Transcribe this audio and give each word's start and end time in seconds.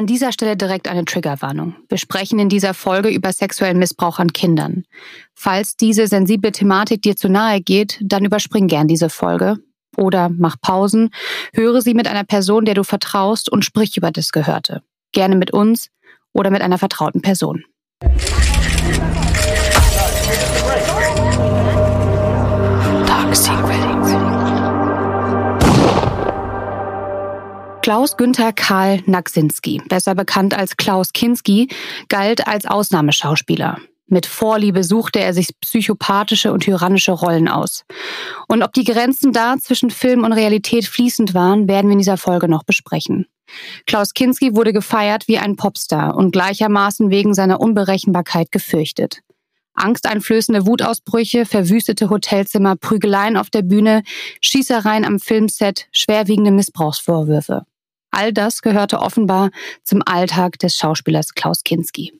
An 0.00 0.06
dieser 0.06 0.32
Stelle 0.32 0.56
direkt 0.56 0.88
eine 0.88 1.04
Triggerwarnung. 1.04 1.76
Wir 1.90 1.98
sprechen 1.98 2.38
in 2.38 2.48
dieser 2.48 2.72
Folge 2.72 3.10
über 3.10 3.34
sexuellen 3.34 3.78
Missbrauch 3.78 4.18
an 4.18 4.32
Kindern. 4.32 4.84
Falls 5.34 5.76
diese 5.76 6.06
sensible 6.06 6.52
Thematik 6.52 7.02
dir 7.02 7.16
zu 7.16 7.28
nahe 7.28 7.60
geht, 7.60 7.98
dann 8.02 8.24
überspring 8.24 8.66
gern 8.66 8.88
diese 8.88 9.10
Folge. 9.10 9.58
Oder 9.98 10.30
mach 10.30 10.56
Pausen, 10.58 11.10
höre 11.52 11.82
sie 11.82 11.92
mit 11.92 12.08
einer 12.08 12.24
Person, 12.24 12.64
der 12.64 12.72
du 12.72 12.82
vertraust 12.82 13.52
und 13.52 13.62
sprich 13.62 13.98
über 13.98 14.10
das 14.10 14.32
Gehörte. 14.32 14.80
Gerne 15.12 15.36
mit 15.36 15.50
uns 15.50 15.90
oder 16.32 16.50
mit 16.50 16.62
einer 16.62 16.78
vertrauten 16.78 17.20
Person. 17.20 17.66
Klaus 27.90 28.16
Günther 28.16 28.52
Karl 28.52 29.02
Naksinski, 29.06 29.82
besser 29.88 30.14
bekannt 30.14 30.56
als 30.56 30.76
Klaus 30.76 31.12
Kinski, 31.12 31.66
galt 32.08 32.46
als 32.46 32.64
Ausnahmeschauspieler. 32.64 33.78
Mit 34.06 34.26
Vorliebe 34.26 34.84
suchte 34.84 35.18
er 35.18 35.34
sich 35.34 35.48
psychopathische 35.60 36.52
und 36.52 36.60
tyrannische 36.60 37.10
Rollen 37.10 37.48
aus. 37.48 37.84
Und 38.46 38.62
ob 38.62 38.74
die 38.74 38.84
Grenzen 38.84 39.32
da 39.32 39.56
zwischen 39.58 39.90
Film 39.90 40.22
und 40.22 40.32
Realität 40.32 40.86
fließend 40.86 41.34
waren, 41.34 41.66
werden 41.66 41.88
wir 41.88 41.94
in 41.94 41.98
dieser 41.98 42.16
Folge 42.16 42.48
noch 42.48 42.62
besprechen. 42.62 43.26
Klaus 43.88 44.14
Kinski 44.14 44.54
wurde 44.54 44.72
gefeiert 44.72 45.26
wie 45.26 45.38
ein 45.38 45.56
Popstar 45.56 46.14
und 46.14 46.30
gleichermaßen 46.30 47.10
wegen 47.10 47.34
seiner 47.34 47.58
Unberechenbarkeit 47.58 48.52
gefürchtet. 48.52 49.22
Angsteinflößende 49.74 50.64
Wutausbrüche, 50.64 51.44
verwüstete 51.44 52.08
Hotelzimmer, 52.08 52.76
Prügeleien 52.76 53.36
auf 53.36 53.50
der 53.50 53.62
Bühne, 53.62 54.04
Schießereien 54.40 55.04
am 55.04 55.18
Filmset, 55.18 55.88
schwerwiegende 55.90 56.52
Missbrauchsvorwürfe. 56.52 57.66
All 58.10 58.32
das 58.32 58.62
gehörte 58.62 59.00
offenbar 59.00 59.50
zum 59.84 60.02
Alltag 60.04 60.58
des 60.58 60.76
Schauspielers 60.76 61.34
Klaus 61.34 61.62
Kinski. 61.64 62.12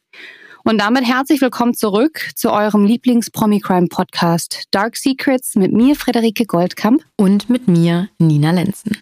Und 0.62 0.78
damit 0.78 1.06
herzlich 1.06 1.40
willkommen 1.40 1.74
zurück 1.74 2.20
zu 2.34 2.52
eurem 2.52 2.84
Lieblings-Promi-Crime-Podcast 2.84 4.64
Dark 4.70 4.96
Secrets 4.96 5.54
mit 5.56 5.72
mir, 5.72 5.96
Frederike 5.96 6.44
Goldkamp. 6.44 7.02
Und 7.16 7.48
mit 7.48 7.66
mir, 7.66 8.08
Nina 8.18 8.50
Lenzen. 8.50 8.98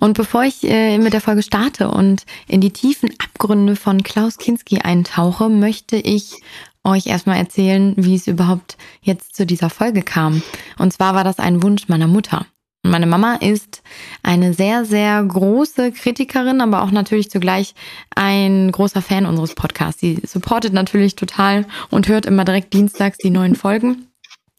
Und 0.00 0.16
bevor 0.16 0.44
ich 0.44 0.64
äh, 0.64 0.96
mit 0.96 1.12
der 1.12 1.20
Folge 1.20 1.42
starte 1.42 1.90
und 1.90 2.24
in 2.48 2.62
die 2.62 2.72
tiefen 2.72 3.10
Abgründe 3.18 3.76
von 3.76 4.02
Klaus 4.02 4.38
Kinski 4.38 4.78
eintauche, 4.78 5.50
möchte 5.50 5.96
ich 5.96 6.40
euch 6.82 7.06
erstmal 7.06 7.36
erzählen, 7.36 7.94
wie 7.96 8.14
es 8.14 8.26
überhaupt 8.26 8.76
jetzt 9.02 9.36
zu 9.36 9.44
dieser 9.44 9.70
Folge 9.70 10.02
kam. 10.02 10.42
Und 10.78 10.92
zwar 10.94 11.14
war 11.14 11.24
das 11.24 11.38
ein 11.38 11.62
Wunsch 11.62 11.88
meiner 11.88 12.08
Mutter. 12.08 12.46
Meine 12.84 13.06
Mama 13.06 13.36
ist 13.36 13.82
eine 14.24 14.54
sehr, 14.54 14.84
sehr 14.84 15.22
große 15.22 15.92
Kritikerin, 15.92 16.60
aber 16.60 16.82
auch 16.82 16.90
natürlich 16.90 17.30
zugleich 17.30 17.74
ein 18.14 18.72
großer 18.72 19.00
Fan 19.00 19.24
unseres 19.24 19.54
Podcasts. 19.54 20.00
Sie 20.00 20.20
supportet 20.26 20.72
natürlich 20.72 21.14
total 21.14 21.64
und 21.90 22.08
hört 22.08 22.26
immer 22.26 22.44
direkt 22.44 22.72
dienstags 22.74 23.18
die 23.18 23.30
neuen 23.30 23.54
Folgen. 23.54 24.11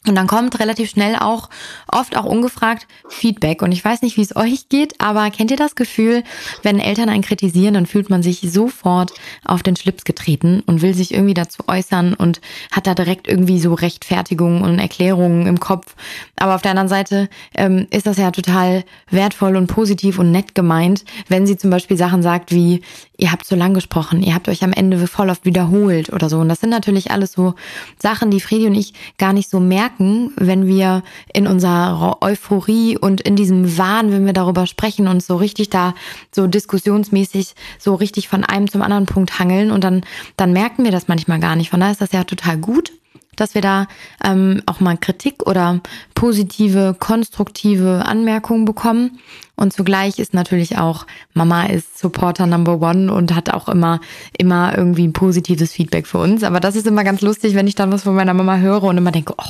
Und 0.06 0.16
dann 0.16 0.26
kommt 0.26 0.60
relativ 0.60 0.90
schnell 0.90 1.16
auch, 1.16 1.48
oft 1.90 2.16
auch 2.16 2.26
ungefragt, 2.26 2.86
Feedback. 3.08 3.62
Und 3.62 3.72
ich 3.72 3.82
weiß 3.82 4.02
nicht, 4.02 4.18
wie 4.18 4.22
es 4.22 4.36
euch 4.36 4.68
geht, 4.68 5.00
aber 5.00 5.30
kennt 5.30 5.50
ihr 5.50 5.56
das 5.56 5.76
Gefühl, 5.76 6.22
wenn 6.62 6.78
Eltern 6.78 7.08
einen 7.08 7.22
kritisieren, 7.22 7.74
dann 7.74 7.86
fühlt 7.86 8.10
man 8.10 8.22
sich 8.22 8.40
sofort 8.40 9.12
auf 9.46 9.62
den 9.62 9.76
Schlips 9.76 10.04
getreten 10.04 10.62
und 10.66 10.82
will 10.82 10.94
sich 10.94 11.14
irgendwie 11.14 11.32
dazu 11.32 11.62
äußern 11.68 12.12
und 12.12 12.42
hat 12.70 12.86
da 12.86 12.94
direkt 12.94 13.28
irgendwie 13.28 13.58
so 13.58 13.72
Rechtfertigungen 13.72 14.62
und 14.62 14.78
Erklärungen 14.78 15.46
im 15.46 15.58
Kopf. 15.58 15.94
Aber 16.36 16.54
auf 16.54 16.62
der 16.62 16.72
anderen 16.72 16.88
Seite 16.88 17.30
ähm, 17.54 17.86
ist 17.90 18.06
das 18.06 18.18
ja 18.18 18.30
total 18.30 18.84
wertvoll 19.08 19.56
und 19.56 19.68
positiv 19.68 20.18
und 20.18 20.30
nett 20.30 20.54
gemeint, 20.54 21.04
wenn 21.28 21.46
sie 21.46 21.56
zum 21.56 21.70
Beispiel 21.70 21.96
Sachen 21.96 22.22
sagt 22.22 22.52
wie, 22.52 22.82
ihr 23.16 23.30
habt 23.30 23.46
so 23.46 23.56
lang 23.56 23.74
gesprochen, 23.74 24.22
ihr 24.22 24.34
habt 24.34 24.48
euch 24.48 24.64
am 24.64 24.72
Ende 24.72 25.06
voll 25.06 25.30
oft 25.30 25.44
wiederholt 25.44 26.12
oder 26.12 26.28
so. 26.28 26.38
Und 26.38 26.48
das 26.48 26.60
sind 26.60 26.70
natürlich 26.70 27.10
alles 27.10 27.32
so 27.32 27.54
Sachen, 28.00 28.30
die 28.30 28.40
Fredi 28.40 28.66
und 28.66 28.74
ich 28.74 28.92
gar 29.18 29.32
nicht 29.32 29.48
so 29.48 29.60
merken 29.60 29.84
merken, 29.84 30.32
wenn 30.36 30.66
wir 30.66 31.02
in 31.32 31.46
unserer 31.46 32.18
Euphorie 32.20 32.96
und 32.96 33.20
in 33.20 33.36
diesem 33.36 33.76
Wahn, 33.78 34.12
wenn 34.12 34.26
wir 34.26 34.32
darüber 34.32 34.66
sprechen 34.66 35.08
und 35.08 35.22
so 35.22 35.36
richtig 35.36 35.70
da 35.70 35.94
so 36.32 36.46
diskussionsmäßig 36.46 37.54
so 37.78 37.94
richtig 37.94 38.28
von 38.28 38.44
einem 38.44 38.70
zum 38.70 38.82
anderen 38.82 39.06
Punkt 39.06 39.38
hangeln 39.38 39.70
und 39.70 39.84
dann, 39.84 40.02
dann 40.36 40.52
merken 40.52 40.84
wir 40.84 40.90
das 40.90 41.08
manchmal 41.08 41.40
gar 41.40 41.56
nicht. 41.56 41.70
Von 41.70 41.80
daher 41.80 41.92
ist 41.92 42.00
das 42.00 42.12
ja 42.12 42.24
total 42.24 42.58
gut 42.58 42.92
dass 43.36 43.56
wir 43.56 43.62
da 43.62 43.88
ähm, 44.22 44.62
auch 44.66 44.78
mal 44.78 44.96
Kritik 44.96 45.44
oder 45.44 45.80
positive, 46.14 46.94
konstruktive 46.98 48.04
Anmerkungen 48.06 48.64
bekommen. 48.64 49.18
Und 49.56 49.72
zugleich 49.72 50.18
ist 50.18 50.34
natürlich 50.34 50.78
auch, 50.78 51.06
Mama 51.32 51.66
ist 51.66 51.98
Supporter 51.98 52.46
Number 52.46 52.80
One 52.80 53.12
und 53.12 53.34
hat 53.34 53.50
auch 53.50 53.68
immer, 53.68 54.00
immer 54.36 54.76
irgendwie 54.76 55.06
ein 55.06 55.12
positives 55.12 55.72
Feedback 55.72 56.06
für 56.06 56.18
uns. 56.18 56.42
Aber 56.42 56.60
das 56.60 56.76
ist 56.76 56.86
immer 56.86 57.04
ganz 57.04 57.20
lustig, 57.20 57.54
wenn 57.54 57.66
ich 57.66 57.74
dann 57.74 57.92
was 57.92 58.02
von 58.02 58.14
meiner 58.14 58.34
Mama 58.34 58.58
höre 58.58 58.82
und 58.82 58.98
immer 58.98 59.12
denke, 59.12 59.34
oh, 59.38 59.44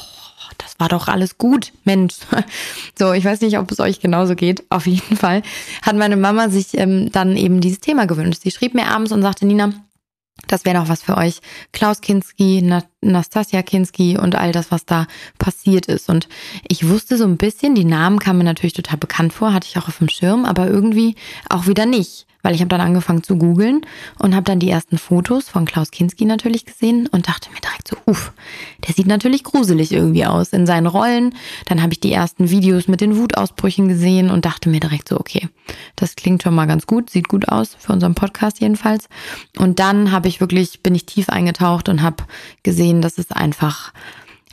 das 0.58 0.78
war 0.78 0.88
doch 0.88 1.08
alles 1.08 1.38
gut, 1.38 1.72
Mensch. 1.84 2.14
So, 2.96 3.12
ich 3.12 3.24
weiß 3.24 3.40
nicht, 3.40 3.58
ob 3.58 3.70
es 3.72 3.80
euch 3.80 3.98
genauso 3.98 4.36
geht. 4.36 4.62
Auf 4.70 4.86
jeden 4.86 5.16
Fall 5.16 5.42
hat 5.82 5.96
meine 5.96 6.16
Mama 6.16 6.48
sich 6.48 6.78
ähm, 6.78 7.10
dann 7.10 7.36
eben 7.36 7.60
dieses 7.60 7.80
Thema 7.80 8.06
gewünscht. 8.06 8.42
Sie 8.42 8.52
schrieb 8.52 8.74
mir 8.74 8.86
abends 8.86 9.10
und 9.10 9.20
sagte, 9.20 9.46
Nina, 9.46 9.72
das 10.48 10.64
wäre 10.64 10.78
doch 10.78 10.88
was 10.88 11.02
für 11.02 11.16
euch. 11.16 11.40
Klaus 11.72 12.00
Kinski, 12.00 12.62
Nastasia 13.00 13.62
Kinski 13.62 14.18
und 14.18 14.34
all 14.34 14.52
das, 14.52 14.70
was 14.70 14.84
da 14.84 15.06
passiert 15.38 15.86
ist. 15.86 16.08
Und 16.08 16.28
ich 16.66 16.88
wusste 16.88 17.16
so 17.16 17.24
ein 17.24 17.36
bisschen, 17.36 17.74
die 17.74 17.84
Namen 17.84 18.18
kamen 18.18 18.38
mir 18.38 18.44
natürlich 18.44 18.72
total 18.72 18.98
bekannt 18.98 19.32
vor, 19.32 19.52
hatte 19.52 19.68
ich 19.68 19.78
auch 19.78 19.88
auf 19.88 19.98
dem 19.98 20.08
Schirm, 20.08 20.44
aber 20.44 20.68
irgendwie 20.68 21.14
auch 21.48 21.66
wieder 21.66 21.86
nicht 21.86 22.26
weil 22.44 22.54
ich 22.54 22.60
habe 22.60 22.68
dann 22.68 22.82
angefangen 22.82 23.22
zu 23.22 23.36
googeln 23.36 23.80
und 24.18 24.34
habe 24.34 24.44
dann 24.44 24.60
die 24.60 24.68
ersten 24.68 24.98
Fotos 24.98 25.48
von 25.48 25.64
Klaus 25.64 25.90
Kinski 25.90 26.26
natürlich 26.26 26.66
gesehen 26.66 27.08
und 27.10 27.26
dachte 27.26 27.50
mir 27.50 27.60
direkt 27.60 27.88
so, 27.88 27.96
uff, 28.04 28.32
der 28.86 28.94
sieht 28.94 29.06
natürlich 29.06 29.42
gruselig 29.44 29.92
irgendwie 29.92 30.26
aus 30.26 30.50
in 30.50 30.66
seinen 30.66 30.86
Rollen. 30.86 31.34
Dann 31.64 31.82
habe 31.82 31.94
ich 31.94 32.00
die 32.00 32.12
ersten 32.12 32.50
Videos 32.50 32.86
mit 32.86 33.00
den 33.00 33.16
Wutausbrüchen 33.16 33.88
gesehen 33.88 34.30
und 34.30 34.44
dachte 34.44 34.68
mir 34.68 34.78
direkt 34.78 35.08
so, 35.08 35.18
okay, 35.18 35.48
das 35.96 36.16
klingt 36.16 36.42
schon 36.42 36.54
mal 36.54 36.66
ganz 36.66 36.86
gut, 36.86 37.08
sieht 37.08 37.28
gut 37.28 37.48
aus 37.48 37.74
für 37.78 37.94
unseren 37.94 38.14
Podcast 38.14 38.60
jedenfalls. 38.60 39.08
Und 39.56 39.78
dann 39.78 40.12
habe 40.12 40.28
ich 40.28 40.40
wirklich 40.40 40.82
bin 40.82 40.94
ich 40.94 41.06
tief 41.06 41.30
eingetaucht 41.30 41.88
und 41.88 42.02
habe 42.02 42.24
gesehen, 42.62 43.00
dass 43.00 43.18
es 43.18 43.32
einfach 43.32 43.92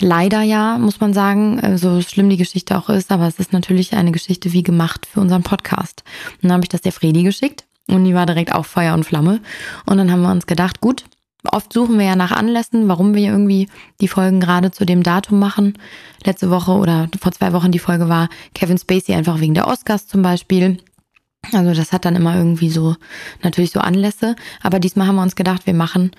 Leider 0.03 0.41
ja, 0.41 0.79
muss 0.79 0.99
man 0.99 1.13
sagen, 1.13 1.77
so 1.77 2.01
schlimm 2.01 2.27
die 2.27 2.37
Geschichte 2.37 2.75
auch 2.75 2.89
ist, 2.89 3.11
aber 3.11 3.27
es 3.27 3.37
ist 3.37 3.53
natürlich 3.53 3.93
eine 3.93 4.11
Geschichte 4.11 4.51
wie 4.51 4.63
gemacht 4.63 5.05
für 5.05 5.19
unseren 5.19 5.43
Podcast. 5.43 6.03
Und 6.41 6.45
dann 6.45 6.53
habe 6.53 6.63
ich 6.63 6.69
das 6.69 6.81
der 6.81 6.91
Fredi 6.91 7.21
geschickt 7.21 7.65
und 7.89 8.05
die 8.05 8.13
war 8.13 8.25
direkt 8.25 8.53
auch 8.53 8.65
Feuer 8.65 8.93
und 8.93 9.05
Flamme. 9.05 9.41
Und 9.85 9.97
dann 9.97 10.11
haben 10.11 10.21
wir 10.21 10.31
uns 10.31 10.47
gedacht, 10.47 10.81
gut, 10.81 11.05
oft 11.49 11.73
suchen 11.73 11.97
wir 11.97 12.05
ja 12.05 12.15
nach 12.15 12.31
Anlässen, 12.31 12.87
warum 12.87 13.15
wir 13.15 13.29
irgendwie 13.29 13.67
die 13.99 14.07
Folgen 14.07 14.39
gerade 14.39 14.71
zu 14.71 14.85
dem 14.85 15.03
Datum 15.03 15.39
machen. 15.39 15.77
Letzte 16.23 16.49
Woche 16.49 16.71
oder 16.71 17.09
vor 17.19 17.31
zwei 17.31 17.53
Wochen 17.53 17.71
die 17.71 17.79
Folge 17.79 18.09
war 18.09 18.29
Kevin 18.53 18.77
Spacey 18.77 19.13
einfach 19.15 19.39
wegen 19.39 19.53
der 19.53 19.67
Oscars 19.67 20.07
zum 20.07 20.21
Beispiel. 20.21 20.77
Also 21.51 21.73
das 21.73 21.91
hat 21.91 22.05
dann 22.05 22.15
immer 22.15 22.35
irgendwie 22.35 22.69
so, 22.69 22.95
natürlich 23.41 23.71
so 23.71 23.79
Anlässe. 23.79 24.35
Aber 24.61 24.79
diesmal 24.79 25.07
haben 25.07 25.15
wir 25.15 25.23
uns 25.23 25.35
gedacht, 25.35 25.65
wir 25.65 25.73
machen 25.73 26.11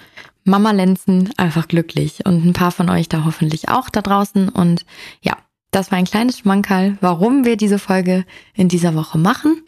Mama 0.44 0.72
Lenzen 0.72 1.30
einfach 1.36 1.68
glücklich. 1.68 2.26
Und 2.26 2.44
ein 2.44 2.52
paar 2.52 2.72
von 2.72 2.90
euch 2.90 3.08
da 3.08 3.24
hoffentlich 3.24 3.68
auch 3.68 3.88
da 3.88 4.02
draußen. 4.02 4.48
Und 4.48 4.84
ja, 5.20 5.36
das 5.70 5.90
war 5.90 5.98
ein 5.98 6.04
kleines 6.04 6.38
Schmankerl, 6.38 6.98
warum 7.00 7.44
wir 7.44 7.56
diese 7.56 7.78
Folge 7.78 8.24
in 8.54 8.68
dieser 8.68 8.94
Woche 8.94 9.18
machen. 9.18 9.62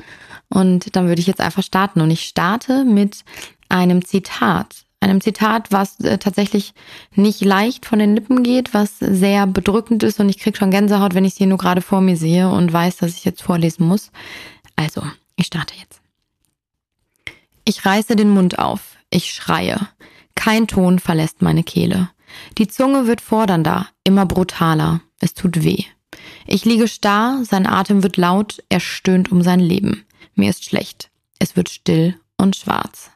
Und 0.54 0.94
dann 0.94 1.09
würde 1.09 1.20
ich 1.20 1.26
jetzt 1.26 1.41
einfach 1.41 1.65
starten. 1.65 2.00
Und 2.00 2.10
ich 2.10 2.22
starte 2.22 2.84
mit 2.84 3.25
einem 3.69 4.04
Zitat. 4.04 4.84
Einem 5.00 5.20
Zitat, 5.20 5.72
was 5.72 6.00
äh, 6.00 6.16
tatsächlich 6.16 6.72
nicht 7.15 7.42
leicht 7.42 7.84
von 7.84 7.98
den 7.98 8.15
Lippen 8.15 8.42
geht, 8.44 8.72
was 8.72 8.98
sehr 9.00 9.47
bedrückend 9.47 10.03
ist 10.03 10.19
und 10.20 10.31
ich 10.31 10.38
kriege 10.38 10.56
schon 10.56 10.70
Gänsehaut, 10.70 11.15
wenn 11.15 11.26
ich 11.26 11.32
es 11.32 11.38
hier 11.38 11.48
nur 11.48 11.59
gerade 11.59 11.82
vor 11.82 12.00
mir 12.00 12.16
sehe 12.16 12.48
und 12.48 12.72
weiß, 12.72 12.98
dass 12.98 13.16
ich 13.16 13.25
jetzt 13.25 13.42
vorlesen 13.42 13.87
muss. 13.87 14.12
Also, 14.76 15.03
ich 15.37 15.47
starte 15.47 15.75
jetzt. 15.78 16.00
Ich 17.65 17.84
reiße 17.84 18.16
den 18.16 18.31
Mund 18.31 18.59
auf. 18.59 18.97
Ich 19.10 19.31
schreie. 19.32 19.89
Kein 20.36 20.68
Ton 20.68 21.00
verlässt 21.00 21.42
meine 21.42 21.65
Kehle. 21.65 22.10
Die 22.59 22.68
Zunge 22.68 23.07
wird 23.07 23.21
fordernder, 23.21 23.89
immer 24.04 24.24
brutaler. 24.24 25.00
Es 25.21 25.34
tut 25.34 25.65
weh. 25.65 25.84
Ich 26.47 26.65
liege 26.65 26.89
starr, 26.89 27.45
sein 27.45 27.66
Atem 27.66 28.03
wird 28.03 28.16
laut, 28.16 28.62
er 28.68 28.80
stöhnt 28.80 29.33
um 29.33 29.42
sein 29.42 29.60
Leben. 29.60 30.04
Mir 30.34 30.51
ist 30.51 30.65
schlecht. 30.65 31.10
Es 31.39 31.57
wird 31.57 31.69
still 31.69 32.19
und 32.36 32.57
schwarz. 32.57 33.10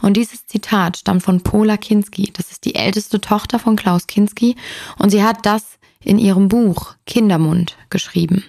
Und 0.00 0.16
dieses 0.16 0.46
Zitat 0.46 0.98
stammt 0.98 1.22
von 1.22 1.42
Pola 1.42 1.76
Kinski. 1.76 2.30
Das 2.32 2.50
ist 2.50 2.64
die 2.64 2.74
älteste 2.74 3.20
Tochter 3.20 3.58
von 3.58 3.76
Klaus 3.76 4.06
Kinski. 4.06 4.56
Und 4.98 5.10
sie 5.10 5.22
hat 5.22 5.46
das 5.46 5.78
in 6.02 6.18
ihrem 6.18 6.48
Buch 6.48 6.94
Kindermund 7.06 7.76
geschrieben. 7.90 8.44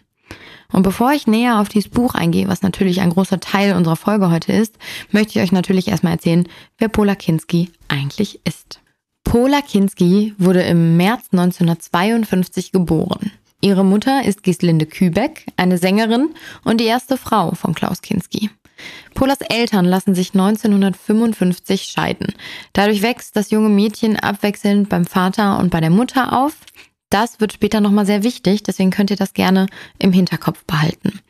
Und 0.72 0.84
bevor 0.84 1.14
ich 1.14 1.28
näher 1.28 1.60
auf 1.60 1.70
dieses 1.70 1.90
Buch 1.90 2.16
eingehe, 2.16 2.48
was 2.48 2.62
natürlich 2.62 3.00
ein 3.00 3.12
großer 3.12 3.40
Teil 3.40 3.76
unserer 3.76 3.96
Folge 3.96 4.30
heute 4.30 4.52
ist, 4.52 4.78
möchte 5.12 5.40
ich 5.40 5.46
euch 5.46 5.52
natürlich 5.52 5.88
erstmal 5.88 6.14
erzählen, 6.14 6.48
wer 6.78 6.90
Pola 6.90 7.16
Kinski 7.16 7.72
eigentlich 7.88 8.42
ist. 8.46 8.82
Pola 9.24 9.62
Kinski 9.62 10.34
wurde 10.38 10.64
im 10.64 10.98
März 10.98 11.28
1952 11.32 12.72
geboren. 12.72 13.32
Ihre 13.62 13.84
Mutter 13.84 14.26
ist 14.26 14.44
Gislinde 14.44 14.86
Kübeck, 14.86 15.46
eine 15.58 15.78
Sängerin 15.78 16.30
und 16.64 16.80
die 16.80 16.86
erste 16.86 17.18
Frau 17.18 17.52
von 17.52 17.74
Klaus 17.74 18.02
Kinski. 18.02 18.50
Polas 19.14 19.40
Eltern 19.42 19.86
lassen 19.86 20.16
sich 20.16 20.34
1955 20.34 21.84
scheiden. 21.84 22.34
Dadurch 22.74 23.02
wächst 23.02 23.36
das 23.36 23.52
junge 23.52 23.70
Mädchen 23.70 24.18
abwechselnd 24.18 24.90
beim 24.90 25.06
Vater 25.06 25.58
und 25.60 25.70
bei 25.70 25.80
der 25.80 25.90
Mutter 25.90 26.34
auf. 26.38 26.58
Das 27.10 27.40
wird 27.40 27.54
später 27.54 27.82
nochmal 27.82 28.06
sehr 28.06 28.24
wichtig, 28.24 28.64
deswegen 28.64 28.92
könnt 28.92 29.10
ihr 29.10 29.16
das 29.16 29.34
gerne 29.34 29.68
im 30.00 30.12
Hinterkopf 30.12 30.66
behalten. 30.66 31.22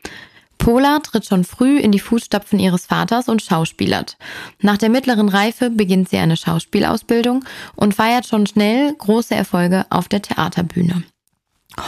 Pola 0.58 1.00
tritt 1.00 1.26
schon 1.26 1.44
früh 1.44 1.78
in 1.78 1.92
die 1.92 2.00
Fußstapfen 2.00 2.60
ihres 2.60 2.88
Vaters 2.88 3.30
und 3.30 3.44
schauspielert. 3.44 4.18
Nach 4.62 4.78
der 4.78 4.90
mittleren 4.90 5.30
Reife 5.30 5.70
beginnt 5.70 6.10
sie 6.10 6.18
eine 6.18 6.38
Schauspielausbildung 6.38 7.46
und 7.76 7.94
feiert 7.94 8.26
schon 8.26 8.48
schnell 8.48 8.94
große 8.94 9.36
Erfolge 9.36 9.86
auf 9.90 10.08
der 10.08 10.24
Theaterbühne. 10.24 11.04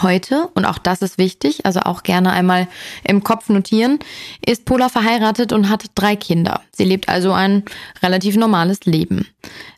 Heute, 0.02 0.50
und 0.54 0.66
auch 0.66 0.80
das 0.80 1.02
ist 1.02 1.18
wichtig, 1.18 1.66
also 1.66 1.80
auch 1.80 2.04
gerne 2.04 2.32
einmal 2.32 2.68
im 3.06 3.24
Kopf 3.24 3.48
notieren, 3.48 4.00
ist 4.46 4.66
Pola 4.66 4.90
verheiratet 4.90 5.54
und 5.54 5.70
hat 5.70 5.86
drei 5.96 6.18
Kinder. 6.18 6.62
Sie 6.74 6.84
lebt 6.84 7.08
also 7.08 7.32
ein 7.32 7.64
relativ 8.04 8.36
normales 8.36 8.86
Leben. 8.86 9.28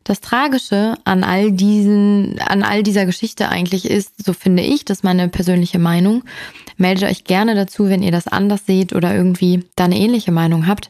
Das 0.03 0.19
Tragische 0.19 0.95
an 1.03 1.23
all 1.23 1.51
diesen, 1.51 2.39
an 2.39 2.63
all 2.63 2.81
dieser 2.81 3.05
Geschichte 3.05 3.49
eigentlich 3.49 3.85
ist, 3.85 4.25
so 4.25 4.33
finde 4.33 4.63
ich, 4.63 4.83
das 4.83 4.99
ist 4.99 5.03
meine 5.03 5.29
persönliche 5.29 5.77
Meinung. 5.77 6.23
Meldet 6.77 7.07
euch 7.07 7.23
gerne 7.23 7.53
dazu, 7.53 7.87
wenn 7.87 8.01
ihr 8.01 8.11
das 8.11 8.27
anders 8.27 8.65
seht 8.65 8.93
oder 8.93 9.13
irgendwie 9.13 9.65
da 9.75 9.85
eine 9.85 9.99
ähnliche 9.99 10.31
Meinung 10.31 10.65
habt. 10.65 10.89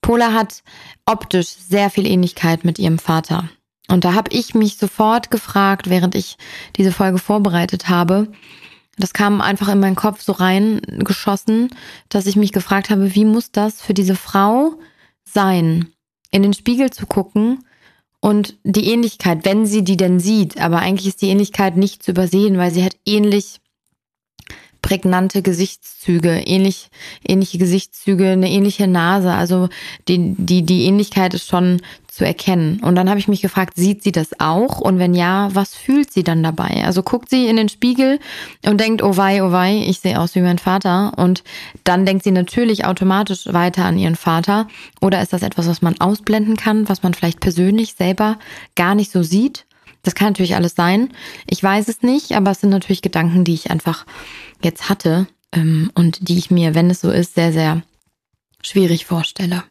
Pola 0.00 0.32
hat 0.32 0.62
optisch 1.06 1.48
sehr 1.48 1.90
viel 1.90 2.06
Ähnlichkeit 2.06 2.64
mit 2.64 2.78
ihrem 2.78 2.98
Vater. 3.00 3.48
Und 3.88 4.04
da 4.04 4.14
habe 4.14 4.30
ich 4.32 4.54
mich 4.54 4.76
sofort 4.76 5.30
gefragt, 5.30 5.90
während 5.90 6.14
ich 6.14 6.36
diese 6.76 6.92
Folge 6.92 7.18
vorbereitet 7.18 7.88
habe, 7.88 8.28
das 8.96 9.12
kam 9.12 9.40
einfach 9.40 9.68
in 9.68 9.80
meinen 9.80 9.96
Kopf 9.96 10.22
so 10.22 10.32
reingeschossen, 10.32 11.70
dass 12.08 12.26
ich 12.26 12.36
mich 12.36 12.52
gefragt 12.52 12.90
habe, 12.90 13.14
wie 13.14 13.24
muss 13.24 13.50
das 13.50 13.82
für 13.82 13.94
diese 13.94 14.14
Frau 14.14 14.74
sein, 15.24 15.88
in 16.30 16.42
den 16.42 16.54
Spiegel 16.54 16.90
zu 16.90 17.06
gucken 17.06 17.64
und 18.20 18.56
die 18.62 18.88
Ähnlichkeit, 18.88 19.44
wenn 19.44 19.66
sie 19.66 19.82
die 19.82 19.96
denn 19.96 20.20
sieht, 20.20 20.60
aber 20.60 20.78
eigentlich 20.78 21.08
ist 21.08 21.22
die 21.22 21.28
Ähnlichkeit 21.28 21.76
nicht 21.76 22.02
zu 22.02 22.12
übersehen, 22.12 22.56
weil 22.56 22.70
sie 22.70 22.84
hat 22.84 22.96
ähnlich 23.04 23.60
prägnante 24.80 25.40
Gesichtszüge, 25.40 26.30
ähnlich, 26.30 26.88
ähnliche 27.26 27.56
Gesichtszüge, 27.56 28.30
eine 28.30 28.50
ähnliche 28.50 28.86
Nase. 28.86 29.32
Also 29.32 29.70
die, 30.08 30.34
die, 30.36 30.62
die 30.62 30.84
Ähnlichkeit 30.84 31.32
ist 31.32 31.48
schon 31.48 31.80
zu 32.14 32.24
erkennen. 32.24 32.80
Und 32.80 32.94
dann 32.94 33.10
habe 33.10 33.18
ich 33.18 33.26
mich 33.26 33.42
gefragt, 33.42 33.74
sieht 33.76 34.02
sie 34.02 34.12
das 34.12 34.38
auch? 34.38 34.80
Und 34.80 34.98
wenn 34.98 35.14
ja, 35.14 35.48
was 35.52 35.74
fühlt 35.74 36.12
sie 36.12 36.22
dann 36.22 36.42
dabei? 36.42 36.84
Also 36.84 37.02
guckt 37.02 37.28
sie 37.28 37.46
in 37.46 37.56
den 37.56 37.68
Spiegel 37.68 38.20
und 38.64 38.80
denkt, 38.80 39.02
oh 39.02 39.16
wei, 39.16 39.42
oh 39.42 39.50
wei, 39.50 39.84
ich 39.86 39.98
sehe 39.98 40.20
aus 40.20 40.34
wie 40.34 40.40
mein 40.40 40.58
Vater. 40.58 41.12
Und 41.16 41.42
dann 41.82 42.06
denkt 42.06 42.22
sie 42.22 42.30
natürlich 42.30 42.84
automatisch 42.84 43.52
weiter 43.52 43.84
an 43.84 43.98
ihren 43.98 44.14
Vater. 44.14 44.68
Oder 45.00 45.22
ist 45.22 45.32
das 45.32 45.42
etwas, 45.42 45.66
was 45.66 45.82
man 45.82 46.00
ausblenden 46.00 46.56
kann, 46.56 46.88
was 46.88 47.02
man 47.02 47.14
vielleicht 47.14 47.40
persönlich 47.40 47.94
selber 47.94 48.38
gar 48.76 48.94
nicht 48.94 49.10
so 49.10 49.22
sieht? 49.22 49.66
Das 50.04 50.14
kann 50.14 50.28
natürlich 50.28 50.54
alles 50.54 50.74
sein. 50.76 51.08
Ich 51.48 51.62
weiß 51.62 51.88
es 51.88 52.02
nicht, 52.02 52.32
aber 52.32 52.52
es 52.52 52.60
sind 52.60 52.70
natürlich 52.70 53.02
Gedanken, 53.02 53.44
die 53.44 53.54
ich 53.54 53.70
einfach 53.70 54.06
jetzt 54.62 54.88
hatte 54.88 55.26
ähm, 55.52 55.90
und 55.94 56.28
die 56.28 56.38
ich 56.38 56.50
mir, 56.50 56.74
wenn 56.74 56.90
es 56.90 57.00
so 57.00 57.10
ist, 57.10 57.34
sehr, 57.34 57.52
sehr 57.52 57.82
schwierig 58.62 59.06
vorstelle. 59.06 59.64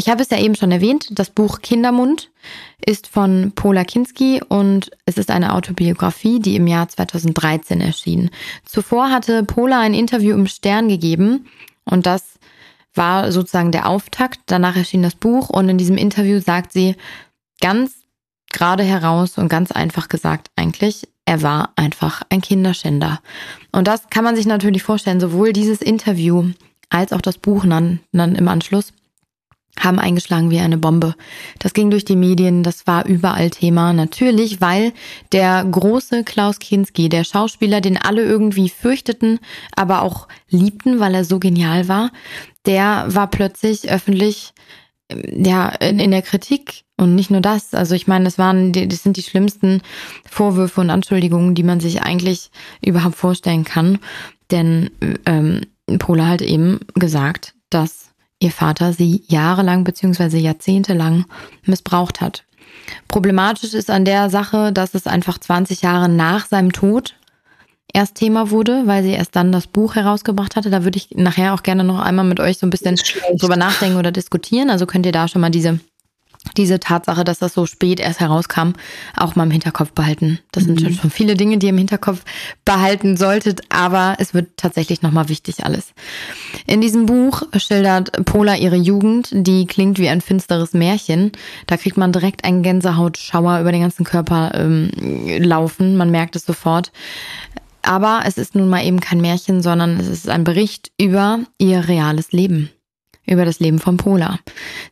Ich 0.00 0.08
habe 0.08 0.22
es 0.22 0.30
ja 0.30 0.38
eben 0.38 0.54
schon 0.54 0.72
erwähnt, 0.72 1.08
das 1.10 1.28
Buch 1.28 1.60
Kindermund 1.60 2.30
ist 2.86 3.06
von 3.06 3.52
Pola 3.54 3.84
Kinski 3.84 4.40
und 4.48 4.90
es 5.04 5.18
ist 5.18 5.30
eine 5.30 5.52
Autobiografie, 5.52 6.40
die 6.40 6.56
im 6.56 6.66
Jahr 6.66 6.88
2013 6.88 7.82
erschien. 7.82 8.30
Zuvor 8.64 9.10
hatte 9.10 9.44
Pola 9.44 9.78
ein 9.78 9.92
Interview 9.92 10.34
im 10.34 10.46
Stern 10.46 10.88
gegeben 10.88 11.48
und 11.84 12.06
das 12.06 12.38
war 12.94 13.30
sozusagen 13.30 13.72
der 13.72 13.86
Auftakt. 13.86 14.40
Danach 14.46 14.74
erschien 14.74 15.02
das 15.02 15.16
Buch 15.16 15.50
und 15.50 15.68
in 15.68 15.76
diesem 15.76 15.98
Interview 15.98 16.40
sagt 16.40 16.72
sie 16.72 16.96
ganz 17.60 17.92
gerade 18.50 18.84
heraus 18.84 19.36
und 19.36 19.50
ganz 19.50 19.70
einfach 19.70 20.08
gesagt 20.08 20.48
eigentlich, 20.56 21.08
er 21.26 21.42
war 21.42 21.74
einfach 21.76 22.22
ein 22.30 22.40
Kinderschänder. 22.40 23.20
Und 23.70 23.86
das 23.86 24.08
kann 24.08 24.24
man 24.24 24.34
sich 24.34 24.46
natürlich 24.46 24.82
vorstellen, 24.82 25.20
sowohl 25.20 25.52
dieses 25.52 25.82
Interview 25.82 26.52
als 26.88 27.12
auch 27.12 27.20
das 27.20 27.36
Buch 27.36 27.66
dann, 27.66 28.00
dann 28.12 28.34
im 28.34 28.48
Anschluss 28.48 28.94
haben 29.78 29.98
eingeschlagen 29.98 30.50
wie 30.50 30.58
eine 30.58 30.78
Bombe. 30.78 31.14
Das 31.58 31.72
ging 31.72 31.90
durch 31.90 32.04
die 32.04 32.16
Medien, 32.16 32.62
das 32.62 32.86
war 32.86 33.06
überall 33.06 33.50
Thema. 33.50 33.92
Natürlich, 33.92 34.60
weil 34.60 34.92
der 35.32 35.64
große 35.64 36.24
Klaus 36.24 36.58
Kinski, 36.58 37.08
der 37.08 37.24
Schauspieler, 37.24 37.80
den 37.80 37.96
alle 37.96 38.22
irgendwie 38.22 38.68
fürchteten, 38.68 39.38
aber 39.74 40.02
auch 40.02 40.28
liebten, 40.48 41.00
weil 41.00 41.14
er 41.14 41.24
so 41.24 41.38
genial 41.38 41.88
war, 41.88 42.10
der 42.66 43.06
war 43.08 43.28
plötzlich 43.28 43.90
öffentlich 43.90 44.52
ja, 45.12 45.68
in, 45.68 45.98
in 45.98 46.10
der 46.10 46.22
Kritik. 46.22 46.84
Und 46.96 47.14
nicht 47.14 47.30
nur 47.30 47.40
das. 47.40 47.72
Also 47.72 47.94
ich 47.94 48.06
meine, 48.06 48.26
das 48.26 48.36
waren, 48.36 48.72
das 48.72 49.02
sind 49.02 49.16
die 49.16 49.22
schlimmsten 49.22 49.80
Vorwürfe 50.28 50.82
und 50.82 50.90
Anschuldigungen, 50.90 51.54
die 51.54 51.62
man 51.62 51.80
sich 51.80 52.02
eigentlich 52.02 52.50
überhaupt 52.84 53.16
vorstellen 53.16 53.64
kann. 53.64 53.98
Denn 54.50 54.90
ähm, 55.24 55.62
Pola 55.98 56.26
hat 56.26 56.42
eben 56.42 56.80
gesagt, 56.94 57.54
dass 57.70 58.09
ihr 58.40 58.50
Vater 58.50 58.92
sie 58.92 59.22
jahrelang 59.28 59.84
beziehungsweise 59.84 60.38
jahrzehntelang 60.38 61.26
missbraucht 61.64 62.20
hat. 62.20 62.44
Problematisch 63.08 63.74
ist 63.74 63.90
an 63.90 64.04
der 64.04 64.30
Sache, 64.30 64.72
dass 64.72 64.94
es 64.94 65.06
einfach 65.06 65.38
20 65.38 65.82
Jahre 65.82 66.08
nach 66.08 66.46
seinem 66.46 66.72
Tod 66.72 67.14
erst 67.92 68.14
Thema 68.14 68.50
wurde, 68.50 68.86
weil 68.86 69.02
sie 69.02 69.12
erst 69.12 69.36
dann 69.36 69.52
das 69.52 69.66
Buch 69.66 69.94
herausgebracht 69.94 70.56
hatte. 70.56 70.70
Da 70.70 70.84
würde 70.84 70.96
ich 70.96 71.10
nachher 71.14 71.54
auch 71.54 71.62
gerne 71.62 71.84
noch 71.84 72.00
einmal 72.00 72.24
mit 72.24 72.40
euch 72.40 72.58
so 72.58 72.66
ein 72.66 72.70
bisschen 72.70 72.96
drüber 73.36 73.56
nachdenken 73.56 73.98
oder 73.98 74.12
diskutieren. 74.12 74.70
Also 74.70 74.86
könnt 74.86 75.06
ihr 75.06 75.12
da 75.12 75.28
schon 75.28 75.40
mal 75.40 75.50
diese 75.50 75.80
diese 76.56 76.80
Tatsache, 76.80 77.24
dass 77.24 77.38
das 77.38 77.54
so 77.54 77.66
spät 77.66 78.00
erst 78.00 78.20
herauskam, 78.20 78.72
auch 79.16 79.36
mal 79.36 79.44
im 79.44 79.50
Hinterkopf 79.50 79.92
behalten. 79.92 80.38
Das 80.52 80.64
mhm. 80.64 80.78
sind 80.78 80.96
schon 80.96 81.10
viele 81.10 81.34
Dinge, 81.34 81.58
die 81.58 81.66
ihr 81.66 81.70
im 81.70 81.78
Hinterkopf 81.78 82.22
behalten 82.64 83.16
solltet, 83.16 83.60
aber 83.68 84.16
es 84.18 84.34
wird 84.34 84.56
tatsächlich 84.56 85.02
nochmal 85.02 85.28
wichtig 85.28 85.64
alles. 85.64 85.92
In 86.66 86.80
diesem 86.80 87.06
Buch 87.06 87.42
schildert 87.56 88.24
Pola 88.24 88.56
ihre 88.56 88.76
Jugend, 88.76 89.28
die 89.32 89.66
klingt 89.66 89.98
wie 89.98 90.08
ein 90.08 90.20
finsteres 90.20 90.72
Märchen. 90.72 91.32
Da 91.66 91.76
kriegt 91.76 91.96
man 91.96 92.12
direkt 92.12 92.44
einen 92.44 92.62
Gänsehautschauer 92.62 93.60
über 93.60 93.72
den 93.72 93.82
ganzen 93.82 94.04
Körper 94.04 94.52
ähm, 94.54 94.90
laufen. 95.42 95.96
Man 95.96 96.10
merkt 96.10 96.36
es 96.36 96.46
sofort. 96.46 96.90
Aber 97.82 98.22
es 98.26 98.36
ist 98.36 98.54
nun 98.54 98.68
mal 98.68 98.84
eben 98.84 99.00
kein 99.00 99.20
Märchen, 99.20 99.62
sondern 99.62 99.98
es 99.98 100.06
ist 100.06 100.28
ein 100.28 100.44
Bericht 100.44 100.92
über 100.98 101.40
ihr 101.58 101.88
reales 101.88 102.32
Leben, 102.32 102.70
über 103.30 103.44
das 103.44 103.60
Leben 103.60 103.78
von 103.78 103.96
Pola. 103.96 104.38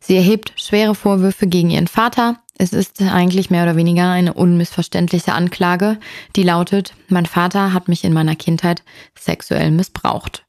Sie 0.01 0.17
erhebt 0.17 0.53
schwere 0.57 0.95
Vorwürfe 0.95 1.47
gegen 1.47 1.71
ihren 1.71 1.89
Vater. 1.89 2.37
Es 2.57 2.73
ist 2.73 3.01
eigentlich 3.03 3.51
mehr 3.51 3.63
oder 3.63 3.77
weniger 3.77 4.11
eine 4.11 4.35
unmissverständliche 4.35 5.33
Anklage, 5.33 5.99
die 6.35 6.43
lautet, 6.43 6.95
mein 7.09 7.27
Vater 7.27 7.73
hat 7.73 7.89
mich 7.89 8.05
in 8.05 8.13
meiner 8.13 8.35
Kindheit 8.35 8.83
sexuell 9.17 9.71
missbraucht. 9.71 10.45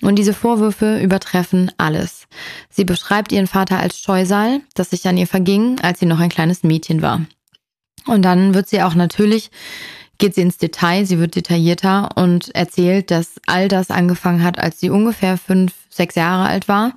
Und 0.00 0.16
diese 0.16 0.32
Vorwürfe 0.32 0.98
übertreffen 1.00 1.70
alles. 1.76 2.26
Sie 2.70 2.84
beschreibt 2.84 3.30
ihren 3.30 3.46
Vater 3.46 3.78
als 3.78 3.98
Scheusal, 3.98 4.60
das 4.74 4.90
sich 4.90 5.06
an 5.06 5.18
ihr 5.18 5.26
verging, 5.26 5.78
als 5.80 6.00
sie 6.00 6.06
noch 6.06 6.18
ein 6.18 6.30
kleines 6.30 6.62
Mädchen 6.62 7.02
war. 7.02 7.20
Und 8.06 8.22
dann 8.22 8.54
wird 8.54 8.68
sie 8.68 8.82
auch 8.82 8.94
natürlich 8.94 9.50
geht 10.20 10.34
sie 10.36 10.42
ins 10.42 10.58
Detail, 10.58 11.04
sie 11.04 11.18
wird 11.18 11.34
detaillierter 11.34 12.10
und 12.14 12.54
erzählt, 12.54 13.10
dass 13.10 13.40
all 13.46 13.66
das 13.66 13.90
angefangen 13.90 14.44
hat, 14.44 14.58
als 14.58 14.78
sie 14.78 14.90
ungefähr 14.90 15.36
fünf, 15.36 15.72
sechs 15.88 16.14
Jahre 16.14 16.48
alt 16.48 16.68
war. 16.68 16.92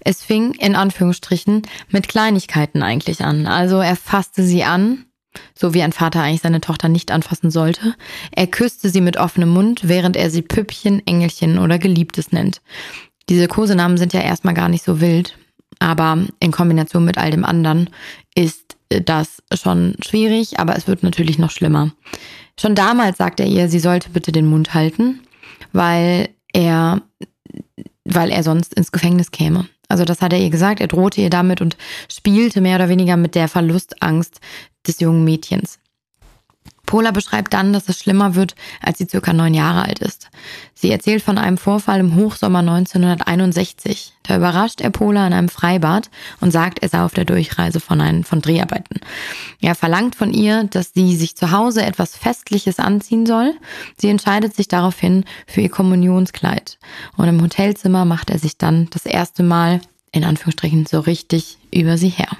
Es 0.00 0.22
fing 0.22 0.54
in 0.54 0.74
Anführungsstrichen 0.74 1.62
mit 1.90 2.08
Kleinigkeiten 2.08 2.82
eigentlich 2.82 3.22
an. 3.22 3.46
Also 3.46 3.80
er 3.80 3.96
fasste 3.96 4.42
sie 4.42 4.64
an, 4.64 5.04
so 5.54 5.74
wie 5.74 5.82
ein 5.82 5.92
Vater 5.92 6.22
eigentlich 6.22 6.40
seine 6.40 6.62
Tochter 6.62 6.88
nicht 6.88 7.10
anfassen 7.10 7.50
sollte. 7.50 7.94
Er 8.30 8.46
küsste 8.46 8.88
sie 8.88 9.02
mit 9.02 9.18
offenem 9.18 9.50
Mund, 9.50 9.82
während 9.84 10.16
er 10.16 10.30
sie 10.30 10.42
Püppchen, 10.42 11.06
Engelchen 11.06 11.58
oder 11.58 11.78
Geliebtes 11.78 12.32
nennt. 12.32 12.62
Diese 13.28 13.48
Kosenamen 13.48 13.98
sind 13.98 14.14
ja 14.14 14.20
erstmal 14.20 14.54
gar 14.54 14.70
nicht 14.70 14.84
so 14.84 15.02
wild, 15.02 15.36
aber 15.80 16.18
in 16.40 16.52
Kombination 16.52 17.04
mit 17.04 17.18
all 17.18 17.30
dem 17.30 17.44
anderen 17.44 17.90
ist 18.34 18.76
das 18.88 19.42
schon 19.52 19.96
schwierig, 20.00 20.58
aber 20.58 20.76
es 20.76 20.86
wird 20.86 21.02
natürlich 21.02 21.38
noch 21.38 21.50
schlimmer. 21.50 21.92
Schon 22.60 22.74
damals 22.74 23.16
sagt 23.16 23.40
er 23.40 23.46
ihr, 23.46 23.68
sie 23.68 23.78
sollte 23.78 24.10
bitte 24.10 24.32
den 24.32 24.46
Mund 24.46 24.74
halten, 24.74 25.20
weil 25.72 26.28
er, 26.52 27.00
weil 28.04 28.30
er 28.30 28.42
sonst 28.42 28.74
ins 28.74 28.92
Gefängnis 28.92 29.30
käme. 29.30 29.68
Also 29.88 30.04
das 30.04 30.20
hat 30.20 30.32
er 30.32 30.40
ihr 30.40 30.50
gesagt, 30.50 30.80
er 30.80 30.88
drohte 30.88 31.20
ihr 31.20 31.30
damit 31.30 31.60
und 31.60 31.76
spielte 32.10 32.60
mehr 32.60 32.76
oder 32.76 32.88
weniger 32.88 33.16
mit 33.16 33.34
der 33.34 33.48
Verlustangst 33.48 34.40
des 34.86 35.00
jungen 35.00 35.24
Mädchens. 35.24 35.78
Pola 36.88 37.10
beschreibt 37.10 37.52
dann, 37.52 37.74
dass 37.74 37.90
es 37.90 38.00
schlimmer 38.00 38.34
wird, 38.34 38.54
als 38.80 38.96
sie 38.96 39.06
circa 39.06 39.34
neun 39.34 39.52
Jahre 39.52 39.84
alt 39.84 39.98
ist. 39.98 40.30
Sie 40.72 40.90
erzählt 40.90 41.22
von 41.22 41.36
einem 41.36 41.58
Vorfall 41.58 42.00
im 42.00 42.16
Hochsommer 42.16 42.60
1961. 42.60 44.14
Da 44.22 44.38
überrascht 44.38 44.80
er 44.80 44.88
Pola 44.88 45.26
in 45.26 45.34
einem 45.34 45.50
Freibad 45.50 46.08
und 46.40 46.50
sagt, 46.50 46.78
er 46.78 46.88
sei 46.88 47.02
auf 47.02 47.12
der 47.12 47.26
Durchreise 47.26 47.78
von, 47.78 48.00
einen, 48.00 48.24
von 48.24 48.40
Dreharbeiten. 48.40 49.00
Er 49.60 49.74
verlangt 49.74 50.14
von 50.14 50.32
ihr, 50.32 50.64
dass 50.64 50.94
sie 50.94 51.14
sich 51.14 51.36
zu 51.36 51.50
Hause 51.50 51.84
etwas 51.84 52.16
Festliches 52.16 52.78
anziehen 52.78 53.26
soll. 53.26 53.54
Sie 53.98 54.08
entscheidet 54.08 54.56
sich 54.56 54.68
daraufhin 54.68 55.26
für 55.46 55.60
ihr 55.60 55.70
Kommunionskleid. 55.70 56.78
Und 57.18 57.28
im 57.28 57.42
Hotelzimmer 57.42 58.06
macht 58.06 58.30
er 58.30 58.38
sich 58.38 58.56
dann 58.56 58.88
das 58.88 59.04
erste 59.04 59.42
Mal 59.42 59.82
in 60.10 60.24
Anführungsstrichen 60.24 60.86
so 60.86 61.00
richtig 61.00 61.58
über 61.70 61.98
sie 61.98 62.08
her. 62.08 62.30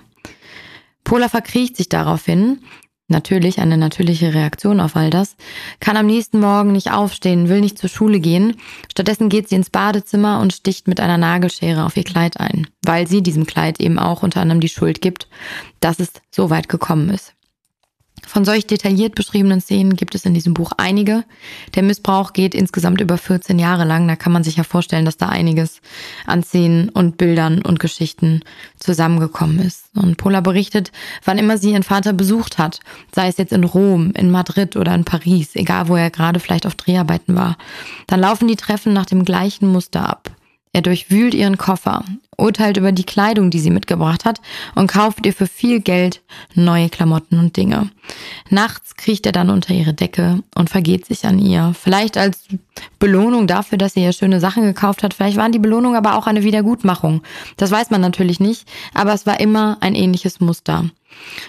Pola 1.04 1.28
verkriecht 1.28 1.76
sich 1.76 1.90
daraufhin, 1.90 2.60
natürlich 3.08 3.60
eine 3.60 3.76
natürliche 3.76 4.34
Reaktion 4.34 4.80
auf 4.80 4.96
all 4.96 5.10
das, 5.10 5.36
kann 5.80 5.96
am 5.96 6.06
nächsten 6.06 6.40
Morgen 6.40 6.72
nicht 6.72 6.92
aufstehen, 6.92 7.48
will 7.48 7.60
nicht 7.60 7.78
zur 7.78 7.88
Schule 7.88 8.20
gehen. 8.20 8.56
Stattdessen 8.90 9.28
geht 9.28 9.48
sie 9.48 9.56
ins 9.56 9.70
Badezimmer 9.70 10.40
und 10.40 10.52
sticht 10.52 10.88
mit 10.88 11.00
einer 11.00 11.18
Nagelschere 11.18 11.84
auf 11.84 11.96
ihr 11.96 12.04
Kleid 12.04 12.38
ein, 12.38 12.66
weil 12.82 13.06
sie 13.06 13.22
diesem 13.22 13.46
Kleid 13.46 13.80
eben 13.80 13.98
auch 13.98 14.22
unter 14.22 14.40
anderem 14.40 14.60
die 14.60 14.68
Schuld 14.68 15.00
gibt, 15.00 15.28
dass 15.80 15.98
es 15.98 16.12
so 16.30 16.50
weit 16.50 16.68
gekommen 16.68 17.10
ist. 17.10 17.34
Von 18.26 18.44
solch 18.44 18.66
detailliert 18.66 19.14
beschriebenen 19.14 19.60
Szenen 19.60 19.96
gibt 19.96 20.14
es 20.14 20.24
in 20.24 20.34
diesem 20.34 20.54
Buch 20.54 20.72
einige. 20.76 21.24
Der 21.74 21.82
Missbrauch 21.82 22.32
geht 22.32 22.54
insgesamt 22.54 23.00
über 23.00 23.18
14 23.18 23.58
Jahre 23.58 23.84
lang. 23.84 24.06
Da 24.08 24.16
kann 24.16 24.32
man 24.32 24.44
sich 24.44 24.56
ja 24.56 24.64
vorstellen, 24.64 25.04
dass 25.04 25.16
da 25.16 25.28
einiges 25.28 25.80
an 26.26 26.42
Szenen 26.42 26.88
und 26.88 27.16
Bildern 27.16 27.62
und 27.62 27.80
Geschichten 27.80 28.42
zusammengekommen 28.78 29.60
ist. 29.60 29.86
Und 29.94 30.16
Pola 30.16 30.40
berichtet, 30.40 30.92
wann 31.24 31.38
immer 31.38 31.58
sie 31.58 31.72
ihren 31.72 31.82
Vater 31.82 32.12
besucht 32.12 32.58
hat, 32.58 32.80
sei 33.14 33.28
es 33.28 33.36
jetzt 33.36 33.52
in 33.52 33.64
Rom, 33.64 34.12
in 34.12 34.30
Madrid 34.30 34.76
oder 34.76 34.94
in 34.94 35.04
Paris, 35.04 35.54
egal 35.54 35.88
wo 35.88 35.96
er 35.96 36.10
gerade 36.10 36.40
vielleicht 36.40 36.66
auf 36.66 36.74
Dreharbeiten 36.74 37.34
war, 37.34 37.56
dann 38.06 38.20
laufen 38.20 38.48
die 38.48 38.56
Treffen 38.56 38.92
nach 38.92 39.06
dem 39.06 39.24
gleichen 39.24 39.68
Muster 39.68 40.08
ab. 40.08 40.30
Er 40.72 40.82
durchwühlt 40.82 41.34
ihren 41.34 41.56
Koffer, 41.56 42.04
urteilt 42.38 42.76
über 42.76 42.92
die 42.92 43.04
Kleidung, 43.04 43.50
die 43.50 43.60
sie 43.60 43.70
mitgebracht 43.70 44.24
hat 44.24 44.40
und 44.74 44.86
kauft 44.86 45.26
ihr 45.26 45.32
für 45.32 45.46
viel 45.46 45.80
Geld 45.80 46.22
neue 46.54 46.88
Klamotten 46.88 47.38
und 47.38 47.56
Dinge. 47.56 47.90
Nachts 48.48 48.96
kriecht 48.96 49.26
er 49.26 49.32
dann 49.32 49.50
unter 49.50 49.74
ihre 49.74 49.92
Decke 49.92 50.42
und 50.54 50.70
vergeht 50.70 51.04
sich 51.04 51.26
an 51.26 51.38
ihr. 51.38 51.74
Vielleicht 51.78 52.16
als 52.16 52.44
Belohnung 52.98 53.46
dafür, 53.46 53.76
dass 53.76 53.94
sie 53.94 54.02
ihr 54.02 54.12
schöne 54.12 54.40
Sachen 54.40 54.62
gekauft 54.62 55.02
hat. 55.02 55.14
Vielleicht 55.14 55.36
waren 55.36 55.52
die 55.52 55.58
Belohnung 55.58 55.96
aber 55.96 56.16
auch 56.16 56.26
eine 56.26 56.44
Wiedergutmachung. 56.44 57.22
Das 57.56 57.70
weiß 57.70 57.90
man 57.90 58.00
natürlich 58.00 58.40
nicht, 58.40 58.68
aber 58.94 59.12
es 59.12 59.26
war 59.26 59.40
immer 59.40 59.76
ein 59.80 59.94
ähnliches 59.94 60.40
Muster. 60.40 60.84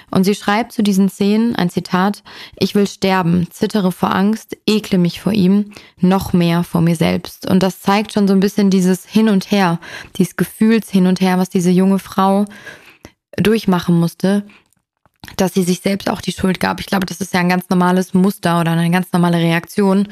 Und 0.10 0.24
sie 0.24 0.36
schreibt 0.36 0.72
zu 0.72 0.81
diesen 0.81 1.10
Szenen 1.10 1.55
ein 1.55 1.69
Zitat, 1.69 2.24
ich 2.58 2.75
will 2.75 2.88
sterben, 2.88 3.48
zittere 3.51 3.91
vor 3.91 4.15
Angst, 4.15 4.58
ekle 4.65 4.98
mich 4.98 5.22
vor 5.22 5.34
ihm, 5.34 5.72
noch 6.00 6.34
mehr 6.34 6.63
vor 6.63 6.81
mir 6.81 6.96
selbst. 6.96 7.50
Und 7.50 7.62
das 7.62 7.81
zeigt 7.81 8.13
schon 8.13 8.27
so 8.27 8.34
ein 8.34 8.39
bisschen 8.39 8.69
dieses 8.69 9.05
Hin 9.05 9.29
und 9.29 9.51
Her, 9.51 9.79
dieses 10.15 10.36
Gefühls 10.79 10.89
hin 10.89 11.07
und 11.07 11.21
her, 11.21 11.38
was 11.38 11.50
diese 11.50 11.71
junge 11.71 12.00
Frau 12.00 12.45
durchmachen 13.38 14.00
musste, 14.00 14.45
dass 15.36 15.53
sie 15.53 15.63
sich 15.63 15.81
selbst 15.81 16.09
auch 16.09 16.21
die 16.21 16.31
Schuld 16.31 16.59
gab. 16.59 16.79
Ich 16.79 16.86
glaube, 16.86 17.05
das 17.05 17.19
ist 17.19 17.33
ja 17.33 17.41
ein 17.41 17.50
ganz 17.50 17.69
normales 17.69 18.13
Muster 18.13 18.59
oder 18.62 18.71
eine 18.71 18.89
ganz 18.89 19.12
normale 19.12 19.38
Reaktion 19.38 20.07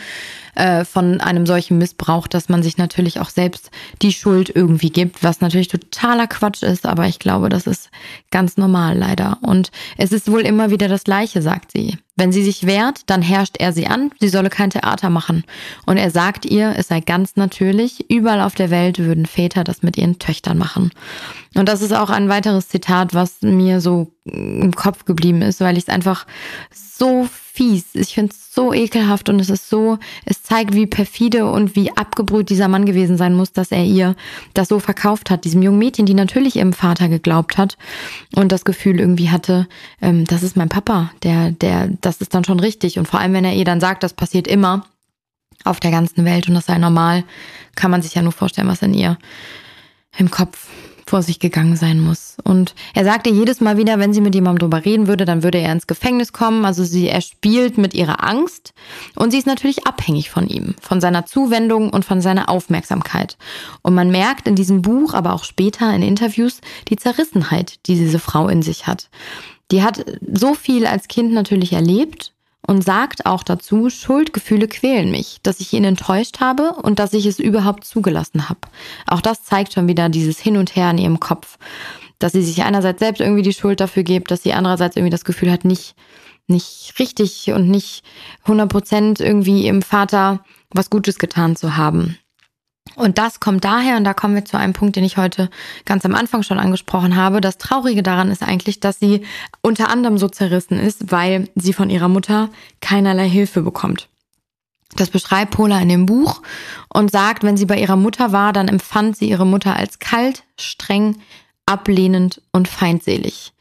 äh, 0.55 0.83
von 0.83 1.21
einem 1.21 1.45
solchen 1.45 1.77
Missbrauch, 1.77 2.27
dass 2.27 2.50
man 2.50 2.62
sich 2.62 2.77
natürlich 2.77 3.19
auch 3.19 3.29
selbst 3.29 3.71
die 4.01 4.12
Schuld 4.12 4.51
irgendwie 4.53 4.89
gibt, 4.89 5.24
was 5.24 5.41
natürlich 5.41 5.69
totaler 5.69 6.27
Quatsch 6.27 6.63
ist, 6.63 6.86
aber 6.86 7.07
ich 7.07 7.19
glaube, 7.19 7.50
das 7.50 7.67
ist 7.67 7.89
ganz 8.29 8.57
normal 8.57 8.97
leider. 8.97 9.38
Und 9.41 9.71
es 9.97 10.12
ist 10.12 10.29
wohl 10.29 10.41
immer 10.41 10.69
wieder 10.69 10.89
das 10.89 11.05
Gleiche, 11.05 11.41
sagt 11.41 11.71
sie. 11.71 11.97
Wenn 12.17 12.31
sie 12.31 12.43
sich 12.43 12.65
wehrt, 12.65 13.01
dann 13.05 13.21
herrscht 13.21 13.57
er 13.59 13.71
sie 13.71 13.88
an, 13.88 14.12
sie 14.19 14.27
solle 14.27 14.50
kein 14.50 14.71
Theater 14.71 15.12
machen. 15.12 15.43
Und 15.86 15.97
er 15.97 16.09
sagt 16.09 16.45
ihr, 16.45 16.74
es 16.75 16.88
sei 16.88 17.00
ganz 17.00 17.36
natürlich, 17.36 18.09
überall 18.09 18.41
auf 18.41 18.55
der 18.55 18.71
Welt 18.71 18.97
würden 18.97 19.27
Väter 19.27 19.63
das 19.63 19.83
mit 19.83 19.97
ihren 19.97 20.17
Töchtern 20.17 20.57
machen. 20.57 20.91
Und 21.55 21.69
das 21.69 21.83
ist 21.83 21.93
auch 21.93 22.09
ein 22.09 22.27
weiteres 22.27 22.69
Zitat, 22.69 23.13
was 23.13 23.41
mir 23.41 23.81
so 23.81 24.12
im 24.25 24.74
Kopf 24.74 25.05
geblieben 25.05 25.43
ist, 25.43 25.62
weil 25.62 25.77
ich 25.77 25.83
es 25.83 25.89
einfach 25.89 26.25
so 26.71 27.29
fies. 27.57 27.95
Ich 27.95 28.13
finde 28.13 28.31
es 28.31 28.53
so 28.53 28.71
ekelhaft 28.71 29.29
und 29.29 29.39
es 29.39 29.49
ist 29.49 29.67
so, 29.67 29.97
es 30.25 30.43
zeigt, 30.43 30.75
wie 30.75 30.85
perfide 30.85 31.47
und 31.47 31.75
wie 31.75 31.91
abgebrüht 31.91 32.49
dieser 32.49 32.67
Mann 32.67 32.85
gewesen 32.85 33.17
sein 33.17 33.33
muss, 33.33 33.51
dass 33.51 33.71
er 33.71 33.83
ihr 33.83 34.15
das 34.53 34.67
so 34.67 34.79
verkauft 34.79 35.31
hat. 35.31 35.43
Diesem 35.43 35.63
jungen 35.63 35.79
Mädchen, 35.79 36.05
die 36.05 36.13
natürlich 36.13 36.57
ihrem 36.57 36.73
Vater 36.73 37.09
geglaubt 37.09 37.57
hat 37.57 37.77
und 38.35 38.51
das 38.51 38.63
Gefühl 38.63 38.99
irgendwie 38.99 39.31
hatte, 39.31 39.67
ähm, 40.01 40.25
das 40.25 40.43
ist 40.43 40.55
mein 40.55 40.69
Papa, 40.69 41.11
der, 41.23 41.51
der, 41.51 41.89
das 42.01 42.21
ist 42.21 42.35
dann 42.35 42.45
schon 42.45 42.59
richtig. 42.59 42.99
Und 42.99 43.07
vor 43.07 43.19
allem, 43.19 43.33
wenn 43.33 43.45
er 43.45 43.55
ihr 43.55 43.65
dann 43.65 43.79
sagt, 43.79 44.03
das 44.03 44.13
passiert 44.13 44.47
immer 44.47 44.85
auf 45.63 45.79
der 45.79 45.91
ganzen 45.91 46.25
Welt 46.25 46.47
und 46.47 46.53
das 46.53 46.67
sei 46.67 46.77
normal, 46.77 47.23
kann 47.75 47.89
man 47.89 48.03
sich 48.03 48.13
ja 48.13 48.21
nur 48.21 48.31
vorstellen, 48.33 48.67
was 48.67 48.83
in 48.83 48.93
ihr 48.93 49.17
im 50.15 50.29
Kopf 50.29 50.67
vor 51.09 51.21
sich 51.21 51.39
gegangen 51.39 51.75
sein 51.75 51.99
muss. 51.99 52.37
Und 52.43 52.75
er 52.93 53.03
sagte 53.03 53.29
jedes 53.29 53.61
Mal 53.61 53.77
wieder, 53.77 53.99
wenn 53.99 54.13
sie 54.13 54.21
mit 54.21 54.35
jemandem 54.35 54.69
drüber 54.69 54.85
reden 54.85 55.07
würde, 55.07 55.25
dann 55.25 55.43
würde 55.43 55.57
er 55.57 55.71
ins 55.71 55.87
Gefängnis 55.87 56.33
kommen. 56.33 56.65
Also 56.65 56.83
sie, 56.83 57.07
er 57.07 57.21
spielt 57.21 57.77
mit 57.77 57.93
ihrer 57.93 58.23
Angst 58.23 58.73
und 59.15 59.31
sie 59.31 59.37
ist 59.37 59.47
natürlich 59.47 59.87
abhängig 59.87 60.29
von 60.29 60.47
ihm, 60.47 60.75
von 60.81 61.01
seiner 61.01 61.25
Zuwendung 61.25 61.89
und 61.89 62.05
von 62.05 62.21
seiner 62.21 62.49
Aufmerksamkeit. 62.49 63.37
Und 63.81 63.95
man 63.95 64.11
merkt 64.11 64.47
in 64.47 64.55
diesem 64.55 64.81
Buch, 64.81 65.13
aber 65.13 65.33
auch 65.33 65.43
später 65.43 65.93
in 65.93 66.01
Interviews, 66.01 66.61
die 66.89 66.97
Zerrissenheit, 66.97 67.85
die 67.87 67.95
diese 67.95 68.19
Frau 68.19 68.47
in 68.47 68.61
sich 68.61 68.87
hat. 68.87 69.09
Die 69.71 69.83
hat 69.83 70.05
so 70.31 70.53
viel 70.53 70.85
als 70.85 71.07
Kind 71.07 71.33
natürlich 71.33 71.73
erlebt 71.73 72.33
und 72.67 72.83
sagt 72.83 73.25
auch 73.25 73.43
dazu, 73.43 73.89
Schuldgefühle 73.89 74.67
quälen 74.67 75.09
mich, 75.09 75.39
dass 75.41 75.62
ich 75.62 75.74
ihn 75.74 75.86
enttäuscht 75.86 76.41
habe 76.41 76.74
und 76.74 77.00
dass 77.00 77.13
ich 77.13 77.25
es 77.25 77.39
überhaupt 77.39 77.86
zugelassen 77.86 78.50
habe. 78.50 78.59
Auch 79.07 79.21
das 79.21 79.43
zeigt 79.43 79.74
schon 79.74 79.88
wieder 79.88 80.09
dieses 80.09 80.39
Hin 80.39 80.57
und 80.57 80.75
Her 80.75 80.91
in 80.91 80.97
ihrem 80.97 81.19
Kopf, 81.19 81.57
dass 82.19 82.33
sie 82.33 82.43
sich 82.43 82.63
einerseits 82.63 83.00
selbst 83.00 83.21
irgendwie 83.21 83.41
die 83.41 83.53
Schuld 83.53 83.79
dafür 83.79 84.03
gibt, 84.03 84.31
dass 84.31 84.43
sie 84.43 84.53
andererseits 84.53 84.97
irgendwie 84.97 85.12
das 85.12 85.25
Gefühl 85.25 85.51
hat, 85.51 85.65
nicht, 85.65 85.95
nicht 86.47 86.93
richtig 87.00 87.51
und 87.51 87.69
nicht 87.69 88.03
100 88.43 88.69
Prozent 88.69 89.19
irgendwie 89.21 89.65
ihrem 89.65 89.81
Vater 89.81 90.43
was 90.69 90.89
Gutes 90.89 91.17
getan 91.17 91.55
zu 91.55 91.77
haben. 91.77 92.17
Und 92.96 93.17
das 93.17 93.39
kommt 93.39 93.63
daher, 93.63 93.98
und 93.98 94.03
da 94.03 94.13
kommen 94.13 94.36
wir 94.36 94.46
zu 94.46 94.58
einem 94.58 94.74
Punkt, 94.74 94.96
den 94.96 95.03
ich 95.03 95.17
heute 95.17 95.50
ganz 95.86 96.06
am 96.06 96.15
Anfang 96.15 96.44
schon 96.44 96.60
angesprochen 96.60 97.15
habe. 97.15 97.41
Das 97.41 97.58
Traurige 97.58 98.03
daran 98.03 98.32
ist 98.32 98.44
eigentlich, 98.44 98.79
dass 98.79 99.00
sie 99.00 99.22
unter 99.62 99.89
anderem 99.89 100.17
so 100.17 100.27
zerrissen 100.27 100.79
ist, 100.79 101.12
weil 101.12 101.50
sie 101.56 101.74
von 101.74 101.89
ihrer 101.89 102.08
Mutter 102.08 102.50
keinerlei 102.82 103.29
Hilfe 103.29 103.62
bekommt. 103.62 104.10
Das 104.96 105.10
beschreibt 105.10 105.51
Pola 105.51 105.79
in 105.79 105.89
dem 105.89 106.06
Buch 106.06 106.41
und 106.94 107.12
sagt, 107.12 107.44
wenn 107.44 107.58
sie 107.58 107.65
bei 107.65 107.77
ihrer 107.79 107.98
Mutter 107.98 108.32
war, 108.32 108.53
dann 108.53 108.67
empfand 108.67 109.17
sie 109.17 109.29
ihre 109.29 109.46
Mutter 109.46 109.75
als 109.75 110.00
kalt, 110.00 110.44
streng, 110.58 111.17
ablehnend 111.65 112.41
und 112.51 112.67
feindselig. 112.67 113.53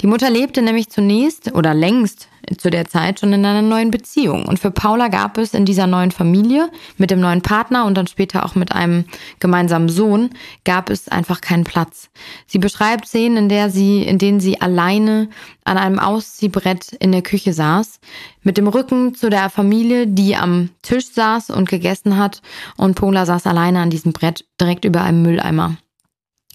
Die 0.00 0.06
Mutter 0.06 0.30
lebte 0.30 0.62
nämlich 0.62 0.90
zunächst 0.90 1.52
oder 1.52 1.74
längst 1.74 2.28
zu 2.56 2.70
der 2.70 2.86
Zeit 2.86 3.20
schon 3.20 3.32
in 3.32 3.44
einer 3.44 3.62
neuen 3.62 3.90
Beziehung. 3.90 4.46
Und 4.46 4.58
für 4.58 4.70
Paula 4.70 5.08
gab 5.08 5.38
es 5.38 5.54
in 5.54 5.64
dieser 5.64 5.86
neuen 5.86 6.10
Familie 6.10 6.70
mit 6.98 7.10
dem 7.10 7.20
neuen 7.20 7.42
Partner 7.42 7.84
und 7.86 7.96
dann 7.96 8.06
später 8.06 8.44
auch 8.44 8.54
mit 8.54 8.72
einem 8.72 9.04
gemeinsamen 9.40 9.88
Sohn 9.88 10.30
gab 10.64 10.90
es 10.90 11.08
einfach 11.08 11.40
keinen 11.40 11.64
Platz. 11.64 12.10
Sie 12.46 12.58
beschreibt 12.58 13.06
Szenen, 13.06 13.36
in 13.36 13.48
der 13.48 13.70
sie, 13.70 14.02
in 14.02 14.18
denen 14.18 14.40
sie 14.40 14.60
alleine 14.60 15.28
an 15.64 15.78
einem 15.78 15.98
Ausziehbrett 15.98 16.92
in 16.92 17.12
der 17.12 17.22
Küche 17.22 17.52
saß, 17.52 18.00
mit 18.42 18.58
dem 18.58 18.68
Rücken 18.68 19.14
zu 19.14 19.30
der 19.30 19.50
Familie, 19.50 20.06
die 20.06 20.36
am 20.36 20.70
Tisch 20.82 21.06
saß 21.12 21.50
und 21.50 21.68
gegessen 21.68 22.18
hat 22.18 22.42
und 22.76 22.94
Paula 22.94 23.26
saß 23.26 23.46
alleine 23.46 23.80
an 23.80 23.90
diesem 23.90 24.12
Brett 24.12 24.44
direkt 24.60 24.84
über 24.84 25.02
einem 25.02 25.22
Mülleimer. 25.22 25.76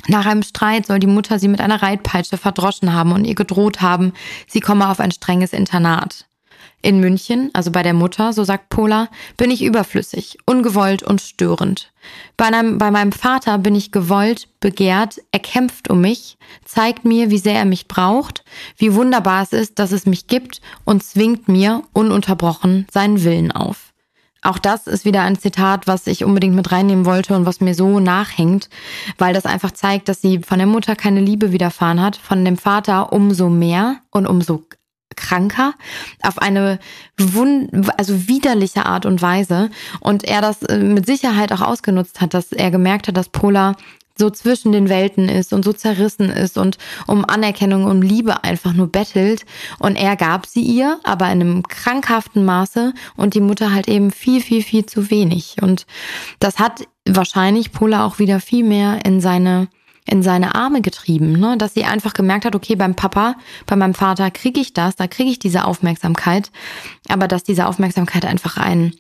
Nach 0.08 0.26
einem 0.26 0.44
Streit 0.44 0.86
soll 0.86 1.00
die 1.00 1.08
Mutter 1.08 1.40
sie 1.40 1.48
mit 1.48 1.62
einer 1.62 1.82
Reitpeitsche 1.82 2.38
verdroschen 2.38 2.94
haben 2.94 3.12
und 3.12 3.26
ihr 3.26 3.36
gedroht 3.36 3.82
haben, 3.82 4.14
sie 4.48 4.60
komme 4.60 4.90
auf 4.90 5.00
ein 5.00 5.12
strenges 5.12 5.54
Internat. 5.54 6.26
In 6.82 7.02
München, 7.02 7.50
also 7.52 7.72
bei 7.72 7.84
der 7.84 7.94
Mutter, 7.94 8.32
so 8.32 8.46
sagt 8.46 8.70
Pola, 8.70 9.10
bin 9.36 9.52
ich 9.52 9.64
überflüssig, 9.64 10.38
ungewollt 10.46 11.04
und 11.04 11.20
störend. 11.20 11.92
Bei, 12.38 12.46
einem, 12.46 12.78
bei 12.78 12.90
meinem 12.90 13.12
Vater 13.12 13.58
bin 13.58 13.76
ich 13.76 13.92
gewollt, 13.92 14.48
begehrt, 14.62 15.22
er 15.34 15.40
kämpft 15.40 15.90
um 15.90 16.00
mich, 16.00 16.38
zeigt 16.64 17.04
mir, 17.04 17.30
wie 17.32 17.38
sehr 17.38 17.56
er 17.56 17.66
mich 17.66 17.90
braucht, 17.90 18.46
wie 18.78 18.94
wunderbar 18.94 19.44
es 19.44 19.52
ist, 19.52 19.78
dass 19.78 19.92
es 19.92 20.06
mich 20.06 20.28
gibt 20.28 20.62
und 20.86 21.04
zwingt 21.04 21.50
mir 21.50 21.84
ununterbrochen 21.92 22.88
seinen 22.92 23.26
Willen 23.26 23.52
auf. 23.52 23.89
Auch 24.42 24.58
das 24.58 24.88
ist 24.88 25.06
wieder 25.06 25.22
ein 25.24 25.38
Zitat, 25.38 25.88
was 25.88 26.08
ich 26.08 26.24
unbedingt 26.24 26.56
mit 26.56 26.72
reinnehmen 26.72 27.06
wollte 27.06 27.36
und 27.36 27.46
was 27.46 27.60
mir 27.60 27.76
so 27.76 28.00
nachhängt, 28.00 28.70
weil 29.18 29.34
das 29.34 29.46
einfach 29.46 29.72
zeigt, 29.72 30.08
dass 30.08 30.22
sie 30.22 30.40
von 30.40 30.60
der 30.60 30.68
Mutter 30.68 30.96
keine 30.96 31.20
Liebe 31.20 31.52
widerfahren 31.52 32.02
hat, 32.02 32.16
von 32.16 32.46
dem 32.46 32.58
Vater 32.58 33.12
umso 33.12 33.50
mehr 33.50 33.98
und 34.12 34.28
umso 34.28 34.64
kranker 35.16 35.74
auf 36.22 36.40
eine 36.40 36.80
wund 37.18 37.90
also 37.98 38.28
widerliche 38.28 38.86
Art 38.86 39.06
und 39.06 39.22
Weise. 39.22 39.70
Und 40.00 40.24
er 40.24 40.42
das 40.42 40.64
äh, 40.64 40.78
mit 40.78 41.06
Sicherheit 41.06 41.52
auch 41.52 41.62
ausgenutzt 41.62 42.22
hat, 42.22 42.34
dass 42.34 42.52
er 42.52 42.72
gemerkt 42.72 43.08
hat, 43.08 43.18
dass 43.18 43.30
Pola 43.30 43.76
so 44.20 44.30
zwischen 44.30 44.72
den 44.72 44.90
Welten 44.90 45.30
ist 45.30 45.54
und 45.54 45.66
so 45.66 45.74
zerrissen 45.74 46.30
ist 46.30 46.58
und 46.58 46.78
um 47.08 47.26
Anerkennung 47.26 47.86
und 47.86 48.02
Liebe 48.02 48.44
einfach 48.44 48.74
nur 48.74 48.88
bettelt. 48.88 49.46
Und 49.80 49.96
er 49.96 50.16
gab 50.16 50.46
sie 50.46 50.62
ihr, 50.62 51.00
aber 51.04 51.26
in 51.26 51.42
einem 51.42 51.64
krankhaften 51.64 52.46
Maße 52.46 52.94
und 53.16 53.34
die 53.34 53.42
Mutter 53.42 53.74
halt 53.74 53.88
eben 53.88 54.12
viel, 54.12 54.42
viel, 54.42 54.62
viel 54.62 54.86
zu 54.86 55.10
wenig. 55.10 55.56
Und 55.62 55.88
das 56.40 56.60
hat 56.60 56.88
wahrscheinlich 57.08 57.72
Pola 57.72 58.06
auch 58.06 58.20
wieder 58.20 58.40
viel 58.40 58.64
mehr 58.64 59.04
in 59.06 59.22
seine 59.22 59.70
in 60.06 60.24
seine 60.24 60.56
Arme 60.56 60.82
getrieben, 60.82 61.34
ne? 61.34 61.56
dass 61.58 61.76
sie 61.76 61.84
einfach 61.84 62.14
gemerkt 62.14 62.44
hat, 62.44 62.56
okay, 62.56 62.76
beim 62.76 62.96
Papa, 62.96 63.36
bei 63.68 63.76
meinem 63.76 63.94
Vater 63.94 64.32
kriege 64.32 64.60
ich 64.60 64.74
das, 64.74 64.96
da 64.96 65.06
kriege 65.06 65.30
ich 65.30 65.38
diese 65.38 65.66
Aufmerksamkeit, 65.66 66.52
aber 67.08 67.28
dass 67.28 67.44
diese 67.44 67.68
Aufmerksamkeit 67.68 68.26
einfach 68.26 68.58
ein 68.58 68.96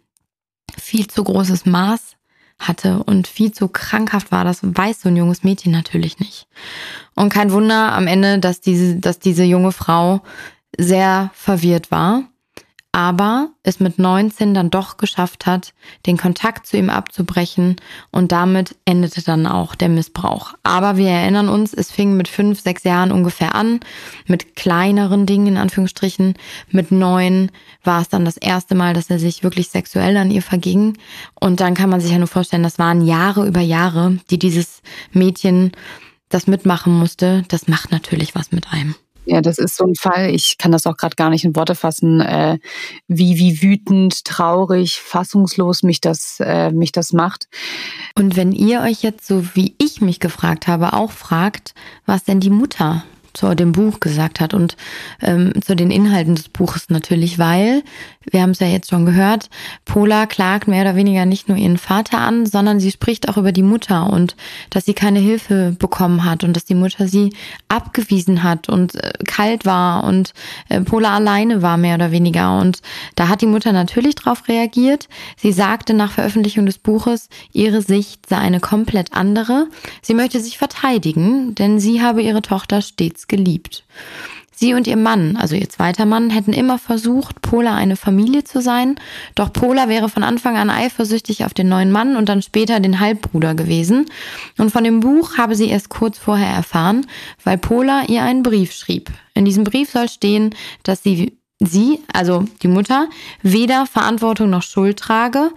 viel 0.77 1.07
zu 1.07 1.23
großes 1.23 1.65
Maß 1.65 2.18
hatte 2.60 3.04
und 3.04 3.28
viel 3.28 3.51
zu 3.51 3.68
krankhaft 3.68 4.32
war. 4.32 4.44
Das 4.44 4.60
weiß 4.62 5.01
so 5.01 5.10
ein 5.10 5.16
junges 5.16 5.44
Mädchen 5.44 5.72
natürlich 5.72 6.20
nicht. 6.20 6.48
Und 7.16 7.30
kein 7.30 7.51
Wunder 7.51 7.94
am 7.94 8.08
Ende, 8.08 8.39
dass 8.39 8.62
diese, 8.62 8.98
dass 8.98 9.20
diese 9.20 9.44
junge 9.44 9.72
Frau 9.72 10.22
sehr 10.78 11.32
verwirrt 11.34 11.92
war 11.92 12.24
aber 12.91 13.50
es 13.62 13.79
mit 13.79 14.00
19 14.00 14.53
dann 14.53 14.72
doch 14.72 14.98
geschafft 14.98 15.46
hat, 15.46 15.74
den 16.08 16.17
Kontakt 16.17 16.65
zu 16.65 16.75
ihm 16.75 16.89
abzubrechen 16.89 17.75
und 18.12 18.31
damit 18.31 18.75
endete 18.86 19.22
dann 19.22 19.46
auch 19.46 19.75
der 19.75 19.89
Missbrauch. 19.89 20.55
Aber 20.63 20.98
wir 20.98 21.10
erinnern 21.10 21.50
uns, 21.50 21.74
es 21.74 21.91
fing 21.91 22.17
mit 22.17 22.27
fünf, 22.27 22.62
sechs 22.62 22.84
Jahren 22.84 23.12
ungefähr 23.12 23.53
an, 23.53 23.79
mit 24.25 24.55
kleineren 24.55 25.27
Dingen 25.27 25.48
in 25.48 25.58
Anführungsstrichen. 25.58 26.34
Mit 26.72 26.91
neun 26.91 27.51
war 27.84 28.01
es 28.01 28.10
dann 28.10 28.25
das 28.25 28.38
erste 28.38 28.74
Mal, 28.74 28.93
dass 28.93 29.10
er 29.10 29.19
sich 29.19 29.43
wirklich 29.43 29.69
sexuell 29.69 30.17
an 30.17 30.31
ihr 30.31 30.41
verging. 30.41 30.98
Und 31.39 31.60
dann 31.60 31.75
kann 31.75 31.91
man 31.91 32.01
sich 32.01 32.12
ja 32.12 32.17
nur 32.17 32.27
vorstellen, 32.27 32.63
das 32.63 32.79
waren 32.79 33.05
Jahre 33.05 33.48
über 33.48 33.62
Jahre, 33.62 34.17
die 34.31 34.39
dieses 34.39 34.81
Mädchen 35.12 35.72
das 36.29 36.48
mitmachen 36.48 36.98
musste. 36.98 37.43
Das 37.50 37.67
macht 37.67 37.91
natürlich 37.91 38.34
was 38.34 38.51
mit 38.51 38.72
einem. 38.72 38.96
Ja, 39.29 39.41
das 39.41 39.59
ist 39.59 39.77
so 39.77 39.86
ein 39.86 39.93
Fall. 39.93 40.33
Ich 40.33 40.57
kann 40.57 40.71
das 40.71 40.88
auch 40.88 40.98
gerade 40.98 41.15
gar 41.15 41.29
nicht 41.29 41.45
in 41.45 41.55
Worte 41.55 41.75
fassen, 41.75 42.19
äh, 42.19 42.57
wie 43.07 43.38
wie 43.38 43.62
wütend, 43.62 44.25
traurig, 44.25 45.00
fassungslos 45.00 45.83
mich 45.83 46.01
das 46.01 46.39
äh, 46.39 46.71
mich 46.71 46.91
das 46.91 47.13
macht. 47.13 47.48
Und 48.15 48.36
wenn 48.36 48.53
ihr 48.53 48.81
euch 48.81 49.03
jetzt 49.03 49.27
so 49.27 49.45
wie 49.53 49.75
ich 49.77 50.01
mich 50.01 50.19
gefragt 50.19 50.67
habe, 50.67 50.93
auch 50.93 51.12
fragt, 51.12 51.75
was 52.07 52.24
denn 52.24 52.39
die 52.39 52.50
Mutter 52.50 53.03
zu 53.39 53.55
dem 53.55 53.72
Buch 53.72 54.01
gesagt 54.01 54.41
hat 54.41 54.53
und 54.53 54.75
ähm, 55.22 55.53
zu 55.65 55.75
den 55.75 55.91
Inhalten 55.91 56.36
des 56.36 56.50
Buches 56.50 56.89
natürlich, 56.89 57.39
weil, 57.39 57.84
wir 58.29 58.41
haben 58.41 58.51
es 58.51 58.60
ja 58.60 58.67
jetzt 58.67 58.89
schon 58.89 59.05
gehört, 59.05 59.50
Pola 59.86 60.25
klagt 60.25 60.67
mehr 60.67 60.81
oder 60.81 60.98
weniger 60.98 61.25
nicht 61.25 61.48
nur 61.48 61.58
ihren 61.58 61.77
Vater 61.77 62.19
an, 62.19 62.46
sondern 62.46 62.81
sie 62.81 62.91
spricht 62.91 63.29
auch 63.29 63.38
über 63.38 63.53
die 63.53 63.63
Mutter 63.63 64.12
und 64.12 64.36
dass 64.72 64.86
sie 64.86 64.93
keine 64.93 65.19
Hilfe 65.19 65.74
bekommen 65.79 66.25
hat 66.25 66.43
und 66.43 66.53
dass 66.53 66.65
die 66.65 66.75
Mutter 66.75 67.08
sie 67.08 67.34
abgewiesen 67.69 68.43
hat 68.43 68.67
und 68.67 68.96
äh, 68.96 69.13
kalt 69.25 69.65
war 69.65 70.03
und 70.03 70.34
äh, 70.67 70.81
Pola 70.81 71.15
alleine 71.15 71.62
war 71.62 71.77
mehr 71.77 71.96
oder 71.96 72.12
weniger. 72.12 72.60
Und 72.60 72.81
da 73.15 73.29
hat 73.29 73.41
die 73.41 73.48
Mutter 73.48 73.72
natürlich 73.72 74.15
drauf 74.15 74.50
reagiert. 74.50 75.08
Sie 75.38 75.53
sagte 75.53 75.93
nach 75.93 76.12
Veröffentlichung 76.12 76.65
des 76.65 76.77
Buches, 76.77 77.29
ihre 77.53 77.81
Sicht 77.81 78.27
sei 78.27 78.38
eine 78.38 78.60
komplett 78.60 79.13
andere. 79.13 79.67
Sie 80.01 80.13
möchte 80.13 80.41
sich 80.41 80.58
verteidigen, 80.58 81.55
denn 81.55 81.79
sie 81.79 82.01
habe 82.01 82.22
ihre 82.22 82.41
Tochter 82.41 82.81
stets 82.81 83.28
geliebt. 83.29 83.86
Sie 84.59 84.74
und 84.74 84.88
ihr 84.88 84.98
Mann, 84.98 85.38
also 85.38 85.55
ihr 85.55 85.69
zweiter 85.69 86.05
Mann, 86.05 86.29
hätten 86.29 86.51
immer 86.51 86.77
versucht, 86.77 87.41
Pola 87.41 87.75
eine 87.75 87.95
Familie 87.95 88.43
zu 88.43 88.62
sein, 88.62 89.00
doch 89.33 89.53
Pola 89.53 89.88
wäre 89.88 90.09
von 90.09 90.21
Anfang 90.21 90.57
an 90.57 90.69
eifersüchtig 90.69 91.45
auf 91.45 91.53
den 91.53 91.69
neuen 91.69 91.93
Mann 91.93 92.17
und 92.17 92.27
dann 92.27 92.41
später 92.41 92.81
den 92.81 93.00
Halbbruder 93.00 93.55
gewesen. 93.55 94.07
Und 94.57 94.71
von 94.71 94.83
dem 94.83 95.00
Buch 95.00 95.38
habe 95.38 95.55
sie 95.55 95.69
erst 95.69 95.88
kurz 95.88 96.17
vorher 96.17 96.50
erfahren, 96.50 97.07
weil 97.45 97.57
Pola 97.57 98.03
ihr 98.09 98.21
einen 98.21 98.43
Brief 98.43 98.74
schrieb. 98.74 99.09
In 99.33 99.45
diesem 99.45 99.63
Brief 99.63 99.91
soll 99.91 100.09
stehen, 100.09 100.53
dass 100.83 101.03
sie 101.03 101.38
sie, 101.59 102.01
also 102.12 102.43
die 102.62 102.67
Mutter, 102.67 103.07
weder 103.41 103.86
Verantwortung 103.86 104.50
noch 104.50 104.63
Schuld 104.63 105.00
trage. 105.00 105.51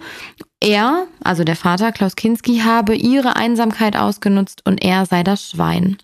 Er, 0.61 1.07
also 1.21 1.43
der 1.43 1.57
Vater 1.57 1.91
Klaus 1.91 2.15
Kinski, 2.15 2.59
habe 2.59 2.95
ihre 2.95 3.35
Einsamkeit 3.35 3.97
ausgenutzt 3.97 4.61
und 4.65 4.81
er 4.81 5.05
sei 5.05 5.23
das 5.23 5.49
Schwein. 5.49 5.97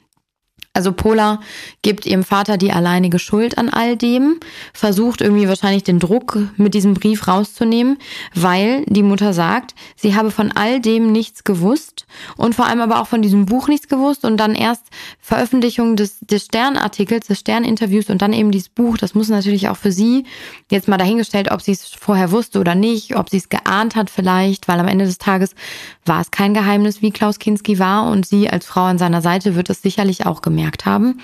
Also 0.79 0.93
Pola 0.93 1.41
gibt 1.81 2.05
ihrem 2.05 2.23
Vater 2.23 2.55
die 2.55 2.71
alleinige 2.71 3.19
Schuld 3.19 3.57
an 3.57 3.67
all 3.67 3.97
dem, 3.97 4.39
versucht 4.73 5.19
irgendwie 5.19 5.49
wahrscheinlich 5.49 5.83
den 5.83 5.99
Druck 5.99 6.37
mit 6.55 6.73
diesem 6.73 6.93
Brief 6.93 7.27
rauszunehmen, 7.27 7.97
weil 8.33 8.85
die 8.85 9.03
Mutter 9.03 9.33
sagt, 9.33 9.75
sie 9.97 10.15
habe 10.15 10.31
von 10.31 10.53
all 10.53 10.79
dem 10.79 11.11
nichts 11.11 11.43
gewusst 11.43 12.05
und 12.37 12.55
vor 12.55 12.65
allem 12.65 12.79
aber 12.79 13.01
auch 13.01 13.07
von 13.07 13.21
diesem 13.21 13.45
Buch 13.45 13.67
nichts 13.67 13.89
gewusst 13.89 14.23
und 14.23 14.37
dann 14.37 14.55
erst 14.55 14.85
Veröffentlichung 15.19 15.97
des, 15.97 16.21
des 16.21 16.45
Sternartikels, 16.45 17.27
des 17.27 17.39
Sterninterviews 17.39 18.09
und 18.09 18.21
dann 18.21 18.31
eben 18.31 18.51
dieses 18.51 18.69
Buch. 18.69 18.97
Das 18.97 19.13
muss 19.13 19.27
natürlich 19.27 19.67
auch 19.67 19.75
für 19.75 19.91
sie 19.91 20.23
jetzt 20.71 20.87
mal 20.87 20.95
dahingestellt, 20.95 21.51
ob 21.51 21.61
sie 21.61 21.73
es 21.73 21.87
vorher 21.87 22.31
wusste 22.31 22.57
oder 22.57 22.73
nicht, 22.73 23.17
ob 23.17 23.29
sie 23.29 23.37
es 23.37 23.49
geahnt 23.49 23.97
hat 23.97 24.09
vielleicht, 24.09 24.69
weil 24.69 24.79
am 24.79 24.87
Ende 24.87 25.03
des 25.03 25.17
Tages 25.17 25.55
war 26.05 26.21
es 26.21 26.31
kein 26.31 26.53
Geheimnis, 26.53 27.01
wie 27.01 27.11
Klaus 27.11 27.37
Kinski 27.37 27.79
war 27.79 28.09
und 28.09 28.25
sie 28.25 28.49
als 28.49 28.65
Frau 28.65 28.83
an 28.83 28.97
seiner 28.97 29.21
Seite 29.21 29.55
wird 29.55 29.69
es 29.69 29.81
sicherlich 29.81 30.25
auch 30.25 30.41
gemerkt 30.41 30.68
gemerkt 30.69 30.85
haben. 30.85 31.19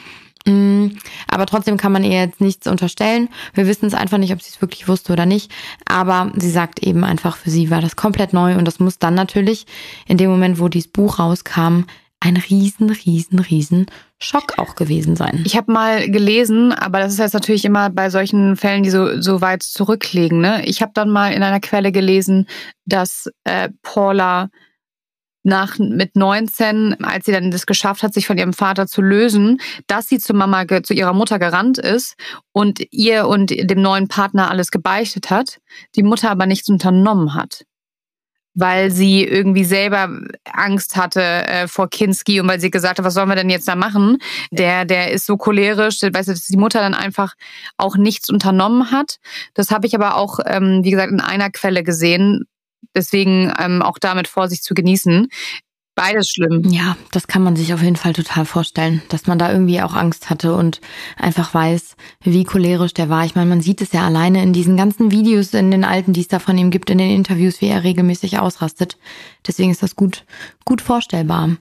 Mm, 0.47 0.97
aber 1.27 1.47
trotzdem 1.47 1.77
kann 1.77 1.91
man 1.91 2.03
ihr 2.03 2.19
jetzt 2.19 2.39
nichts 2.39 2.67
unterstellen. 2.67 3.29
Wir 3.53 3.65
wissen 3.67 3.87
es 3.87 3.95
einfach 3.95 4.19
nicht, 4.19 4.31
ob 4.31 4.41
sie 4.41 4.51
es 4.51 4.61
wirklich 4.61 4.87
wusste 4.87 5.13
oder 5.13 5.25
nicht. 5.25 5.51
Aber 5.85 6.31
sie 6.35 6.51
sagt 6.51 6.83
eben 6.83 7.03
einfach, 7.03 7.37
für 7.37 7.49
sie 7.49 7.71
war 7.71 7.81
das 7.81 7.95
komplett 7.95 8.33
neu 8.33 8.55
und 8.55 8.65
das 8.65 8.79
muss 8.79 8.99
dann 8.99 9.15
natürlich 9.15 9.65
in 10.07 10.17
dem 10.17 10.29
Moment, 10.29 10.59
wo 10.59 10.67
dieses 10.67 10.91
Buch 10.91 11.17
rauskam, 11.17 11.85
ein 12.19 12.37
riesen, 12.37 12.89
riesen, 12.89 13.39
riesen 13.39 13.85
Schock 14.19 14.57
auch 14.57 14.75
gewesen 14.75 15.15
sein. 15.15 15.43
Ich 15.45 15.57
habe 15.57 15.71
mal 15.71 16.09
gelesen, 16.09 16.71
aber 16.73 16.99
das 16.99 17.13
ist 17.13 17.19
jetzt 17.19 17.33
natürlich 17.33 17.65
immer 17.65 17.89
bei 17.89 18.09
solchen 18.09 18.55
Fällen, 18.55 18.83
die 18.83 18.89
so, 18.89 19.21
so 19.21 19.41
weit 19.41 19.61
zurückliegen. 19.61 20.39
Ne? 20.41 20.63
Ich 20.65 20.81
habe 20.81 20.91
dann 20.93 21.09
mal 21.09 21.33
in 21.33 21.43
einer 21.43 21.59
Quelle 21.59 21.91
gelesen, 21.91 22.47
dass 22.85 23.29
äh, 23.43 23.69
Paula 23.83 24.49
nach 25.45 25.77
mit 25.77 26.15
19, 26.15 27.03
als 27.03 27.25
sie 27.25 27.31
dann 27.31 27.51
das 27.51 27.65
geschafft 27.65 28.03
hat, 28.03 28.13
sich 28.13 28.27
von 28.27 28.37
ihrem 28.37 28.53
Vater 28.53 28.87
zu 28.87 29.01
lösen, 29.01 29.59
dass 29.87 30.09
sie 30.09 30.19
zu 30.19 30.33
Mama 30.33 30.65
zu 30.83 30.93
ihrer 30.93 31.13
Mutter 31.13 31.39
gerannt 31.39 31.77
ist 31.77 32.15
und 32.51 32.81
ihr 32.91 33.27
und 33.27 33.51
dem 33.51 33.81
neuen 33.81 34.07
Partner 34.07 34.49
alles 34.49 34.71
gebeichtet 34.71 35.29
hat, 35.29 35.59
die 35.95 36.03
Mutter 36.03 36.31
aber 36.31 36.45
nichts 36.45 36.69
unternommen 36.69 37.33
hat. 37.33 37.65
Weil 38.57 38.89
sie 38.89 39.23
irgendwie 39.23 39.65
selber 39.65 40.09
Angst 40.45 40.95
hatte 40.95 41.21
äh, 41.21 41.67
vor 41.67 41.89
Kinski 41.89 42.39
und 42.39 42.47
weil 42.47 42.61
sie 42.61 42.71
gesagt 42.71 42.97
hat, 42.97 43.05
was 43.05 43.13
sollen 43.13 43.27
wir 43.27 43.35
denn 43.35 43.49
jetzt 43.49 43.67
da 43.67 43.75
machen? 43.75 44.17
Der, 44.49 44.85
der 44.85 45.11
ist 45.11 45.25
so 45.25 45.35
cholerisch, 45.35 46.01
weißt 46.01 46.29
du, 46.29 46.31
dass 46.31 46.47
die 46.47 46.57
Mutter 46.57 46.79
dann 46.79 46.93
einfach 46.93 47.33
auch 47.75 47.97
nichts 47.97 48.29
unternommen 48.29 48.91
hat. 48.91 49.17
Das 49.53 49.71
habe 49.71 49.87
ich 49.87 49.93
aber 49.93 50.15
auch, 50.15 50.39
ähm, 50.45 50.85
wie 50.85 50.91
gesagt, 50.91 51.11
in 51.11 51.19
einer 51.19 51.49
Quelle 51.49 51.83
gesehen, 51.83 52.45
Deswegen 52.93 53.53
ähm, 53.59 53.81
auch 53.81 53.97
damit 53.99 54.27
Vorsicht 54.27 54.63
zu 54.63 54.73
genießen. 54.73 55.29
Beides 55.95 56.29
schlimm. 56.29 56.63
Ja, 56.69 56.97
das 57.11 57.27
kann 57.27 57.41
man 57.41 57.55
sich 57.55 57.73
auf 57.73 57.81
jeden 57.81 57.95
Fall 57.95 58.11
total 58.11 58.43
vorstellen, 58.43 59.01
dass 59.07 59.27
man 59.27 59.39
da 59.39 59.49
irgendwie 59.49 59.81
auch 59.81 59.93
Angst 59.93 60.29
hatte 60.29 60.53
und 60.53 60.81
einfach 61.15 61.53
weiß, 61.53 61.95
wie 62.21 62.43
cholerisch 62.43 62.93
der 62.93 63.07
war. 63.07 63.23
Ich 63.23 63.35
meine, 63.35 63.49
man 63.49 63.61
sieht 63.61 63.81
es 63.81 63.93
ja 63.93 64.05
alleine 64.05 64.43
in 64.43 64.51
diesen 64.51 64.75
ganzen 64.75 65.11
Videos, 65.11 65.53
in 65.53 65.71
den 65.71 65.85
alten, 65.85 66.11
die 66.11 66.19
es 66.19 66.27
da 66.27 66.39
von 66.39 66.57
ihm 66.57 66.69
gibt, 66.69 66.89
in 66.89 66.97
den 66.97 67.11
Interviews, 67.11 67.61
wie 67.61 67.67
er 67.67 67.85
regelmäßig 67.85 68.39
ausrastet. 68.39 68.97
Deswegen 69.47 69.71
ist 69.71 69.83
das 69.83 69.95
gut, 69.95 70.25
gut 70.65 70.81
vorstellbar. 70.81 71.55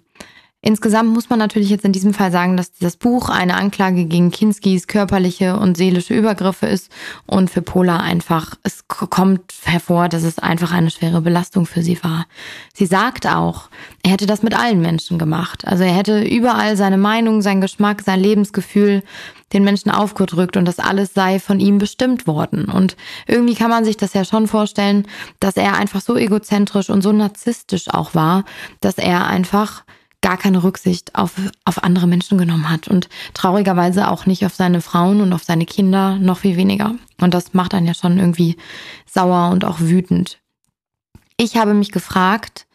Insgesamt 0.66 1.12
muss 1.12 1.29
man 1.29 1.38
natürlich 1.38 1.68
jetzt 1.68 1.85
in 1.85 1.92
diesem 1.92 2.14
Fall 2.14 2.33
sagen, 2.33 2.57
dass 2.57 2.72
das 2.72 2.96
Buch 2.96 3.29
eine 3.29 3.57
Anklage 3.57 4.07
gegen 4.07 4.31
Kinskis 4.31 4.87
körperliche 4.87 5.59
und 5.59 5.77
seelische 5.77 6.14
Übergriffe 6.14 6.64
ist 6.64 6.90
und 7.27 7.50
für 7.50 7.61
Pola 7.61 7.98
einfach, 7.98 8.55
es 8.62 8.88
kommt 8.88 9.42
hervor, 9.64 10.09
dass 10.09 10.22
es 10.22 10.38
einfach 10.38 10.72
eine 10.72 10.90
schwere 10.90 11.20
Belastung 11.20 11.66
für 11.66 11.83
sie 11.83 12.03
war. 12.03 12.24
Sie 12.72 12.87
sagt 12.87 13.27
auch, 13.27 13.68
er 14.03 14.12
hätte 14.12 14.24
das 14.24 14.42
mit 14.42 14.59
allen 14.59 14.81
Menschen 14.81 15.18
gemacht. 15.18 15.66
Also 15.66 15.85
er 15.85 15.94
hätte 15.94 16.22
überall 16.22 16.79
seine 16.79 16.96
Meinung, 16.96 17.42
sein 17.42 17.61
Geschmack, 17.61 18.00
sein 18.00 18.20
Lebensgefühl 18.20 19.03
den 19.53 19.64
Menschen 19.64 19.90
aufgedrückt 19.90 20.57
und 20.57 20.64
das 20.64 20.79
alles 20.79 21.12
sei 21.12 21.40
von 21.40 21.61
ihm 21.61 21.77
bestimmt 21.77 22.27
worden. 22.27 22.70
Und 22.70 22.96
irgendwie 23.27 23.55
kann 23.55 23.68
man 23.68 23.85
sich 23.85 23.98
das 23.98 24.14
ja 24.14 24.24
schon 24.24 24.48
vorstellen, 24.48 25.07
dass 25.40 25.59
er 25.59 25.77
einfach 25.77 26.00
so 26.00 26.16
egozentrisch 26.16 26.88
und 26.88 27.03
so 27.03 27.12
narzisstisch 27.12 27.90
auch 27.90 28.14
war, 28.14 28.46
dass 28.81 28.96
er 28.96 29.27
einfach 29.27 29.85
gar 30.24 30.38
keine 30.38 30.64
Rücksicht 30.64 31.14
auf, 31.14 31.32
auf 31.66 31.84
andere 31.84 32.06
Menschen 32.06 32.38
genommen 32.38 32.70
hat 32.70 32.88
und 32.88 33.10
traurigerweise 33.34 34.10
auch 34.10 34.24
nicht 34.24 34.46
auf 34.46 34.54
seine 34.54 34.80
Frauen 34.80 35.20
und 35.20 35.34
auf 35.34 35.44
seine 35.44 35.66
Kinder, 35.66 36.16
noch 36.16 36.38
viel 36.38 36.56
weniger. 36.56 36.94
Und 37.20 37.34
das 37.34 37.52
macht 37.52 37.74
einen 37.74 37.87
ja 37.87 37.92
schon 37.92 38.18
irgendwie 38.18 38.56
sauer 39.04 39.50
und 39.50 39.66
auch 39.66 39.80
wütend. 39.80 40.38
Ich 41.37 41.58
habe 41.58 41.74
mich 41.74 41.92
gefragt, 41.92 42.66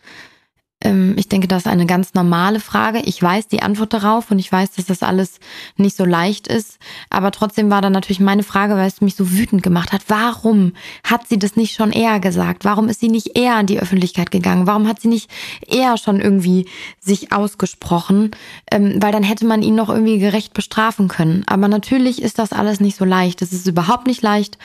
ich 0.81 1.27
denke, 1.27 1.49
das 1.49 1.63
ist 1.63 1.67
eine 1.67 1.85
ganz 1.85 2.13
normale 2.13 2.61
Frage. 2.61 2.99
Ich 2.99 3.21
weiß 3.21 3.49
die 3.49 3.61
Antwort 3.61 3.91
darauf 3.91 4.31
und 4.31 4.39
ich 4.39 4.49
weiß, 4.49 4.71
dass 4.71 4.85
das 4.85 5.03
alles 5.03 5.41
nicht 5.75 5.97
so 5.97 6.05
leicht 6.05 6.47
ist. 6.47 6.79
Aber 7.09 7.31
trotzdem 7.31 7.69
war 7.69 7.81
dann 7.81 7.91
natürlich 7.91 8.21
meine 8.21 8.43
Frage, 8.43 8.75
weil 8.75 8.87
es 8.87 9.01
mich 9.01 9.15
so 9.15 9.29
wütend 9.29 9.61
gemacht 9.61 9.91
hat. 9.91 10.03
Warum 10.07 10.71
hat 11.03 11.27
sie 11.27 11.37
das 11.37 11.57
nicht 11.57 11.75
schon 11.75 11.91
eher 11.91 12.21
gesagt? 12.21 12.63
Warum 12.63 12.87
ist 12.87 13.01
sie 13.01 13.09
nicht 13.09 13.37
eher 13.37 13.55
an 13.55 13.65
die 13.65 13.81
Öffentlichkeit 13.81 14.31
gegangen? 14.31 14.67
Warum 14.67 14.87
hat 14.87 15.01
sie 15.01 15.09
nicht 15.09 15.29
eher 15.67 15.97
schon 15.97 16.21
irgendwie 16.21 16.65
sich 17.01 17.33
ausgesprochen? 17.33 18.31
Ähm, 18.71 19.01
weil 19.01 19.11
dann 19.11 19.23
hätte 19.23 19.45
man 19.45 19.61
ihn 19.61 19.75
noch 19.75 19.89
irgendwie 19.89 20.19
gerecht 20.19 20.53
bestrafen 20.53 21.09
können. 21.09 21.43
Aber 21.45 21.67
natürlich 21.67 22.21
ist 22.21 22.39
das 22.39 22.53
alles 22.53 22.79
nicht 22.79 22.95
so 22.95 23.03
leicht. 23.03 23.41
Es 23.41 23.51
ist 23.51 23.67
überhaupt 23.67 24.07
nicht 24.07 24.21
leicht, 24.21 24.57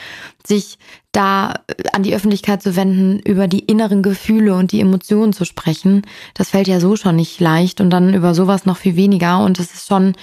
sich 0.47 0.79
da 1.15 1.55
an 1.93 2.03
die 2.03 2.15
Öffentlichkeit 2.15 2.63
zu 2.63 2.77
wenden, 2.77 3.21
über 3.21 3.47
die 3.47 3.61
inneren 3.61 4.03
Gefühle 4.03 4.55
und 4.55 4.73
die 4.73 4.81
Emotionen 4.81 5.33
zu 5.33 5.45
sprechen. 5.45 6.03
Das 6.35 6.51
fällt 6.51 6.67
ja 6.67 6.81
so 6.81 6.97
schon 6.97 7.17
nicht 7.17 7.41
leicht 7.41 7.81
und 7.81 7.91
dann 7.91 8.15
über 8.15 8.35
sowas 8.35 8.67
noch 8.67 8.77
viel 8.77 8.97
weniger. 8.97 9.43
Und 9.45 9.59
es 9.61 9.73
ist 9.73 9.87
schon 9.87 10.15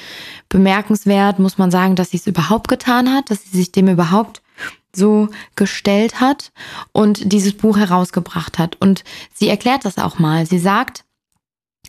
bemerkenswert, 0.49 1.39
muss 1.39 1.57
man 1.57 1.71
sagen, 1.71 1.95
dass 1.95 2.11
sie 2.11 2.17
es 2.17 2.27
überhaupt 2.27 2.67
getan 2.67 3.13
hat, 3.13 3.31
dass 3.31 3.43
sie 3.43 3.57
sich 3.57 3.71
dem 3.71 3.87
überhaupt 3.87 4.41
so 4.93 5.29
gestellt 5.55 6.19
hat 6.19 6.51
und 6.91 7.31
dieses 7.31 7.53
Buch 7.53 7.77
herausgebracht 7.77 8.59
hat. 8.59 8.75
Und 8.81 9.05
sie 9.33 9.47
erklärt 9.47 9.85
das 9.85 9.97
auch 9.97 10.19
mal. 10.19 10.45
Sie 10.45 10.59
sagt, 10.59 11.05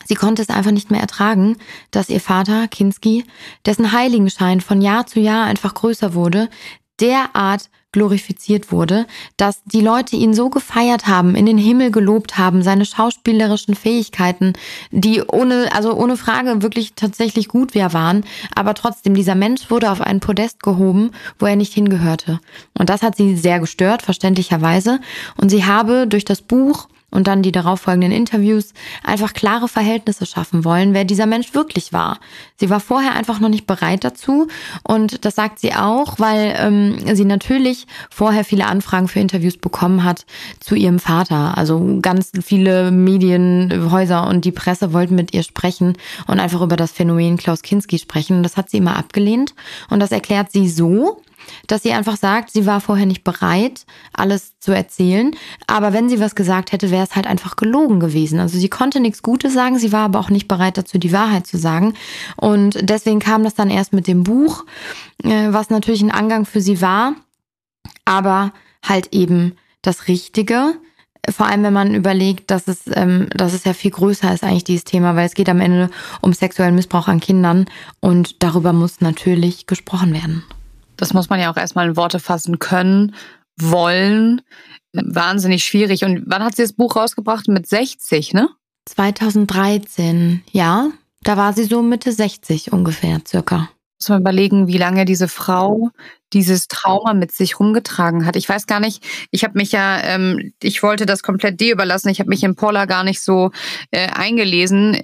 Sie 0.04 0.14
konnte 0.14 0.42
es 0.42 0.48
einfach 0.48 0.72
nicht 0.72 0.90
mehr 0.90 1.00
ertragen, 1.00 1.58
dass 1.92 2.08
ihr 2.08 2.20
Vater, 2.20 2.66
Kinski, 2.66 3.24
dessen 3.66 3.92
Heiligenschein 3.92 4.60
von 4.60 4.80
Jahr 4.80 5.06
zu 5.06 5.20
Jahr 5.20 5.44
einfach 5.44 5.74
größer 5.74 6.14
wurde, 6.14 6.48
derart 6.98 7.70
glorifiziert 7.92 8.72
wurde, 8.72 9.06
dass 9.36 9.62
die 9.64 9.80
Leute 9.80 10.16
ihn 10.16 10.34
so 10.34 10.50
gefeiert 10.50 11.06
haben, 11.06 11.34
in 11.34 11.46
den 11.46 11.58
Himmel 11.58 11.90
gelobt 11.90 12.38
haben, 12.38 12.62
seine 12.62 12.84
schauspielerischen 12.84 13.74
Fähigkeiten, 13.74 14.54
die 14.90 15.22
ohne, 15.22 15.70
also 15.74 15.94
ohne 15.94 16.16
Frage 16.16 16.62
wirklich 16.62 16.94
tatsächlich 16.94 17.48
gut 17.48 17.74
wir 17.74 17.92
waren, 17.92 18.24
aber 18.54 18.74
trotzdem, 18.74 19.14
dieser 19.14 19.34
Mensch 19.34 19.70
wurde 19.70 19.90
auf 19.90 20.00
einen 20.00 20.20
Podest 20.20 20.62
gehoben, 20.62 21.10
wo 21.38 21.46
er 21.46 21.56
nicht 21.56 21.74
hingehörte. 21.74 22.40
Und 22.78 22.88
das 22.88 23.02
hat 23.02 23.16
sie 23.16 23.36
sehr 23.36 23.60
gestört, 23.60 24.02
verständlicherweise. 24.02 25.00
Und 25.36 25.50
sie 25.50 25.64
habe 25.64 26.06
durch 26.06 26.24
das 26.24 26.40
Buch 26.40 26.88
und 27.12 27.28
dann 27.28 27.42
die 27.42 27.52
darauffolgenden 27.52 28.10
Interviews 28.10 28.72
einfach 29.04 29.32
klare 29.34 29.68
Verhältnisse 29.68 30.26
schaffen 30.26 30.64
wollen, 30.64 30.94
wer 30.94 31.04
dieser 31.04 31.26
Mensch 31.26 31.54
wirklich 31.54 31.92
war. 31.92 32.18
Sie 32.56 32.70
war 32.70 32.80
vorher 32.80 33.14
einfach 33.14 33.38
noch 33.38 33.48
nicht 33.48 33.66
bereit 33.66 34.02
dazu 34.02 34.48
und 34.82 35.24
das 35.24 35.36
sagt 35.36 35.60
sie 35.60 35.74
auch, 35.74 36.18
weil 36.18 36.56
ähm, 36.58 37.14
sie 37.14 37.24
natürlich 37.24 37.86
vorher 38.10 38.44
viele 38.44 38.66
Anfragen 38.66 39.06
für 39.06 39.20
Interviews 39.20 39.58
bekommen 39.58 40.02
hat 40.02 40.26
zu 40.58 40.74
ihrem 40.74 40.98
Vater. 40.98 41.56
Also 41.56 41.98
ganz 42.00 42.32
viele 42.42 42.90
Medienhäuser 42.90 44.26
und 44.26 44.44
die 44.44 44.52
Presse 44.52 44.92
wollten 44.92 45.14
mit 45.14 45.34
ihr 45.34 45.42
sprechen 45.42 45.96
und 46.26 46.40
einfach 46.40 46.62
über 46.62 46.76
das 46.76 46.92
Phänomen 46.92 47.36
Klaus 47.36 47.62
Kinski 47.62 47.98
sprechen. 47.98 48.38
Und 48.38 48.42
das 48.42 48.56
hat 48.56 48.70
sie 48.70 48.78
immer 48.78 48.96
abgelehnt 48.96 49.54
und 49.90 50.00
das 50.00 50.12
erklärt 50.12 50.50
sie 50.50 50.68
so, 50.68 51.22
dass 51.66 51.82
sie 51.82 51.92
einfach 51.92 52.16
sagt, 52.16 52.50
sie 52.50 52.66
war 52.66 52.80
vorher 52.80 53.06
nicht 53.06 53.24
bereit, 53.24 53.86
alles 54.12 54.58
zu 54.58 54.72
erzählen. 54.72 55.32
Aber 55.66 55.92
wenn 55.92 56.08
sie 56.08 56.20
was 56.20 56.34
gesagt 56.34 56.72
hätte, 56.72 56.90
wäre 56.90 57.04
es 57.04 57.16
halt 57.16 57.26
einfach 57.26 57.56
gelogen 57.56 58.00
gewesen. 58.00 58.40
Also 58.40 58.58
sie 58.58 58.68
konnte 58.68 59.00
nichts 59.00 59.22
Gutes 59.22 59.54
sagen, 59.54 59.78
sie 59.78 59.92
war 59.92 60.04
aber 60.04 60.20
auch 60.20 60.30
nicht 60.30 60.48
bereit 60.48 60.78
dazu, 60.78 60.98
die 60.98 61.12
Wahrheit 61.12 61.46
zu 61.46 61.58
sagen. 61.58 61.94
Und 62.36 62.78
deswegen 62.88 63.20
kam 63.20 63.44
das 63.44 63.54
dann 63.54 63.70
erst 63.70 63.92
mit 63.92 64.06
dem 64.06 64.24
Buch, 64.24 64.64
äh, 65.22 65.48
was 65.50 65.70
natürlich 65.70 66.02
ein 66.02 66.10
Angang 66.10 66.46
für 66.46 66.60
sie 66.60 66.80
war, 66.80 67.14
aber 68.04 68.52
halt 68.82 69.12
eben 69.12 69.56
das 69.82 70.08
Richtige. 70.08 70.74
Vor 71.30 71.46
allem, 71.46 71.62
wenn 71.62 71.72
man 71.72 71.94
überlegt, 71.94 72.50
dass 72.50 72.66
es, 72.66 72.82
ähm, 72.92 73.28
dass 73.34 73.52
es 73.52 73.64
ja 73.64 73.74
viel 73.74 73.92
größer 73.92 74.34
ist 74.34 74.42
eigentlich 74.42 74.64
dieses 74.64 74.84
Thema, 74.84 75.14
weil 75.14 75.26
es 75.26 75.34
geht 75.34 75.48
am 75.48 75.60
Ende 75.60 75.88
um 76.20 76.32
sexuellen 76.32 76.74
Missbrauch 76.74 77.06
an 77.06 77.20
Kindern 77.20 77.66
und 78.00 78.42
darüber 78.42 78.72
muss 78.72 79.00
natürlich 79.00 79.66
gesprochen 79.66 80.12
werden. 80.12 80.42
Das 80.96 81.14
muss 81.14 81.28
man 81.30 81.40
ja 81.40 81.50
auch 81.52 81.56
erstmal 81.56 81.88
in 81.88 81.96
Worte 81.96 82.20
fassen 82.20 82.58
können, 82.58 83.14
wollen. 83.58 84.42
Wahnsinnig 84.92 85.64
schwierig. 85.64 86.04
Und 86.04 86.24
wann 86.26 86.44
hat 86.44 86.56
sie 86.56 86.62
das 86.62 86.74
Buch 86.74 86.96
rausgebracht? 86.96 87.48
Mit 87.48 87.66
60, 87.66 88.34
ne? 88.34 88.48
2013, 88.86 90.42
ja. 90.50 90.90
Da 91.22 91.36
war 91.36 91.52
sie 91.52 91.64
so 91.64 91.82
Mitte 91.82 92.12
60 92.12 92.72
ungefähr, 92.72 93.20
circa. 93.26 93.70
Muss 94.00 94.08
man 94.08 94.20
überlegen, 94.20 94.66
wie 94.66 94.78
lange 94.78 95.04
diese 95.04 95.28
Frau 95.28 95.90
dieses 96.32 96.68
Trauma 96.68 97.14
mit 97.14 97.32
sich 97.32 97.60
rumgetragen 97.60 98.26
hat. 98.26 98.36
Ich 98.36 98.48
weiß 98.48 98.66
gar 98.66 98.80
nicht, 98.80 99.04
ich 99.30 99.44
habe 99.44 99.58
mich 99.58 99.72
ja, 99.72 100.00
ähm, 100.02 100.52
ich 100.62 100.82
wollte 100.82 101.06
das 101.06 101.22
komplett 101.22 101.60
dir 101.60 101.72
überlassen. 101.72 102.08
Ich 102.08 102.20
habe 102.20 102.30
mich 102.30 102.42
in 102.42 102.56
Paula 102.56 102.86
gar 102.86 103.04
nicht 103.04 103.20
so 103.20 103.50
äh, 103.90 104.08
eingelesen, 104.08 105.00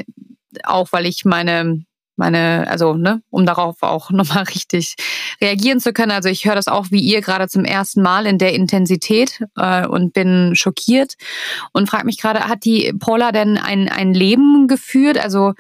auch 0.65 0.89
weil 0.93 1.07
ich 1.07 1.25
meine 1.25 1.85
meine, 2.19 2.67
also 2.69 2.95
ne, 2.95 3.23
um 3.31 3.47
darauf 3.47 3.83
auch 3.83 4.11
nochmal 4.13 4.45
richtig 4.45 4.97
reagieren 5.41 5.81
zu 5.81 5.93
können. 5.93 6.13
Also 6.13 6.29
ich 6.29 6.45
höre 6.45 6.55
das 6.55 6.69
auch 6.69 6.87
wie 6.91 7.01
ihr 7.01 7.21
gerade 7.21 7.49
zum 7.49 7.65
ersten 7.65 8.03
Mal 8.03 8.27
in 8.27 8.39
der 8.39 8.53
Intensität 8.53 9.45
äh, 9.57 9.87
und 9.87 10.13
bin 10.13 10.55
schockiert 10.55 11.15
und 11.73 11.89
frage 11.89 12.07
mich 12.07 12.21
gerade, 12.21 12.49
hat 12.49 12.65
die 12.65 12.93
Paula 12.99 13.33
denn 13.33 13.59
ein, 13.59 13.89
ein 13.89 14.15
Leben 14.15 14.69
geführt? 14.69 15.19
Also 15.19 15.55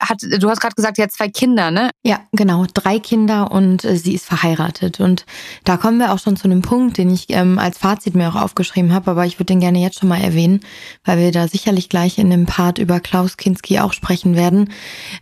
hat, 0.00 0.18
du 0.22 0.48
hast 0.48 0.60
gerade 0.60 0.74
gesagt, 0.74 0.96
sie 0.96 1.02
hat 1.02 1.12
zwei 1.12 1.28
Kinder, 1.28 1.70
ne? 1.70 1.90
Ja, 2.04 2.20
genau, 2.32 2.66
drei 2.72 2.98
Kinder 2.98 3.52
und 3.52 3.84
äh, 3.84 3.96
sie 3.96 4.14
ist 4.14 4.24
verheiratet. 4.24 5.00
Und 5.00 5.24
da 5.64 5.76
kommen 5.76 5.98
wir 5.98 6.12
auch 6.12 6.18
schon 6.18 6.36
zu 6.36 6.44
einem 6.44 6.62
Punkt, 6.62 6.98
den 6.98 7.10
ich 7.10 7.26
ähm, 7.28 7.58
als 7.58 7.78
Fazit 7.78 8.14
mir 8.14 8.28
auch 8.28 8.40
aufgeschrieben 8.40 8.92
habe, 8.92 9.10
aber 9.10 9.26
ich 9.26 9.38
würde 9.38 9.52
den 9.52 9.60
gerne 9.60 9.80
jetzt 9.80 10.00
schon 10.00 10.08
mal 10.08 10.20
erwähnen, 10.20 10.60
weil 11.04 11.18
wir 11.18 11.32
da 11.32 11.48
sicherlich 11.48 11.88
gleich 11.88 12.18
in 12.18 12.30
dem 12.30 12.46
Part 12.46 12.78
über 12.78 13.00
Klaus 13.00 13.36
Kinski 13.36 13.78
auch 13.78 13.92
sprechen 13.92 14.36
werden. 14.36 14.70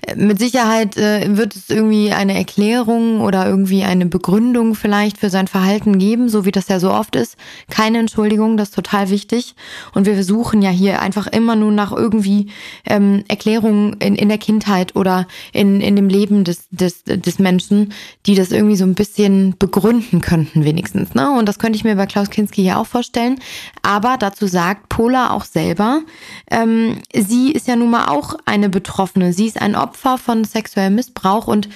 Äh, 0.07 0.17
mit 0.17 0.39
Sicherheit 0.39 0.97
äh, 0.97 1.37
wird 1.37 1.55
es 1.55 1.71
irgendwie 1.71 2.13
eine 2.13 2.37
Erklärung 2.37 3.21
oder 3.21 3.47
irgendwie 3.47 3.85
eine 3.85 4.07
Begründung 4.07 4.75
vielleicht 4.75 5.19
für 5.19 5.31
sein 5.31 5.49
Verhalten 5.49 5.99
geben, 5.99 6.29
so 6.29 6.45
wie 6.45 6.53
das 6.53 6.69
ja 6.69 6.81
so 6.81 6.91
oft 6.91 7.17
ist. 7.17 7.37
Keine 7.71 7.99
Entschuldigung, 7.99 8.57
das 8.57 8.71
ist 8.71 8.75
total 8.75 9.11
wichtig. 9.11 9.55
Und 9.95 10.07
wir 10.07 10.15
versuchen 10.15 10.63
ja 10.63 10.71
hier 10.71 11.01
einfach 11.01 11.27
immer 11.27 11.57
nur 11.57 11.73
nach 11.73 11.93
irgendwie 11.93 12.49
ähm, 12.87 13.25
Erklärungen 13.29 13.95
in, 14.01 14.17
in 14.17 14.29
der 14.29 14.39
Kindheit 14.40 14.96
oder 14.96 15.29
in, 15.53 15.81
in 15.81 15.94
dem 15.94 16.09
Leben 16.09 16.42
des, 16.42 16.68
des, 16.70 17.05
des 17.05 17.38
Menschen, 17.38 17.92
die 18.26 18.35
das 18.35 18.50
irgendwie 18.50 18.76
so 18.76 18.85
ein 18.85 18.94
bisschen 18.94 19.55
begründen 19.59 20.20
könnten, 20.20 20.64
wenigstens. 20.64 21.14
Ne? 21.14 21.31
Und 21.31 21.46
das 21.46 21.59
könnte 21.59 21.76
ich 21.76 21.85
mir 21.85 21.94
bei 21.94 22.07
Klaus 22.07 22.31
Kinski 22.31 22.62
hier 22.62 22.79
auch 22.79 22.87
vorstellen. 22.87 23.38
Aber 23.83 24.16
dazu 24.18 24.46
sagt 24.46 24.88
Pola 24.88 25.31
auch 25.31 25.44
selber, 25.44 26.00
ähm, 26.50 26.98
sie 27.14 27.53
ist 27.53 27.68
ja 27.68 27.76
nun 27.76 27.90
mal 27.90 28.07
auch 28.09 28.35
eine 28.44 28.68
Betroffene. 28.68 29.33
Sie 29.33 29.46
ist 29.46 29.61
ein 29.61 29.76
Opfer 29.76 30.18
von 30.18 30.44
sexuellem 30.44 30.96
Missbrauch 30.96 31.46
und 31.46 31.68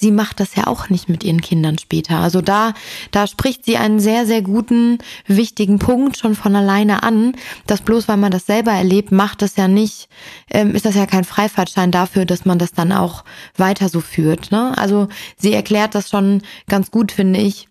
sie 0.00 0.10
macht 0.10 0.40
das 0.40 0.56
ja 0.56 0.66
auch 0.66 0.88
nicht 0.88 1.08
mit 1.08 1.22
ihren 1.24 1.42
Kindern 1.42 1.78
später. 1.78 2.18
Also 2.18 2.40
da, 2.40 2.72
da 3.10 3.26
spricht 3.26 3.66
sie 3.66 3.76
einen 3.76 4.00
sehr, 4.00 4.26
sehr 4.26 4.40
guten, 4.40 4.98
wichtigen 5.26 5.78
Punkt 5.78 6.16
schon 6.16 6.34
von 6.34 6.56
alleine 6.56 7.02
an, 7.02 7.34
dass 7.66 7.82
bloß 7.82 8.08
weil 8.08 8.16
man 8.16 8.32
das 8.32 8.46
selber 8.46 8.72
erlebt, 8.72 9.12
macht 9.12 9.42
das 9.42 9.56
ja 9.56 9.68
nicht, 9.68 10.08
ähm, 10.50 10.74
ist 10.74 10.86
das 10.86 10.94
ja 10.94 11.06
kein 11.06 11.24
Freifahrtschein 11.24 11.90
dafür, 11.90 12.24
dass 12.24 12.46
man 12.46 12.58
das 12.58 12.72
dann 12.72 12.92
auch 12.92 13.24
weiter 13.56 13.90
so 13.90 14.00
führt. 14.00 14.50
Ne? 14.50 14.76
Also 14.76 15.08
sie 15.36 15.52
erklärt 15.52 15.94
das 15.94 16.08
schon 16.08 16.42
ganz 16.66 16.90
gut, 16.90 17.12
finde 17.12 17.40
ich, 17.40 17.68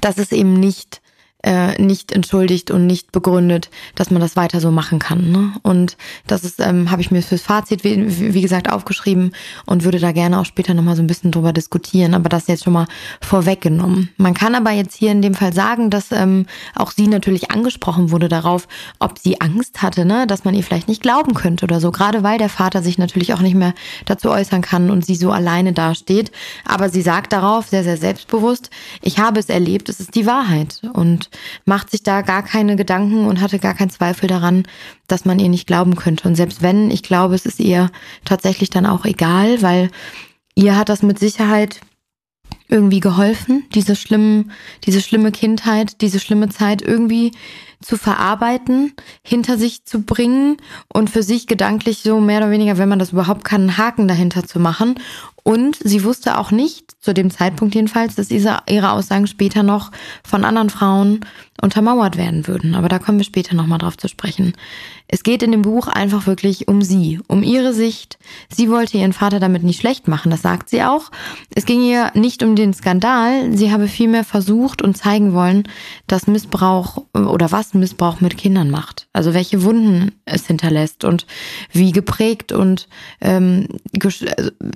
dass 0.00 0.16
es 0.16 0.32
eben 0.32 0.54
nicht 0.54 1.02
äh, 1.42 1.80
nicht 1.80 2.12
entschuldigt 2.12 2.70
und 2.70 2.86
nicht 2.86 3.12
begründet, 3.12 3.70
dass 3.94 4.10
man 4.10 4.20
das 4.20 4.36
weiter 4.36 4.60
so 4.60 4.70
machen 4.70 4.98
kann. 4.98 5.30
Ne? 5.30 5.52
Und 5.62 5.96
das 6.26 6.44
ist, 6.44 6.60
ähm, 6.60 6.90
habe 6.90 7.00
ich 7.00 7.10
mir 7.10 7.22
fürs 7.22 7.42
Fazit, 7.42 7.82
wie, 7.82 8.34
wie, 8.34 8.42
gesagt, 8.42 8.70
aufgeschrieben 8.70 9.32
und 9.64 9.84
würde 9.84 9.98
da 9.98 10.12
gerne 10.12 10.38
auch 10.38 10.44
später 10.44 10.74
nochmal 10.74 10.96
so 10.96 11.02
ein 11.02 11.06
bisschen 11.06 11.30
drüber 11.30 11.52
diskutieren, 11.52 12.14
aber 12.14 12.28
das 12.28 12.46
jetzt 12.46 12.64
schon 12.64 12.74
mal 12.74 12.86
vorweggenommen. 13.22 14.10
Man 14.18 14.34
kann 14.34 14.54
aber 14.54 14.70
jetzt 14.72 14.96
hier 14.96 15.12
in 15.12 15.22
dem 15.22 15.34
Fall 15.34 15.52
sagen, 15.52 15.88
dass 15.88 16.12
ähm, 16.12 16.46
auch 16.74 16.90
sie 16.90 17.06
natürlich 17.06 17.50
angesprochen 17.50 18.10
wurde 18.10 18.28
darauf, 18.28 18.68
ob 18.98 19.18
sie 19.18 19.40
Angst 19.40 19.82
hatte, 19.82 20.04
ne? 20.04 20.26
dass 20.26 20.44
man 20.44 20.54
ihr 20.54 20.62
vielleicht 20.62 20.88
nicht 20.88 21.02
glauben 21.02 21.34
könnte 21.34 21.64
oder 21.64 21.80
so, 21.80 21.90
gerade 21.90 22.22
weil 22.22 22.38
der 22.38 22.50
Vater 22.50 22.82
sich 22.82 22.98
natürlich 22.98 23.32
auch 23.32 23.40
nicht 23.40 23.54
mehr 23.54 23.72
dazu 24.04 24.30
äußern 24.30 24.60
kann 24.60 24.90
und 24.90 25.06
sie 25.06 25.14
so 25.14 25.30
alleine 25.30 25.72
dasteht. 25.72 26.30
Aber 26.66 26.90
sie 26.90 27.02
sagt 27.02 27.32
darauf 27.32 27.68
sehr, 27.68 27.84
sehr 27.84 27.96
selbstbewusst, 27.96 28.70
ich 29.00 29.18
habe 29.18 29.40
es 29.40 29.48
erlebt, 29.48 29.88
es 29.88 30.00
ist 30.00 30.14
die 30.14 30.26
Wahrheit. 30.26 30.82
Und 30.92 31.29
macht 31.64 31.90
sich 31.90 32.02
da 32.02 32.22
gar 32.22 32.42
keine 32.42 32.76
Gedanken 32.76 33.26
und 33.26 33.40
hatte 33.40 33.58
gar 33.58 33.74
keinen 33.74 33.90
Zweifel 33.90 34.28
daran, 34.28 34.64
dass 35.06 35.24
man 35.24 35.38
ihr 35.38 35.48
nicht 35.48 35.66
glauben 35.66 35.96
könnte. 35.96 36.28
Und 36.28 36.34
selbst 36.34 36.62
wenn, 36.62 36.90
ich 36.90 37.02
glaube, 37.02 37.34
es 37.34 37.46
ist 37.46 37.60
ihr 37.60 37.90
tatsächlich 38.24 38.70
dann 38.70 38.86
auch 38.86 39.04
egal, 39.04 39.62
weil 39.62 39.90
ihr 40.54 40.76
hat 40.76 40.88
das 40.88 41.02
mit 41.02 41.18
Sicherheit 41.18 41.80
irgendwie 42.68 43.00
geholfen, 43.00 43.64
diese 43.74 43.96
schlimmen, 43.96 44.52
diese 44.84 45.00
schlimme 45.00 45.32
Kindheit, 45.32 46.00
diese 46.00 46.20
schlimme 46.20 46.48
Zeit 46.48 46.82
irgendwie 46.82 47.32
zu 47.82 47.96
verarbeiten, 47.96 48.92
hinter 49.22 49.56
sich 49.56 49.84
zu 49.84 50.02
bringen 50.02 50.58
und 50.92 51.10
für 51.10 51.22
sich 51.22 51.46
gedanklich 51.46 52.02
so 52.02 52.20
mehr 52.20 52.38
oder 52.38 52.50
weniger, 52.50 52.78
wenn 52.78 52.88
man 52.88 52.98
das 52.98 53.12
überhaupt 53.12 53.44
kann, 53.44 53.62
einen 53.62 53.78
Haken 53.78 54.06
dahinter 54.06 54.44
zu 54.44 54.60
machen. 54.60 54.96
Und 55.42 55.78
sie 55.82 56.04
wusste 56.04 56.38
auch 56.38 56.50
nicht, 56.50 56.92
zu 57.00 57.14
dem 57.14 57.30
Zeitpunkt 57.30 57.74
jedenfalls, 57.74 58.14
dass 58.14 58.30
ihre, 58.30 58.62
ihre 58.68 58.92
Aussagen 58.92 59.26
später 59.26 59.62
noch 59.62 59.90
von 60.22 60.44
anderen 60.44 60.68
Frauen 60.68 61.20
untermauert 61.62 62.16
werden 62.16 62.46
würden. 62.46 62.74
Aber 62.74 62.88
da 62.88 62.98
kommen 62.98 63.18
wir 63.18 63.24
später 63.24 63.54
nochmal 63.54 63.78
drauf 63.78 63.96
zu 63.96 64.08
sprechen. 64.08 64.54
Es 65.08 65.22
geht 65.22 65.42
in 65.42 65.50
dem 65.50 65.62
Buch 65.62 65.88
einfach 65.88 66.26
wirklich 66.26 66.68
um 66.68 66.82
sie, 66.82 67.20
um 67.26 67.42
ihre 67.42 67.72
Sicht. 67.72 68.18
Sie 68.48 68.70
wollte 68.70 68.98
ihren 68.98 69.12
Vater 69.12 69.40
damit 69.40 69.62
nicht 69.62 69.80
schlecht 69.80 70.08
machen, 70.08 70.30
das 70.30 70.42
sagt 70.42 70.70
sie 70.70 70.82
auch. 70.84 71.10
Es 71.54 71.64
ging 71.64 71.82
ihr 71.82 72.12
nicht 72.14 72.42
um 72.42 72.54
den 72.54 72.72
Skandal, 72.72 73.56
sie 73.56 73.72
habe 73.72 73.88
vielmehr 73.88 74.24
versucht 74.24 74.82
und 74.82 74.96
zeigen 74.96 75.32
wollen, 75.32 75.64
dass 76.06 76.26
Missbrauch 76.26 77.04
oder 77.12 77.50
was 77.50 77.69
Missbrauch 77.74 78.20
mit 78.20 78.36
Kindern 78.36 78.70
macht. 78.70 79.08
Also 79.12 79.34
welche 79.34 79.62
Wunden 79.62 80.12
es 80.24 80.46
hinterlässt 80.46 81.04
und 81.04 81.26
wie 81.72 81.92
geprägt 81.92 82.52
und 82.52 82.88
ähm, 83.20 83.68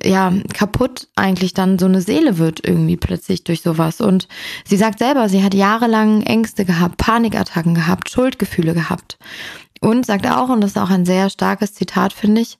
ja 0.04 0.32
kaputt 0.52 1.08
eigentlich 1.16 1.54
dann 1.54 1.78
so 1.78 1.86
eine 1.86 2.00
Seele 2.00 2.38
wird 2.38 2.66
irgendwie 2.66 2.96
plötzlich 2.96 3.44
durch 3.44 3.62
sowas. 3.62 4.00
Und 4.00 4.28
sie 4.64 4.76
sagt 4.76 4.98
selber, 4.98 5.28
sie 5.28 5.42
hat 5.42 5.54
jahrelang 5.54 6.22
Ängste 6.22 6.64
gehabt, 6.64 6.96
Panikattacken 6.98 7.74
gehabt, 7.74 8.10
Schuldgefühle 8.10 8.74
gehabt. 8.74 9.18
Und 9.80 10.06
sagt 10.06 10.26
auch, 10.26 10.48
und 10.48 10.60
das 10.60 10.72
ist 10.72 10.78
auch 10.78 10.90
ein 10.90 11.04
sehr 11.04 11.28
starkes 11.28 11.74
Zitat, 11.74 12.12
finde 12.12 12.40
ich, 12.40 12.58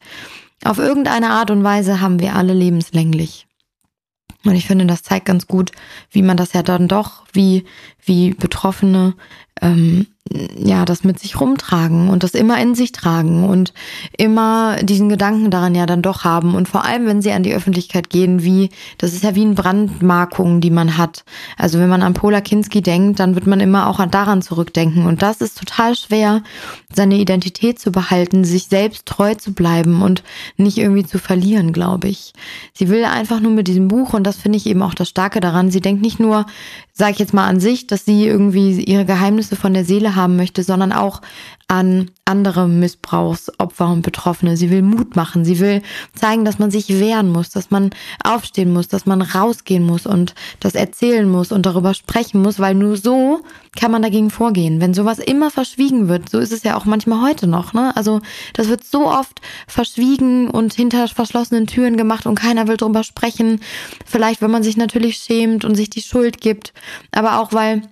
auf 0.65 0.79
irgendeine 0.79 1.31
Art 1.31 1.51
und 1.51 1.65
Weise 1.65 2.01
haben 2.01 2.21
wir 2.21 2.35
alle 2.35 2.55
lebenslänglich. 2.55 3.47
Und 4.45 4.55
ich 4.55 4.67
finde, 4.67 4.87
das 4.87 5.03
zeigt 5.03 5.27
ganz 5.27 5.47
gut, 5.47 5.73
wie 6.11 6.23
man 6.23 6.37
das 6.37 6.53
ja 6.53 6.63
dann 6.63 6.89
doch, 6.89 7.25
wie, 7.33 7.65
wie 8.05 8.35
Betroffene 8.35 9.15
ähm, 9.61 10.07
ja, 10.33 10.87
das 10.87 11.05
mit 11.05 11.19
sich 11.19 11.39
rumtragen 11.39 12.09
und 12.09 12.23
das 12.23 12.33
immer 12.33 12.59
in 12.59 12.75
sich 12.75 12.93
tragen 12.93 13.45
und 13.45 13.75
immer 14.17 14.77
diesen 14.83 15.11
Gedanken 15.11 15.51
daran 15.51 15.75
ja 15.75 15.85
dann 15.85 16.01
doch 16.01 16.25
haben. 16.25 16.55
Und 16.55 16.67
vor 16.67 16.83
allem, 16.83 17.07
wenn 17.07 17.21
sie 17.21 17.33
an 17.33 17.43
die 17.43 17.55
Öffentlichkeit 17.55 18.09
gehen, 18.09 18.43
wie, 18.43 18.71
das 18.97 19.13
ist 19.13 19.23
ja 19.23 19.35
wie 19.35 19.45
ein 19.45 19.55
Brandmarkung, 19.55 20.63
die 20.63 20.71
man 20.71 20.97
hat. 20.97 21.25
Also 21.59 21.79
wenn 21.79 21.91
man 21.91 22.03
an 22.03 22.15
Pola 22.15 22.41
Kinski 22.41 22.81
denkt, 22.81 23.21
dann 23.21 23.35
wird 23.35 23.47
man 23.47 23.61
immer 23.61 23.87
auch 23.87 24.05
daran 24.07 24.41
zurückdenken. 24.41 25.07
Und 25.07 25.21
das 25.21 25.43
ist 25.43 25.59
total 25.59 25.95
schwer, 25.95 26.43
seine 26.91 27.17
Identität 27.17 27.79
zu 27.79 27.93
behalten, 27.93 28.45
sich 28.45 28.65
selbst 28.65 29.05
treu 29.05 29.35
zu 29.35 29.53
bleiben 29.53 30.01
und 30.01 30.23
nicht 30.57 30.79
irgendwie 30.79 31.05
zu 31.05 31.19
verlieren, 31.19 31.75
glaube 31.75 32.09
ich. 32.09 32.33
Sie 32.73 32.89
will 32.89 33.05
einfach 33.05 33.41
nur 33.41 33.53
mit 33.53 33.69
diesem 33.69 33.89
Buch, 33.89 34.15
und 34.15 34.25
das 34.25 34.37
finde 34.37 34.57
ich 34.57 34.67
eben 34.67 34.83
auch 34.83 34.95
das 34.95 35.11
Starke 35.11 35.41
daran, 35.41 35.71
sie 35.71 35.83
denkt 35.83 36.01
nicht 36.01 36.19
nur, 36.19 36.47
sage 36.93 37.13
ich 37.13 37.19
jetzt 37.19 37.35
mal 37.35 37.47
an 37.47 37.61
sich, 37.61 37.87
dass 37.87 38.05
sie 38.05 38.27
irgendwie 38.27 38.81
ihre 38.83 39.05
Geheimnisse 39.05 39.57
von 39.57 39.75
der 39.75 39.85
Seele 39.85 40.14
haben 40.15 40.37
möchte, 40.37 40.63
sondern 40.63 40.93
auch 40.93 41.21
an 41.69 42.11
andere 42.27 42.69
Missbrauchsopfer 42.69 43.89
und 43.89 44.03
Betroffene. 44.03 44.57
Sie 44.57 44.71
will 44.71 44.83
Mut 44.83 45.17
machen. 45.17 45.45
Sie 45.45 45.61
will 45.61 45.83
zeigen, 46.15 46.45
dass 46.45 46.59
man 46.59 46.71
sich 46.71 46.89
wehren 46.89 47.31
muss, 47.31 47.51
dass 47.51 47.71
man 47.71 47.91
aufstehen 48.23 48.73
muss, 48.73 48.89
dass 48.89 49.07
man 49.07 49.23
rausgehen 49.23 49.85
muss 49.85 50.07
und 50.07 50.35
das 50.61 50.75
erzählen 50.75 51.29
muss 51.29 51.53
und 51.53 51.67
darüber 51.67 51.95
sprechen 51.95 52.43
muss, 52.43 52.59
weil 52.59 52.75
nur 52.75 52.97
so 52.97 53.41
kann 53.77 53.91
man 53.91 54.03
dagegen 54.03 54.31
vorgehen. 54.31 54.81
Wenn 54.81 54.95
sowas 54.95 55.19
immer 55.19 55.51
verschwiegen 55.51 56.09
wird, 56.09 56.29
so 56.29 56.39
ist 56.39 56.53
es 56.53 56.63
ja 56.63 56.77
auch 56.77 56.85
manchmal 56.85 57.23
heute 57.23 57.47
noch, 57.47 57.73
ne? 57.73 57.97
Also, 57.97 58.21
das 58.53 58.69
wird 58.69 58.85
so 58.85 59.09
oft 59.09 59.41
verschwiegen 59.67 60.51
und 60.51 60.75
hinter 60.75 61.09
verschlossenen 61.09 61.67
Türen 61.67 61.97
gemacht 61.97 62.27
und 62.27 62.37
keiner 62.37 62.69
will 62.69 62.77
drüber 62.77 63.05
sprechen. 63.05 63.61
Vielleicht, 64.05 64.43
wenn 64.43 64.51
man 64.51 64.63
sich 64.63 64.77
natürlich 64.77 65.17
schämt 65.17 65.65
und 65.65 65.75
sich 65.75 65.91
die 65.91 66.03
Schuld 66.03 66.41
gibt, 66.41 66.73
aber 67.13 67.41
auch 67.41 67.53
weil 67.53 67.83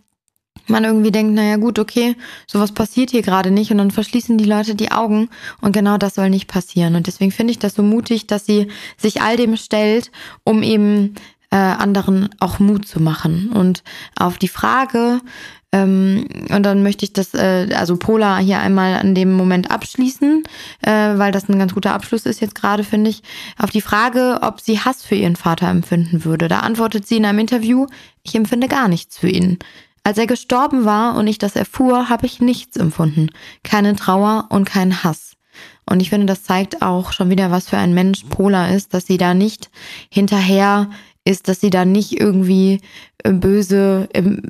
man 0.67 0.85
irgendwie 0.85 1.11
denkt, 1.11 1.35
naja 1.35 1.57
gut, 1.57 1.79
okay, 1.79 2.17
sowas 2.47 2.73
passiert 2.73 3.11
hier 3.11 3.23
gerade 3.23 3.51
nicht 3.51 3.71
und 3.71 3.79
dann 3.79 3.91
verschließen 3.91 4.39
die 4.39 4.45
Leute 4.45 4.75
die 4.75 4.91
Augen 4.91 5.29
und 5.61 5.73
genau 5.73 5.99
das 5.99 6.15
soll 6.15 6.31
nicht 6.31 6.49
passieren. 6.49 6.95
Und 6.95 7.07
deswegen 7.07 7.33
finde 7.33 7.53
ich 7.53 7.59
das 7.59 7.75
so 7.75 7.83
mutig, 7.83 8.27
dass 8.27 8.47
sie 8.47 8.69
sich 8.97 9.23
all 9.23 9.37
dem 9.37 9.57
stellt, 9.57 10.11
um 10.45 10.63
eben 10.63 11.15
äh, 11.51 11.57
anderen 11.57 12.31
auch 12.41 12.59
Mut 12.59 12.87
zu 12.87 13.01
machen. 13.01 13.51
Und 13.51 13.83
auf 14.17 14.39
die 14.39 14.49
Frage, 14.49 15.21
ähm, 15.73 16.27
und 16.51 16.63
dann 16.65 16.83
möchte 16.83 17.05
ich 17.05 17.13
das, 17.15 17.35
äh, 17.35 17.69
also 17.75 17.97
Pola 17.97 18.39
hier 18.39 18.61
einmal 18.61 18.95
an 18.95 19.15
dem 19.15 19.33
Moment 19.33 19.71
abschließen, 19.71 20.45
äh, 20.83 20.91
weil 20.91 21.33
das 21.33 21.49
ein 21.49 21.59
ganz 21.59 21.75
guter 21.75 21.95
Abschluss 21.95 22.27
ist 22.27 22.41
jetzt 22.41 22.55
gerade, 22.55 22.85
finde 22.85 23.11
ich. 23.11 23.23
Auf 23.59 23.71
die 23.71 23.81
Frage, 23.81 24.41
ob 24.43 24.61
sie 24.61 24.81
Hass 24.81 25.03
für 25.03 25.15
ihren 25.15 25.37
Vater 25.37 25.69
empfinden 25.69 26.25
würde. 26.25 26.49
Da 26.49 26.61
antwortet 26.61 27.07
sie 27.07 27.17
in 27.17 27.25
einem 27.25 27.39
Interview, 27.39 27.87
ich 28.23 28.35
empfinde 28.35 28.69
gar 28.69 28.89
nichts 28.89 29.19
für 29.19 29.31
ihn. 29.31 29.59
Als 30.05 30.19
er 30.19 30.27
gestorben 30.27 30.85
war 30.85 31.17
und 31.17 31.27
ich 31.27 31.39
das 31.39 31.57
erfuhr, 31.57 32.09
habe 32.09 32.27
ich 32.27 32.41
nichts 32.41 32.77
empfunden. 32.77 33.29
Keine 33.63 33.95
Trauer 33.95 34.47
und 34.51 34.65
keinen 34.65 35.05
Hass. 35.05 35.37
Und 35.89 36.01
ich 36.01 36.11
finde, 36.11 36.27
das 36.27 36.45
zeigt 36.45 36.83
auch 36.83 37.13
schon 37.13 37.31
wieder, 37.31 37.51
was 37.51 37.69
für 37.69 37.79
ein 37.79 37.95
Mensch 37.95 38.25
Pola 38.25 38.69
ist, 38.69 38.95
dass 38.95 39.07
sie 39.07 39.19
da 39.19 39.35
nicht 39.35 39.71
hinterher 40.11 40.89
ist, 41.25 41.47
dass 41.49 41.61
sie 41.61 41.71
da 41.71 41.85
nicht 41.85 42.19
irgendwie 42.21 42.81
äh, 43.23 43.33
böse 43.33 44.09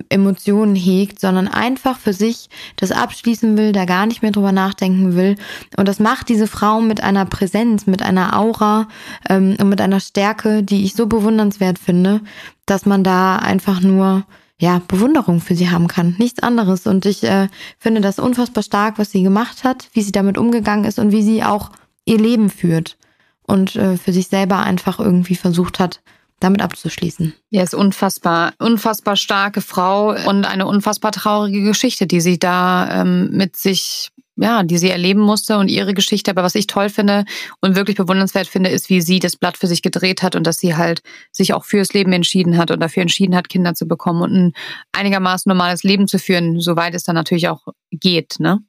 Emotionen 0.08 0.74
hegt, 0.74 1.20
sondern 1.20 1.48
einfach 1.48 1.98
für 1.98 2.14
sich 2.14 2.48
das 2.76 2.92
abschließen 2.92 3.56
will, 3.58 3.72
da 3.72 3.84
gar 3.84 4.06
nicht 4.06 4.22
mehr 4.22 4.30
drüber 4.30 4.52
nachdenken 4.52 5.14
will. 5.14 5.36
Und 5.76 5.86
das 5.86 5.98
macht 5.98 6.30
diese 6.30 6.46
Frau 6.46 6.80
mit 6.80 7.02
einer 7.02 7.26
Präsenz, 7.26 7.86
mit 7.86 8.02
einer 8.02 8.38
Aura 8.38 8.88
ähm, 9.28 9.56
und 9.60 9.68
mit 9.68 9.82
einer 9.82 10.00
Stärke, 10.00 10.62
die 10.62 10.84
ich 10.84 10.94
so 10.94 11.06
bewundernswert 11.06 11.78
finde, 11.78 12.22
dass 12.64 12.86
man 12.86 13.04
da 13.04 13.36
einfach 13.36 13.80
nur 13.80 14.24
ja, 14.62 14.80
Bewunderung 14.86 15.40
für 15.40 15.56
sie 15.56 15.70
haben 15.70 15.88
kann. 15.88 16.14
Nichts 16.18 16.40
anderes. 16.40 16.86
Und 16.86 17.04
ich 17.04 17.24
äh, 17.24 17.48
finde 17.80 18.00
das 18.00 18.20
unfassbar 18.20 18.62
stark, 18.62 18.96
was 18.96 19.10
sie 19.10 19.24
gemacht 19.24 19.64
hat, 19.64 19.88
wie 19.92 20.02
sie 20.02 20.12
damit 20.12 20.38
umgegangen 20.38 20.84
ist 20.84 21.00
und 21.00 21.10
wie 21.10 21.24
sie 21.24 21.42
auch 21.42 21.72
ihr 22.04 22.18
Leben 22.18 22.48
führt 22.48 22.96
und 23.42 23.74
äh, 23.74 23.96
für 23.96 24.12
sich 24.12 24.28
selber 24.28 24.60
einfach 24.60 25.00
irgendwie 25.00 25.34
versucht 25.34 25.80
hat, 25.80 26.00
damit 26.38 26.62
abzuschließen. 26.62 27.34
Ja, 27.50 27.64
ist 27.64 27.74
unfassbar, 27.74 28.52
unfassbar 28.60 29.16
starke 29.16 29.62
Frau 29.62 30.14
und 30.28 30.44
eine 30.44 30.66
unfassbar 30.66 31.10
traurige 31.10 31.64
Geschichte, 31.64 32.06
die 32.06 32.20
sie 32.20 32.38
da 32.38 33.02
ähm, 33.02 33.30
mit 33.32 33.56
sich 33.56 34.11
ja, 34.36 34.62
die 34.62 34.78
sie 34.78 34.90
erleben 34.90 35.20
musste 35.20 35.58
und 35.58 35.68
ihre 35.68 35.94
Geschichte. 35.94 36.30
Aber 36.30 36.42
was 36.42 36.54
ich 36.54 36.66
toll 36.66 36.88
finde 36.88 37.24
und 37.60 37.76
wirklich 37.76 37.96
bewundernswert 37.96 38.46
finde, 38.46 38.70
ist, 38.70 38.88
wie 38.88 39.02
sie 39.02 39.18
das 39.18 39.36
Blatt 39.36 39.58
für 39.58 39.66
sich 39.66 39.82
gedreht 39.82 40.22
hat 40.22 40.34
und 40.34 40.46
dass 40.46 40.58
sie 40.58 40.74
halt 40.76 41.02
sich 41.30 41.52
auch 41.52 41.64
fürs 41.64 41.92
Leben 41.92 42.12
entschieden 42.12 42.56
hat 42.56 42.70
und 42.70 42.80
dafür 42.80 43.02
entschieden 43.02 43.36
hat, 43.36 43.48
Kinder 43.48 43.74
zu 43.74 43.86
bekommen 43.86 44.22
und 44.22 44.34
ein 44.34 44.52
einigermaßen 44.92 45.50
normales 45.50 45.82
Leben 45.82 46.08
zu 46.08 46.18
führen, 46.18 46.60
soweit 46.60 46.94
es 46.94 47.04
dann 47.04 47.14
natürlich 47.14 47.48
auch 47.48 47.66
geht. 47.90 48.36
Ne? 48.38 48.60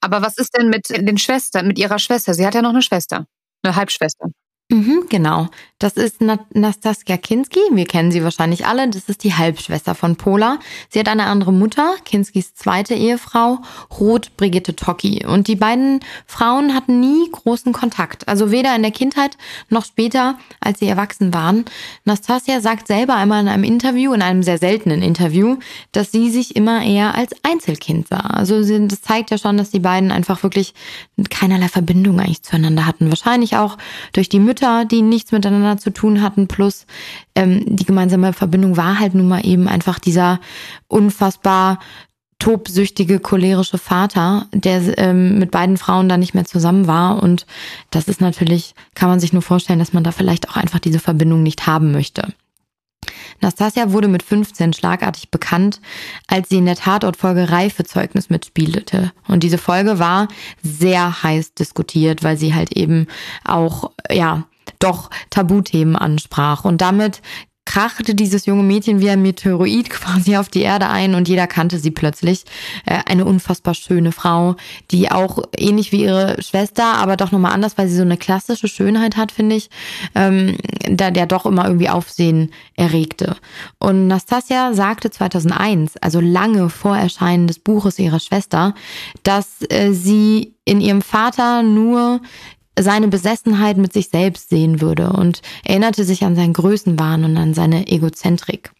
Aber 0.00 0.22
was 0.22 0.38
ist 0.38 0.56
denn 0.56 0.68
mit 0.68 0.88
den 0.88 1.18
Schwestern, 1.18 1.66
mit 1.66 1.78
ihrer 1.78 1.98
Schwester? 1.98 2.34
Sie 2.34 2.46
hat 2.46 2.54
ja 2.54 2.62
noch 2.62 2.70
eine 2.70 2.82
Schwester, 2.82 3.26
eine 3.62 3.76
Halbschwester. 3.76 4.28
Mhm, 4.70 5.06
genau. 5.10 5.48
Das 5.82 5.94
ist 5.94 6.20
Nastasia 6.20 7.16
Kinski. 7.16 7.58
Wir 7.72 7.86
kennen 7.86 8.12
sie 8.12 8.22
wahrscheinlich 8.22 8.66
alle. 8.66 8.88
Das 8.88 9.08
ist 9.08 9.24
die 9.24 9.34
Halbschwester 9.34 9.96
von 9.96 10.14
Pola. 10.14 10.58
Sie 10.88 11.00
hat 11.00 11.08
eine 11.08 11.24
andere 11.24 11.52
Mutter, 11.52 11.96
Kinskis 12.04 12.54
zweite 12.54 12.94
Ehefrau, 12.94 13.58
Ruth 13.98 14.36
Brigitte 14.36 14.76
Tocki. 14.76 15.26
Und 15.26 15.48
die 15.48 15.56
beiden 15.56 16.00
Frauen 16.26 16.74
hatten 16.74 17.00
nie 17.00 17.28
großen 17.30 17.72
Kontakt. 17.72 18.28
Also 18.28 18.52
weder 18.52 18.76
in 18.76 18.82
der 18.82 18.92
Kindheit 18.92 19.36
noch 19.70 19.84
später, 19.84 20.38
als 20.60 20.78
sie 20.78 20.86
erwachsen 20.86 21.34
waren. 21.34 21.64
Nastasia 22.04 22.60
sagt 22.60 22.86
selber 22.86 23.16
einmal 23.16 23.42
in 23.42 23.48
einem 23.48 23.64
Interview, 23.64 24.12
in 24.12 24.22
einem 24.22 24.44
sehr 24.44 24.58
seltenen 24.58 25.02
Interview, 25.02 25.56
dass 25.90 26.12
sie 26.12 26.30
sich 26.30 26.54
immer 26.54 26.84
eher 26.84 27.16
als 27.16 27.32
Einzelkind 27.42 28.06
sah. 28.08 28.20
Also 28.20 28.60
das 28.60 29.02
zeigt 29.02 29.32
ja 29.32 29.38
schon, 29.38 29.56
dass 29.56 29.70
die 29.70 29.80
beiden 29.80 30.12
einfach 30.12 30.44
wirklich 30.44 30.74
keinerlei 31.30 31.68
Verbindung 31.68 32.20
eigentlich 32.20 32.42
zueinander 32.42 32.86
hatten. 32.86 33.08
Wahrscheinlich 33.08 33.56
auch 33.56 33.78
durch 34.12 34.28
die 34.28 34.38
Mütter 34.38 34.52
Mütter, 34.52 34.84
die 34.84 35.02
nichts 35.02 35.32
miteinander 35.32 35.71
zu 35.78 35.90
tun 35.90 36.22
hatten, 36.22 36.48
plus 36.48 36.86
ähm, 37.34 37.64
die 37.66 37.84
gemeinsame 37.84 38.32
Verbindung 38.32 38.76
war 38.76 38.98
halt 38.98 39.14
nun 39.14 39.28
mal 39.28 39.46
eben 39.46 39.68
einfach 39.68 39.98
dieser 39.98 40.40
unfassbar 40.88 41.78
tobsüchtige, 42.38 43.20
cholerische 43.20 43.78
Vater, 43.78 44.48
der 44.52 44.98
ähm, 44.98 45.38
mit 45.38 45.52
beiden 45.52 45.76
Frauen 45.76 46.08
dann 46.08 46.18
nicht 46.18 46.34
mehr 46.34 46.44
zusammen 46.44 46.88
war. 46.88 47.22
Und 47.22 47.46
das 47.90 48.08
ist 48.08 48.20
natürlich, 48.20 48.74
kann 48.94 49.08
man 49.08 49.20
sich 49.20 49.32
nur 49.32 49.42
vorstellen, 49.42 49.78
dass 49.78 49.92
man 49.92 50.02
da 50.02 50.10
vielleicht 50.10 50.48
auch 50.48 50.56
einfach 50.56 50.80
diese 50.80 50.98
Verbindung 50.98 51.44
nicht 51.44 51.68
haben 51.68 51.92
möchte. 51.92 52.34
Nastasia 53.40 53.92
wurde 53.92 54.08
mit 54.08 54.22
15 54.22 54.72
schlagartig 54.72 55.30
bekannt, 55.30 55.80
als 56.26 56.48
sie 56.48 56.58
in 56.58 56.66
der 56.66 56.76
Tatortfolge 56.76 57.50
Reifezeugnis 57.50 58.28
mitspielte. 58.28 59.12
Und 59.28 59.42
diese 59.44 59.58
Folge 59.58 60.00
war 60.00 60.28
sehr 60.62 61.22
heiß 61.22 61.54
diskutiert, 61.54 62.24
weil 62.24 62.36
sie 62.36 62.54
halt 62.54 62.72
eben 62.72 63.06
auch, 63.44 63.92
ja, 64.10 64.44
doch 64.78 65.10
Tabuthemen 65.30 65.96
ansprach. 65.96 66.64
Und 66.64 66.80
damit 66.80 67.22
krachte 67.64 68.14
dieses 68.14 68.46
junge 68.46 68.62
Mädchen 68.62 69.00
wie 69.00 69.10
ein 69.10 69.22
Meteoroid 69.22 69.88
quasi 69.90 70.36
auf 70.36 70.48
die 70.48 70.62
Erde 70.62 70.88
ein 70.88 71.14
und 71.14 71.28
jeder 71.28 71.46
kannte 71.46 71.78
sie 71.78 71.90
plötzlich. 71.90 72.44
Äh, 72.86 73.00
eine 73.06 73.24
unfassbar 73.24 73.74
schöne 73.74 74.12
Frau, 74.12 74.56
die 74.90 75.10
auch 75.10 75.38
ähnlich 75.56 75.92
wie 75.92 76.04
ihre 76.04 76.42
Schwester, 76.42 76.94
aber 76.96 77.16
doch 77.16 77.32
nochmal 77.32 77.52
anders, 77.52 77.78
weil 77.78 77.88
sie 77.88 77.96
so 77.96 78.02
eine 78.02 78.16
klassische 78.16 78.68
Schönheit 78.68 79.16
hat, 79.16 79.32
finde 79.32 79.56
ich, 79.56 79.70
ähm, 80.14 80.56
da 80.88 81.10
der 81.10 81.26
doch 81.26 81.46
immer 81.46 81.66
irgendwie 81.66 81.88
Aufsehen 81.88 82.50
erregte. 82.76 83.36
Und 83.78 84.08
Nastasia 84.08 84.74
sagte 84.74 85.10
2001, 85.10 85.96
also 85.98 86.20
lange 86.20 86.68
vor 86.68 86.96
Erscheinen 86.96 87.46
des 87.46 87.58
Buches 87.58 87.98
ihrer 87.98 88.20
Schwester, 88.20 88.74
dass 89.22 89.62
äh, 89.70 89.92
sie 89.92 90.54
in 90.64 90.80
ihrem 90.80 91.02
Vater 91.02 91.62
nur 91.62 92.20
seine 92.78 93.08
Besessenheit 93.08 93.76
mit 93.76 93.92
sich 93.92 94.08
selbst 94.08 94.48
sehen 94.48 94.80
würde 94.80 95.12
und 95.12 95.42
erinnerte 95.64 96.04
sich 96.04 96.24
an 96.24 96.36
seinen 96.36 96.52
Größenwahn 96.52 97.24
und 97.24 97.36
an 97.36 97.54
seine 97.54 97.86
Egozentrik. 97.88 98.72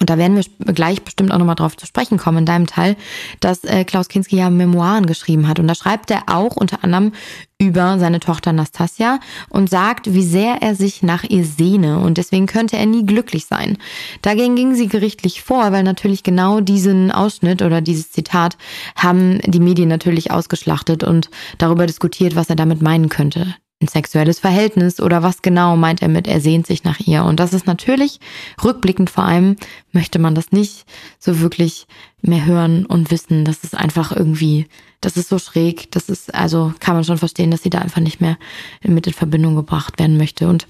Und 0.00 0.10
da 0.10 0.18
werden 0.18 0.36
wir 0.36 0.72
gleich 0.74 1.02
bestimmt 1.02 1.32
auch 1.32 1.38
nochmal 1.38 1.56
drauf 1.56 1.76
zu 1.76 1.86
sprechen 1.86 2.18
kommen 2.18 2.38
in 2.38 2.46
deinem 2.46 2.66
Teil, 2.66 2.96
dass 3.40 3.64
äh, 3.64 3.84
Klaus 3.84 4.08
Kinski 4.08 4.36
ja 4.36 4.50
Memoiren 4.50 5.06
geschrieben 5.06 5.48
hat. 5.48 5.58
Und 5.58 5.68
da 5.68 5.74
schreibt 5.74 6.10
er 6.10 6.24
auch 6.26 6.56
unter 6.56 6.84
anderem 6.84 7.12
über 7.60 7.98
seine 7.98 8.20
Tochter 8.20 8.52
Nastasia 8.52 9.18
und 9.50 9.68
sagt, 9.68 10.14
wie 10.14 10.22
sehr 10.22 10.62
er 10.62 10.76
sich 10.76 11.02
nach 11.02 11.24
ihr 11.24 11.44
sehne 11.44 11.98
und 11.98 12.16
deswegen 12.16 12.46
könnte 12.46 12.76
er 12.76 12.86
nie 12.86 13.04
glücklich 13.04 13.46
sein. 13.46 13.78
Dagegen 14.22 14.54
ging 14.54 14.76
sie 14.76 14.86
gerichtlich 14.86 15.42
vor, 15.42 15.72
weil 15.72 15.82
natürlich 15.82 16.22
genau 16.22 16.60
diesen 16.60 17.10
Ausschnitt 17.10 17.60
oder 17.62 17.80
dieses 17.80 18.12
Zitat 18.12 18.56
haben 18.94 19.40
die 19.44 19.58
Medien 19.58 19.88
natürlich 19.88 20.30
ausgeschlachtet 20.30 21.02
und 21.02 21.30
darüber 21.58 21.86
diskutiert, 21.86 22.36
was 22.36 22.48
er 22.48 22.56
damit 22.56 22.80
meinen 22.80 23.08
könnte 23.08 23.56
ein 23.80 23.88
sexuelles 23.88 24.40
Verhältnis 24.40 25.00
oder 25.00 25.22
was 25.22 25.42
genau 25.42 25.76
meint 25.76 26.02
er 26.02 26.08
mit, 26.08 26.26
er 26.26 26.40
sehnt 26.40 26.66
sich 26.66 26.82
nach 26.82 26.98
ihr. 26.98 27.24
Und 27.24 27.38
das 27.38 27.52
ist 27.52 27.66
natürlich, 27.66 28.18
rückblickend 28.62 29.08
vor 29.08 29.24
allem, 29.24 29.56
möchte 29.92 30.18
man 30.18 30.34
das 30.34 30.50
nicht 30.50 30.84
so 31.18 31.40
wirklich 31.40 31.86
mehr 32.20 32.44
hören 32.44 32.86
und 32.86 33.12
wissen. 33.12 33.44
Das 33.44 33.62
ist 33.62 33.76
einfach 33.76 34.10
irgendwie, 34.10 34.66
das 35.00 35.16
ist 35.16 35.28
so 35.28 35.38
schräg, 35.38 35.92
das 35.92 36.08
ist, 36.08 36.34
also 36.34 36.72
kann 36.80 36.96
man 36.96 37.04
schon 37.04 37.18
verstehen, 37.18 37.52
dass 37.52 37.62
sie 37.62 37.70
da 37.70 37.78
einfach 37.78 38.00
nicht 38.00 38.20
mehr 38.20 38.36
mit 38.82 39.06
in 39.06 39.12
Verbindung 39.12 39.54
gebracht 39.54 39.98
werden 40.00 40.16
möchte. 40.16 40.48
Und 40.48 40.66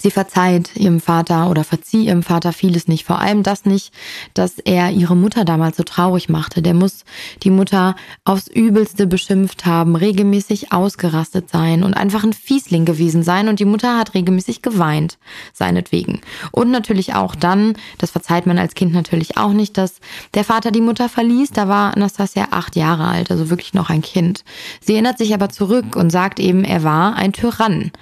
Sie 0.00 0.10
verzeiht 0.10 0.76
ihrem 0.76 1.00
Vater 1.00 1.50
oder 1.50 1.62
verzieh 1.62 2.06
ihrem 2.06 2.22
Vater 2.22 2.52
vieles 2.52 2.88
nicht. 2.88 3.04
Vor 3.04 3.20
allem 3.20 3.42
das 3.42 3.64
nicht, 3.64 3.92
dass 4.32 4.58
er 4.58 4.90
ihre 4.90 5.16
Mutter 5.16 5.44
damals 5.44 5.76
so 5.76 5.82
traurig 5.82 6.28
machte. 6.28 6.62
Der 6.62 6.74
muss 6.74 7.04
die 7.42 7.50
Mutter 7.50 7.94
aufs 8.24 8.48
Übelste 8.48 9.06
beschimpft 9.06 9.66
haben, 9.66 9.94
regelmäßig 9.94 10.72
ausgerastet 10.72 11.48
sein 11.48 11.82
und 11.82 11.94
einfach 11.94 12.24
ein 12.24 12.32
Fiesling 12.32 12.84
gewesen 12.84 13.22
sein. 13.22 13.48
Und 13.48 13.60
die 13.60 13.64
Mutter 13.66 13.96
hat 13.96 14.14
regelmäßig 14.14 14.62
geweint, 14.62 15.18
seinetwegen. 15.52 16.20
Und 16.50 16.70
natürlich 16.70 17.14
auch 17.14 17.34
dann, 17.34 17.74
das 17.98 18.10
verzeiht 18.10 18.46
man 18.46 18.58
als 18.58 18.74
Kind 18.74 18.92
natürlich 18.92 19.36
auch 19.36 19.52
nicht, 19.52 19.78
dass 19.78 20.00
der 20.34 20.44
Vater 20.44 20.70
die 20.70 20.80
Mutter 20.80 21.08
verließ. 21.08 21.50
Da 21.50 21.68
war 21.68 21.94
Anastasia 21.94 22.48
acht 22.50 22.74
Jahre 22.76 23.06
alt, 23.06 23.30
also 23.30 23.48
wirklich 23.48 23.74
noch 23.74 23.90
ein 23.90 24.02
Kind. 24.02 24.44
Sie 24.80 24.94
erinnert 24.94 25.18
sich 25.18 25.34
aber 25.34 25.50
zurück 25.50 25.94
und 25.94 26.10
sagt 26.10 26.40
eben, 26.40 26.64
er 26.64 26.82
war 26.82 27.16
ein 27.16 27.32
Tyrann. 27.32 27.92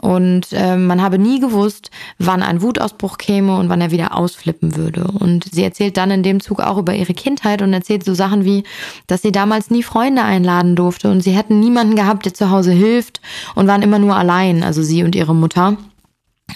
Und 0.00 0.52
äh, 0.52 0.76
man 0.76 1.02
habe 1.02 1.18
nie 1.18 1.40
gewusst, 1.40 1.90
wann 2.18 2.42
ein 2.42 2.62
Wutausbruch 2.62 3.18
käme 3.18 3.56
und 3.56 3.68
wann 3.68 3.80
er 3.80 3.90
wieder 3.90 4.16
ausflippen 4.16 4.76
würde. 4.76 5.04
Und 5.04 5.44
sie 5.52 5.64
erzählt 5.64 5.96
dann 5.96 6.10
in 6.10 6.22
dem 6.22 6.40
Zug 6.40 6.60
auch 6.60 6.78
über 6.78 6.94
ihre 6.94 7.14
Kindheit 7.14 7.62
und 7.62 7.72
erzählt 7.72 8.04
so 8.04 8.14
Sachen 8.14 8.44
wie, 8.44 8.64
dass 9.06 9.22
sie 9.22 9.32
damals 9.32 9.70
nie 9.70 9.82
Freunde 9.82 10.22
einladen 10.22 10.76
durfte 10.76 11.10
und 11.10 11.22
sie 11.22 11.32
hätten 11.32 11.60
niemanden 11.60 11.96
gehabt, 11.96 12.24
der 12.24 12.34
zu 12.34 12.50
Hause 12.50 12.72
hilft 12.72 13.20
und 13.54 13.66
waren 13.66 13.82
immer 13.82 13.98
nur 13.98 14.16
allein, 14.16 14.62
also 14.62 14.82
sie 14.82 15.02
und 15.02 15.14
ihre 15.14 15.34
Mutter. 15.34 15.76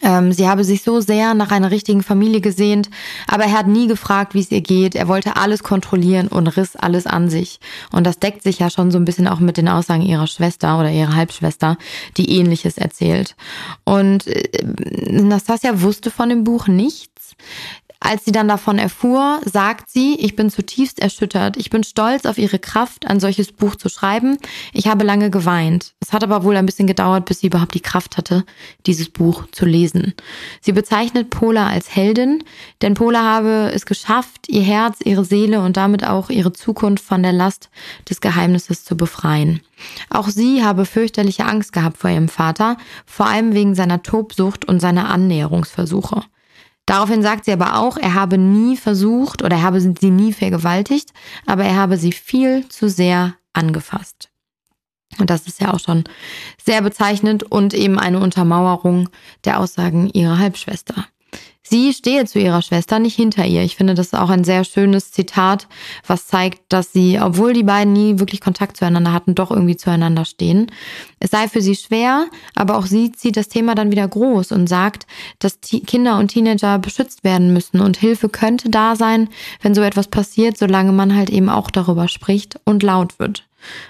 Ähm, 0.02 0.32
sie 0.32 0.48
habe 0.48 0.64
sich 0.64 0.82
so 0.82 1.00
sehr 1.00 1.34
nach 1.34 1.50
einer 1.50 1.70
richtigen 1.70 2.02
Familie 2.02 2.40
gesehnt, 2.40 2.88
aber 3.26 3.44
er 3.44 3.52
hat 3.52 3.66
nie 3.66 3.86
gefragt, 3.86 4.34
wie 4.34 4.40
es 4.40 4.50
ihr 4.50 4.60
geht. 4.60 4.94
Er 4.94 5.08
wollte 5.08 5.36
alles 5.36 5.62
kontrollieren 5.62 6.28
und 6.28 6.46
riss 6.48 6.76
alles 6.76 7.06
an 7.06 7.28
sich. 7.28 7.60
Und 7.92 8.06
das 8.06 8.18
deckt 8.18 8.42
sich 8.42 8.60
ja 8.60 8.70
schon 8.70 8.90
so 8.90 8.98
ein 8.98 9.04
bisschen 9.04 9.28
auch 9.28 9.40
mit 9.40 9.56
den 9.56 9.68
Aussagen 9.68 10.02
ihrer 10.02 10.26
Schwester 10.26 10.78
oder 10.78 10.90
ihrer 10.90 11.14
Halbschwester, 11.14 11.76
die 12.16 12.30
ähnliches 12.38 12.78
erzählt. 12.78 13.36
Und 13.84 14.26
äh, 14.26 14.64
Nastasia 15.10 15.82
wusste 15.82 16.10
von 16.10 16.28
dem 16.28 16.44
Buch 16.44 16.66
nichts. 16.66 17.34
Als 18.02 18.24
sie 18.24 18.32
dann 18.32 18.48
davon 18.48 18.78
erfuhr, 18.78 19.40
sagt 19.44 19.90
sie, 19.90 20.14
ich 20.14 20.34
bin 20.34 20.48
zutiefst 20.48 21.00
erschüttert. 21.00 21.58
Ich 21.58 21.68
bin 21.68 21.84
stolz 21.84 22.24
auf 22.24 22.38
ihre 22.38 22.58
Kraft, 22.58 23.06
ein 23.06 23.20
solches 23.20 23.52
Buch 23.52 23.76
zu 23.76 23.90
schreiben. 23.90 24.38
Ich 24.72 24.86
habe 24.88 25.04
lange 25.04 25.30
geweint. 25.30 25.92
Es 26.00 26.14
hat 26.14 26.24
aber 26.24 26.42
wohl 26.42 26.56
ein 26.56 26.64
bisschen 26.64 26.86
gedauert, 26.86 27.26
bis 27.26 27.40
sie 27.40 27.48
überhaupt 27.48 27.74
die 27.74 27.80
Kraft 27.80 28.16
hatte, 28.16 28.44
dieses 28.86 29.10
Buch 29.10 29.44
zu 29.52 29.66
lesen. 29.66 30.14
Sie 30.62 30.72
bezeichnet 30.72 31.28
Pola 31.28 31.68
als 31.68 31.94
Heldin, 31.94 32.42
denn 32.80 32.94
Pola 32.94 33.22
habe 33.22 33.70
es 33.74 33.84
geschafft, 33.84 34.48
ihr 34.48 34.62
Herz, 34.62 35.00
ihre 35.04 35.26
Seele 35.26 35.60
und 35.60 35.76
damit 35.76 36.06
auch 36.06 36.30
ihre 36.30 36.54
Zukunft 36.54 37.04
von 37.04 37.22
der 37.22 37.32
Last 37.34 37.68
des 38.08 38.22
Geheimnisses 38.22 38.82
zu 38.82 38.96
befreien. 38.96 39.60
Auch 40.08 40.28
sie 40.28 40.64
habe 40.64 40.86
fürchterliche 40.86 41.44
Angst 41.44 41.74
gehabt 41.74 41.98
vor 41.98 42.08
ihrem 42.08 42.28
Vater, 42.28 42.78
vor 43.04 43.26
allem 43.26 43.52
wegen 43.52 43.74
seiner 43.74 44.02
Tobsucht 44.02 44.66
und 44.66 44.80
seiner 44.80 45.10
Annäherungsversuche. 45.10 46.22
Daraufhin 46.86 47.22
sagt 47.22 47.44
sie 47.44 47.52
aber 47.52 47.78
auch, 47.78 47.96
er 47.96 48.14
habe 48.14 48.36
nie 48.36 48.76
versucht 48.76 49.42
oder 49.42 49.56
er 49.56 49.62
habe 49.62 49.80
sie 49.80 50.10
nie 50.10 50.32
vergewaltigt, 50.32 51.12
aber 51.46 51.64
er 51.64 51.76
habe 51.76 51.96
sie 51.96 52.12
viel 52.12 52.68
zu 52.68 52.88
sehr 52.88 53.34
angefasst. 53.52 54.28
Und 55.18 55.30
das 55.30 55.46
ist 55.46 55.60
ja 55.60 55.72
auch 55.72 55.80
schon 55.80 56.04
sehr 56.62 56.82
bezeichnend 56.82 57.42
und 57.42 57.74
eben 57.74 57.98
eine 57.98 58.20
Untermauerung 58.20 59.08
der 59.44 59.58
Aussagen 59.58 60.08
ihrer 60.10 60.38
Halbschwester. 60.38 61.06
Sie 61.70 61.92
stehe 61.92 62.24
zu 62.24 62.40
ihrer 62.40 62.62
Schwester, 62.62 62.98
nicht 62.98 63.14
hinter 63.14 63.46
ihr. 63.46 63.62
Ich 63.62 63.76
finde, 63.76 63.94
das 63.94 64.06
ist 64.06 64.18
auch 64.18 64.28
ein 64.28 64.42
sehr 64.42 64.64
schönes 64.64 65.12
Zitat, 65.12 65.68
was 66.04 66.26
zeigt, 66.26 66.60
dass 66.68 66.92
sie, 66.92 67.20
obwohl 67.20 67.52
die 67.52 67.62
beiden 67.62 67.92
nie 67.92 68.18
wirklich 68.18 68.40
Kontakt 68.40 68.76
zueinander 68.76 69.12
hatten, 69.12 69.36
doch 69.36 69.52
irgendwie 69.52 69.76
zueinander 69.76 70.24
stehen. 70.24 70.72
Es 71.20 71.30
sei 71.30 71.46
für 71.46 71.60
sie 71.60 71.76
schwer, 71.76 72.26
aber 72.56 72.76
auch 72.76 72.86
sie 72.86 73.12
zieht 73.12 73.36
das 73.36 73.46
Thema 73.46 73.76
dann 73.76 73.92
wieder 73.92 74.08
groß 74.08 74.50
und 74.50 74.66
sagt, 74.66 75.06
dass 75.38 75.60
Kinder 75.60 76.18
und 76.18 76.32
Teenager 76.32 76.80
beschützt 76.80 77.22
werden 77.22 77.52
müssen 77.52 77.78
und 77.78 77.96
Hilfe 77.96 78.28
könnte 78.28 78.68
da 78.68 78.96
sein, 78.96 79.28
wenn 79.62 79.76
so 79.76 79.82
etwas 79.82 80.08
passiert, 80.08 80.58
solange 80.58 80.90
man 80.90 81.14
halt 81.14 81.30
eben 81.30 81.48
auch 81.48 81.70
darüber 81.70 82.08
spricht 82.08 82.58
und 82.64 82.82
laut 82.82 83.20
wird. 83.20 83.44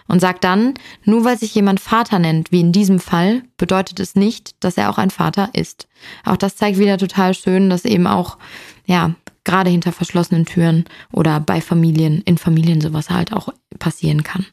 Und 0.09 0.21
sagt 0.21 0.45
dann, 0.45 0.75
nur 1.05 1.25
weil 1.25 1.39
sich 1.39 1.55
jemand 1.55 1.81
Vater 1.81 2.19
nennt, 2.19 2.53
wie 2.53 2.61
in 2.61 2.73
diesem 2.73 2.99
Fall, 2.99 3.43
bedeutet 3.57 4.01
es 4.01 4.15
nicht, 4.15 4.55
dass 4.61 4.77
er 4.77 4.91
auch 4.91 4.99
ein 4.99 5.11
Vater 5.11 5.51
ist. 5.53 5.89
Auch 6.25 6.37
das 6.37 6.57
zeigt 6.57 6.79
wieder 6.79 6.99
total 6.99 7.35
schön, 7.35 7.71
dass 7.71 7.85
eben 7.85 8.07
auch, 8.07 8.39
ja, 8.87 9.15
gerade 9.45 9.71
hinter 9.71 9.93
verschlossenen 9.93 10.45
Türen 10.45 10.85
oder 11.13 11.41
bei 11.41 11.61
Familien, 11.61 12.23
in 12.23 12.39
Familien 12.39 12.81
sowas 12.81 13.11
halt 13.11 13.33
auch 13.33 13.49
passieren 13.79 14.23
kann. 14.23 14.47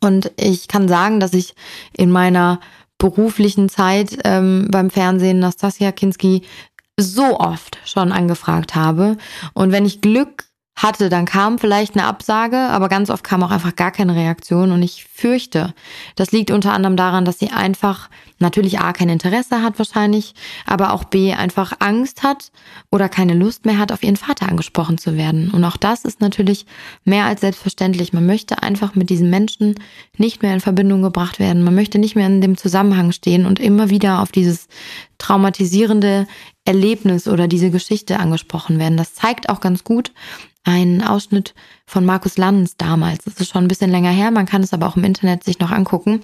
Und 0.00 0.32
ich 0.36 0.68
kann 0.68 0.88
sagen, 0.88 1.20
dass 1.20 1.34
ich 1.34 1.54
in 1.92 2.10
meiner 2.10 2.60
beruflichen 2.98 3.68
Zeit 3.68 4.18
ähm, 4.24 4.68
beim 4.70 4.90
Fernsehen 4.90 5.38
Nastasia 5.38 5.92
Kinski 5.92 6.42
so 6.98 7.38
oft 7.38 7.78
schon 7.84 8.12
angefragt 8.12 8.74
habe. 8.74 9.16
Und 9.52 9.72
wenn 9.72 9.84
ich 9.84 10.00
Glück 10.00 10.44
hatte, 10.76 11.08
dann 11.08 11.24
kam 11.24 11.58
vielleicht 11.58 11.96
eine 11.96 12.06
Absage, 12.06 12.56
aber 12.56 12.88
ganz 12.88 13.08
oft 13.08 13.22
kam 13.22 13.42
auch 13.42 13.52
einfach 13.52 13.76
gar 13.76 13.92
keine 13.92 14.16
Reaktion 14.16 14.72
und 14.72 14.82
ich 14.82 15.04
fürchte, 15.04 15.72
das 16.16 16.32
liegt 16.32 16.50
unter 16.50 16.72
anderem 16.72 16.96
daran, 16.96 17.24
dass 17.24 17.38
sie 17.38 17.50
einfach 17.50 18.10
natürlich 18.40 18.80
A 18.80 18.92
kein 18.92 19.08
Interesse 19.08 19.62
hat 19.62 19.78
wahrscheinlich, 19.78 20.34
aber 20.66 20.92
auch 20.92 21.04
B 21.04 21.32
einfach 21.32 21.74
Angst 21.78 22.24
hat 22.24 22.50
oder 22.90 23.08
keine 23.08 23.34
Lust 23.34 23.64
mehr 23.64 23.78
hat, 23.78 23.92
auf 23.92 24.02
ihren 24.02 24.16
Vater 24.16 24.48
angesprochen 24.48 24.98
zu 24.98 25.16
werden. 25.16 25.50
Und 25.50 25.64
auch 25.64 25.76
das 25.76 26.04
ist 26.04 26.20
natürlich 26.20 26.66
mehr 27.04 27.24
als 27.24 27.40
selbstverständlich. 27.40 28.12
Man 28.12 28.26
möchte 28.26 28.62
einfach 28.62 28.96
mit 28.96 29.10
diesen 29.10 29.30
Menschen 29.30 29.76
nicht 30.18 30.42
mehr 30.42 30.54
in 30.54 30.60
Verbindung 30.60 31.02
gebracht 31.02 31.38
werden. 31.38 31.62
Man 31.62 31.76
möchte 31.76 31.98
nicht 31.98 32.16
mehr 32.16 32.26
in 32.26 32.40
dem 32.40 32.56
Zusammenhang 32.56 33.12
stehen 33.12 33.46
und 33.46 33.60
immer 33.60 33.90
wieder 33.90 34.20
auf 34.20 34.32
dieses 34.32 34.66
traumatisierende 35.18 36.26
Erlebnis 36.64 37.28
oder 37.28 37.46
diese 37.46 37.70
Geschichte 37.70 38.18
angesprochen 38.18 38.78
werden. 38.78 38.96
Das 38.96 39.14
zeigt 39.14 39.48
auch 39.48 39.60
ganz 39.60 39.84
gut, 39.84 40.12
ein 40.64 41.02
Ausschnitt 41.02 41.54
von 41.86 42.04
Markus 42.04 42.38
Lanz 42.38 42.76
damals. 42.76 43.24
Das 43.24 43.34
ist 43.34 43.50
schon 43.50 43.64
ein 43.64 43.68
bisschen 43.68 43.90
länger 43.90 44.10
her, 44.10 44.30
man 44.30 44.46
kann 44.46 44.62
es 44.62 44.72
aber 44.72 44.86
auch 44.86 44.96
im 44.96 45.04
Internet 45.04 45.44
sich 45.44 45.58
noch 45.58 45.70
angucken. 45.70 46.22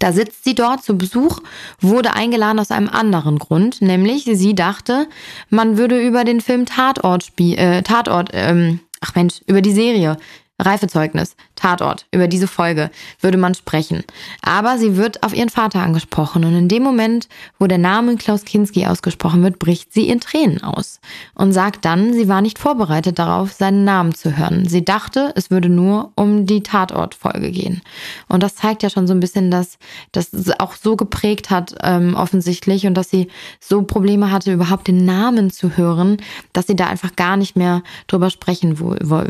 Da 0.00 0.12
sitzt 0.12 0.44
sie 0.44 0.56
dort 0.56 0.82
zu 0.82 0.98
Besuch, 0.98 1.40
wurde 1.80 2.14
eingeladen 2.14 2.58
aus 2.58 2.72
einem 2.72 2.88
anderen 2.88 3.38
Grund, 3.38 3.80
nämlich 3.80 4.24
sie 4.24 4.54
dachte, 4.54 5.06
man 5.50 5.78
würde 5.78 6.04
über 6.04 6.24
den 6.24 6.40
Film 6.40 6.66
Tatort 6.66 7.22
spielen, 7.22 7.58
äh, 7.58 7.82
Tatort, 7.82 8.30
ähm, 8.32 8.80
ach 9.00 9.14
Mensch, 9.14 9.40
über 9.46 9.62
die 9.62 9.72
Serie 9.72 10.16
Reifezeugnis, 10.60 11.34
Tatort, 11.56 12.06
über 12.12 12.28
diese 12.28 12.46
Folge 12.46 12.90
würde 13.20 13.38
man 13.38 13.54
sprechen. 13.54 14.04
Aber 14.40 14.78
sie 14.78 14.96
wird 14.96 15.24
auf 15.24 15.34
ihren 15.34 15.48
Vater 15.48 15.80
angesprochen 15.80 16.44
und 16.44 16.54
in 16.54 16.68
dem 16.68 16.84
Moment, 16.84 17.28
wo 17.58 17.66
der 17.66 17.78
Name 17.78 18.16
Klaus 18.16 18.44
Kinski 18.44 18.86
ausgesprochen 18.86 19.42
wird, 19.42 19.58
bricht 19.58 19.92
sie 19.92 20.08
in 20.08 20.20
Tränen 20.20 20.62
aus 20.62 21.00
und 21.34 21.52
sagt 21.52 21.84
dann, 21.84 22.12
sie 22.12 22.28
war 22.28 22.40
nicht 22.40 22.60
vorbereitet 22.60 23.18
darauf, 23.18 23.52
seinen 23.52 23.84
Namen 23.84 24.14
zu 24.14 24.36
hören. 24.36 24.68
Sie 24.68 24.84
dachte, 24.84 25.32
es 25.34 25.50
würde 25.50 25.68
nur 25.68 26.12
um 26.14 26.46
die 26.46 26.62
Tatortfolge 26.62 27.50
gehen. 27.50 27.82
Und 28.28 28.44
das 28.44 28.54
zeigt 28.54 28.84
ja 28.84 28.90
schon 28.90 29.08
so 29.08 29.12
ein 29.12 29.20
bisschen, 29.20 29.50
dass 29.50 29.78
das 30.12 30.28
auch 30.60 30.74
so 30.74 30.94
geprägt 30.94 31.50
hat, 31.50 31.74
ähm, 31.82 32.14
offensichtlich, 32.14 32.86
und 32.86 32.94
dass 32.94 33.10
sie 33.10 33.26
so 33.58 33.82
Probleme 33.82 34.30
hatte, 34.30 34.52
überhaupt 34.52 34.86
den 34.86 35.04
Namen 35.04 35.50
zu 35.50 35.76
hören, 35.76 36.18
dass 36.52 36.68
sie 36.68 36.76
da 36.76 36.86
einfach 36.86 37.16
gar 37.16 37.36
nicht 37.36 37.56
mehr 37.56 37.82
drüber 38.06 38.30
sprechen 38.30 38.78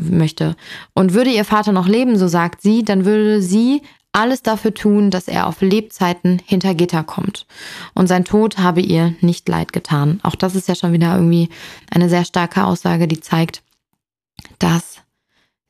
möchte. 0.02 0.54
Und 0.92 1.13
würde 1.14 1.31
ihr 1.31 1.44
Vater 1.44 1.72
noch 1.72 1.88
leben, 1.88 2.18
so 2.18 2.29
sagt 2.29 2.61
sie, 2.62 2.85
dann 2.85 3.05
würde 3.05 3.40
sie 3.40 3.83
alles 4.12 4.42
dafür 4.42 4.72
tun, 4.72 5.11
dass 5.11 5.27
er 5.27 5.48
auf 5.48 5.61
Lebzeiten 5.61 6.40
hinter 6.44 6.74
Gitter 6.74 7.03
kommt. 7.03 7.46
Und 7.94 8.07
sein 8.07 8.24
Tod 8.24 8.59
habe 8.59 8.81
ihr 8.81 9.14
nicht 9.20 9.48
leid 9.48 9.72
getan. 9.72 10.20
Auch 10.22 10.37
das 10.37 10.55
ist 10.55 10.68
ja 10.68 10.77
schon 10.77 10.92
wieder 10.92 11.14
irgendwie 11.14 11.48
eine 11.90 12.09
sehr 12.09 12.24
starke 12.24 12.64
Aussage, 12.64 13.09
die 13.09 13.20
zeigt, 13.20 13.62
dass 14.61 14.98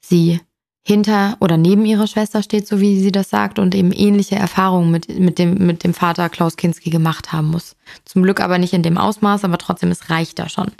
sie 0.01 0.41
hinter 0.87 1.37
oder 1.41 1.57
neben 1.57 1.87
ihrer 1.87 2.07
Schwester 2.07 2.43
steht, 2.43 2.69
so 2.69 2.79
wie 2.79 3.01
sie 3.01 3.11
das 3.11 3.31
sagt, 3.31 3.59
und 3.59 3.75
eben 3.75 3.91
ähnliche 3.91 4.37
Erfahrungen 4.37 4.91
mit, 4.91 5.09
mit, 5.19 5.39
dem, 5.39 5.67
mit 5.67 5.83
dem 5.83 5.95
Vater 5.95 6.29
Klaus 6.29 6.57
Kinski 6.57 6.91
gemacht 6.91 7.33
haben 7.33 7.49
muss. 7.49 7.75
Zum 8.05 8.23
Glück 8.23 8.41
aber 8.41 8.59
nicht 8.59 8.75
in 8.75 8.83
dem 8.83 8.99
Ausmaß, 8.99 9.45
aber 9.45 9.57
trotzdem, 9.57 9.91
es 9.91 10.11
reicht 10.11 10.39
da 10.39 10.49
schon. 10.49 10.73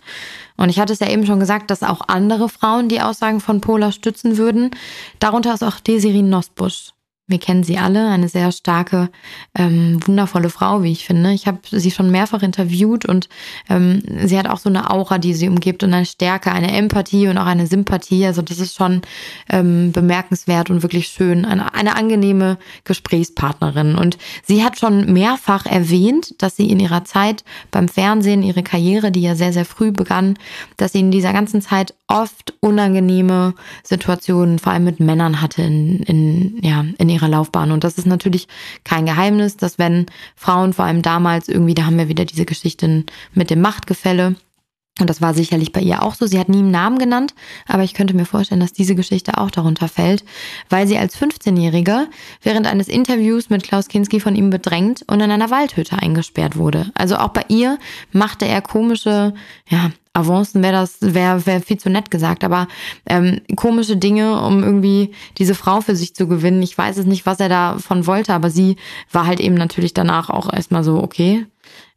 Und 0.57 0.69
ich 0.69 0.79
hatte 0.79 0.93
es 0.93 1.01
ja 1.01 1.09
eben 1.09 1.25
schon 1.25 1.41
gesagt, 1.41 1.71
dass 1.71 1.83
auch 1.83 2.03
andere 2.07 2.51
Frauen 2.51 2.89
die 2.89 3.01
Aussagen 3.01 3.41
von 3.41 3.63
Pola 3.63 3.93
stützen 3.93 4.37
würden. 4.37 4.71
Darunter 5.21 5.55
ist 5.55 5.65
auch 5.65 5.81
Desiree 5.81 6.23
Nosbusch. 6.23 6.94
Wir 7.27 7.39
kennen 7.39 7.65
sie 7.65 7.79
alle, 7.79 8.11
eine 8.11 8.29
sehr 8.29 8.53
starke, 8.53 9.09
ähm, 9.57 9.99
wundervolle 10.05 10.51
Frau, 10.51 10.83
wie 10.83 10.93
ich 10.93 11.07
finde. 11.07 11.33
Ich 11.33 11.47
habe 11.47 11.61
sie 11.71 11.91
schon 11.91 12.11
mehrfach 12.11 12.43
interviewt 12.43 13.07
und 13.07 13.31
ähm, 13.71 14.03
sie 14.27 14.39
hat 14.39 14.47
auch 14.47 14.59
so 14.59 14.69
eine 14.69 14.91
Aura, 14.91 15.17
die 15.17 15.33
sie 15.33 15.49
umgibt 15.49 15.83
und 15.83 15.95
eine 15.95 16.05
Stärke, 16.05 16.53
eine 16.53 16.77
Empathie 16.77 17.29
und 17.29 17.39
auch 17.39 17.47
eine 17.47 17.67
Sympathie. 17.67 18.27
Also 18.27 18.43
das 18.43 18.59
ist 18.59 18.75
schon 18.75 19.01
ähm, 19.49 19.91
bemerkenswert 19.93 20.69
und 20.69 20.83
wirklich 20.83 21.09
schön. 21.09 21.47
Eine, 21.47 21.73
eine 21.73 21.97
angenehme 21.97 22.59
Gesprächspartnerin. 22.85 23.95
Und 23.95 24.19
sie 24.43 24.63
hat 24.63 24.79
schon 24.79 25.11
mehrfach 25.11 25.65
erwähnt, 25.65 26.43
dass 26.43 26.57
sie 26.57 26.69
in 26.69 26.79
ihrer 26.79 27.05
Zeit 27.05 27.43
beim 27.71 27.89
Fernsehen, 27.89 28.43
ihre 28.43 28.63
Karriere, 28.63 29.11
die 29.11 29.23
ja 29.23 29.35
sehr, 29.35 29.55
sehr 29.55 29.65
früh 29.65 29.93
begann, 29.93 30.37
dass 30.77 30.93
sie 30.93 31.01
in 31.01 31.11
dieser 31.11 31.33
ganzen 31.33 31.63
Zeit 31.63 31.95
oft 32.07 32.53
unangenehme 32.61 33.55
Situationen, 33.83 34.59
vor 34.59 34.75
allem 34.75 34.85
mit 34.85 35.01
Männern 35.01 35.41
hatte 35.41 35.63
in, 35.63 36.03
in, 36.03 36.59
ja, 36.63 36.85
in 36.99 37.14
ihrer 37.15 37.29
Laufbahn. 37.29 37.73
Und 37.73 37.85
das 37.85 37.99
ist 37.99 38.07
natürlich 38.07 38.49
kein 38.85 39.07
Geheimnis, 39.07 39.57
dass 39.57 39.79
wenn 39.79 40.07
Frauen 40.37 40.73
vor 40.73 40.85
allem 40.85 41.03
damals 41.03 41.49
irgendwie, 41.49 41.75
da 41.75 41.87
haben 41.87 41.99
wir 41.99 42.09
wieder 42.09 42.25
diese 42.25 42.45
Geschichten 42.45 43.07
mit 43.33 43.51
dem 43.51 43.61
Machtgefälle, 43.61 44.37
und 45.01 45.11
das 45.11 45.21
war 45.21 45.35
sicherlich 45.35 45.73
bei 45.73 45.81
ihr 45.81 46.05
auch 46.05 46.15
so. 46.15 46.27
Sie 46.27 46.39
hat 46.39 46.49
nie 46.49 46.59
einen 46.59 46.71
Namen 46.71 46.99
genannt, 46.99 47.35
aber 47.67 47.83
ich 47.83 47.95
könnte 47.95 48.15
mir 48.15 48.27
vorstellen, 48.27 48.61
dass 48.61 48.73
diese 48.73 48.95
Geschichte 48.95 49.39
auch 49.39 49.51
darunter 49.51 49.89
fällt, 49.89 50.25
weil 50.71 50.87
sie 50.87 50.97
als 50.97 51.21
15-Jährige 51.21 52.07
während 52.43 52.69
eines 52.69 52.87
Interviews 52.87 53.51
mit 53.51 53.65
Klaus 53.65 53.89
Kinski 53.89 54.21
von 54.21 54.37
ihm 54.37 54.51
bedrängt 54.51 55.03
und 55.09 55.21
in 55.21 55.33
einer 55.33 55.51
Waldhütte 55.51 55.99
eingesperrt 55.99 56.57
wurde. 56.57 56.93
Also 56.95 57.17
auch 57.17 57.31
bei 57.31 57.45
ihr 57.49 57.79
machte 58.13 58.47
er 58.47 58.63
komische, 58.63 59.35
ja, 59.69 59.91
Avancen 60.15 60.63
wäre 60.63 60.73
das, 60.73 60.99
wäre 61.01 61.45
wär 61.45 61.61
viel 61.61 61.79
zu 61.79 61.91
nett 61.91 62.11
gesagt, 62.11 62.45
aber 62.45 62.69
ähm, 63.07 63.41
komische 63.57 63.97
Dinge, 63.97 64.41
um 64.41 64.63
irgendwie 64.63 65.13
diese 65.39 65.57
Frau 65.57 65.81
für 65.81 65.97
sich 65.97 66.15
zu 66.15 66.29
gewinnen. 66.29 66.63
Ich 66.63 66.79
weiß 66.79 66.97
es 66.99 67.07
nicht, 67.07 67.27
was 67.27 67.41
er 67.41 67.49
davon 67.49 68.07
wollte, 68.07 68.33
aber 68.33 68.49
sie 68.49 68.77
war 69.11 69.27
halt 69.27 69.41
eben 69.41 69.57
natürlich 69.57 69.93
danach 69.93 70.31
auch 70.31 70.53
erstmal 70.53 70.85
so, 70.85 71.03
okay. 71.03 71.47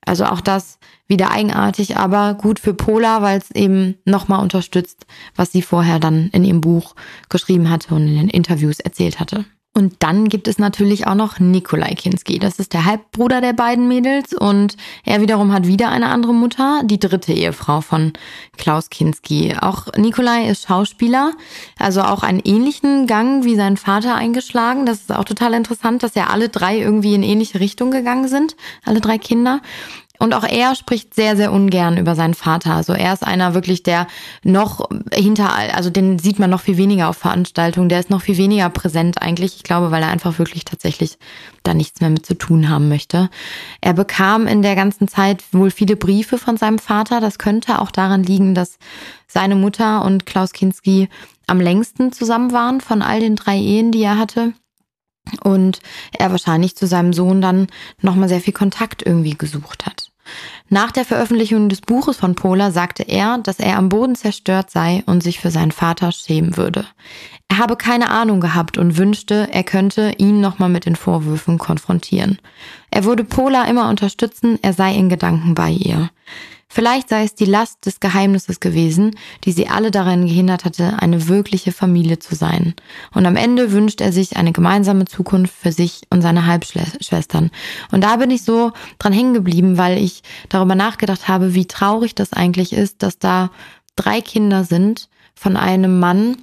Also 0.04 0.26
auch 0.26 0.42
das 0.42 0.80
wieder 1.08 1.32
eigenartig, 1.32 1.98
aber 1.98 2.34
gut 2.34 2.60
für 2.60 2.74
Pola, 2.74 3.22
weil 3.22 3.38
es 3.38 3.52
eben 3.52 3.96
nochmal 4.04 4.42
unterstützt, 4.42 5.06
was 5.36 5.52
sie 5.52 5.62
vorher 5.62 6.00
dann 6.00 6.30
in 6.34 6.44
ihrem 6.44 6.62
Buch 6.62 6.96
geschrieben 7.30 7.70
hatte 7.70 7.94
und 7.94 8.08
in 8.08 8.18
den 8.18 8.30
Interviews 8.30 8.80
erzählt 8.80 9.20
hatte. 9.20 9.46
Und 9.78 9.98
dann 10.00 10.28
gibt 10.28 10.48
es 10.48 10.58
natürlich 10.58 11.06
auch 11.06 11.14
noch 11.14 11.40
Nikolai 11.40 11.94
Kinski. 11.94 12.40
Das 12.40 12.58
ist 12.58 12.74
der 12.74 12.86
Halbbruder 12.86 13.42
der 13.42 13.54
beiden 13.54 13.88
Mädels 13.88 14.34
und 14.34 14.76
er 15.06 15.22
wiederum 15.22 15.54
hat 15.54 15.68
wieder 15.68 15.90
eine 15.90 16.08
andere 16.08 16.34
Mutter, 16.34 16.82
die 16.84 16.98
dritte 16.98 17.32
Ehefrau 17.32 17.82
von 17.82 18.14
Klaus 18.58 18.90
Kinski. 18.90 19.56
Auch 19.62 19.86
Nikolai 19.96 20.50
ist 20.50 20.68
Schauspieler, 20.68 21.34
also 21.78 22.02
auch 22.02 22.24
einen 22.24 22.40
ähnlichen 22.44 23.06
Gang 23.06 23.46
wie 23.46 23.56
sein 23.56 23.78
Vater 23.78 24.16
eingeschlagen. 24.16 24.88
Das 24.88 25.02
ist 25.02 25.14
auch 25.14 25.26
total 25.26 25.54
interessant, 25.54 26.02
dass 26.02 26.16
ja 26.16 26.26
alle 26.26 26.50
drei 26.50 26.80
irgendwie 26.80 27.14
in 27.14 27.22
ähnliche 27.22 27.60
Richtung 27.60 27.92
gegangen 27.92 28.28
sind, 28.28 28.56
alle 28.84 29.00
drei 29.00 29.20
Kinder. 29.20 29.62
Und 30.20 30.34
auch 30.34 30.44
er 30.44 30.76
spricht 30.76 31.14
sehr, 31.14 31.36
sehr 31.36 31.52
ungern 31.52 31.98
über 31.98 32.16
seinen 32.16 32.34
Vater. 32.34 32.74
Also 32.74 32.94
er 32.94 33.14
ist 33.14 33.26
einer 33.26 33.54
wirklich, 33.54 33.84
der 33.84 34.08
noch 34.44 34.90
hinter, 35.14 35.54
also 35.76 35.90
den 35.90 36.20
sieht 36.20 36.40
man 36.40 36.50
noch 36.50 36.62
viel 36.62 36.78
weniger 36.78 37.10
auf 37.10 37.18
Veranstaltungen, 37.18 37.90
der 37.90 38.00
ist 38.00 38.10
noch 38.10 38.22
viel 38.22 38.38
weniger 38.38 38.70
präsent 38.70 39.22
eigentlich. 39.22 39.56
Ich 39.56 39.64
glaube, 39.64 39.92
weil 39.92 40.04
er 40.04 40.10
einfach 40.10 40.40
wirklich 40.40 40.66
tatsächlich 40.66 41.18
da 41.64 41.74
nichts 41.74 42.02
mehr 42.02 42.10
mit 42.10 42.26
zu 42.26 42.36
tun 42.36 42.70
haben 42.70 42.90
möchte. 42.90 43.30
Er 43.82 43.94
bekam 43.94 44.48
in 44.48 44.62
der 44.62 44.76
ganzen 44.76 45.08
Zeit 45.08 45.44
wohl 45.52 45.72
viele 45.72 45.96
Briefe 45.96 46.38
von 46.38 46.58
seinem 46.58 46.80
Vater. 46.80 47.22
Das 47.22 47.38
könnte 47.38 47.80
auch 47.80 47.92
daran 47.92 48.24
liegen, 48.24 48.56
dass 48.56 48.78
seine 49.28 49.56
Mutter 49.56 50.04
und 50.04 50.26
Klaus 50.26 50.54
Kinski 50.54 51.10
am 51.46 51.62
längsten 51.62 52.12
zusammen 52.12 52.52
waren 52.52 52.82
von 52.82 53.02
all 53.02 53.20
den 53.20 53.36
drei 53.36 53.58
Ehen, 53.58 53.92
die 53.92 54.02
er 54.02 54.18
hatte 54.18 54.54
und 55.44 55.80
er 56.18 56.32
wahrscheinlich 56.32 56.76
zu 56.76 56.88
seinem 56.88 57.14
Sohn 57.14 57.42
dann 57.42 57.68
nochmal 58.02 58.30
sehr 58.30 58.42
viel 58.42 58.54
Kontakt 58.54 59.06
irgendwie 59.06 59.36
gesucht 59.38 59.86
hat. 59.86 60.12
Nach 60.70 60.92
der 60.92 61.06
Veröffentlichung 61.06 61.70
des 61.70 61.82
Buches 61.82 62.18
von 62.18 62.36
Pola 62.36 62.72
sagte 62.72 63.04
er, 63.04 63.38
dass 63.38 63.60
er 63.60 63.78
am 63.78 63.90
Boden 63.90 64.16
zerstört 64.16 64.70
sei 64.70 65.04
und 65.06 65.24
sich 65.24 65.40
für 65.40 65.52
seinen 65.52 65.72
Vater 65.72 66.12
schämen 66.12 66.58
würde. 66.58 66.86
Er 67.48 67.60
habe 67.60 67.78
keine 67.78 68.10
Ahnung 68.10 68.42
gehabt 68.42 68.78
und 68.78 68.98
wünschte, 68.98 69.48
er 69.52 69.64
könnte 69.64 70.14
ihn 70.18 70.42
nochmal 70.42 70.70
mit 70.70 70.86
den 70.86 70.98
Vorwürfen 70.98 71.58
konfrontieren. 71.58 72.40
Er 72.92 73.06
würde 73.06 73.24
Pola 73.24 73.64
immer 73.66 73.90
unterstützen, 73.90 74.60
er 74.62 74.74
sei 74.74 74.94
in 74.96 75.08
Gedanken 75.08 75.56
bei 75.56 75.72
ihr. 75.72 76.10
Vielleicht 76.70 77.10
sei 77.10 77.24
es 77.24 77.34
die 77.34 77.46
Last 77.46 77.86
des 77.86 78.00
Geheimnisses 78.00 78.60
gewesen, 78.60 79.16
die 79.46 79.54
sie 79.54 79.70
alle 79.70 79.90
daran 79.90 80.28
gehindert 80.28 80.66
hatte, 80.66 81.02
eine 81.02 81.28
wirkliche 81.28 81.72
Familie 81.72 82.20
zu 82.20 82.36
sein. 82.36 82.76
Und 83.14 83.26
am 83.26 83.38
Ende 83.38 83.72
wünscht 83.72 84.02
er 84.02 84.12
sich 84.12 84.36
eine 84.36 84.52
gemeinsame 84.52 85.06
Zukunft 85.06 85.56
für 85.56 85.72
sich 85.72 86.02
und 86.10 86.22
seine 86.22 86.46
Halbschwestern. 86.46 87.52
Und 87.92 88.04
da 88.04 88.18
bin 88.18 88.32
ich 88.32 88.44
so 88.44 88.74
dran 89.00 89.14
hängen 89.14 89.34
geblieben, 89.34 89.78
weil 89.78 89.98
ich 89.98 90.24
darüber 90.50 90.76
nachgedacht 90.76 91.28
habe, 91.28 91.54
wie 91.54 91.66
traurig 91.66 92.16
das 92.16 92.34
eigentlich 92.34 92.74
ist, 92.74 93.02
dass 93.02 93.18
da 93.18 93.50
drei 93.96 94.20
Kinder 94.20 94.66
sind 94.66 95.10
von 95.36 95.56
einem 95.56 96.00
Mann, 96.00 96.38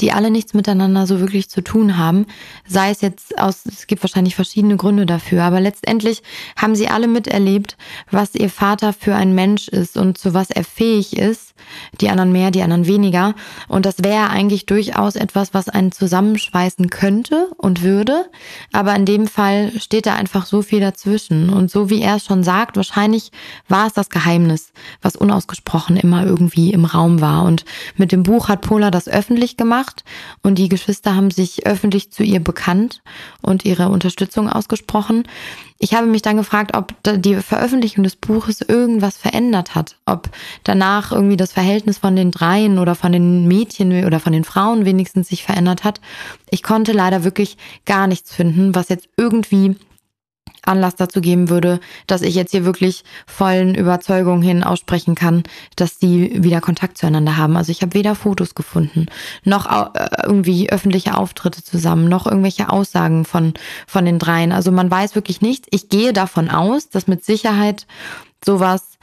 die 0.00 0.12
alle 0.12 0.30
nichts 0.30 0.54
miteinander 0.54 1.06
so 1.06 1.20
wirklich 1.20 1.48
zu 1.48 1.62
tun 1.62 1.96
haben. 1.96 2.26
Sei 2.66 2.90
es 2.90 3.00
jetzt 3.00 3.38
aus, 3.38 3.66
es 3.66 3.86
gibt 3.86 4.02
wahrscheinlich 4.02 4.34
verschiedene 4.34 4.76
Gründe 4.76 5.06
dafür, 5.06 5.42
aber 5.44 5.60
letztendlich 5.60 6.22
haben 6.56 6.74
sie 6.74 6.88
alle 6.88 7.08
miterlebt, 7.08 7.76
was 8.10 8.34
ihr 8.34 8.50
Vater 8.50 8.92
für 8.92 9.14
ein 9.14 9.34
Mensch 9.34 9.68
ist 9.68 9.96
und 9.96 10.18
zu 10.18 10.34
was 10.34 10.50
er 10.50 10.64
fähig 10.64 11.16
ist. 11.16 11.54
Die 12.00 12.08
anderen 12.08 12.32
mehr, 12.32 12.50
die 12.50 12.62
anderen 12.62 12.86
weniger. 12.86 13.34
Und 13.66 13.84
das 13.84 14.02
wäre 14.02 14.30
eigentlich 14.30 14.66
durchaus 14.66 15.16
etwas, 15.16 15.54
was 15.54 15.68
einen 15.68 15.92
zusammenschweißen 15.92 16.88
könnte 16.90 17.50
und 17.56 17.82
würde. 17.82 18.26
Aber 18.72 18.94
in 18.94 19.04
dem 19.04 19.26
Fall 19.26 19.72
steht 19.78 20.06
da 20.06 20.14
einfach 20.14 20.46
so 20.46 20.62
viel 20.62 20.80
dazwischen. 20.80 21.50
Und 21.50 21.70
so 21.70 21.90
wie 21.90 22.00
er 22.00 22.16
es 22.16 22.24
schon 22.24 22.44
sagt, 22.44 22.76
wahrscheinlich 22.76 23.32
war 23.68 23.86
es 23.86 23.92
das 23.92 24.08
Geheimnis, 24.08 24.72
was 25.02 25.16
unausgesprochen 25.16 25.96
immer 25.96 26.24
irgendwie 26.24 26.72
im 26.72 26.84
Raum 26.84 27.20
war. 27.20 27.44
Und 27.44 27.64
mit 27.96 28.12
dem 28.12 28.22
Buch 28.22 28.48
hat 28.48 28.60
Pola 28.60 28.90
das 28.90 29.08
öffentlich 29.08 29.56
gemacht 29.56 29.87
gemacht 29.88 30.04
und 30.42 30.58
die 30.58 30.68
Geschwister 30.68 31.14
haben 31.14 31.30
sich 31.30 31.66
öffentlich 31.66 32.10
zu 32.10 32.22
ihr 32.22 32.40
bekannt 32.40 33.02
und 33.42 33.64
ihre 33.64 33.88
Unterstützung 33.88 34.48
ausgesprochen. 34.48 35.24
Ich 35.78 35.94
habe 35.94 36.06
mich 36.06 36.22
dann 36.22 36.36
gefragt, 36.36 36.76
ob 36.76 36.94
die 37.04 37.36
Veröffentlichung 37.36 38.02
des 38.02 38.16
Buches 38.16 38.60
irgendwas 38.60 39.16
verändert 39.16 39.74
hat, 39.74 39.96
ob 40.06 40.28
danach 40.64 41.12
irgendwie 41.12 41.36
das 41.36 41.52
Verhältnis 41.52 41.98
von 41.98 42.16
den 42.16 42.30
dreien 42.30 42.78
oder 42.78 42.94
von 42.94 43.12
den 43.12 43.46
Mädchen 43.46 44.04
oder 44.04 44.20
von 44.20 44.32
den 44.32 44.44
Frauen 44.44 44.84
wenigstens 44.84 45.28
sich 45.28 45.44
verändert 45.44 45.84
hat. 45.84 46.00
Ich 46.50 46.62
konnte 46.62 46.92
leider 46.92 47.24
wirklich 47.24 47.56
gar 47.86 48.06
nichts 48.06 48.34
finden, 48.34 48.74
was 48.74 48.88
jetzt 48.88 49.08
irgendwie 49.16 49.76
Anlass 50.64 50.96
dazu 50.96 51.20
geben 51.20 51.48
würde, 51.48 51.80
dass 52.06 52.22
ich 52.22 52.34
jetzt 52.34 52.50
hier 52.50 52.64
wirklich 52.64 53.04
vollen 53.26 53.74
Überzeugungen 53.74 54.42
hin 54.42 54.64
aussprechen 54.64 55.14
kann, 55.14 55.42
dass 55.76 55.98
die 55.98 56.42
wieder 56.42 56.60
Kontakt 56.60 56.98
zueinander 56.98 57.36
haben. 57.36 57.56
Also 57.56 57.72
ich 57.72 57.82
habe 57.82 57.94
weder 57.94 58.14
Fotos 58.14 58.54
gefunden, 58.54 59.06
noch 59.44 59.66
äh, 59.66 60.06
irgendwie 60.24 60.70
öffentliche 60.70 61.16
Auftritte 61.16 61.62
zusammen, 61.62 62.08
noch 62.08 62.26
irgendwelche 62.26 62.70
Aussagen 62.70 63.24
von, 63.24 63.54
von 63.86 64.04
den 64.04 64.18
dreien. 64.18 64.52
Also 64.52 64.72
man 64.72 64.90
weiß 64.90 65.14
wirklich 65.14 65.40
nichts. 65.40 65.68
Ich 65.70 65.88
gehe 65.88 66.12
davon 66.12 66.50
aus, 66.50 66.88
dass 66.88 67.06
mit 67.06 67.24
Sicherheit 67.24 67.86
sowas 68.44 68.98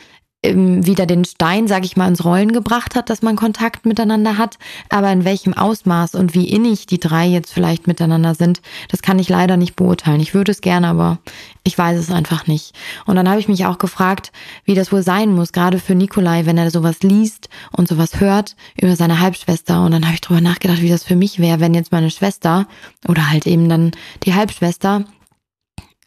wieder 0.54 1.06
den 1.06 1.26
Stein, 1.26 1.68
sage 1.68 1.86
ich 1.86 1.98
mal, 1.98 2.08
ins 2.08 2.24
Rollen 2.24 2.52
gebracht 2.52 2.96
hat, 2.96 3.10
dass 3.10 3.22
man 3.22 3.36
Kontakt 3.36 3.86
miteinander 3.86 4.38
hat. 4.38 4.58
Aber 4.90 5.12
in 5.12 5.26
welchem 5.26 5.54
Ausmaß 5.54 6.16
und 6.16 6.34
wie 6.34 6.50
innig 6.50 6.86
die 6.86 7.00
drei 7.00 7.26
jetzt 7.26 7.54
vielleicht 7.54 7.88
miteinander 7.88 8.36
sind, 8.36 8.62
das 8.90 9.02
kann 9.02 9.20
ich 9.20 9.30
leider 9.30 9.58
nicht 9.58 9.76
beurteilen. 9.76 10.20
Ich 10.20 10.34
würde 10.34 10.52
es 10.52 10.62
gerne, 10.62 10.88
aber 10.88 11.20
ich 11.64 11.78
weiß 11.78 11.98
es 11.98 12.12
einfach 12.12 12.48
nicht. 12.48 12.74
Und 13.06 13.16
dann 13.16 13.28
habe 13.30 13.40
ich 13.40 13.48
mich 13.48 13.66
auch 13.66 13.78
gefragt, 13.78 14.32
wie 14.66 14.76
das 14.76 14.92
wohl 14.92 15.04
sein 15.04 15.34
muss, 15.34 15.52
gerade 15.52 15.80
für 15.80 15.96
Nikolai, 15.96 16.46
wenn 16.46 16.58
er 16.58 16.72
sowas 16.72 17.02
liest 17.02 17.50
und 17.72 17.88
sowas 17.88 18.20
hört 18.20 18.56
über 18.80 18.96
seine 18.96 19.20
Halbschwester. 19.20 19.84
Und 19.84 19.92
dann 19.92 20.06
habe 20.06 20.16
ich 20.16 20.22
drüber 20.22 20.42
nachgedacht, 20.42 20.82
wie 20.82 20.90
das 20.90 21.04
für 21.04 21.16
mich 21.16 21.40
wäre, 21.40 21.60
wenn 21.60 21.74
jetzt 21.74 21.92
meine 21.92 22.12
Schwester 22.12 22.68
oder 23.08 23.30
halt 23.30 23.48
eben 23.48 23.70
dann 23.70 23.92
die 24.24 24.34
Halbschwester 24.34 25.06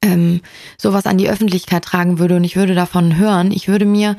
ähm, 0.03 0.41
sowas 0.77 1.07
an 1.07 1.19
die 1.19 1.29
Öffentlichkeit 1.29 1.85
tragen 1.85 2.19
würde 2.19 2.37
und 2.37 2.45
ich 2.45 2.57
würde 2.57 2.75
davon 2.75 3.17
hören, 3.17 3.51
ich 3.51 3.69
würde 3.69 3.85
mir 3.85 4.17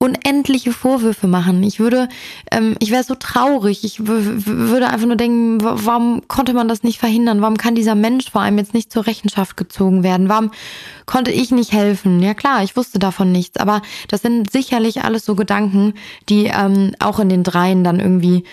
unendliche 0.00 0.72
Vorwürfe 0.72 1.26
machen. 1.26 1.62
Ich 1.64 1.80
würde, 1.80 2.08
ähm, 2.52 2.76
ich 2.78 2.92
wäre 2.92 3.02
so 3.02 3.16
traurig. 3.16 3.82
Ich 3.82 4.06
würde 4.06 4.88
einfach 4.88 5.06
nur 5.06 5.16
denken, 5.16 5.58
warum 5.60 6.22
konnte 6.28 6.54
man 6.54 6.68
das 6.68 6.84
nicht 6.84 7.00
verhindern? 7.00 7.42
Warum 7.42 7.56
kann 7.56 7.74
dieser 7.74 7.96
Mensch 7.96 8.30
vor 8.30 8.42
allem 8.42 8.58
jetzt 8.58 8.74
nicht 8.74 8.92
zur 8.92 9.08
Rechenschaft 9.08 9.56
gezogen 9.56 10.04
werden? 10.04 10.28
Warum 10.28 10.52
konnte 11.04 11.32
ich 11.32 11.50
nicht 11.50 11.72
helfen? 11.72 12.22
Ja 12.22 12.34
klar, 12.34 12.62
ich 12.62 12.76
wusste 12.76 13.00
davon 13.00 13.32
nichts, 13.32 13.58
aber 13.58 13.82
das 14.06 14.22
sind 14.22 14.52
sicherlich 14.52 15.02
alles 15.02 15.24
so 15.24 15.34
Gedanken, 15.34 15.94
die 16.28 16.44
ähm, 16.44 16.94
auch 17.00 17.18
in 17.18 17.28
den 17.28 17.42
Dreien 17.42 17.82
dann 17.82 17.98
irgendwie 17.98 18.44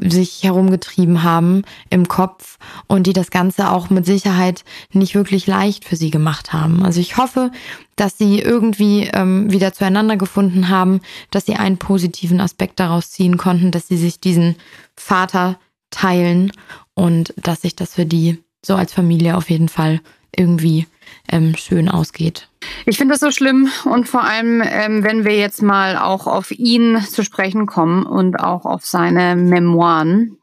sich 0.00 0.42
herumgetrieben 0.42 1.22
haben 1.22 1.62
im 1.90 2.08
Kopf 2.08 2.58
und 2.86 3.06
die 3.06 3.12
das 3.12 3.30
Ganze 3.30 3.70
auch 3.70 3.90
mit 3.90 4.06
Sicherheit 4.06 4.64
nicht 4.92 5.14
wirklich 5.14 5.46
leicht 5.46 5.84
für 5.84 5.96
sie 5.96 6.10
gemacht 6.10 6.52
haben. 6.52 6.84
Also 6.84 7.00
ich 7.00 7.16
hoffe, 7.16 7.50
dass 7.96 8.18
sie 8.18 8.40
irgendwie 8.40 9.10
ähm, 9.12 9.50
wieder 9.50 9.72
zueinander 9.72 10.16
gefunden 10.16 10.68
haben, 10.68 11.00
dass 11.30 11.46
sie 11.46 11.54
einen 11.54 11.78
positiven 11.78 12.40
Aspekt 12.40 12.80
daraus 12.80 13.10
ziehen 13.10 13.36
konnten, 13.36 13.70
dass 13.70 13.88
sie 13.88 13.96
sich 13.96 14.20
diesen 14.20 14.56
Vater 14.96 15.58
teilen 15.90 16.52
und 16.94 17.34
dass 17.36 17.62
sich 17.62 17.76
das 17.76 17.94
für 17.94 18.06
die 18.06 18.42
so 18.64 18.74
als 18.74 18.92
Familie 18.92 19.36
auf 19.36 19.50
jeden 19.50 19.68
Fall 19.68 20.00
irgendwie 20.36 20.86
ähm, 21.30 21.54
schön 21.56 21.88
ausgeht. 21.88 22.48
Ich 22.86 22.98
finde 22.98 23.14
das 23.14 23.20
so 23.20 23.30
schlimm 23.30 23.70
und 23.84 24.08
vor 24.08 24.24
allem, 24.24 24.62
ähm, 24.64 25.04
wenn 25.04 25.24
wir 25.24 25.36
jetzt 25.36 25.62
mal 25.62 25.96
auch 25.96 26.26
auf 26.26 26.50
ihn 26.50 27.00
zu 27.00 27.24
sprechen 27.24 27.66
kommen 27.66 28.04
und 28.04 28.38
auch 28.38 28.64
auf 28.64 28.84
seine 28.84 29.36
Memoiren. 29.36 30.38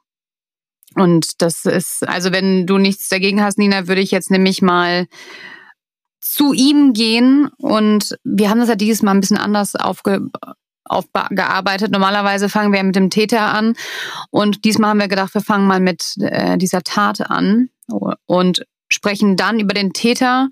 Und 0.95 1.41
das 1.41 1.65
ist, 1.65 2.07
also 2.07 2.31
wenn 2.31 2.67
du 2.67 2.77
nichts 2.77 3.09
dagegen 3.09 3.41
hast, 3.41 3.57
Nina, 3.57 3.87
würde 3.87 4.01
ich 4.01 4.11
jetzt 4.11 4.29
nämlich 4.29 4.61
mal 4.61 5.07
zu 6.19 6.53
ihm 6.53 6.93
gehen 6.93 7.49
und 7.57 8.17
wir 8.23 8.49
haben 8.49 8.59
das 8.59 8.69
ja 8.69 8.75
dieses 8.75 9.01
Mal 9.01 9.11
ein 9.11 9.21
bisschen 9.21 9.37
anders 9.37 9.75
aufge 9.75 10.21
aufgearbeitet. 10.83 11.91
Normalerweise 11.91 12.49
fangen 12.49 12.73
wir 12.73 12.83
mit 12.83 12.97
dem 12.97 13.09
Täter 13.09 13.53
an 13.53 13.75
und 14.29 14.65
diesmal 14.65 14.89
haben 14.89 14.99
wir 14.99 15.07
gedacht, 15.07 15.33
wir 15.33 15.41
fangen 15.41 15.65
mal 15.65 15.79
mit 15.79 16.15
äh, 16.19 16.57
dieser 16.57 16.81
Tat 16.81 17.21
an. 17.29 17.69
und 18.25 18.65
sprechen 18.91 19.37
dann 19.37 19.59
über 19.59 19.73
den 19.73 19.93
Täter. 19.93 20.49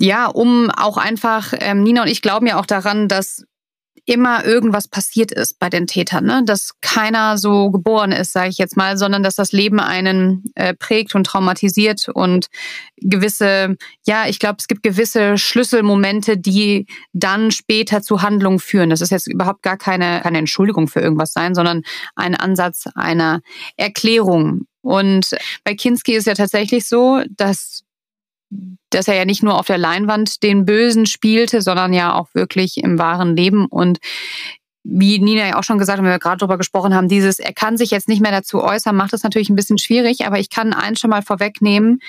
Ja, 0.00 0.26
um 0.26 0.70
auch 0.70 0.96
einfach, 0.96 1.52
ähm, 1.58 1.82
Nina 1.82 2.02
und 2.02 2.08
ich 2.08 2.22
glauben 2.22 2.46
ja 2.46 2.60
auch 2.60 2.66
daran, 2.66 3.08
dass 3.08 3.44
immer 4.08 4.46
irgendwas 4.46 4.88
passiert 4.88 5.32
ist 5.32 5.58
bei 5.58 5.68
den 5.68 5.86
Tätern, 5.86 6.24
ne? 6.24 6.42
dass 6.44 6.70
keiner 6.80 7.36
so 7.36 7.70
geboren 7.70 8.10
ist, 8.10 8.32
sage 8.32 8.48
ich 8.48 8.56
jetzt 8.56 8.74
mal, 8.74 8.96
sondern 8.96 9.22
dass 9.22 9.34
das 9.34 9.52
Leben 9.52 9.80
einen 9.80 10.44
äh, 10.54 10.72
prägt 10.72 11.14
und 11.14 11.24
traumatisiert 11.24 12.08
und 12.08 12.46
gewisse, 12.96 13.76
ja, 14.06 14.26
ich 14.26 14.38
glaube, 14.38 14.56
es 14.60 14.66
gibt 14.66 14.82
gewisse 14.82 15.36
Schlüsselmomente, 15.36 16.38
die 16.38 16.86
dann 17.12 17.50
später 17.50 18.00
zu 18.00 18.22
Handlungen 18.22 18.60
führen. 18.60 18.88
Das 18.88 19.02
ist 19.02 19.10
jetzt 19.10 19.26
überhaupt 19.26 19.62
gar 19.62 19.76
keine, 19.76 20.20
keine 20.22 20.38
Entschuldigung 20.38 20.88
für 20.88 21.00
irgendwas 21.00 21.34
sein, 21.34 21.54
sondern 21.54 21.82
ein 22.16 22.34
Ansatz 22.34 22.84
einer 22.94 23.42
Erklärung. 23.76 24.67
Und 24.82 25.36
bei 25.64 25.74
Kinski 25.74 26.14
ist 26.14 26.26
ja 26.26 26.34
tatsächlich 26.34 26.86
so, 26.86 27.22
dass 27.30 27.84
dass 28.90 29.08
er 29.08 29.14
ja 29.14 29.24
nicht 29.24 29.42
nur 29.42 29.58
auf 29.58 29.66
der 29.66 29.78
Leinwand 29.78 30.42
den 30.42 30.64
Bösen 30.64 31.04
spielte, 31.04 31.60
sondern 31.60 31.92
ja 31.92 32.14
auch 32.14 32.28
wirklich 32.32 32.78
im 32.78 32.98
wahren 32.98 33.36
Leben. 33.36 33.66
Und 33.66 33.98
wie 34.84 35.18
Nina 35.18 35.46
ja 35.46 35.58
auch 35.58 35.64
schon 35.64 35.78
gesagt 35.78 35.98
hat, 35.98 36.04
wenn 36.04 36.10
wir 36.10 36.18
gerade 36.18 36.38
darüber 36.38 36.56
gesprochen 36.56 36.94
haben, 36.94 37.08
dieses, 37.08 37.38
er 37.38 37.52
kann 37.52 37.76
sich 37.76 37.90
jetzt 37.90 38.08
nicht 38.08 38.22
mehr 38.22 38.32
dazu 38.32 38.62
äußern, 38.62 38.96
macht 38.96 39.12
es 39.12 39.22
natürlich 39.22 39.50
ein 39.50 39.56
bisschen 39.56 39.78
schwierig, 39.78 40.26
aber 40.26 40.38
ich 40.38 40.48
kann 40.48 40.72
eins 40.72 41.00
schon 41.00 41.10
mal 41.10 41.22
vorwegnehmen. 41.22 42.00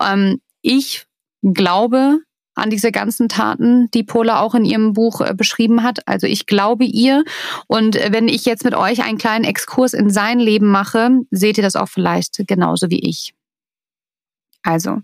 Ähm, 0.00 0.40
ich 0.62 1.04
glaube 1.42 2.20
an 2.54 2.70
diese 2.70 2.92
ganzen 2.92 3.28
Taten, 3.28 3.90
die 3.92 4.04
Pola 4.04 4.40
auch 4.40 4.54
in 4.54 4.64
ihrem 4.64 4.92
Buch 4.92 5.20
äh, 5.20 5.34
beschrieben 5.34 5.82
hat. 5.82 6.06
Also 6.06 6.26
ich 6.26 6.46
glaube 6.46 6.84
ihr. 6.84 7.24
Und 7.66 7.96
wenn 7.96 8.28
ich 8.28 8.44
jetzt 8.44 8.64
mit 8.64 8.74
euch 8.74 9.02
einen 9.02 9.18
kleinen 9.18 9.44
Exkurs 9.44 9.92
in 9.92 10.10
sein 10.10 10.38
Leben 10.38 10.70
mache, 10.70 11.10
seht 11.30 11.58
ihr 11.58 11.64
das 11.64 11.76
auch 11.76 11.88
vielleicht 11.88 12.44
genauso 12.46 12.90
wie 12.90 13.00
ich. 13.00 13.34
Also, 14.64 15.02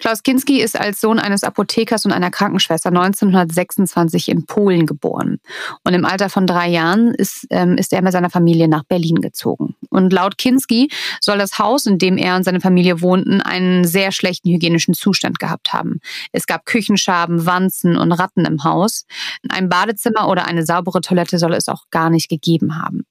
Klaus 0.00 0.22
Kinski 0.22 0.62
ist 0.62 0.78
als 0.78 1.02
Sohn 1.02 1.18
eines 1.18 1.44
Apothekers 1.44 2.06
und 2.06 2.12
einer 2.12 2.30
Krankenschwester 2.30 2.88
1926 2.88 4.30
in 4.30 4.46
Polen 4.46 4.86
geboren. 4.86 5.38
Und 5.84 5.92
im 5.92 6.06
Alter 6.06 6.30
von 6.30 6.46
drei 6.46 6.68
Jahren 6.68 7.12
ist, 7.14 7.46
ähm, 7.50 7.76
ist 7.76 7.92
er 7.92 8.00
mit 8.00 8.12
seiner 8.12 8.30
Familie 8.30 8.68
nach 8.68 8.84
Berlin 8.84 9.16
gezogen. 9.16 9.76
Und 9.90 10.14
laut 10.14 10.38
Kinski 10.38 10.90
soll 11.20 11.36
das 11.36 11.58
Haus, 11.58 11.84
in 11.84 11.98
dem 11.98 12.16
er 12.16 12.36
und 12.36 12.44
seine 12.44 12.62
Familie 12.62 13.02
wohnten, 13.02 13.42
einen 13.42 13.84
sehr 13.84 14.12
schlechten 14.12 14.48
hygienischen 14.48 14.94
Zustand 14.94 15.38
gehabt 15.38 15.74
haben. 15.74 16.00
Es 16.32 16.46
gab 16.46 16.64
Küchenschaben, 16.64 17.44
Wanzen 17.44 17.98
und 17.98 18.12
Ratten 18.12 18.46
im 18.46 18.64
Haus. 18.64 19.04
Ein 19.50 19.68
Badezimmer 19.68 20.28
oder 20.28 20.46
eine 20.46 20.64
saubere 20.64 21.02
Toilette 21.02 21.38
soll 21.38 21.52
es 21.52 21.68
auch 21.68 21.90
gar 21.90 22.08
nicht 22.08 22.30
gegeben 22.30 22.82
haben. 22.82 23.04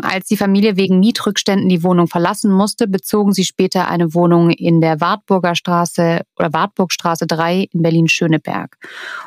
Als 0.00 0.28
die 0.28 0.36
Familie 0.36 0.76
wegen 0.76 1.00
Mietrückständen 1.00 1.68
die 1.68 1.82
Wohnung 1.82 2.06
verlassen 2.06 2.52
musste, 2.52 2.86
bezogen 2.86 3.32
sie 3.32 3.44
später 3.44 3.88
eine 3.88 4.14
Wohnung 4.14 4.50
in 4.50 4.80
der 4.80 5.00
Wartburg 5.00 5.31
Wartburger 5.32 5.54
Straße 5.54 6.20
oder 6.38 6.52
Wartburgstraße 6.52 7.26
3 7.26 7.68
in 7.72 7.82
Berlin-Schöneberg. 7.82 8.76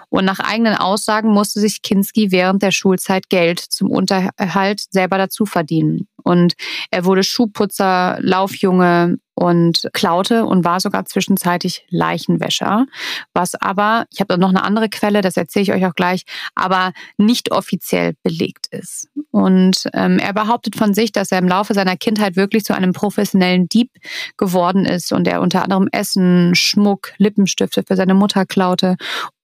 Und 0.10 0.26
nach 0.26 0.39
eigenen 0.39 0.76
Aussagen 0.76 1.34
musste 1.34 1.60
sich 1.60 1.82
Kinski 1.82 2.32
während 2.32 2.62
der 2.62 2.72
Schulzeit 2.72 3.30
Geld 3.30 3.60
zum 3.60 3.89
Unterhalt 3.89 4.86
selber 4.91 5.18
dazu 5.18 5.45
verdienen. 5.45 6.08
Und 6.24 6.53
er 6.91 7.06
wurde 7.06 7.24
Schuhputzer, 7.24 8.18
Laufjunge, 8.20 9.18
und 9.36 9.90
klaute 9.94 10.46
und 10.46 10.64
war 10.64 10.80
sogar 10.80 11.06
zwischenzeitlich 11.06 11.86
Leichenwäscher, 11.90 12.86
was 13.34 13.54
aber, 13.56 14.06
ich 14.12 14.22
habe 14.22 14.38
noch 14.38 14.50
eine 14.50 14.64
andere 14.64 14.90
Quelle, 14.90 15.22
das 15.22 15.38
erzähle 15.38 15.64
ich 15.64 15.74
euch 15.74 15.86
auch 15.86 15.94
gleich, 15.94 16.24
aber 16.56 16.94
nicht 17.18 17.52
offiziell 17.52 18.14
belegt 18.24 18.68
ist. 18.72 19.10
Und 19.32 19.90
ähm, 19.94 20.18
er 20.20 20.34
behauptet 20.34 20.78
von 20.78 20.94
sich, 20.94 21.12
dass 21.12 21.32
er 21.32 21.40
im 21.40 21.48
Laufe 21.48 21.74
seiner 21.74 21.98
Kindheit 21.98 22.38
wirklich 22.38 22.64
zu 22.64 22.74
einem 22.74 22.94
professionellen 22.94 23.68
Dieb 23.68 23.92
geworden 24.38 24.86
ist 24.86 25.12
und 25.12 25.28
er 25.28 25.42
unter 25.42 25.64
anderem 25.64 25.90
Essen, 25.92 26.56
Schmuck, 26.56 27.12
Lippenstifte 27.18 27.84
für 27.86 27.98
seine 27.98 28.14
Mutter 28.14 28.46
klaute 28.46 28.96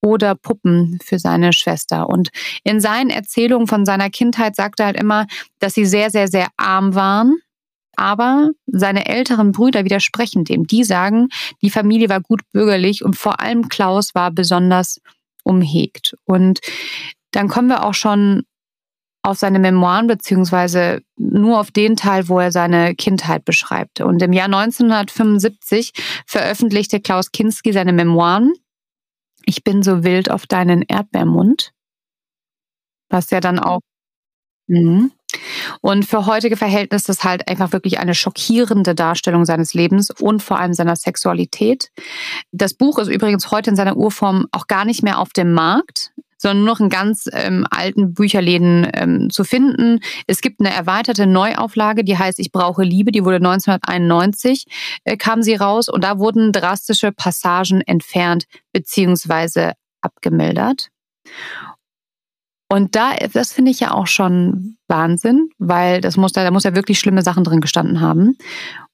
oder 0.02 0.36
Puppen 0.36 1.00
für 1.04 1.20
seine 1.20 1.52
Schwester. 1.52 2.10
Und 2.10 2.30
in 2.64 2.80
seinen 2.80 3.10
Erzählungen 3.10 3.68
von 3.68 3.86
seiner 3.86 4.10
Kindheit 4.10 4.56
sagt 4.56 4.80
er 4.80 4.88
halt 4.88 5.00
immer, 5.00 5.28
dass 5.60 5.74
sie 5.74 5.86
sehr, 5.86 6.10
sehr, 6.10 6.30
sehr 6.30 6.48
arm 6.58 6.96
waren 6.96 7.42
aber 7.96 8.52
seine 8.68 9.08
älteren 9.08 9.52
Brüder 9.52 9.86
widersprechen 9.86 10.44
dem. 10.44 10.66
Die 10.66 10.84
sagen, 10.84 11.30
die 11.62 11.70
Familie 11.70 12.10
war 12.10 12.22
gut 12.22 12.42
bürgerlich 12.52 13.04
und 13.04 13.16
vor 13.16 13.40
allem 13.40 13.70
Klaus 13.70 14.16
war 14.16 14.32
besonders 14.32 15.02
umhegt. 15.44 16.16
Und 16.26 16.60
dann 17.32 17.48
kommen 17.48 17.68
wir 17.68 17.86
auch 17.86 17.94
schon 17.94 18.44
auf 19.24 19.38
seine 19.38 19.60
Memoiren 19.60 20.08
beziehungsweise 20.08 21.04
nur 21.18 21.60
auf 21.60 21.70
den 21.70 21.96
Teil, 21.96 22.28
wo 22.28 22.40
er 22.40 22.52
seine 22.52 22.96
Kindheit 22.96 23.46
beschreibt. 23.46 24.02
Und 24.02 24.22
im 24.22 24.34
Jahr 24.34 24.46
1975 24.46 25.94
veröffentlichte 26.26 27.00
Klaus 27.00 27.32
Kinski 27.32 27.72
seine 27.72 27.94
Memoiren. 27.94 28.54
Ich 29.46 29.64
bin 29.64 29.84
so 29.84 30.04
wild 30.04 30.32
auf 30.32 30.48
deinen 30.48 30.82
Erdbeermund, 30.82 31.72
was 33.10 33.30
ja 33.30 33.40
dann 33.40 33.60
auch 33.60 33.82
Mhm. 34.72 35.12
Und 35.82 36.06
für 36.06 36.26
heutige 36.26 36.58
Verhältnisse 36.58 37.04
ist 37.04 37.10
das 37.10 37.24
halt 37.24 37.48
einfach 37.48 37.72
wirklich 37.72 38.00
eine 38.00 38.16
schockierende 38.16 38.96
Darstellung 38.96 39.46
seines 39.46 39.74
Lebens 39.74 40.12
und 40.12 40.44
vor 40.44 40.60
allem 40.60 40.74
seiner 40.74 40.96
Sexualität. 40.96 41.90
Das 42.52 42.74
Buch 42.74 43.00
ist 43.00 43.08
übrigens 43.08 43.52
heute 43.52 43.70
in 43.70 43.76
seiner 43.76 43.96
Urform 43.96 44.48
auch 44.52 44.68
gar 44.68 44.86
nicht 44.86 45.04
mehr 45.04 45.20
auf 45.20 45.30
dem 45.30 45.54
Markt 45.54 46.12
sondern 46.42 46.66
nur 46.66 46.74
noch 46.74 46.80
in 46.80 46.90
ganz 46.90 47.30
ähm, 47.32 47.68
alten 47.70 48.16
Bücherläden 48.16 48.88
ähm, 48.94 49.30
zu 49.30 49.44
finden. 49.44 50.00
Es 50.26 50.42
gibt 50.42 50.60
eine 50.60 50.74
erweiterte 50.74 51.28
Neuauflage, 51.28 52.04
die 52.04 52.18
heißt 52.18 52.40
Ich 52.40 52.52
brauche 52.52 52.84
Liebe, 52.84 53.12
die 53.12 53.24
wurde 53.24 53.36
1991, 53.36 54.66
äh, 55.04 55.18
kam 55.18 55.44
sie 55.44 55.54
raus 55.54 55.88
und 55.88 56.04
da 56.04 56.18
wurden 56.18 56.52
drastische 56.52 57.12
Passagen 57.12 57.82
entfernt 57.82 58.46
beziehungsweise 58.74 59.74
abgemildert. 60.02 60.90
Und 62.72 62.96
da, 62.96 63.18
das 63.34 63.52
finde 63.52 63.70
ich 63.70 63.82
ja 63.82 63.92
auch 63.92 64.08
schon 64.08 64.78
Wahnsinn, 64.88 65.50
weil 65.58 66.00
das 66.00 66.16
muss, 66.16 66.32
da 66.32 66.50
muss 66.52 66.64
ja 66.64 66.74
wirklich 66.74 67.00
schlimme 67.00 67.22
Sachen 67.22 67.44
drin 67.44 67.60
gestanden 67.60 68.00
haben. 68.00 68.38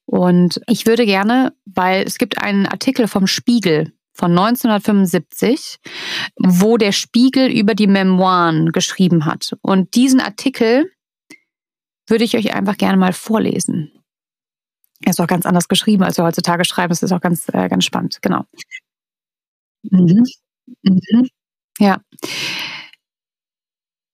Und 0.07 0.59
ich 0.65 0.87
würde 0.87 1.05
gerne, 1.05 1.53
weil 1.65 2.01
es 2.01 2.17
gibt 2.17 2.41
einen 2.41 2.65
Artikel 2.65 3.07
vom 3.07 3.27
Spiegel 3.27 3.93
von 4.15 4.31
1975, 4.31 5.77
wo 6.39 6.77
der 6.77 6.91
Spiegel 6.91 7.51
über 7.51 7.75
die 7.75 7.85
Memoiren 7.85 8.71
geschrieben 8.71 9.25
hat. 9.25 9.55
Und 9.61 9.93
diesen 9.93 10.21
Artikel 10.21 10.91
würde 12.07 12.23
ich 12.23 12.35
euch 12.35 12.55
einfach 12.55 12.77
gerne 12.77 12.97
mal 12.97 13.13
vorlesen. 13.13 13.91
Er 15.05 15.11
ist 15.11 15.21
auch 15.21 15.27
ganz 15.27 15.45
anders 15.45 15.67
geschrieben, 15.67 16.01
als 16.01 16.17
wir 16.17 16.23
heutzutage 16.23 16.65
schreiben. 16.65 16.93
Es 16.93 17.03
ist 17.03 17.11
auch 17.11 17.21
ganz, 17.21 17.47
äh, 17.49 17.69
ganz 17.69 17.85
spannend. 17.85 18.17
Genau. 18.23 18.43
Mhm. 19.83 20.25
Mhm. 20.81 21.27
Ja. 21.77 22.01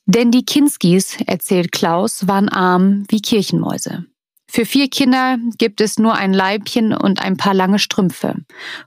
Denn 0.05 0.31
die 0.31 0.45
Kinskis, 0.45 1.17
erzählt 1.25 1.71
Klaus, 1.71 2.27
waren 2.27 2.49
arm 2.49 3.05
wie 3.09 3.21
Kirchenmäuse. 3.21 4.05
Für 4.49 4.65
vier 4.65 4.89
Kinder 4.89 5.37
gibt 5.57 5.81
es 5.81 5.97
nur 5.97 6.13
ein 6.13 6.33
Leibchen 6.33 6.93
und 6.93 7.21
ein 7.21 7.37
paar 7.37 7.53
lange 7.53 7.79
Strümpfe. 7.79 8.35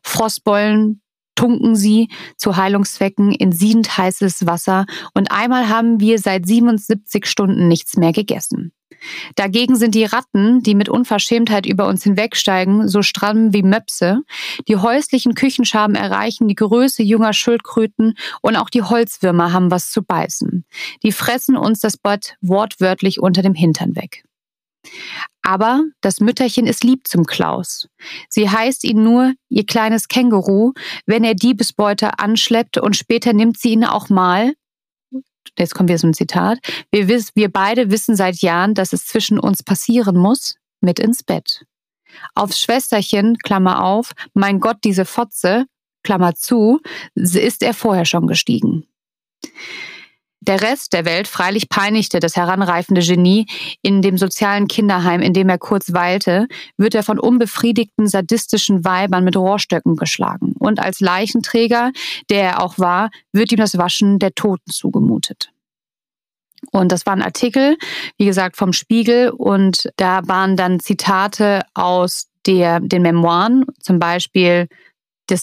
Frostbeulen 0.02 1.00
tunken 1.34 1.74
sie 1.76 2.08
zu 2.36 2.56
Heilungszwecken 2.56 3.32
in 3.32 3.52
siedend 3.52 3.96
heißes 3.96 4.46
Wasser 4.46 4.86
und 5.14 5.30
einmal 5.30 5.68
haben 5.68 6.00
wir 6.00 6.18
seit 6.18 6.46
77 6.46 7.26
Stunden 7.26 7.68
nichts 7.68 7.96
mehr 7.96 8.12
gegessen. 8.12 8.72
Dagegen 9.34 9.76
sind 9.76 9.94
die 9.94 10.04
Ratten, 10.04 10.62
die 10.62 10.74
mit 10.74 10.88
Unverschämtheit 10.88 11.66
über 11.66 11.86
uns 11.86 12.02
hinwegsteigen, 12.02 12.88
so 12.88 13.02
stramm 13.02 13.52
wie 13.52 13.62
Möpse. 13.62 14.20
Die 14.68 14.76
häuslichen 14.76 15.34
Küchenschaben 15.34 15.96
erreichen 15.96 16.48
die 16.48 16.54
Größe 16.54 17.02
junger 17.02 17.32
Schildkröten 17.32 18.14
und 18.42 18.56
auch 18.56 18.70
die 18.70 18.82
Holzwürmer 18.82 19.52
haben 19.52 19.70
was 19.70 19.90
zu 19.90 20.02
beißen. 20.02 20.64
Die 21.02 21.12
fressen 21.12 21.56
uns 21.56 21.80
das 21.80 21.96
Bett 21.96 22.36
wortwörtlich 22.40 23.20
unter 23.20 23.42
dem 23.42 23.54
Hintern 23.54 23.96
weg. 23.96 24.24
Aber 25.42 25.84
das 26.00 26.20
Mütterchen 26.20 26.66
ist 26.66 26.84
lieb 26.84 27.06
zum 27.06 27.24
Klaus. 27.24 27.88
Sie 28.28 28.50
heißt 28.50 28.84
ihn 28.84 29.02
nur 29.02 29.32
ihr 29.48 29.64
kleines 29.64 30.08
Känguru, 30.08 30.72
wenn 31.06 31.24
er 31.24 31.34
Diebesbeute 31.34 32.18
anschleppt 32.18 32.78
und 32.78 32.96
später 32.96 33.32
nimmt 33.32 33.58
sie 33.58 33.70
ihn 33.70 33.84
auch 33.84 34.08
mal, 34.08 34.54
jetzt 35.58 35.78
wieder 35.78 35.98
so 35.98 36.06
ein 36.06 36.14
Zitat, 36.14 36.58
wir, 36.90 37.08
wiss, 37.08 37.30
wir 37.34 37.50
beide 37.50 37.90
wissen 37.90 38.16
seit 38.16 38.36
Jahren, 38.36 38.74
dass 38.74 38.92
es 38.92 39.06
zwischen 39.06 39.38
uns 39.38 39.62
passieren 39.62 40.16
muss, 40.16 40.56
mit 40.80 40.98
ins 40.98 41.22
Bett. 41.22 41.64
Aufs 42.34 42.60
Schwesterchen, 42.60 43.36
Klammer 43.38 43.84
auf, 43.84 44.12
mein 44.34 44.60
Gott, 44.60 44.78
diese 44.84 45.04
Fotze, 45.04 45.66
Klammer 46.02 46.34
zu, 46.34 46.80
ist 47.14 47.62
er 47.62 47.74
vorher 47.74 48.04
schon 48.04 48.26
gestiegen. 48.26 48.86
Der 50.46 50.62
Rest 50.62 50.92
der 50.92 51.04
Welt 51.04 51.26
freilich 51.26 51.68
peinigte 51.68 52.20
das 52.20 52.36
heranreifende 52.36 53.00
Genie 53.00 53.46
in 53.82 54.00
dem 54.00 54.16
sozialen 54.16 54.68
Kinderheim, 54.68 55.20
in 55.20 55.32
dem 55.32 55.48
er 55.48 55.58
kurz 55.58 55.92
weilte, 55.92 56.46
wird 56.76 56.94
er 56.94 57.02
von 57.02 57.18
unbefriedigten 57.18 58.06
sadistischen 58.06 58.84
Weibern 58.84 59.24
mit 59.24 59.36
Rohrstöcken 59.36 59.96
geschlagen. 59.96 60.54
Und 60.58 60.78
als 60.78 61.00
Leichenträger, 61.00 61.90
der 62.30 62.42
er 62.42 62.62
auch 62.62 62.78
war, 62.78 63.10
wird 63.32 63.50
ihm 63.50 63.58
das 63.58 63.76
Waschen 63.76 64.20
der 64.20 64.34
Toten 64.34 64.70
zugemutet. 64.70 65.50
Und 66.70 66.92
das 66.92 67.06
war 67.06 67.12
ein 67.12 67.22
Artikel, 67.22 67.76
wie 68.16 68.26
gesagt, 68.26 68.56
vom 68.56 68.72
Spiegel 68.72 69.30
und 69.30 69.88
da 69.96 70.26
waren 70.26 70.56
dann 70.56 70.80
Zitate 70.80 71.62
aus 71.74 72.28
der, 72.46 72.80
den 72.80 73.02
Memoiren, 73.02 73.64
zum 73.80 73.98
Beispiel 73.98 74.68
das, 75.26 75.42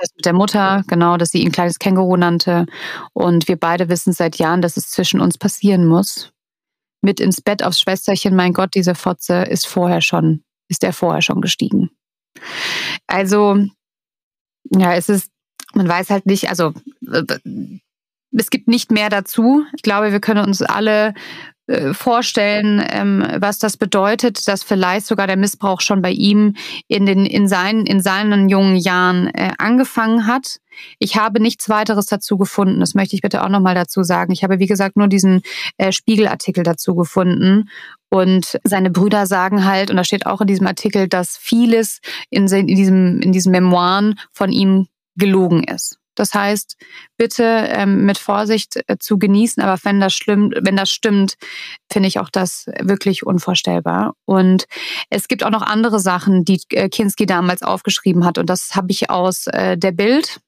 das 0.00 0.14
mit 0.14 0.24
der 0.24 0.32
Mutter, 0.32 0.82
genau, 0.86 1.16
dass 1.16 1.30
sie 1.30 1.42
ihn 1.42 1.52
kleines 1.52 1.78
Känguru 1.78 2.16
nannte. 2.16 2.66
Und 3.12 3.48
wir 3.48 3.56
beide 3.56 3.88
wissen 3.88 4.12
seit 4.12 4.36
Jahren, 4.36 4.62
dass 4.62 4.76
es 4.76 4.90
zwischen 4.90 5.20
uns 5.20 5.38
passieren 5.38 5.86
muss. 5.86 6.32
Mit 7.02 7.20
ins 7.20 7.40
Bett 7.40 7.62
aufs 7.62 7.80
Schwesterchen, 7.80 8.36
mein 8.36 8.52
Gott, 8.52 8.74
diese 8.74 8.94
Fotze 8.94 9.42
ist 9.42 9.66
vorher 9.66 10.00
schon, 10.00 10.42
ist 10.68 10.84
er 10.84 10.92
vorher 10.92 11.22
schon 11.22 11.40
gestiegen. 11.40 11.90
Also, 13.06 13.56
ja, 14.70 14.94
es 14.94 15.08
ist, 15.08 15.30
man 15.74 15.88
weiß 15.88 16.10
halt 16.10 16.26
nicht, 16.26 16.48
also 16.48 16.74
es 18.32 18.50
gibt 18.50 18.68
nicht 18.68 18.90
mehr 18.90 19.08
dazu. 19.08 19.64
Ich 19.74 19.82
glaube, 19.82 20.12
wir 20.12 20.20
können 20.20 20.44
uns 20.44 20.62
alle 20.62 21.08
äh, 21.08 21.12
vorstellen, 21.92 22.84
ähm, 22.90 23.24
was 23.38 23.58
das 23.58 23.76
bedeutet, 23.76 24.48
dass 24.48 24.64
vielleicht 24.64 25.06
sogar 25.06 25.26
der 25.26 25.36
Missbrauch 25.36 25.80
schon 25.80 26.02
bei 26.02 26.10
ihm 26.10 26.56
in 26.88 27.06
den 27.06 27.26
in 27.26 27.46
seinen 27.46 27.86
in 27.86 28.00
seinen 28.00 28.48
jungen 28.48 28.76
Jahren 28.76 29.28
äh, 29.28 29.52
angefangen 29.58 30.26
hat. 30.26 30.58
Ich 30.98 31.16
habe 31.16 31.40
nichts 31.40 31.68
weiteres 31.68 32.06
dazu 32.06 32.38
gefunden. 32.38 32.80
Das 32.80 32.94
möchte 32.94 33.14
ich 33.14 33.22
bitte 33.22 33.44
auch 33.44 33.48
noch 33.48 33.60
mal 33.60 33.74
dazu 33.74 34.02
sagen. 34.02 34.32
Ich 34.32 34.42
habe 34.42 34.58
wie 34.58 34.66
gesagt 34.66 34.96
nur 34.96 35.06
diesen 35.06 35.42
äh, 35.76 35.92
Spiegelartikel 35.92 36.64
dazu 36.64 36.94
gefunden 36.96 37.68
und 38.08 38.58
seine 38.64 38.90
Brüder 38.90 39.26
sagen 39.26 39.64
halt 39.64 39.90
und 39.90 39.96
da 39.96 40.04
steht 40.04 40.26
auch 40.26 40.40
in 40.40 40.48
diesem 40.48 40.66
Artikel, 40.66 41.08
dass 41.08 41.36
vieles 41.36 42.00
in, 42.30 42.48
in 42.48 42.66
diesem 42.66 43.20
in 43.20 43.30
diesen 43.30 43.52
Memoiren 43.52 44.18
von 44.32 44.50
ihm 44.50 44.88
gelogen 45.16 45.62
ist. 45.64 45.99
Das 46.20 46.34
heißt, 46.34 46.76
bitte 47.16 47.42
ähm, 47.44 48.04
mit 48.04 48.18
Vorsicht 48.18 48.78
äh, 48.86 48.98
zu 48.98 49.18
genießen, 49.18 49.62
aber 49.62 49.78
wenn 49.84 50.00
das 50.00 50.12
stimmt, 50.12 50.54
wenn 50.60 50.76
das 50.76 50.90
stimmt, 50.90 51.36
finde 51.90 52.08
ich 52.08 52.18
auch 52.18 52.28
das 52.28 52.66
wirklich 52.78 53.24
unvorstellbar. 53.24 54.12
Und 54.26 54.66
es 55.08 55.28
gibt 55.28 55.44
auch 55.44 55.50
noch 55.50 55.62
andere 55.62 55.98
Sachen, 55.98 56.44
die 56.44 56.60
äh, 56.72 56.90
Kinski 56.90 57.24
damals 57.24 57.62
aufgeschrieben 57.62 58.26
hat. 58.26 58.36
Und 58.36 58.50
das 58.50 58.76
habe 58.76 58.88
ich 58.90 59.08
aus 59.08 59.46
äh, 59.46 59.78
der 59.78 59.92
Bild 59.92 60.40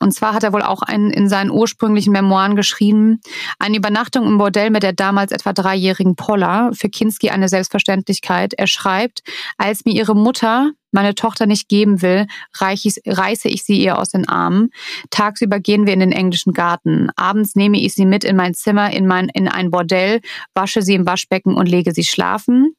und 0.00 0.12
zwar 0.12 0.32
hat 0.34 0.42
er 0.42 0.52
wohl 0.52 0.62
auch 0.62 0.82
einen, 0.82 1.10
in 1.10 1.28
seinen 1.28 1.50
ursprünglichen 1.50 2.12
Memoiren 2.12 2.56
geschrieben, 2.56 3.20
eine 3.58 3.76
Übernachtung 3.76 4.26
im 4.26 4.38
Bordell 4.38 4.70
mit 4.70 4.82
der 4.82 4.94
damals 4.94 5.30
etwa 5.30 5.52
dreijährigen 5.52 6.16
Polla, 6.16 6.70
für 6.72 6.88
Kinski 6.88 7.30
eine 7.30 7.48
Selbstverständlichkeit. 7.48 8.54
Er 8.54 8.66
schreibt, 8.66 9.22
als 9.58 9.84
mir 9.84 9.94
ihre 9.94 10.16
Mutter 10.16 10.70
meine 10.90 11.14
Tochter 11.14 11.46
nicht 11.46 11.68
geben 11.68 12.02
will, 12.02 12.26
reiße 12.58 13.48
ich 13.48 13.62
sie 13.62 13.80
ihr 13.80 13.98
aus 13.98 14.08
den 14.08 14.28
Armen. 14.28 14.70
Tagsüber 15.10 15.60
gehen 15.60 15.86
wir 15.86 15.92
in 15.92 16.00
den 16.00 16.12
englischen 16.12 16.52
Garten. 16.52 17.10
Abends 17.14 17.54
nehme 17.54 17.78
ich 17.78 17.94
sie 17.94 18.06
mit 18.06 18.24
in 18.24 18.36
mein 18.36 18.54
Zimmer, 18.54 18.90
in, 18.92 19.06
mein, 19.06 19.28
in 19.28 19.48
ein 19.48 19.70
Bordell, 19.70 20.20
wasche 20.54 20.82
sie 20.82 20.94
im 20.94 21.06
Waschbecken 21.06 21.54
und 21.54 21.68
lege 21.68 21.92
sie 21.92 22.04
schlafen. 22.04 22.74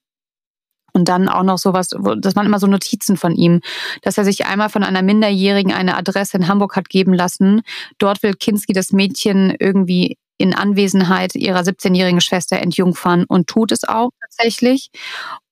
Und 0.93 1.07
dann 1.07 1.29
auch 1.29 1.43
noch 1.43 1.57
sowas, 1.57 1.89
das 1.89 2.35
waren 2.35 2.45
immer 2.45 2.59
so 2.59 2.67
Notizen 2.67 3.17
von 3.17 3.35
ihm, 3.35 3.61
dass 4.01 4.17
er 4.17 4.25
sich 4.25 4.45
einmal 4.45 4.69
von 4.69 4.83
einer 4.83 5.01
Minderjährigen 5.01 5.71
eine 5.71 5.97
Adresse 5.97 6.37
in 6.37 6.47
Hamburg 6.47 6.75
hat 6.75 6.89
geben 6.89 7.13
lassen. 7.13 7.61
Dort 7.97 8.23
will 8.23 8.33
Kinski 8.33 8.73
das 8.73 8.91
Mädchen 8.91 9.55
irgendwie 9.59 10.17
in 10.37 10.55
Anwesenheit 10.55 11.35
ihrer 11.35 11.61
17-jährigen 11.61 12.19
Schwester 12.19 12.57
entjungfern 12.57 13.25
und 13.25 13.47
tut 13.47 13.71
es 13.71 13.83
auch 13.83 14.09
tatsächlich. 14.19 14.89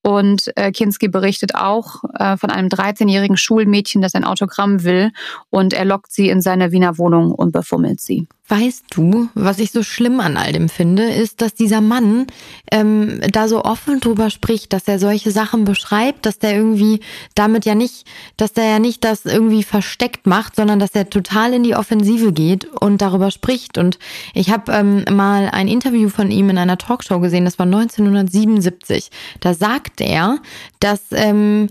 Und 0.01 0.51
äh, 0.55 0.71
Kinski 0.71 1.09
berichtet 1.09 1.55
auch 1.55 2.03
äh, 2.17 2.37
von 2.37 2.49
einem 2.49 2.69
13-jährigen 2.69 3.37
Schulmädchen, 3.37 4.01
das 4.01 4.15
ein 4.15 4.23
Autogramm 4.23 4.83
will 4.83 5.11
und 5.49 5.73
er 5.73 5.85
lockt 5.85 6.11
sie 6.11 6.29
in 6.29 6.41
seine 6.41 6.71
Wiener 6.71 6.97
Wohnung 6.97 7.31
und 7.31 7.51
befummelt 7.51 8.01
sie. 8.01 8.27
Weißt 8.49 8.85
du, 8.89 9.29
was 9.35 9.59
ich 9.59 9.71
so 9.71 9.83
schlimm 9.83 10.19
an 10.19 10.35
all 10.35 10.51
dem 10.51 10.69
finde, 10.69 11.03
ist, 11.03 11.39
dass 11.39 11.53
dieser 11.53 11.81
Mann 11.81 12.25
ähm, 12.71 13.21
da 13.31 13.47
so 13.47 13.63
offen 13.63 13.99
drüber 13.99 14.31
spricht, 14.31 14.73
dass 14.73 14.87
er 14.87 14.97
solche 14.97 15.29
Sachen 15.29 15.65
beschreibt, 15.65 16.25
dass 16.25 16.39
der 16.39 16.55
irgendwie 16.55 16.99
damit 17.35 17.65
ja 17.65 17.75
nicht, 17.75 18.07
dass 18.37 18.53
der 18.53 18.65
ja 18.65 18.79
nicht 18.79 19.03
das 19.03 19.25
irgendwie 19.25 19.61
versteckt 19.61 20.25
macht, 20.25 20.55
sondern 20.55 20.79
dass 20.79 20.95
er 20.95 21.11
total 21.11 21.53
in 21.53 21.61
die 21.61 21.75
Offensive 21.75 22.33
geht 22.33 22.65
und 22.65 23.03
darüber 23.03 23.29
spricht. 23.29 23.77
Und 23.77 23.99
ich 24.33 24.49
habe 24.49 24.71
ähm, 24.71 25.05
mal 25.11 25.49
ein 25.51 25.67
Interview 25.67 26.09
von 26.09 26.31
ihm 26.31 26.49
in 26.49 26.57
einer 26.57 26.79
Talkshow 26.79 27.19
gesehen, 27.19 27.45
das 27.45 27.59
war 27.59 27.67
1977. 27.67 29.11
Da 29.41 29.53
sagt 29.53 30.01
er, 30.01 30.39
dass 30.79 31.01
ähm, 31.11 31.69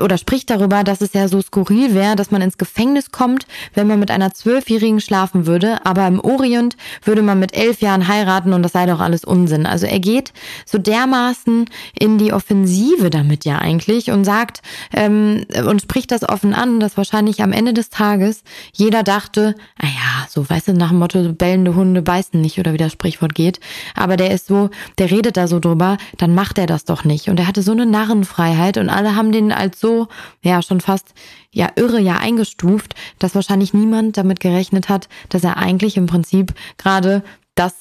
oder 0.00 0.16
spricht 0.16 0.50
darüber, 0.50 0.84
dass 0.84 1.00
es 1.00 1.12
ja 1.12 1.26
so 1.26 1.42
skurril 1.42 1.92
wäre, 1.94 2.14
dass 2.14 2.30
man 2.30 2.42
ins 2.42 2.56
Gefängnis 2.56 3.10
kommt, 3.10 3.46
wenn 3.74 3.88
man 3.88 3.98
mit 3.98 4.12
einer 4.12 4.32
Zwölfjährigen 4.32 5.00
schlafen 5.00 5.46
würde, 5.46 5.84
aber 5.84 6.06
im 6.06 6.19
Orient 6.20 6.76
würde 7.04 7.22
man 7.22 7.38
mit 7.38 7.56
elf 7.56 7.80
Jahren 7.80 8.08
heiraten 8.08 8.52
und 8.52 8.62
das 8.62 8.72
sei 8.72 8.86
doch 8.86 9.00
alles 9.00 9.24
Unsinn. 9.24 9.66
Also 9.66 9.86
er 9.86 10.00
geht 10.00 10.32
so 10.66 10.78
dermaßen 10.78 11.66
in 11.98 12.18
die 12.18 12.32
Offensive 12.32 13.10
damit 13.10 13.44
ja 13.44 13.58
eigentlich 13.58 14.10
und 14.10 14.24
sagt 14.24 14.62
ähm, 14.92 15.44
und 15.66 15.82
spricht 15.82 16.10
das 16.10 16.28
offen 16.28 16.54
an, 16.54 16.80
dass 16.80 16.96
wahrscheinlich 16.96 17.42
am 17.42 17.52
Ende 17.52 17.72
des 17.72 17.90
Tages 17.90 18.42
jeder 18.72 19.02
dachte, 19.02 19.54
naja, 19.80 19.94
ah 20.00 20.26
so 20.28 20.48
weißt 20.48 20.68
du, 20.68 20.72
nach 20.74 20.90
dem 20.90 20.98
Motto, 20.98 21.32
bellende 21.32 21.74
Hunde 21.74 22.02
beißen 22.02 22.40
nicht 22.40 22.58
oder 22.58 22.72
wie 22.72 22.78
das 22.78 22.92
Sprichwort 22.92 23.34
geht. 23.34 23.60
Aber 23.94 24.16
der 24.16 24.30
ist 24.30 24.46
so, 24.46 24.70
der 24.98 25.10
redet 25.10 25.36
da 25.36 25.48
so 25.48 25.58
drüber, 25.58 25.96
dann 26.18 26.34
macht 26.34 26.58
er 26.58 26.66
das 26.66 26.84
doch 26.84 27.04
nicht. 27.04 27.28
Und 27.28 27.40
er 27.40 27.46
hatte 27.46 27.62
so 27.62 27.72
eine 27.72 27.86
Narrenfreiheit 27.86 28.76
und 28.78 28.88
alle 28.88 29.16
haben 29.16 29.32
den 29.32 29.52
als 29.52 29.80
so, 29.80 30.08
ja, 30.42 30.62
schon 30.62 30.80
fast 30.80 31.14
ja 31.52 31.68
irre 31.76 32.00
ja 32.00 32.16
eingestuft, 32.16 32.94
dass 33.18 33.34
wahrscheinlich 33.34 33.74
niemand 33.74 34.16
damit 34.16 34.40
gerechnet 34.40 34.88
hat, 34.88 35.08
dass 35.28 35.44
er 35.44 35.56
eigentlich 35.56 35.96
im 35.96 36.06
Prinzip 36.06 36.54
gerade 36.78 37.22
das 37.54 37.74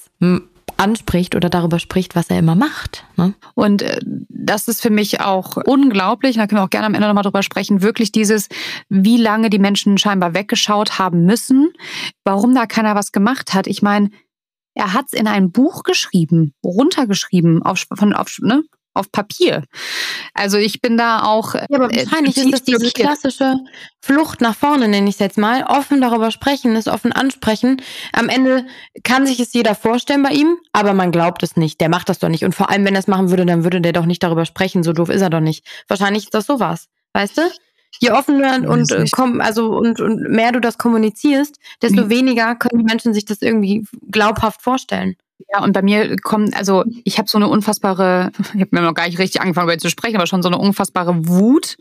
anspricht 0.78 1.36
oder 1.36 1.50
darüber 1.50 1.80
spricht, 1.80 2.16
was 2.16 2.30
er 2.30 2.40
immer 2.40 2.56
macht. 2.56 3.06
Ne? 3.18 3.34
Und 3.54 3.82
äh, 3.82 4.00
das 4.30 4.68
ist 4.68 4.82
für 4.82 4.90
mich 4.90 5.22
auch 5.22 5.58
unglaublich, 5.58 6.38
da 6.38 6.48
können 6.48 6.62
wir 6.62 6.66
auch 6.66 6.70
gerne 6.70 6.88
am 6.88 6.94
Ende 6.94 7.08
nochmal 7.08 7.24
drüber 7.24 7.44
sprechen, 7.44 7.82
wirklich 7.82 8.12
dieses, 8.12 8.48
wie 8.88 9.18
lange 9.18 9.50
die 9.50 9.60
Menschen 9.60 9.98
scheinbar 9.98 10.34
weggeschaut 10.34 10.98
haben 10.98 11.26
müssen, 11.26 11.74
warum 12.24 12.56
da 12.56 12.66
keiner 12.66 12.96
was 12.96 13.12
gemacht 13.12 13.54
hat. 13.54 13.68
Ich 13.68 13.82
meine, 13.82 14.10
er 14.74 14.94
hat 14.94 15.08
es 15.08 15.20
in 15.20 15.28
ein 15.28 15.52
Buch 15.52 15.84
geschrieben, 15.84 16.54
runtergeschrieben, 16.64 17.62
auf, 17.64 17.86
von, 17.94 18.14
auf, 18.14 18.38
ne, 18.40 18.64
auf 18.94 19.12
Papier. 19.12 19.64
Also 20.34 20.58
ich 20.58 20.82
bin 20.82 20.98
da 20.98 21.24
auch. 21.24 21.56
Ja, 21.56 21.66
aber 21.72 21.92
äh, 21.92 22.06
wahrscheinlich 22.06 22.38
ist 22.38 22.52
das 22.52 22.64
diese 22.64 22.92
klassische 22.92 23.56
Flucht 24.02 24.42
nach 24.42 24.56
vorne, 24.56 24.88
nenne 24.88 25.10
ich 25.10 25.16
es 25.16 25.20
jetzt 25.20 25.38
mal. 25.38 25.64
Offen 25.64 26.02
darüber 26.02 26.32
sprechen, 26.32 26.76
es 26.76 26.88
offen 26.88 27.12
ansprechen. 27.12 27.82
Am 28.14 28.30
Ende 28.30 28.66
kann 29.04 29.26
sich 29.26 29.40
es 29.40 29.54
jeder 29.54 29.76
vorstellen 29.76 30.24
bei 30.24 30.32
ihm, 30.32 30.58
aber 30.74 30.94
man 30.94 31.12
glaubt 31.12 31.44
es 31.44 31.56
nicht. 31.56 31.80
Der 31.82 31.90
macht 31.90 32.10
das 32.10 32.20
doch 32.20 32.30
nicht. 32.30 32.46
Und 32.46 32.56
vor 32.56 32.70
allem, 32.70 32.86
wenn 32.86 32.96
er 32.96 33.00
es 33.00 33.08
machen 33.08 33.30
würde, 33.30 33.46
dann 33.46 33.64
würde 33.64 33.82
der 33.82 33.94
doch 33.94 34.06
nicht 34.06 34.24
darüber 34.24 34.46
sprechen. 34.46 34.84
So 34.84 34.94
doof 34.94 35.10
ist 35.10 35.22
er 35.22 35.30
doch 35.30 35.40
nicht. 35.40 35.66
Wahrscheinlich 35.88 36.26
ist 36.26 36.34
das 36.34 36.46
sowas. 36.46 36.88
Weißt 37.14 37.38
du? 37.38 37.42
Je 38.00 38.12
offener 38.12 38.70
und, 38.70 38.92
äh, 38.92 39.06
komm, 39.12 39.42
also, 39.42 39.76
und, 39.76 40.00
und 40.00 40.30
mehr 40.30 40.52
du 40.52 40.62
das 40.62 40.78
kommunizierst, 40.78 41.58
desto 41.82 42.06
mhm. 42.06 42.10
weniger 42.10 42.56
können 42.56 42.80
die 42.80 42.86
Menschen 42.86 43.14
sich 43.14 43.26
das 43.26 43.42
irgendwie 43.42 43.86
glaubhaft 44.10 44.62
vorstellen. 44.62 45.16
Ja, 45.48 45.64
und 45.64 45.72
bei 45.72 45.82
mir 45.82 46.18
kommt, 46.18 46.56
also 46.56 46.84
ich 47.04 47.18
habe 47.18 47.30
so 47.30 47.38
eine 47.38 47.48
unfassbare, 47.48 48.32
ich 48.54 48.62
habe 48.62 48.70
mir 48.72 48.82
noch 48.82 48.94
gar 48.94 49.08
nicht 49.08 49.20
richtig 49.20 49.42
angefangen, 49.42 49.66
über 49.66 49.74
ihn 49.74 49.80
zu 49.80 49.90
sprechen, 49.90 50.18
aber 50.18 50.28
schon 50.28 50.44
so 50.44 50.50
eine 50.50 50.58
unfassbare 50.58 51.28
Wut 51.28 51.78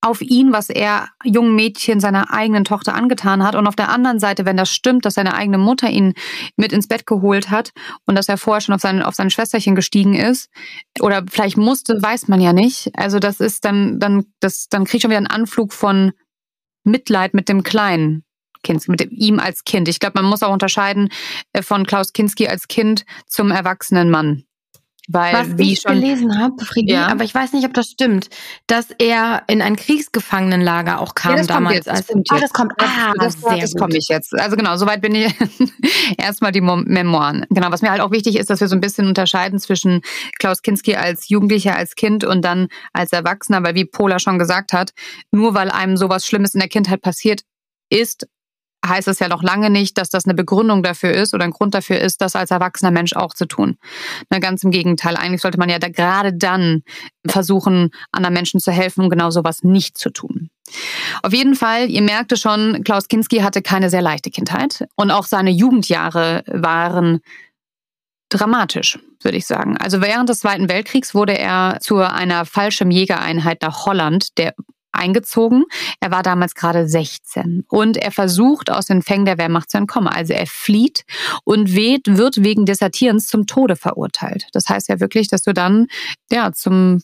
auf 0.00 0.20
ihn, 0.20 0.52
was 0.52 0.68
er 0.68 1.08
jungen 1.24 1.56
Mädchen 1.56 1.98
seiner 1.98 2.32
eigenen 2.32 2.64
Tochter 2.64 2.94
angetan 2.94 3.42
hat. 3.42 3.56
Und 3.56 3.66
auf 3.66 3.74
der 3.74 3.88
anderen 3.88 4.20
Seite, 4.20 4.44
wenn 4.44 4.56
das 4.56 4.70
stimmt, 4.70 5.04
dass 5.04 5.14
seine 5.14 5.34
eigene 5.34 5.58
Mutter 5.58 5.90
ihn 5.90 6.14
mit 6.56 6.72
ins 6.72 6.86
Bett 6.86 7.04
geholt 7.04 7.50
hat 7.50 7.72
und 8.06 8.14
dass 8.14 8.28
er 8.28 8.38
vorher 8.38 8.60
schon 8.60 8.74
auf 8.74 8.80
sein, 8.80 9.02
auf 9.02 9.14
sein 9.14 9.30
Schwesterchen 9.30 9.74
gestiegen 9.74 10.14
ist 10.14 10.50
oder 11.00 11.24
vielleicht 11.28 11.56
musste, 11.56 12.00
weiß 12.00 12.28
man 12.28 12.40
ja 12.40 12.52
nicht. 12.52 12.90
Also 12.94 13.18
das 13.18 13.40
ist 13.40 13.64
dann, 13.64 13.98
dann, 13.98 14.26
das, 14.40 14.68
dann 14.68 14.84
kriege 14.84 14.98
ich 14.98 15.02
schon 15.02 15.10
wieder 15.10 15.18
einen 15.18 15.26
Anflug 15.26 15.72
von 15.72 16.12
Mitleid 16.84 17.34
mit 17.34 17.48
dem 17.48 17.64
Kleinen. 17.64 18.24
Kinski, 18.62 18.90
mit 18.90 19.10
ihm 19.10 19.38
als 19.38 19.64
Kind. 19.64 19.88
Ich 19.88 20.00
glaube, 20.00 20.20
man 20.20 20.30
muss 20.30 20.42
auch 20.42 20.52
unterscheiden 20.52 21.10
äh, 21.52 21.62
von 21.62 21.86
Klaus 21.86 22.12
Kinski 22.12 22.48
als 22.48 22.68
Kind 22.68 23.04
zum 23.26 23.50
erwachsenen 23.50 24.10
Mann. 24.10 24.44
Weil, 25.10 25.32
Was 25.32 25.56
wie 25.56 25.72
ich 25.72 25.80
schon, 25.80 25.94
gelesen 25.94 26.38
habe, 26.38 26.54
ja. 26.82 27.06
aber 27.06 27.24
ich 27.24 27.34
weiß 27.34 27.54
nicht, 27.54 27.64
ob 27.64 27.72
das 27.72 27.86
stimmt, 27.86 28.28
dass 28.66 28.88
er 28.98 29.42
in 29.46 29.62
ein 29.62 29.76
Kriegsgefangenenlager 29.76 31.00
auch 31.00 31.14
kam 31.14 31.38
ja, 31.38 31.44
damals. 31.44 31.86
Jetzt, 31.86 31.88
das 31.88 32.06
kommt 32.06 32.28
ah, 32.30 32.38
das 32.38 32.52
kommt. 32.52 32.72
Ah, 32.76 33.14
das, 33.18 33.40
das, 33.40 33.58
das 33.58 33.74
komme 33.74 33.96
ich 33.96 34.08
jetzt. 34.08 34.38
Also 34.38 34.54
genau, 34.56 34.76
soweit 34.76 35.00
bin 35.00 35.14
ich. 35.14 35.34
Erstmal 36.18 36.52
die 36.52 36.60
Memoiren. 36.60 37.46
Genau, 37.48 37.72
was 37.72 37.80
mir 37.80 37.90
halt 37.90 38.02
auch 38.02 38.10
wichtig 38.10 38.36
ist, 38.36 38.50
dass 38.50 38.60
wir 38.60 38.68
so 38.68 38.76
ein 38.76 38.82
bisschen 38.82 39.06
unterscheiden 39.06 39.58
zwischen 39.58 40.02
Klaus 40.38 40.60
Kinski 40.60 40.96
als 40.96 41.30
Jugendlicher, 41.30 41.74
als 41.74 41.94
Kind 41.94 42.24
und 42.24 42.44
dann 42.44 42.68
als 42.92 43.10
Erwachsener, 43.10 43.62
weil 43.62 43.74
wie 43.74 43.86
Pola 43.86 44.18
schon 44.18 44.38
gesagt 44.38 44.74
hat, 44.74 44.92
nur 45.30 45.54
weil 45.54 45.70
einem 45.70 45.96
sowas 45.96 46.26
Schlimmes 46.26 46.52
in 46.52 46.60
der 46.60 46.68
Kindheit 46.68 47.00
passiert 47.00 47.44
ist, 47.88 48.26
heißt 48.86 49.08
es 49.08 49.18
ja 49.18 49.28
noch 49.28 49.42
lange 49.42 49.70
nicht, 49.70 49.98
dass 49.98 50.08
das 50.08 50.24
eine 50.24 50.34
Begründung 50.34 50.82
dafür 50.82 51.12
ist 51.12 51.34
oder 51.34 51.44
ein 51.44 51.50
Grund 51.50 51.74
dafür 51.74 51.98
ist, 52.00 52.20
das 52.20 52.36
als 52.36 52.50
erwachsener 52.50 52.90
Mensch 52.90 53.14
auch 53.14 53.34
zu 53.34 53.46
tun. 53.46 53.76
Na, 54.30 54.38
ganz 54.38 54.62
im 54.62 54.70
Gegenteil. 54.70 55.16
Eigentlich 55.16 55.42
sollte 55.42 55.58
man 55.58 55.68
ja 55.68 55.78
da 55.78 55.88
gerade 55.88 56.32
dann 56.32 56.82
versuchen, 57.26 57.90
anderen 58.12 58.34
Menschen 58.34 58.60
zu 58.60 58.72
helfen, 58.72 59.04
um 59.04 59.10
genau 59.10 59.30
sowas 59.30 59.62
nicht 59.62 59.98
zu 59.98 60.10
tun. 60.10 60.50
Auf 61.22 61.32
jeden 61.32 61.54
Fall, 61.54 61.90
ihr 61.90 62.02
merkte 62.02 62.36
schon, 62.36 62.84
Klaus 62.84 63.08
Kinski 63.08 63.38
hatte 63.38 63.62
keine 63.62 63.90
sehr 63.90 64.02
leichte 64.02 64.30
Kindheit 64.30 64.86
und 64.96 65.10
auch 65.10 65.24
seine 65.24 65.50
Jugendjahre 65.50 66.44
waren 66.46 67.20
dramatisch, 68.28 68.98
würde 69.22 69.38
ich 69.38 69.46
sagen. 69.46 69.76
Also 69.78 70.02
während 70.02 70.28
des 70.28 70.40
Zweiten 70.40 70.68
Weltkriegs 70.68 71.14
wurde 71.14 71.36
er 71.36 71.78
zu 71.80 71.96
einer 71.96 72.44
Fallschirmjägereinheit 72.44 73.62
nach 73.62 73.86
Holland, 73.86 74.36
der 74.38 74.54
eingezogen. 74.92 75.64
Er 76.00 76.10
war 76.10 76.22
damals 76.22 76.54
gerade 76.54 76.88
16 76.88 77.64
und 77.68 77.96
er 77.96 78.10
versucht 78.10 78.70
aus 78.70 78.86
den 78.86 79.02
Fängen 79.02 79.24
der 79.24 79.38
Wehrmacht 79.38 79.70
zu 79.70 79.78
entkommen. 79.78 80.08
Also 80.08 80.32
er 80.32 80.46
flieht 80.46 81.04
und 81.44 81.74
wird 81.74 82.42
wegen 82.42 82.66
Desertierens 82.66 83.28
zum 83.28 83.46
Tode 83.46 83.76
verurteilt. 83.76 84.48
Das 84.52 84.68
heißt 84.68 84.88
ja 84.88 85.00
wirklich, 85.00 85.28
dass 85.28 85.42
du 85.42 85.52
dann 85.52 85.86
ja 86.30 86.52
zum 86.52 87.00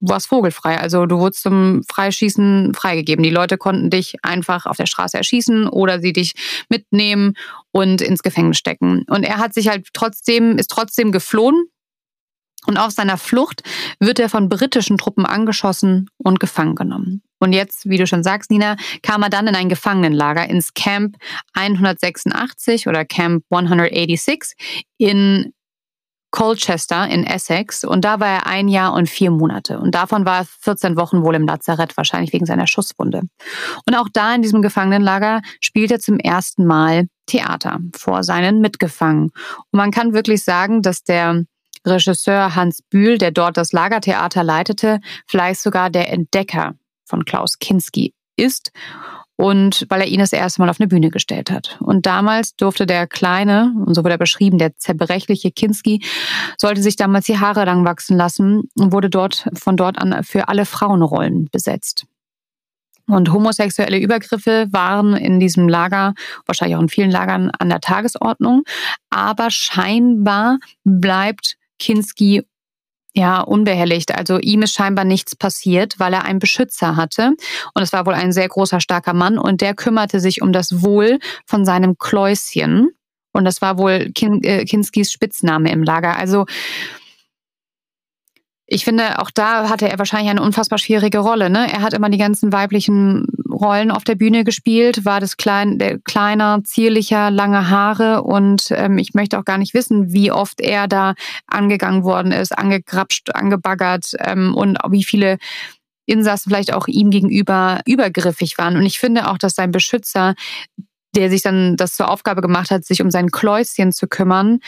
warst 0.00 0.28
vogelfrei. 0.28 0.78
Also 0.78 1.06
du 1.06 1.18
wurdest 1.18 1.42
zum 1.42 1.82
Freischießen 1.90 2.74
freigegeben. 2.74 3.22
Die 3.22 3.30
Leute 3.30 3.58
konnten 3.58 3.90
dich 3.90 4.16
einfach 4.22 4.66
auf 4.66 4.76
der 4.76 4.86
Straße 4.86 5.16
erschießen 5.16 5.68
oder 5.68 6.00
sie 6.00 6.12
dich 6.12 6.32
mitnehmen 6.68 7.34
und 7.70 8.00
ins 8.00 8.22
Gefängnis 8.22 8.58
stecken. 8.58 9.04
Und 9.08 9.24
er 9.24 9.36
hat 9.36 9.54
sich 9.54 9.68
halt 9.68 9.88
trotzdem, 9.92 10.56
ist 10.56 10.70
trotzdem 10.70 11.12
geflohen 11.12 11.66
und 12.66 12.76
auf 12.76 12.92
seiner 12.92 13.16
Flucht 13.16 13.62
wird 13.98 14.18
er 14.18 14.28
von 14.28 14.48
britischen 14.48 14.98
Truppen 14.98 15.26
angeschossen 15.26 16.08
und 16.18 16.40
gefangen 16.40 16.74
genommen. 16.74 17.22
Und 17.38 17.52
jetzt, 17.54 17.88
wie 17.88 17.96
du 17.96 18.06
schon 18.06 18.22
sagst, 18.22 18.50
Nina, 18.50 18.76
kam 19.02 19.22
er 19.22 19.30
dann 19.30 19.46
in 19.46 19.54
ein 19.54 19.70
Gefangenenlager 19.70 20.48
ins 20.48 20.74
Camp 20.74 21.16
186 21.54 22.86
oder 22.86 23.04
Camp 23.04 23.44
186 23.50 24.52
in 24.98 25.52
Colchester 26.30 27.08
in 27.08 27.24
Essex 27.24 27.84
und 27.84 28.04
da 28.04 28.20
war 28.20 28.28
er 28.28 28.46
ein 28.46 28.68
Jahr 28.68 28.92
und 28.92 29.08
vier 29.08 29.32
Monate 29.32 29.80
und 29.80 29.96
davon 29.96 30.24
war 30.24 30.40
er 30.40 30.46
14 30.60 30.96
Wochen 30.96 31.24
wohl 31.24 31.34
im 31.34 31.46
Lazarett, 31.46 31.96
wahrscheinlich 31.96 32.32
wegen 32.32 32.46
seiner 32.46 32.68
Schusswunde. 32.68 33.22
Und 33.86 33.96
auch 33.96 34.08
da 34.12 34.34
in 34.34 34.42
diesem 34.42 34.62
Gefangenenlager 34.62 35.42
spielt 35.60 35.90
er 35.90 35.98
zum 35.98 36.20
ersten 36.20 36.66
Mal 36.66 37.08
Theater 37.26 37.80
vor 37.96 38.22
seinen 38.22 38.60
Mitgefangenen. 38.60 39.30
Und 39.30 39.76
man 39.76 39.90
kann 39.90 40.12
wirklich 40.12 40.44
sagen, 40.44 40.82
dass 40.82 41.02
der 41.02 41.44
Regisseur 41.86 42.54
Hans 42.54 42.82
Bühl, 42.82 43.18
der 43.18 43.30
dort 43.30 43.56
das 43.56 43.72
Lagertheater 43.72 44.44
leitete, 44.44 45.00
vielleicht 45.26 45.60
sogar 45.60 45.90
der 45.90 46.12
Entdecker 46.12 46.74
von 47.04 47.24
Klaus 47.24 47.58
Kinski 47.58 48.14
ist 48.36 48.72
und 49.40 49.86
weil 49.88 50.02
er 50.02 50.06
ihn 50.06 50.20
das 50.20 50.34
erste 50.34 50.60
Mal 50.60 50.68
auf 50.68 50.80
eine 50.80 50.88
Bühne 50.88 51.08
gestellt 51.08 51.50
hat. 51.50 51.78
Und 51.80 52.04
damals 52.04 52.56
durfte 52.56 52.84
der 52.84 53.06
kleine, 53.06 53.72
und 53.86 53.94
so 53.94 54.04
wurde 54.04 54.14
er 54.14 54.18
beschrieben, 54.18 54.58
der 54.58 54.76
zerbrechliche 54.76 55.50
Kinski, 55.50 56.04
sollte 56.58 56.82
sich 56.82 56.96
damals 56.96 57.24
die 57.24 57.38
Haare 57.38 57.64
lang 57.64 57.86
wachsen 57.86 58.18
lassen 58.18 58.68
und 58.78 58.92
wurde 58.92 59.08
dort 59.08 59.48
von 59.54 59.78
dort 59.78 59.98
an 59.98 60.24
für 60.24 60.48
alle 60.48 60.66
Frauenrollen 60.66 61.48
besetzt. 61.50 62.04
Und 63.06 63.32
homosexuelle 63.32 63.98
Übergriffe 63.98 64.68
waren 64.72 65.16
in 65.16 65.40
diesem 65.40 65.68
Lager, 65.70 66.12
wahrscheinlich 66.44 66.76
auch 66.76 66.82
in 66.82 66.90
vielen 66.90 67.10
Lagern, 67.10 67.50
an 67.58 67.70
der 67.70 67.80
Tagesordnung. 67.80 68.62
Aber 69.08 69.50
scheinbar 69.50 70.58
bleibt 70.84 71.56
Kinski 71.80 72.44
ja, 73.12 73.40
unbehelligt. 73.40 74.14
Also 74.16 74.38
ihm 74.38 74.62
ist 74.62 74.74
scheinbar 74.74 75.04
nichts 75.04 75.34
passiert, 75.34 75.98
weil 75.98 76.12
er 76.12 76.24
einen 76.24 76.38
Beschützer 76.38 76.94
hatte. 76.94 77.34
Und 77.74 77.82
es 77.82 77.92
war 77.92 78.06
wohl 78.06 78.14
ein 78.14 78.32
sehr 78.32 78.48
großer, 78.48 78.80
starker 78.80 79.14
Mann. 79.14 79.36
Und 79.36 79.60
der 79.62 79.74
kümmerte 79.74 80.20
sich 80.20 80.42
um 80.42 80.52
das 80.52 80.82
Wohl 80.82 81.18
von 81.44 81.64
seinem 81.64 81.98
Kläuschen. 81.98 82.90
Und 83.32 83.44
das 83.44 83.60
war 83.62 83.78
wohl 83.78 84.10
Kin 84.14 84.42
äh, 84.44 84.64
Kinskis 84.64 85.10
Spitzname 85.10 85.72
im 85.72 85.82
Lager. 85.82 86.16
Also 86.16 86.46
ich 88.66 88.84
finde, 88.84 89.18
auch 89.18 89.32
da 89.32 89.68
hatte 89.68 89.88
er 89.88 89.98
wahrscheinlich 89.98 90.30
eine 90.30 90.42
unfassbar 90.42 90.78
schwierige 90.78 91.18
Rolle. 91.18 91.50
Ne? 91.50 91.72
Er 91.72 91.82
hat 91.82 91.92
immer 91.92 92.10
die 92.10 92.18
ganzen 92.18 92.52
weiblichen 92.52 93.26
Rollen 93.60 93.90
auf 93.90 94.04
der 94.04 94.14
Bühne 94.14 94.44
gespielt, 94.44 95.04
war 95.04 95.20
das 95.20 95.36
klein, 95.36 95.78
der 95.78 95.98
kleiner, 95.98 96.62
zierlicher, 96.64 97.30
lange 97.30 97.68
Haare 97.68 98.22
und 98.22 98.70
ähm, 98.70 98.98
ich 98.98 99.14
möchte 99.14 99.38
auch 99.38 99.44
gar 99.44 99.58
nicht 99.58 99.74
wissen, 99.74 100.12
wie 100.12 100.32
oft 100.32 100.60
er 100.60 100.88
da 100.88 101.14
angegangen 101.46 102.04
worden 102.04 102.32
ist, 102.32 102.56
angegrapscht, 102.56 103.34
angebaggert 103.34 104.14
ähm, 104.18 104.54
und 104.54 104.78
wie 104.90 105.04
viele 105.04 105.38
Insassen 106.06 106.50
vielleicht 106.50 106.72
auch 106.72 106.88
ihm 106.88 107.10
gegenüber 107.10 107.80
übergriffig 107.86 108.58
waren. 108.58 108.76
Und 108.76 108.84
ich 108.84 108.98
finde 108.98 109.30
auch, 109.30 109.38
dass 109.38 109.54
sein 109.54 109.70
Beschützer 109.70 110.34
der 111.16 111.30
sich 111.30 111.42
dann 111.42 111.76
das 111.76 111.94
zur 111.94 112.08
Aufgabe 112.08 112.40
gemacht 112.40 112.70
hat, 112.70 112.84
sich 112.84 113.02
um 113.02 113.10
sein 113.10 113.30
Kläuschen 113.30 113.92
zu 113.92 114.06
kümmern, 114.06 114.60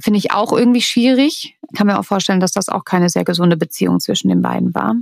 finde 0.00 0.18
ich 0.18 0.32
auch 0.32 0.52
irgendwie 0.52 0.82
schwierig. 0.82 1.56
Kann 1.76 1.86
mir 1.86 1.98
auch 1.98 2.04
vorstellen, 2.04 2.40
dass 2.40 2.52
das 2.52 2.68
auch 2.68 2.84
keine 2.84 3.08
sehr 3.08 3.24
gesunde 3.24 3.56
Beziehung 3.56 4.00
zwischen 4.00 4.28
den 4.28 4.42
beiden 4.42 4.74
war. 4.74 4.94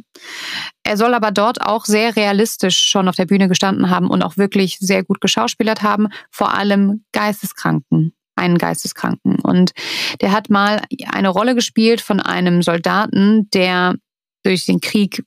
Er 0.83 0.97
soll 0.97 1.15
aber 1.15 1.31
dort 1.31 1.61
auch 1.61 1.85
sehr 1.85 2.17
realistisch 2.17 2.79
schon 2.79 3.09
auf 3.09 3.17
der 3.17 3.27
Bühne 3.27 3.49
gestanden 3.49 3.91
haben 3.91 4.09
und 4.09 4.23
auch 4.23 4.37
wirklich 4.37 4.79
sehr 4.81 5.05
gut 5.05 5.21
geschauspielert 5.21 5.83
haben, 5.83 6.09
vor 6.31 6.55
allem 6.55 7.05
Geisteskranken 7.13 8.13
einen 8.39 8.57
Geisteskranken. 8.57 9.41
Und 9.41 9.73
der 10.21 10.33
hat 10.33 10.49
mal 10.49 10.83
eine 11.11 11.29
Rolle 11.29 11.55
gespielt 11.55 12.01
von 12.01 12.21
einem 12.21 12.63
Soldaten, 12.63 13.51
der 13.51 13.97
durch 14.45 14.65
den 14.65 14.81
Krieg 14.81 15.25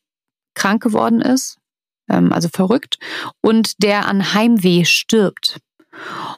krank 0.55 0.81
geworden 0.81 1.21
ist, 1.21 1.57
ähm, 2.11 2.33
also 2.33 2.49
verrückt, 2.53 2.97
und 3.41 3.81
der 3.83 4.07
an 4.07 4.33
Heimweh 4.33 4.85
stirbt. 4.85 5.59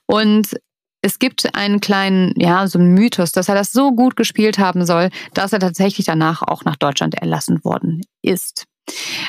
Und 0.06 0.56
es 1.02 1.20
gibt 1.20 1.54
einen 1.54 1.82
kleinen, 1.82 2.34
ja, 2.38 2.66
so 2.68 2.80
einen 2.80 2.94
Mythos, 2.94 3.34
dass 3.34 3.50
er 3.50 3.56
das 3.56 3.72
so 3.72 3.92
gut 3.92 4.16
gespielt 4.16 4.58
haben 4.58 4.86
soll, 4.86 5.10
dass 5.34 5.52
er 5.52 5.60
tatsächlich 5.60 6.06
danach 6.06 6.42
auch 6.42 6.64
nach 6.64 6.78
Deutschland 6.78 7.16
erlassen 7.16 7.64
worden 7.64 8.02
ist. 8.22 8.66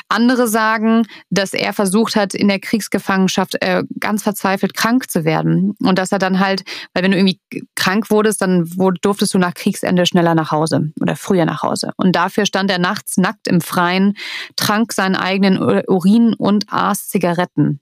Andere 0.09 0.47
sagen, 0.47 1.07
dass 1.29 1.53
er 1.53 1.73
versucht 1.73 2.15
hat, 2.15 2.33
in 2.33 2.47
der 2.47 2.59
Kriegsgefangenschaft 2.59 3.55
äh, 3.61 3.83
ganz 3.99 4.23
verzweifelt 4.23 4.73
krank 4.75 5.09
zu 5.09 5.25
werden. 5.25 5.75
Und 5.81 5.97
dass 5.97 6.11
er 6.11 6.19
dann 6.19 6.39
halt, 6.39 6.63
weil 6.93 7.03
wenn 7.03 7.11
du 7.11 7.17
irgendwie 7.17 7.41
krank 7.75 8.09
wurdest, 8.11 8.41
dann 8.41 8.69
durftest 9.01 9.33
du 9.33 9.37
nach 9.37 9.53
Kriegsende 9.53 10.05
schneller 10.05 10.35
nach 10.35 10.51
Hause 10.51 10.91
oder 10.99 11.15
früher 11.15 11.45
nach 11.45 11.63
Hause. 11.63 11.91
Und 11.97 12.15
dafür 12.15 12.45
stand 12.45 12.69
er 12.71 12.79
nachts 12.79 13.17
nackt 13.17 13.47
im 13.47 13.61
Freien, 13.61 14.15
trank 14.55 14.93
seinen 14.93 15.15
eigenen 15.15 15.57
Urin 15.57 16.33
und 16.33 16.65
aß 16.71 17.07
Zigaretten. 17.07 17.79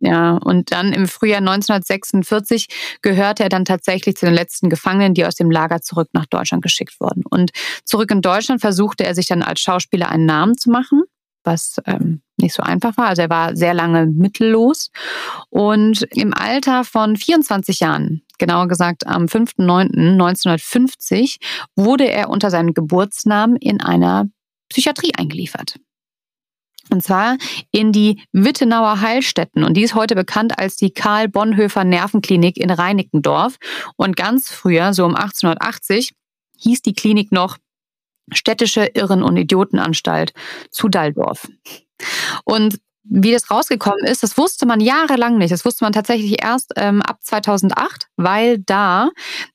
Ja, 0.00 0.38
und 0.38 0.72
dann 0.72 0.92
im 0.92 1.06
Frühjahr 1.06 1.38
1946 1.38 2.68
gehörte 3.02 3.42
er 3.42 3.48
dann 3.48 3.64
tatsächlich 3.64 4.16
zu 4.16 4.26
den 4.26 4.34
letzten 4.34 4.70
Gefangenen, 4.70 5.14
die 5.14 5.26
aus 5.26 5.34
dem 5.34 5.50
Lager 5.50 5.82
zurück 5.82 6.08
nach 6.12 6.26
Deutschland 6.26 6.62
geschickt 6.62 7.00
wurden. 7.00 7.24
Und 7.28 7.50
zurück 7.84 8.10
in 8.10 8.22
Deutschland 8.22 8.60
versuchte 8.60 9.04
er 9.04 9.14
sich 9.14 9.26
dann 9.26 9.42
als 9.42 9.60
Schauspieler 9.60 10.08
einen 10.08 10.26
Namen 10.26 10.56
zu 10.56 10.70
machen, 10.70 11.02
was 11.44 11.76
ähm, 11.86 12.22
nicht 12.38 12.54
so 12.54 12.62
einfach 12.62 12.96
war. 12.96 13.08
Also 13.08 13.22
er 13.22 13.30
war 13.30 13.56
sehr 13.56 13.74
lange 13.74 14.06
mittellos. 14.06 14.90
Und 15.50 16.06
im 16.14 16.32
Alter 16.34 16.84
von 16.84 17.16
24 17.16 17.80
Jahren, 17.80 18.22
genauer 18.38 18.68
gesagt 18.68 19.06
am 19.06 19.24
5.9.1950, 19.26 21.38
wurde 21.76 22.10
er 22.10 22.30
unter 22.30 22.50
seinem 22.50 22.74
Geburtsnamen 22.74 23.56
in 23.56 23.80
einer 23.80 24.26
Psychiatrie 24.70 25.12
eingeliefert. 25.16 25.76
Und 26.90 27.02
zwar 27.02 27.36
in 27.70 27.92
die 27.92 28.22
Wittenauer 28.32 29.00
Heilstätten. 29.00 29.64
Und 29.64 29.74
die 29.74 29.82
ist 29.82 29.94
heute 29.94 30.14
bekannt 30.14 30.58
als 30.58 30.76
die 30.76 30.90
Karl 30.90 31.28
Bonhoeffer 31.28 31.84
Nervenklinik 31.84 32.56
in 32.56 32.70
Reinickendorf. 32.70 33.56
Und 33.96 34.16
ganz 34.16 34.50
früher, 34.50 34.94
so 34.94 35.04
um 35.04 35.14
1880, 35.14 36.12
hieß 36.58 36.82
die 36.82 36.94
Klinik 36.94 37.32
noch 37.32 37.58
Städtische 38.32 38.86
Irren- 38.94 39.24
und 39.24 39.36
Idiotenanstalt 39.36 40.32
zu 40.70 40.88
Dalldorf. 40.88 41.48
Und 42.44 42.78
wie 43.02 43.32
das 43.32 43.50
rausgekommen 43.50 44.04
ist, 44.04 44.22
das 44.22 44.38
wusste 44.38 44.66
man 44.66 44.80
jahrelang 44.80 45.38
nicht. 45.38 45.52
Das 45.52 45.64
wusste 45.64 45.84
man 45.84 45.92
tatsächlich 45.92 46.42
erst 46.42 46.72
ähm, 46.76 47.02
ab 47.02 47.18
2008, 47.22 48.06
weil 48.16 48.58
da 48.58 49.10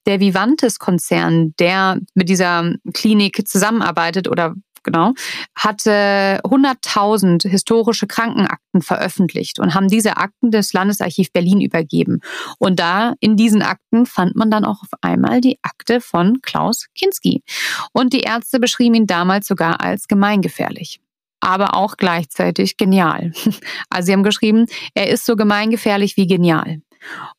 der 0.06 0.20
Vivantes-Konzern, 0.20 1.54
der 1.58 2.00
mit 2.16 2.28
dieser 2.28 2.74
Klinik 2.94 3.48
zusammenarbeitet 3.48 4.28
oder 4.28 4.56
genau, 4.86 5.14
hatte 5.54 6.40
100.000 6.44 7.48
historische 7.50 8.08
Krankenakten 8.08 8.82
veröffentlicht 8.82 9.60
und 9.60 9.76
haben 9.76 9.90
diese 9.90 10.16
Akten 10.16 10.52
des 10.52 10.72
Landesarchiv 10.72 11.34
Berlin 11.34 11.60
übergeben. 11.60 12.22
Und 12.58 12.80
da 12.80 13.16
in 13.20 13.36
diesen 13.36 13.62
Akten 13.62 14.06
fand 14.06 14.38
man 14.38 14.50
dann 14.50 14.64
auch 14.64 14.82
auf 14.82 14.90
einmal 15.02 15.42
die 15.42 15.60
Akte 15.62 16.00
von 16.00 16.42
Klaus 16.42 16.86
Kinski. 16.98 17.44
Und 17.92 18.14
die 18.14 18.22
Ärzte 18.22 18.62
beschrieben 18.62 18.96
ihn 18.96 19.08
damals 19.08 19.48
sogar 19.48 19.82
als 19.82 20.08
gemeingefährlich 20.08 21.02
aber 21.42 21.76
auch 21.76 21.98
gleichzeitig 21.98 22.76
genial. 22.76 23.32
Also 23.90 24.08
sie 24.08 24.14
haben 24.14 24.24
geschrieben, 24.24 24.66
er 24.96 25.10
ist 25.10 25.26
so 25.26 25.36
gemeingefährlich 25.36 26.18
wie 26.18 26.26
genial. 26.26 26.82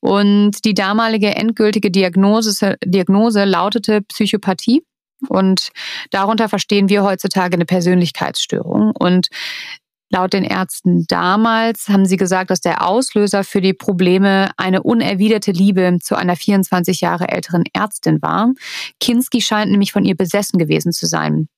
Und 0.01 0.65
die 0.65 0.75
damalige 0.75 1.35
endgültige 1.35 1.91
Diagnose, 1.91 2.77
Diagnose 2.85 3.45
lautete 3.45 4.03
Psychopathie 4.03 4.83
und 5.29 5.71
darunter 6.11 6.49
verstehen 6.49 6.89
wir 6.89 7.03
heutzutage 7.03 7.55
eine 7.55 7.65
Persönlichkeitsstörung. 7.65 8.93
Und 8.93 9.29
laut 10.11 10.33
den 10.33 10.45
Ärzten 10.45 11.05
damals 11.09 11.89
haben 11.89 12.07
sie 12.07 12.17
gesagt, 12.17 12.51
dass 12.51 12.61
der 12.61 12.87
Auslöser 12.87 13.45
für 13.45 13.61
die 13.61 13.75
Probleme 13.75 14.51
eine 14.57 14.83
unerwiderte 14.83 15.53
Liebe 15.53 15.99
zu 16.01 16.17
einer 16.17 16.37
24 16.37 17.01
Jahre 17.01 17.29
älteren 17.29 17.65
Ärztin 17.73 18.21
war. 18.23 18.53
Kinski 19.01 19.41
scheint 19.41 19.71
nämlich 19.71 19.93
von 19.93 20.05
ihr 20.05 20.17
besessen 20.17 20.59
gewesen 20.59 20.93
zu 20.93 21.07
sein 21.07 21.49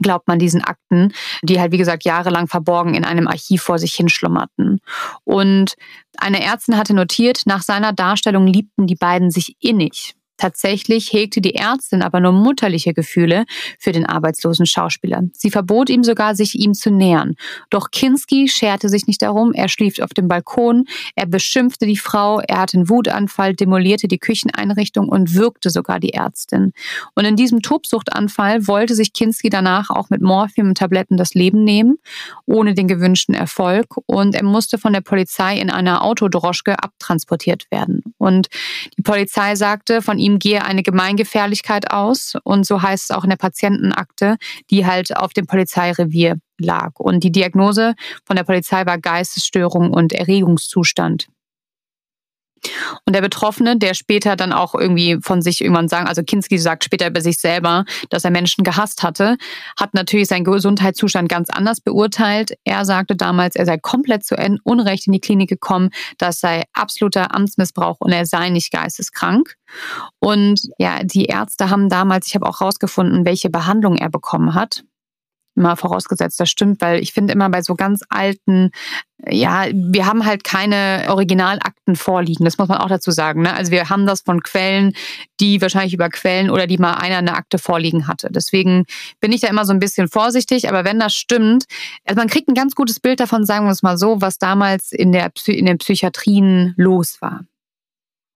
glaubt 0.00 0.28
man 0.28 0.38
diesen 0.38 0.62
Akten, 0.62 1.12
die 1.42 1.60
halt, 1.60 1.72
wie 1.72 1.78
gesagt, 1.78 2.04
jahrelang 2.04 2.48
verborgen 2.48 2.94
in 2.94 3.04
einem 3.04 3.28
Archiv 3.28 3.62
vor 3.62 3.78
sich 3.78 3.94
hinschlummerten. 3.94 4.80
Und 5.24 5.74
eine 6.18 6.42
Ärztin 6.42 6.76
hatte 6.76 6.94
notiert, 6.94 7.42
nach 7.46 7.62
seiner 7.62 7.92
Darstellung 7.92 8.46
liebten 8.46 8.86
die 8.86 8.94
beiden 8.94 9.30
sich 9.30 9.56
innig. 9.60 10.15
Tatsächlich 10.36 11.12
hegte 11.12 11.40
die 11.40 11.54
Ärztin 11.54 12.02
aber 12.02 12.20
nur 12.20 12.32
mutterliche 12.32 12.92
Gefühle 12.92 13.44
für 13.78 13.92
den 13.92 14.06
arbeitslosen 14.06 14.66
Schauspieler. 14.66 15.22
Sie 15.32 15.50
verbot 15.50 15.88
ihm 15.88 16.04
sogar, 16.04 16.34
sich 16.34 16.54
ihm 16.56 16.74
zu 16.74 16.90
nähern. 16.90 17.34
Doch 17.70 17.90
Kinski 17.90 18.48
scherte 18.48 18.88
sich 18.88 19.06
nicht 19.06 19.22
darum. 19.22 19.52
Er 19.52 19.68
schlief 19.68 19.98
auf 20.00 20.10
dem 20.10 20.28
Balkon, 20.28 20.84
er 21.14 21.26
beschimpfte 21.26 21.86
die 21.86 21.96
Frau, 21.96 22.40
er 22.40 22.60
hatte 22.60 22.76
einen 22.76 22.88
Wutanfall, 22.88 23.54
demolierte 23.54 24.08
die 24.08 24.18
Kücheneinrichtung 24.18 25.08
und 25.08 25.34
würgte 25.34 25.70
sogar 25.70 26.00
die 26.00 26.12
Ärztin. 26.12 26.72
Und 27.14 27.24
in 27.24 27.36
diesem 27.36 27.62
Tobsuchtanfall 27.62 28.66
wollte 28.66 28.94
sich 28.94 29.12
Kinski 29.12 29.48
danach 29.48 29.90
auch 29.90 30.10
mit 30.10 30.20
Morphium 30.20 30.68
und 30.68 30.78
Tabletten 30.78 31.16
das 31.16 31.34
Leben 31.34 31.64
nehmen, 31.64 31.98
ohne 32.44 32.74
den 32.74 32.88
gewünschten 32.88 33.34
Erfolg. 33.34 33.86
Und 34.06 34.34
er 34.34 34.44
musste 34.44 34.78
von 34.78 34.92
der 34.92 35.00
Polizei 35.00 35.58
in 35.58 35.70
einer 35.70 36.02
Autodroschke 36.04 36.82
abtransportiert 36.82 37.70
werden. 37.70 38.02
Und 38.18 38.48
die 38.98 39.02
Polizei 39.02 39.54
sagte, 39.54 40.02
von 40.02 40.18
ihm 40.18 40.25
ihm 40.26 40.38
gehe 40.38 40.64
eine 40.64 40.82
Gemeingefährlichkeit 40.82 41.90
aus. 41.90 42.34
Und 42.44 42.66
so 42.66 42.82
heißt 42.82 43.10
es 43.10 43.16
auch 43.16 43.24
in 43.24 43.30
der 43.30 43.36
Patientenakte, 43.36 44.36
die 44.70 44.84
halt 44.84 45.16
auf 45.16 45.32
dem 45.32 45.46
Polizeirevier 45.46 46.36
lag. 46.58 46.92
Und 46.98 47.22
die 47.24 47.32
Diagnose 47.32 47.94
von 48.24 48.36
der 48.36 48.44
Polizei 48.44 48.84
war 48.86 48.98
Geistesstörung 48.98 49.92
und 49.92 50.12
Erregungszustand. 50.12 51.28
Und 53.04 53.14
der 53.14 53.20
Betroffene, 53.20 53.76
der 53.76 53.94
später 53.94 54.36
dann 54.36 54.52
auch 54.52 54.74
irgendwie 54.74 55.18
von 55.22 55.42
sich 55.42 55.60
irgendwann 55.60 55.88
sagen, 55.88 56.08
also 56.08 56.22
Kinski 56.22 56.58
sagt 56.58 56.84
später 56.84 57.06
über 57.06 57.20
sich 57.20 57.38
selber, 57.38 57.84
dass 58.10 58.24
er 58.24 58.30
Menschen 58.30 58.64
gehasst 58.64 59.02
hatte, 59.02 59.36
hat 59.78 59.94
natürlich 59.94 60.28
seinen 60.28 60.44
Gesundheitszustand 60.44 61.28
ganz 61.28 61.50
anders 61.50 61.80
beurteilt. 61.80 62.52
Er 62.64 62.84
sagte 62.84 63.16
damals, 63.16 63.56
er 63.56 63.66
sei 63.66 63.78
komplett 63.78 64.24
zu 64.24 64.36
Unrecht 64.64 65.06
in 65.06 65.12
die 65.12 65.20
Klinik 65.20 65.48
gekommen, 65.48 65.90
das 66.18 66.40
sei 66.40 66.64
absoluter 66.72 67.34
Amtsmissbrauch 67.34 67.96
und 68.00 68.12
er 68.12 68.26
sei 68.26 68.50
nicht 68.50 68.72
geisteskrank. 68.72 69.54
Und 70.18 70.60
ja, 70.78 71.02
die 71.02 71.26
Ärzte 71.26 71.70
haben 71.70 71.88
damals, 71.88 72.26
ich 72.26 72.34
habe 72.34 72.46
auch 72.46 72.60
rausgefunden, 72.60 73.24
welche 73.24 73.50
Behandlung 73.50 73.96
er 73.96 74.10
bekommen 74.10 74.54
hat 74.54 74.82
mal 75.56 75.76
vorausgesetzt, 75.76 76.38
das 76.38 76.50
stimmt, 76.50 76.80
weil 76.80 77.00
ich 77.00 77.12
finde 77.12 77.32
immer 77.32 77.48
bei 77.48 77.62
so 77.62 77.74
ganz 77.74 78.02
alten, 78.08 78.70
ja, 79.28 79.66
wir 79.72 80.06
haben 80.06 80.26
halt 80.26 80.44
keine 80.44 81.06
Originalakten 81.08 81.96
vorliegen, 81.96 82.44
das 82.44 82.58
muss 82.58 82.68
man 82.68 82.78
auch 82.78 82.88
dazu 82.88 83.10
sagen. 83.10 83.42
Ne? 83.42 83.54
Also 83.54 83.72
wir 83.72 83.88
haben 83.88 84.06
das 84.06 84.20
von 84.20 84.42
Quellen, 84.42 84.92
die 85.40 85.60
wahrscheinlich 85.60 85.94
über 85.94 86.08
Quellen 86.10 86.50
oder 86.50 86.66
die 86.66 86.78
mal 86.78 86.94
einer 86.94 87.18
eine 87.18 87.34
Akte 87.34 87.58
vorliegen 87.58 88.06
hatte. 88.06 88.28
Deswegen 88.30 88.84
bin 89.20 89.32
ich 89.32 89.40
da 89.40 89.48
immer 89.48 89.64
so 89.64 89.72
ein 89.72 89.78
bisschen 89.78 90.08
vorsichtig, 90.08 90.68
aber 90.68 90.84
wenn 90.84 91.00
das 91.00 91.14
stimmt, 91.14 91.64
also 92.04 92.18
man 92.18 92.28
kriegt 92.28 92.48
ein 92.48 92.54
ganz 92.54 92.74
gutes 92.74 93.00
Bild 93.00 93.20
davon, 93.20 93.46
sagen 93.46 93.66
wir 93.66 93.72
es 93.72 93.82
mal 93.82 93.98
so, 93.98 94.20
was 94.20 94.38
damals 94.38 94.92
in 94.92 95.12
der 95.12 95.30
in 95.46 95.66
den 95.66 95.78
Psychiatrien 95.78 96.74
los 96.76 97.18
war. 97.20 97.44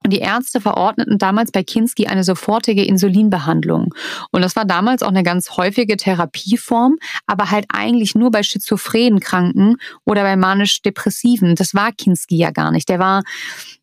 Und 0.02 0.12
die 0.12 0.20
Ärzte 0.20 0.60
verordneten 0.60 1.18
damals 1.18 1.52
bei 1.52 1.62
Kinski 1.62 2.06
eine 2.06 2.24
sofortige 2.24 2.84
Insulinbehandlung. 2.84 3.94
Und 4.30 4.42
das 4.42 4.56
war 4.56 4.64
damals 4.64 5.02
auch 5.02 5.08
eine 5.10 5.22
ganz 5.22 5.56
häufige 5.58 5.96
Therapieform, 5.96 6.96
aber 7.26 7.50
halt 7.50 7.66
eigentlich 7.68 8.14
nur 8.14 8.30
bei 8.30 8.42
schizophrenen 8.42 9.20
Kranken 9.20 9.76
oder 10.06 10.22
bei 10.22 10.36
manisch-depressiven. 10.36 11.54
Das 11.54 11.74
war 11.74 11.92
Kinski 11.92 12.36
ja 12.36 12.50
gar 12.50 12.70
nicht. 12.70 12.88
Der 12.88 12.98
war 12.98 13.22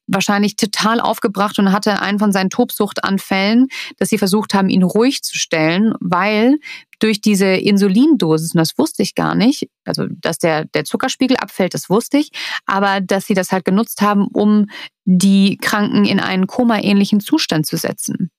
wahrscheinlich 0.08 0.55
total 0.55 0.99
aufgebracht 0.99 1.60
und 1.60 1.72
hatte 1.72 2.01
einen 2.01 2.20
von 2.20 2.32
seinen 2.32 2.49
Tobsuchtanfällen, 2.49 3.68
dass 3.97 4.10
sie 4.10 4.18
versucht 4.18 4.53
haben, 4.53 4.70
ihn 4.70 4.84
ruhig 4.84 5.22
zu 5.22 5.38
stellen, 5.38 5.93
weil 5.99 6.58
durch 6.99 7.22
diese 7.22 7.45
Insulindosis, 7.45 8.55
und 8.55 8.60
das 8.60 8.78
wusste 8.78 9.03
ich 9.03 9.14
gar 9.14 9.36
nicht, 9.36 9.70
also 9.86 10.05
dass 10.10 10.39
der, 10.39 10.66
der 10.66 10.84
Zuckerspiegel 10.84 11.38
abfällt, 11.38 11.74
das 11.74 11.89
wusste 11.89 12.18
ich, 12.18 12.32
aber 12.66 13.01
dass 13.01 13.28
sie 13.28 13.36
das 13.36 13.51
halt 13.51 13.66
genutzt 13.66 14.01
haben, 14.01 14.28
um 14.28 14.68
die 15.05 15.58
Kranken 15.58 16.05
in 16.05 16.20
einen 16.20 16.47
Koma-ähnlichen 16.47 17.20
Zustand 17.20 17.66
zu 17.66 17.78
setzen. 17.78 18.32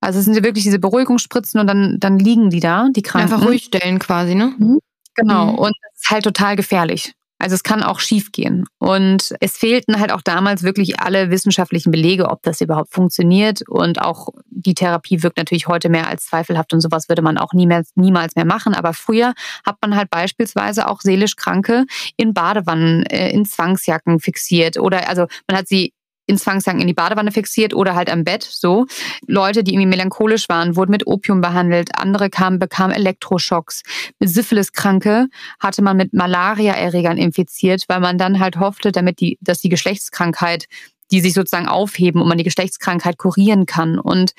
Also 0.00 0.18
es 0.18 0.24
sind 0.24 0.34
ja 0.34 0.44
wirklich 0.44 0.64
diese 0.64 0.78
Beruhigungsspritzen 0.78 1.60
und 1.60 1.66
dann, 1.66 1.96
dann 1.98 2.18
liegen 2.18 2.50
die 2.50 2.60
da, 2.60 2.88
die 2.94 3.02
Kranken. 3.02 3.32
Einfach 3.32 3.46
ruhig 3.46 3.64
stellen 3.64 3.98
quasi, 3.98 4.34
ne? 4.34 4.54
Mhm. 4.58 4.78
Genau. 5.14 5.52
Mhm. 5.52 5.58
Und 5.58 5.72
das 5.82 6.02
ist 6.02 6.10
halt 6.10 6.24
total 6.24 6.56
gefährlich. 6.56 7.12
Also 7.38 7.54
es 7.54 7.62
kann 7.62 7.82
auch 7.82 8.00
schiefgehen. 8.00 8.64
Und 8.78 9.34
es 9.40 9.56
fehlten 9.56 10.00
halt 10.00 10.10
auch 10.12 10.22
damals 10.22 10.62
wirklich 10.62 11.00
alle 11.00 11.30
wissenschaftlichen 11.30 11.90
Belege, 11.90 12.30
ob 12.30 12.42
das 12.42 12.60
überhaupt 12.60 12.92
funktioniert. 12.92 13.62
Und 13.68 14.00
auch 14.00 14.28
die 14.48 14.74
Therapie 14.74 15.22
wirkt 15.22 15.36
natürlich 15.36 15.68
heute 15.68 15.88
mehr 15.88 16.08
als 16.08 16.26
zweifelhaft 16.26 16.72
und 16.72 16.80
sowas 16.80 17.08
würde 17.08 17.22
man 17.22 17.38
auch 17.38 17.52
niemals, 17.52 17.92
niemals 17.94 18.36
mehr 18.36 18.46
machen. 18.46 18.74
Aber 18.74 18.94
früher 18.94 19.34
hat 19.66 19.76
man 19.82 19.96
halt 19.96 20.10
beispielsweise 20.10 20.88
auch 20.88 21.00
seelisch 21.00 21.36
Kranke 21.36 21.84
in 22.16 22.32
Badewannen, 22.32 23.04
äh, 23.04 23.30
in 23.30 23.44
Zwangsjacken 23.44 24.20
fixiert 24.20 24.78
oder 24.78 25.08
also 25.08 25.26
man 25.48 25.58
hat 25.58 25.68
sie 25.68 25.92
in 26.26 26.38
Zwangsjacken 26.38 26.80
in 26.80 26.86
die 26.86 26.94
Badewanne 26.94 27.32
fixiert 27.32 27.74
oder 27.74 27.94
halt 27.94 28.10
am 28.10 28.24
Bett, 28.24 28.42
so. 28.42 28.86
Leute, 29.26 29.62
die 29.62 29.72
irgendwie 29.72 29.88
melancholisch 29.88 30.48
waren, 30.48 30.76
wurden 30.76 30.90
mit 30.90 31.06
Opium 31.06 31.40
behandelt. 31.40 31.90
Andere 31.96 32.30
kamen, 32.30 32.58
bekamen 32.58 32.94
Elektroschocks. 32.94 33.82
Mit 34.18 34.30
Syphiliskranke 34.30 35.28
hatte 35.60 35.82
man 35.82 35.96
mit 35.96 36.12
Malariaerregern 36.12 37.16
infiziert, 37.16 37.84
weil 37.88 38.00
man 38.00 38.18
dann 38.18 38.40
halt 38.40 38.58
hoffte, 38.58 38.92
damit 38.92 39.20
die, 39.20 39.38
dass 39.40 39.58
die 39.58 39.68
Geschlechtskrankheit 39.68 40.66
die 41.12 41.20
sich 41.20 41.34
sozusagen 41.34 41.68
aufheben 41.68 42.20
und 42.20 42.26
man 42.26 42.38
die 42.38 42.42
Geschlechtskrankheit 42.42 43.16
kurieren 43.16 43.64
kann. 43.66 44.00
Und 44.00 44.32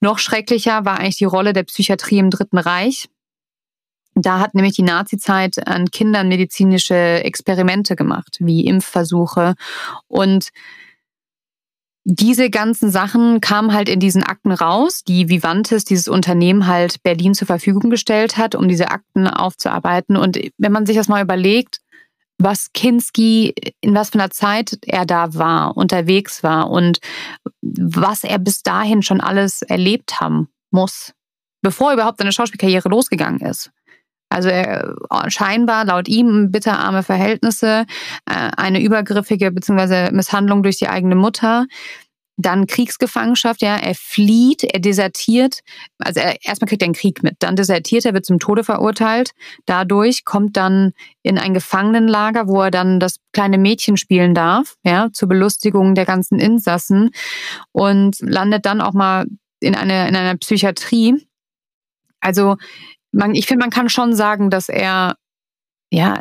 noch 0.00 0.20
schrecklicher 0.20 0.84
war 0.84 1.00
eigentlich 1.00 1.18
die 1.18 1.24
Rolle 1.24 1.52
der 1.52 1.64
Psychiatrie 1.64 2.18
im 2.18 2.30
Dritten 2.30 2.58
Reich. 2.58 3.08
Da 4.14 4.38
hat 4.38 4.54
nämlich 4.54 4.74
die 4.74 4.82
Nazizeit 4.82 5.66
an 5.66 5.90
Kindern 5.90 6.28
medizinische 6.28 6.94
Experimente 6.94 7.96
gemacht, 7.96 8.38
wie 8.40 8.66
Impfversuche. 8.66 9.54
Und 10.08 10.50
diese 12.08 12.50
ganzen 12.50 12.92
Sachen 12.92 13.40
kamen 13.40 13.72
halt 13.72 13.88
in 13.88 13.98
diesen 13.98 14.22
Akten 14.22 14.52
raus, 14.52 15.02
die 15.02 15.28
Vivantes, 15.28 15.84
dieses 15.84 16.06
Unternehmen 16.06 16.68
halt 16.68 17.02
Berlin 17.02 17.34
zur 17.34 17.48
Verfügung 17.48 17.90
gestellt 17.90 18.36
hat, 18.36 18.54
um 18.54 18.68
diese 18.68 18.92
Akten 18.92 19.26
aufzuarbeiten. 19.26 20.16
Und 20.16 20.38
wenn 20.56 20.70
man 20.70 20.86
sich 20.86 20.96
das 20.96 21.08
mal 21.08 21.20
überlegt, 21.20 21.80
was 22.38 22.70
Kinski, 22.72 23.54
in 23.80 23.92
was 23.92 24.10
für 24.10 24.20
einer 24.20 24.30
Zeit 24.30 24.78
er 24.82 25.04
da 25.04 25.34
war, 25.34 25.76
unterwegs 25.76 26.44
war 26.44 26.70
und 26.70 27.00
was 27.60 28.22
er 28.22 28.38
bis 28.38 28.62
dahin 28.62 29.02
schon 29.02 29.20
alles 29.20 29.62
erlebt 29.62 30.20
haben 30.20 30.46
muss, 30.70 31.12
bevor 31.60 31.92
überhaupt 31.92 32.18
seine 32.18 32.30
Schauspielkarriere 32.30 32.88
losgegangen 32.88 33.40
ist. 33.40 33.72
Also 34.28 34.48
er, 34.48 34.94
scheinbar 35.28 35.84
laut 35.84 36.08
ihm 36.08 36.50
bitterarme 36.50 37.02
Verhältnisse, 37.02 37.86
äh, 38.26 38.50
eine 38.56 38.82
übergriffige 38.82 39.52
bzw. 39.52 40.10
Misshandlung 40.10 40.62
durch 40.62 40.78
die 40.78 40.88
eigene 40.88 41.14
Mutter, 41.14 41.66
dann 42.38 42.66
Kriegsgefangenschaft, 42.66 43.62
ja, 43.62 43.76
er 43.76 43.94
flieht, 43.94 44.62
er 44.62 44.78
desertiert, 44.78 45.60
also 45.98 46.20
er, 46.20 46.36
erstmal 46.44 46.68
kriegt 46.68 46.82
er 46.82 46.86
einen 46.86 46.94
Krieg 46.94 47.22
mit, 47.22 47.36
dann 47.38 47.56
desertiert 47.56 48.04
er, 48.04 48.12
wird 48.12 48.26
zum 48.26 48.38
Tode 48.38 48.62
verurteilt, 48.62 49.30
dadurch 49.64 50.24
kommt 50.24 50.56
dann 50.56 50.92
in 51.22 51.38
ein 51.38 51.54
Gefangenenlager, 51.54 52.46
wo 52.46 52.60
er 52.62 52.70
dann 52.70 53.00
das 53.00 53.16
kleine 53.32 53.56
Mädchen 53.56 53.96
spielen 53.96 54.34
darf, 54.34 54.76
ja, 54.84 55.08
zur 55.12 55.28
Belustigung 55.28 55.94
der 55.94 56.04
ganzen 56.04 56.38
Insassen 56.38 57.10
und 57.72 58.20
landet 58.20 58.66
dann 58.66 58.82
auch 58.82 58.92
mal 58.92 59.26
in 59.60 59.74
einer, 59.74 60.06
in 60.06 60.14
einer 60.16 60.36
Psychiatrie. 60.36 61.26
Also 62.20 62.56
man, 63.16 63.34
ich 63.34 63.46
finde, 63.46 63.64
man 63.64 63.70
kann 63.70 63.88
schon 63.88 64.14
sagen, 64.14 64.50
dass 64.50 64.68
er 64.68 65.16
ja 65.90 66.20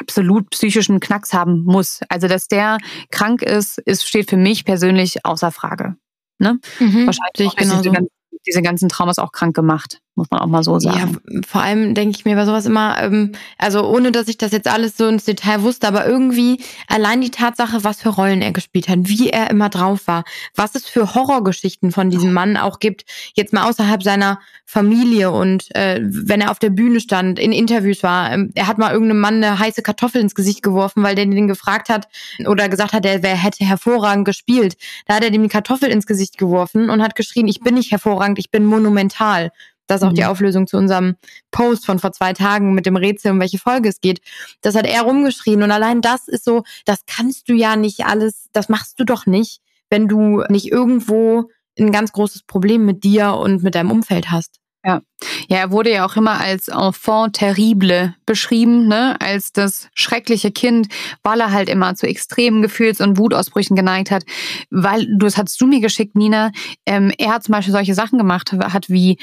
absolut 0.00 0.50
psychischen 0.50 1.00
Knacks 1.00 1.32
haben 1.32 1.62
muss. 1.64 2.00
Also 2.08 2.28
dass 2.28 2.48
der 2.48 2.78
krank 3.10 3.42
ist, 3.42 3.78
ist 3.78 4.06
steht 4.06 4.30
für 4.30 4.36
mich 4.36 4.64
persönlich 4.64 5.24
außer 5.24 5.50
Frage. 5.50 5.96
Ne? 6.38 6.58
Mhm, 6.80 7.06
Wahrscheinlich 7.06 7.48
auch 7.48 7.54
diese, 7.54 8.08
diese 8.46 8.62
ganzen 8.62 8.88
Traumas 8.88 9.18
auch 9.18 9.32
krank 9.32 9.54
gemacht 9.54 10.00
muss 10.14 10.30
man 10.30 10.40
auch 10.40 10.46
mal 10.46 10.62
so 10.62 10.78
sagen. 10.78 11.20
Ja, 11.28 11.40
vor 11.46 11.62
allem 11.62 11.94
denke 11.94 12.16
ich 12.16 12.24
mir 12.24 12.36
bei 12.36 12.44
sowas 12.44 12.66
immer, 12.66 13.02
ähm, 13.02 13.32
also 13.58 13.84
ohne 13.86 14.12
dass 14.12 14.28
ich 14.28 14.38
das 14.38 14.52
jetzt 14.52 14.68
alles 14.68 14.96
so 14.96 15.06
ins 15.08 15.24
Detail 15.24 15.62
wusste, 15.62 15.88
aber 15.88 16.06
irgendwie 16.06 16.62
allein 16.88 17.20
die 17.20 17.30
Tatsache, 17.30 17.84
was 17.84 18.00
für 18.00 18.10
Rollen 18.10 18.42
er 18.42 18.52
gespielt 18.52 18.88
hat, 18.88 19.00
wie 19.02 19.30
er 19.30 19.50
immer 19.50 19.68
drauf 19.68 20.06
war, 20.06 20.24
was 20.54 20.74
es 20.74 20.86
für 20.86 21.14
Horrorgeschichten 21.14 21.90
von 21.92 22.10
diesem 22.10 22.32
Mann 22.32 22.56
auch 22.56 22.78
gibt, 22.78 23.04
jetzt 23.34 23.52
mal 23.52 23.68
außerhalb 23.68 24.02
seiner 24.02 24.38
Familie 24.64 25.30
und 25.30 25.74
äh, 25.74 26.00
wenn 26.02 26.40
er 26.40 26.50
auf 26.50 26.58
der 26.58 26.70
Bühne 26.70 27.00
stand, 27.00 27.38
in 27.38 27.52
Interviews 27.52 28.02
war, 28.02 28.32
ähm, 28.32 28.50
er 28.54 28.66
hat 28.66 28.78
mal 28.78 28.92
irgendeinem 28.92 29.20
Mann 29.20 29.42
eine 29.42 29.58
heiße 29.58 29.82
Kartoffel 29.82 30.20
ins 30.20 30.34
Gesicht 30.34 30.62
geworfen, 30.62 31.02
weil 31.02 31.14
der 31.14 31.26
den 31.26 31.48
gefragt 31.48 31.88
hat 31.88 32.08
oder 32.46 32.68
gesagt 32.68 32.92
hat, 32.92 33.04
wer 33.04 33.36
hätte 33.36 33.64
hervorragend 33.64 34.24
gespielt. 34.24 34.76
Da 35.06 35.14
hat 35.14 35.24
er 35.24 35.30
dem 35.30 35.42
die 35.42 35.48
Kartoffel 35.48 35.90
ins 35.90 36.06
Gesicht 36.06 36.38
geworfen 36.38 36.90
und 36.90 37.02
hat 37.02 37.16
geschrien, 37.16 37.48
ich 37.48 37.60
bin 37.60 37.74
nicht 37.74 37.90
hervorragend, 37.90 38.38
ich 38.38 38.50
bin 38.50 38.64
monumental. 38.64 39.50
Das 39.86 40.00
ist 40.00 40.06
auch 40.06 40.10
mhm. 40.10 40.16
die 40.16 40.24
Auflösung 40.24 40.66
zu 40.66 40.76
unserem 40.76 41.16
Post 41.50 41.86
von 41.86 41.98
vor 41.98 42.12
zwei 42.12 42.32
Tagen 42.32 42.74
mit 42.74 42.86
dem 42.86 42.96
Rätsel, 42.96 43.32
um 43.32 43.40
welche 43.40 43.58
Folge 43.58 43.88
es 43.88 44.00
geht. 44.00 44.20
Das 44.62 44.74
hat 44.74 44.86
er 44.86 45.02
rumgeschrien. 45.02 45.62
Und 45.62 45.70
allein 45.70 46.00
das 46.00 46.28
ist 46.28 46.44
so, 46.44 46.64
das 46.84 47.00
kannst 47.06 47.48
du 47.48 47.54
ja 47.54 47.76
nicht 47.76 48.06
alles, 48.06 48.48
das 48.52 48.68
machst 48.68 48.98
du 48.98 49.04
doch 49.04 49.26
nicht, 49.26 49.60
wenn 49.90 50.08
du 50.08 50.42
nicht 50.48 50.70
irgendwo 50.70 51.50
ein 51.78 51.92
ganz 51.92 52.12
großes 52.12 52.44
Problem 52.44 52.84
mit 52.84 53.04
dir 53.04 53.34
und 53.34 53.62
mit 53.62 53.74
deinem 53.74 53.90
Umfeld 53.90 54.30
hast. 54.30 54.60
Ja. 54.86 55.00
ja, 55.48 55.56
er 55.56 55.70
wurde 55.70 55.90
ja 55.90 56.04
auch 56.04 56.16
immer 56.16 56.38
als 56.38 56.68
Enfant 56.68 57.36
terrible 57.36 58.14
beschrieben, 58.26 58.86
ne? 58.86 59.18
als 59.18 59.50
das 59.50 59.88
schreckliche 59.94 60.52
Kind, 60.52 60.88
weil 61.22 61.40
er 61.40 61.52
halt 61.52 61.70
immer 61.70 61.94
zu 61.94 62.06
extremen 62.06 62.60
Gefühls- 62.60 63.00
und 63.00 63.16
Wutausbrüchen 63.16 63.76
geneigt 63.76 64.10
hat. 64.10 64.24
Weil, 64.68 65.06
du 65.06 65.24
das 65.24 65.38
hast 65.38 65.58
du 65.58 65.66
mir 65.66 65.80
geschickt, 65.80 66.16
Nina, 66.16 66.52
ähm, 66.84 67.10
er 67.16 67.32
hat 67.32 67.44
zum 67.44 67.52
Beispiel 67.52 67.72
solche 67.72 67.94
Sachen 67.94 68.18
gemacht, 68.18 68.52
hat 68.52 68.90
wie 68.90 69.16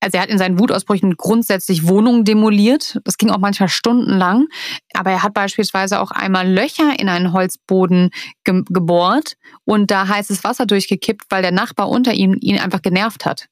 also 0.00 0.16
er 0.16 0.22
hat 0.22 0.30
in 0.30 0.38
seinen 0.38 0.58
Wutausbrüchen 0.58 1.16
grundsätzlich 1.16 1.88
Wohnungen 1.88 2.24
demoliert. 2.24 2.98
Das 3.04 3.18
ging 3.18 3.30
auch 3.30 3.38
manchmal 3.38 3.68
stundenlang. 3.68 4.46
Aber 4.94 5.10
er 5.10 5.22
hat 5.22 5.34
beispielsweise 5.34 6.00
auch 6.00 6.12
einmal 6.12 6.48
Löcher 6.48 6.98
in 6.98 7.08
einen 7.08 7.32
Holzboden 7.32 8.10
ge 8.44 8.62
gebohrt 8.68 9.34
und 9.64 9.90
da 9.90 10.06
heißes 10.06 10.44
Wasser 10.44 10.66
durchgekippt, 10.66 11.24
weil 11.30 11.42
der 11.42 11.52
Nachbar 11.52 11.88
unter 11.88 12.14
ihm 12.14 12.36
ihn 12.40 12.58
einfach 12.58 12.82
genervt 12.82 13.24
hat. 13.26 13.46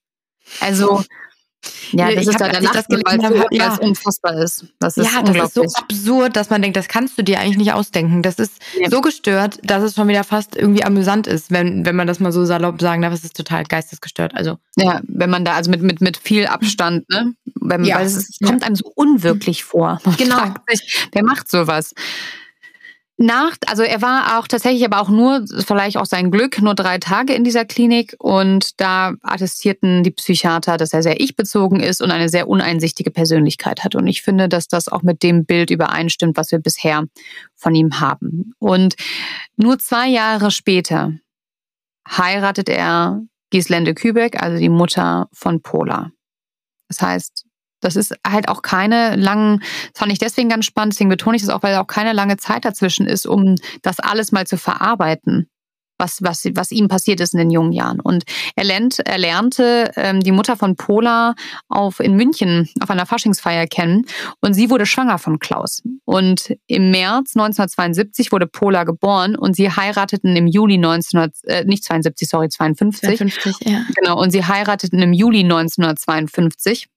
Also 0.60 1.02
ja, 1.92 2.10
das 2.12 2.22
ich 2.22 2.28
ist 2.28 2.40
hab, 2.40 2.50
der 2.50 2.60
das 2.60 2.86
gelesen 2.86 3.24
habe, 3.24 3.46
ja. 3.50 3.76
unfassbar 3.76 4.34
ist. 4.42 4.66
Das 4.78 4.96
ist 4.96 5.12
ja, 5.12 5.22
das 5.22 5.36
ist 5.36 5.54
so 5.54 5.62
absurd, 5.62 6.36
dass 6.36 6.50
man 6.50 6.62
denkt, 6.62 6.76
das 6.76 6.88
kannst 6.88 7.18
du 7.18 7.22
dir 7.22 7.40
eigentlich 7.40 7.58
nicht 7.58 7.72
ausdenken. 7.72 8.22
Das 8.22 8.36
ist 8.36 8.60
ja. 8.78 8.90
so 8.90 9.00
gestört, 9.00 9.58
dass 9.62 9.82
es 9.82 9.94
schon 9.94 10.08
wieder 10.08 10.24
fast 10.24 10.56
irgendwie 10.56 10.84
amüsant 10.84 11.26
ist, 11.26 11.50
wenn, 11.50 11.84
wenn 11.86 11.96
man 11.96 12.06
das 12.06 12.20
mal 12.20 12.32
so 12.32 12.44
salopp 12.44 12.80
sagen 12.80 13.02
darf. 13.02 13.12
Es 13.12 13.24
ist 13.24 13.36
total 13.36 13.64
geistesgestört. 13.64 14.34
Also 14.34 14.58
ja, 14.76 15.00
wenn 15.06 15.30
man 15.30 15.44
da 15.44 15.54
also 15.54 15.70
mit 15.70 15.82
mit 15.82 16.00
mit 16.00 16.16
viel 16.16 16.46
Abstand, 16.46 17.08
ne, 17.10 17.34
wenn, 17.54 17.84
ja. 17.84 17.96
weil 17.96 18.06
es, 18.06 18.16
es 18.16 18.38
kommt 18.44 18.62
einem 18.62 18.76
so 18.76 18.90
unwirklich 18.94 19.64
vor. 19.64 20.00
Man 20.04 20.16
genau. 20.16 20.54
Sich, 20.68 21.08
wer 21.12 21.24
macht 21.24 21.50
sowas? 21.50 21.94
Nach, 23.18 23.56
also 23.66 23.82
er 23.82 24.02
war 24.02 24.38
auch 24.38 24.46
tatsächlich 24.46 24.84
aber 24.84 25.00
auch 25.00 25.08
nur, 25.08 25.42
vielleicht 25.66 25.96
auch 25.96 26.04
sein 26.04 26.30
Glück, 26.30 26.60
nur 26.60 26.74
drei 26.74 26.98
Tage 26.98 27.32
in 27.32 27.44
dieser 27.44 27.64
Klinik 27.64 28.14
und 28.18 28.78
da 28.78 29.14
attestierten 29.22 30.02
die 30.02 30.10
Psychiater, 30.10 30.76
dass 30.76 30.92
er 30.92 31.02
sehr 31.02 31.18
ich-bezogen 31.18 31.80
ist 31.80 32.02
und 32.02 32.10
eine 32.10 32.28
sehr 32.28 32.46
uneinsichtige 32.46 33.10
Persönlichkeit 33.10 33.84
hat. 33.84 33.94
Und 33.94 34.06
ich 34.06 34.20
finde, 34.20 34.50
dass 34.50 34.68
das 34.68 34.88
auch 34.88 35.02
mit 35.02 35.22
dem 35.22 35.46
Bild 35.46 35.70
übereinstimmt, 35.70 36.36
was 36.36 36.52
wir 36.52 36.58
bisher 36.58 37.04
von 37.54 37.74
ihm 37.74 38.00
haben. 38.00 38.52
Und 38.58 38.96
nur 39.56 39.78
zwei 39.78 40.08
Jahre 40.08 40.50
später 40.50 41.14
heiratet 42.06 42.68
er 42.68 43.22
Gislende 43.48 43.94
Kübeck, 43.94 44.42
also 44.42 44.58
die 44.58 44.68
Mutter 44.68 45.28
von 45.32 45.62
Pola. 45.62 46.10
Das 46.88 47.00
heißt, 47.00 47.45
das 47.86 47.96
ist 47.96 48.14
halt 48.26 48.48
auch 48.48 48.62
keine 48.62 49.16
langen, 49.16 49.60
das 49.60 50.00
fand 50.00 50.12
ich 50.12 50.18
deswegen 50.18 50.48
ganz 50.48 50.66
spannend, 50.66 50.94
deswegen 50.94 51.10
betone 51.10 51.36
ich 51.36 51.42
das 51.42 51.50
auch, 51.50 51.62
weil 51.62 51.76
auch 51.76 51.86
keine 51.86 52.12
lange 52.12 52.36
Zeit 52.36 52.64
dazwischen 52.64 53.06
ist, 53.06 53.26
um 53.26 53.54
das 53.82 54.00
alles 54.00 54.32
mal 54.32 54.46
zu 54.46 54.58
verarbeiten 54.58 55.48
was, 55.98 56.22
was, 56.22 56.44
was 56.54 56.70
ihm 56.72 56.88
passiert 56.88 57.20
ist 57.20 57.34
in 57.34 57.38
den 57.38 57.50
jungen 57.50 57.72
Jahren. 57.72 58.00
Und 58.00 58.24
er, 58.54 58.64
lernt, 58.64 58.98
er 59.00 59.18
lernte 59.18 59.92
ähm, 59.96 60.20
die 60.20 60.32
Mutter 60.32 60.56
von 60.56 60.76
Pola 60.76 61.34
auf, 61.68 62.00
in 62.00 62.16
München 62.16 62.68
auf 62.80 62.90
einer 62.90 63.06
Faschingsfeier 63.06 63.66
kennen 63.66 64.04
und 64.40 64.54
sie 64.54 64.70
wurde 64.70 64.86
schwanger 64.86 65.18
von 65.18 65.38
Klaus. 65.38 65.82
Und 66.04 66.56
im 66.66 66.90
März 66.90 67.36
1972 67.36 68.32
wurde 68.32 68.46
Pola 68.46 68.84
geboren 68.84 69.36
und 69.36 69.56
sie 69.56 69.70
heirateten 69.70 70.36
im 70.36 70.46
Juli 70.46 70.74
1900, 70.74 71.34
äh, 71.44 71.64
nicht 71.64 71.84
72, 71.84 72.28
sorry, 72.28 72.48
52. 72.48 73.00
52 73.18 73.56
ja. 73.68 73.84
Genau, 73.96 74.20
und 74.20 74.30
sie 74.30 74.44
heirateten 74.44 75.00
im 75.00 75.12
Juli 75.12 75.40
1952. 75.40 76.88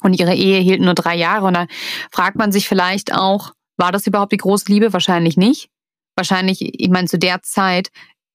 Und 0.00 0.18
ihre 0.18 0.34
Ehe 0.34 0.60
hielt 0.60 0.80
nur 0.80 0.94
drei 0.94 1.16
Jahre. 1.16 1.46
Und 1.46 1.54
da 1.54 1.66
fragt 2.10 2.36
man 2.36 2.50
sich 2.50 2.68
vielleicht 2.68 3.14
auch, 3.14 3.52
war 3.76 3.92
das 3.92 4.06
überhaupt 4.06 4.32
die 4.32 4.38
große 4.38 4.70
Liebe? 4.70 4.92
Wahrscheinlich 4.92 5.36
nicht. 5.36 5.68
Wahrscheinlich, 6.16 6.60
ich 6.60 6.90
meine, 6.90 7.08
zu 7.08 7.18
der 7.18 7.42
Zeit 7.42 7.90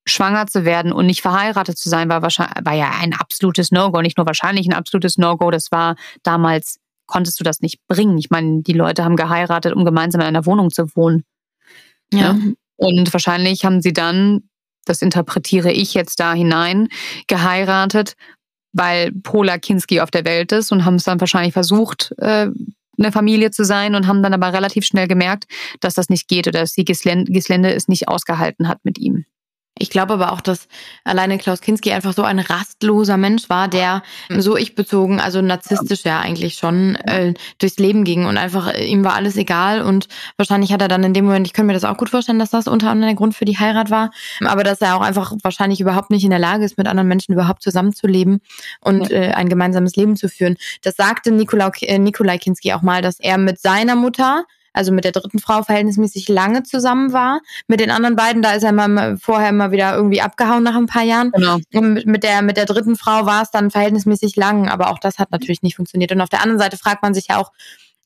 schwanger 0.05 0.47
zu 0.47 0.65
werden 0.65 0.91
und 0.91 1.05
nicht 1.05 1.21
verheiratet 1.21 1.77
zu 1.77 1.89
sein, 1.89 2.09
war, 2.09 2.21
wahrscheinlich, 2.21 2.65
war 2.65 2.73
ja 2.73 2.91
ein 2.99 3.13
absolutes 3.13 3.71
No-Go. 3.71 4.01
Nicht 4.01 4.17
nur 4.17 4.25
wahrscheinlich 4.25 4.67
ein 4.67 4.73
absolutes 4.73 5.17
No-Go, 5.17 5.51
das 5.51 5.71
war 5.71 5.95
damals, 6.23 6.79
konntest 7.05 7.39
du 7.39 7.43
das 7.43 7.61
nicht 7.61 7.79
bringen. 7.87 8.17
Ich 8.17 8.29
meine, 8.29 8.61
die 8.61 8.73
Leute 8.73 9.03
haben 9.03 9.15
geheiratet, 9.15 9.73
um 9.73 9.85
gemeinsam 9.85 10.21
in 10.21 10.27
einer 10.27 10.45
Wohnung 10.45 10.71
zu 10.71 10.87
wohnen. 10.95 11.23
Ja. 12.11 12.19
ja. 12.19 12.37
Und 12.77 13.11
wahrscheinlich 13.13 13.65
haben 13.65 13.81
sie 13.81 13.93
dann, 13.93 14.49
das 14.85 15.01
interpretiere 15.01 15.71
ich 15.71 15.93
jetzt 15.93 16.19
da 16.19 16.33
hinein, 16.33 16.87
geheiratet, 17.27 18.15
weil 18.73 19.11
Pola 19.11 19.57
Kinski 19.57 20.01
auf 20.01 20.11
der 20.11 20.25
Welt 20.25 20.51
ist 20.51 20.71
und 20.71 20.85
haben 20.85 20.95
es 20.95 21.03
dann 21.03 21.19
wahrscheinlich 21.19 21.53
versucht, 21.53 22.13
äh, 22.17 22.47
eine 22.99 23.11
Familie 23.11 23.51
zu 23.51 23.63
sein 23.63 23.95
und 23.95 24.07
haben 24.07 24.23
dann 24.23 24.33
aber 24.33 24.53
relativ 24.53 24.85
schnell 24.85 25.07
gemerkt, 25.07 25.45
dass 25.79 25.93
das 25.93 26.09
nicht 26.09 26.27
geht 26.27 26.47
oder 26.47 26.61
dass 26.61 26.73
die 26.73 26.85
Gislende 26.85 27.73
es 27.73 27.87
nicht 27.87 28.07
ausgehalten 28.07 28.67
hat 28.67 28.79
mit 28.83 28.97
ihm. 28.97 29.25
Ich 29.79 29.89
glaube 29.89 30.13
aber 30.13 30.31
auch, 30.31 30.41
dass 30.41 30.67
alleine 31.03 31.37
Klaus 31.37 31.61
Kinski 31.61 31.91
einfach 31.91 32.13
so 32.13 32.23
ein 32.23 32.39
rastloser 32.39 33.17
Mensch 33.17 33.49
war, 33.49 33.67
der 33.67 34.03
so 34.29 34.57
ich 34.57 34.75
bezogen, 34.75 35.19
also 35.19 35.41
narzisstisch 35.41 36.03
ja 36.03 36.19
eigentlich 36.19 36.55
schon 36.55 36.95
äh, 36.95 37.33
durchs 37.59 37.77
Leben 37.77 38.03
ging 38.03 38.25
und 38.25 38.37
einfach 38.37 38.73
äh, 38.73 38.85
ihm 38.85 39.03
war 39.03 39.13
alles 39.13 39.37
egal 39.37 39.81
und 39.81 40.07
wahrscheinlich 40.37 40.73
hat 40.73 40.81
er 40.81 40.87
dann 40.87 41.03
in 41.03 41.13
dem 41.13 41.25
Moment, 41.25 41.47
ich 41.47 41.53
könnte 41.53 41.67
mir 41.67 41.73
das 41.73 41.83
auch 41.83 41.97
gut 41.97 42.09
vorstellen, 42.09 42.39
dass 42.39 42.49
das 42.49 42.67
unter 42.67 42.89
anderem 42.89 43.09
der 43.09 43.17
Grund 43.17 43.35
für 43.35 43.45
die 43.45 43.57
Heirat 43.57 43.89
war, 43.89 44.11
aber 44.45 44.63
dass 44.63 44.81
er 44.81 44.95
auch 44.95 45.01
einfach 45.01 45.33
wahrscheinlich 45.43 45.81
überhaupt 45.81 46.09
nicht 46.09 46.23
in 46.23 46.29
der 46.29 46.39
Lage 46.39 46.65
ist, 46.65 46.77
mit 46.77 46.87
anderen 46.87 47.07
Menschen 47.07 47.33
überhaupt 47.33 47.61
zusammenzuleben 47.61 48.41
und 48.81 49.11
äh, 49.11 49.31
ein 49.35 49.49
gemeinsames 49.49 49.95
Leben 49.95 50.15
zu 50.15 50.29
führen. 50.29 50.57
Das 50.83 50.95
sagte 50.95 51.31
Nikolai, 51.31 51.71
äh, 51.81 51.99
Nikolai 51.99 52.37
Kinski 52.37 52.73
auch 52.73 52.81
mal, 52.81 53.01
dass 53.01 53.19
er 53.19 53.37
mit 53.37 53.59
seiner 53.59 53.95
Mutter 53.95 54.45
also 54.77 54.91
mit 54.91 55.03
der 55.03 55.11
dritten 55.11 55.39
Frau 55.39 55.63
verhältnismäßig 55.63 56.29
lange 56.29 56.63
zusammen 56.63 57.11
war. 57.11 57.41
Mit 57.67 57.79
den 57.79 57.91
anderen 57.91 58.15
beiden, 58.15 58.41
da 58.41 58.53
ist 58.53 58.63
er 58.63 58.69
immer 58.69 59.17
vorher 59.17 59.49
immer 59.49 59.71
wieder 59.71 59.95
irgendwie 59.95 60.21
abgehauen 60.21 60.63
nach 60.63 60.75
ein 60.75 60.85
paar 60.85 61.03
Jahren. 61.03 61.31
Genau. 61.31 61.57
Und 61.73 62.05
mit 62.05 62.23
der, 62.23 62.41
mit 62.41 62.57
der 62.57 62.65
dritten 62.65 62.95
Frau 62.95 63.25
war 63.25 63.41
es 63.41 63.51
dann 63.51 63.71
verhältnismäßig 63.71 64.35
lang, 64.35 64.69
aber 64.69 64.91
auch 64.91 64.99
das 64.99 65.19
hat 65.19 65.31
natürlich 65.31 65.61
nicht 65.61 65.75
funktioniert. 65.75 66.11
Und 66.11 66.21
auf 66.21 66.29
der 66.29 66.41
anderen 66.41 66.59
Seite 66.59 66.77
fragt 66.77 67.03
man 67.03 67.13
sich 67.13 67.27
ja 67.29 67.37
auch 67.37 67.51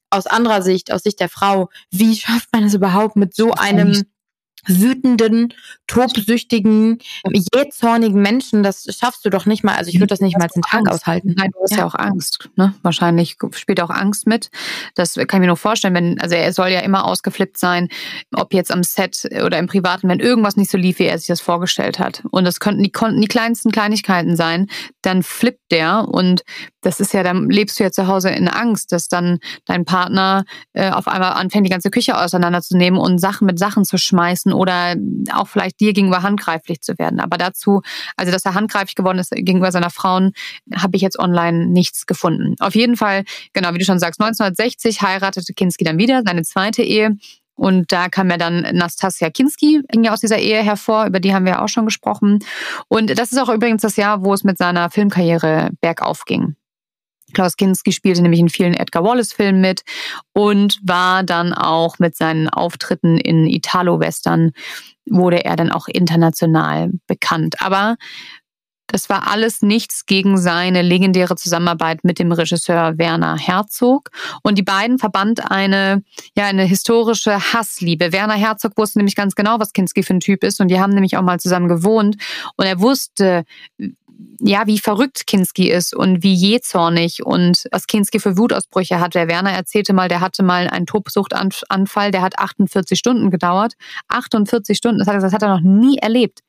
aus 0.10 0.28
anderer 0.28 0.62
Sicht, 0.62 0.92
aus 0.92 1.04
Sicht 1.04 1.20
der 1.20 1.30
Frau, 1.30 1.70
wie 1.90 2.16
schafft 2.16 2.50
man 2.54 2.66
es 2.66 2.74
überhaupt 2.74 3.16
mit 3.16 3.36
so 3.36 3.54
einem 3.54 4.04
wütenden, 4.68 5.54
tobsüchtigen, 5.88 7.00
jähzornigen 7.32 8.22
Menschen, 8.22 8.64
das 8.64 8.86
schaffst 8.98 9.26
du 9.26 9.30
doch 9.30 9.46
nicht 9.46 9.64
mal. 9.64 9.76
Also 9.76 9.90
ich 9.90 9.96
würde 9.96 10.08
das 10.08 10.22
nicht 10.22 10.38
mal 10.38 10.48
einen 10.54 10.64
Tag 10.64 10.82
Angst. 10.82 10.92
aushalten. 10.92 11.36
Nein, 11.38 11.52
du 11.54 11.62
hast 11.62 11.72
ja. 11.72 11.78
ja, 11.80 11.86
auch 11.86 11.96
Angst. 11.96 12.50
Ne? 12.56 12.74
Wahrscheinlich 12.82 13.38
spielt 13.56 13.82
auch 13.82 13.90
Angst 13.90 14.28
mit. 14.28 14.50
Das 14.96 15.16
kann 15.16 15.28
ich 15.30 15.40
mir 15.40 15.48
nur 15.48 15.58
vorstellen, 15.58 15.94
wenn, 15.94 16.20
also 16.20 16.36
er 16.36 16.54
soll 16.54 16.70
ja 16.70 16.80
immer 16.82 17.06
ausgeflippt 17.06 17.58
sein, 17.58 17.90
ob 18.34 18.54
jetzt 18.54 18.72
am 18.72 18.84
Set 18.84 19.28
oder 19.44 19.58
im 19.58 19.68
Privaten, 19.68 20.08
wenn 20.10 20.20
irgendwas 20.20 20.56
nicht 20.56 20.72
so 20.72 20.78
lief, 20.78 21.00
wie 21.00 21.06
er 21.06 21.18
sich 21.18 21.28
das 21.28 21.42
vorgestellt 21.42 22.00
hat. 22.00 22.24
Und 22.32 22.46
das 22.46 22.60
könnten 22.60 22.84
die, 22.84 22.92
konnten 22.92 23.22
die 23.22 23.28
kleinsten 23.28 23.72
Kleinigkeiten 23.72 24.36
sein, 24.36 24.68
dann 25.02 25.24
flippt 25.24 25.72
der 25.72 26.08
und 26.08 26.44
das 26.82 27.00
ist 27.00 27.14
ja, 27.14 27.24
dann 27.24 27.50
lebst 27.50 27.80
du 27.80 27.84
ja 27.84 27.92
zu 27.92 28.08
Hause 28.08 28.30
in 28.30 28.48
Angst, 28.48 28.92
dass 28.92 29.08
dann 29.08 29.40
dein 29.66 29.86
Partner 29.86 30.46
äh, 30.74 30.90
auf 30.90 31.08
einmal 31.08 31.34
anfängt, 31.34 31.66
die 31.66 31.72
ganze 31.72 31.92
Küche 31.92 32.20
auseinanderzunehmen 32.20 33.00
und 33.00 33.20
Sachen 33.20 33.46
mit 33.46 33.60
Sachen 33.60 33.86
zu 33.86 33.98
schmeißen 33.98 34.51
oder 34.54 34.96
auch 35.34 35.48
vielleicht 35.48 35.80
dir 35.80 35.94
gegenüber 35.94 36.24
handgreiflich 36.24 36.82
zu 36.82 36.98
werden. 36.98 37.20
Aber 37.20 37.38
dazu, 37.38 37.82
also 38.16 38.32
dass 38.32 38.46
er 38.46 38.54
handgreiflich 38.54 38.96
geworden 38.96 39.20
ist 39.20 39.32
gegenüber 39.32 39.72
seiner 39.72 39.90
Frauen, 39.90 40.32
habe 40.76 40.96
ich 40.96 41.02
jetzt 41.02 41.20
online 41.20 41.68
nichts 41.68 42.06
gefunden. 42.06 42.56
Auf 42.60 42.76
jeden 42.76 42.98
Fall, 42.98 43.24
genau, 43.54 43.74
wie 43.74 43.80
du 43.80 43.86
schon 43.86 44.00
sagst, 44.00 44.20
1960 44.22 45.02
heiratete 45.02 45.54
Kinski 45.54 45.84
dann 45.84 45.98
wieder, 45.98 46.22
seine 46.26 46.44
zweite 46.44 46.84
Ehe. 46.84 47.16
Und 47.56 47.92
da 47.92 48.10
kam 48.10 48.30
ja 48.32 48.38
dann 48.38 48.62
Nastasia 48.74 49.30
Kinski, 49.30 49.82
aus 50.10 50.22
dieser 50.22 50.40
Ehe 50.40 50.64
hervor, 50.64 51.06
über 51.06 51.20
die 51.20 51.34
haben 51.34 51.46
wir 51.46 51.62
auch 51.62 51.70
schon 51.70 51.86
gesprochen. 51.86 52.40
Und 52.88 53.18
das 53.20 53.32
ist 53.32 53.38
auch 53.38 53.50
übrigens 53.50 53.84
das 53.84 53.98
Jahr, 53.98 54.24
wo 54.24 54.34
es 54.34 54.44
mit 54.44 54.58
seiner 54.58 54.90
Filmkarriere 54.90 55.70
bergauf 55.80 56.26
ging. 56.26 56.56
Klaus 57.34 57.58
Kinski 57.58 57.92
spielte 57.92 58.22
nämlich 58.22 58.40
in 58.40 58.50
vielen 58.50 58.74
Edgar 58.74 59.04
Wallace-Filmen 59.04 59.62
mit 59.62 59.84
und 60.34 60.80
war 60.84 61.24
dann 61.24 61.54
auch 61.54 62.00
mit 62.00 62.16
seinen 62.16 62.50
Auftritten 62.50 63.18
in 63.18 63.48
Italo-Western, 63.48 64.52
wurde 65.10 65.44
er 65.46 65.56
dann 65.56 65.72
auch 65.72 65.88
international 65.88 66.92
bekannt. 67.08 67.56
Aber 67.60 67.98
das 68.92 69.10
war 69.10 69.32
alles 69.32 69.62
nichts 69.62 70.06
gegen 70.06 70.38
seine 70.38 70.82
legendäre 70.82 71.36
Zusammenarbeit 71.36 72.04
mit 72.04 72.20
dem 72.20 72.32
Regisseur 72.32 72.98
Werner 72.98 73.38
Herzog. 73.38 74.10
Und 74.44 74.58
die 74.58 74.64
beiden 74.64 75.00
verband 75.00 75.50
eine, 75.50 76.04
ja, 76.36 76.46
eine 76.46 76.64
historische 76.64 77.54
Hassliebe. 77.54 78.12
Werner 78.12 78.34
Herzog 78.34 78.74
wusste 78.76 79.00
nämlich 79.00 79.16
ganz 79.16 79.36
genau, 79.36 79.60
was 79.60 79.72
Kinski 79.72 80.04
für 80.04 80.14
ein 80.14 80.20
Typ 80.20 80.44
ist. 80.44 80.60
Und 80.60 80.68
die 80.68 80.80
haben 80.80 80.94
nämlich 80.94 81.16
auch 81.16 81.22
mal 81.22 81.40
zusammen 81.40 81.70
gewohnt. 81.70 82.18
Und 82.58 82.66
er 82.66 82.82
wusste, 82.82 83.46
ja, 84.40 84.68
wie 84.68 84.80
verrückt 84.80 85.28
Kinski 85.28 85.70
ist 85.70 85.96
und 85.96 86.24
wie 86.24 86.34
jähzornig 86.34 87.26
und 87.26 87.68
was 87.72 87.88
Kinski 87.88 88.20
für 88.20 88.38
Wutausbrüche 88.38 89.00
hat. 89.00 89.16
Der 89.16 89.28
Werner 89.28 89.52
erzählte 89.52 89.94
mal, 89.94 90.08
der 90.08 90.22
hatte 90.22 90.44
mal 90.44 90.68
einen 90.68 90.86
Tobsuchtanfall, 90.86 92.12
der 92.12 92.22
hat 92.22 92.40
48 92.40 92.98
Stunden 92.98 93.30
gedauert. 93.30 93.74
48 94.08 94.78
Stunden, 94.78 95.00
das 95.00 95.08
hat, 95.08 95.22
das 95.22 95.34
hat 95.34 95.42
er 95.42 95.50
noch 95.50 95.62
nie 95.62 95.98
erlebt. 95.98 96.40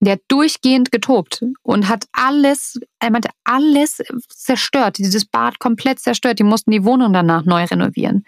Der 0.00 0.12
hat 0.12 0.20
durchgehend 0.28 0.92
getobt 0.92 1.44
und 1.62 1.88
hat 1.88 2.04
alles, 2.12 2.78
er 3.00 3.10
meinte, 3.10 3.30
alles 3.44 4.00
zerstört, 4.28 4.98
dieses 4.98 5.24
Bad 5.24 5.58
komplett 5.58 5.98
zerstört. 5.98 6.38
Die 6.38 6.44
mussten 6.44 6.70
die 6.70 6.84
Wohnung 6.84 7.12
danach 7.12 7.44
neu 7.44 7.64
renovieren. 7.64 8.24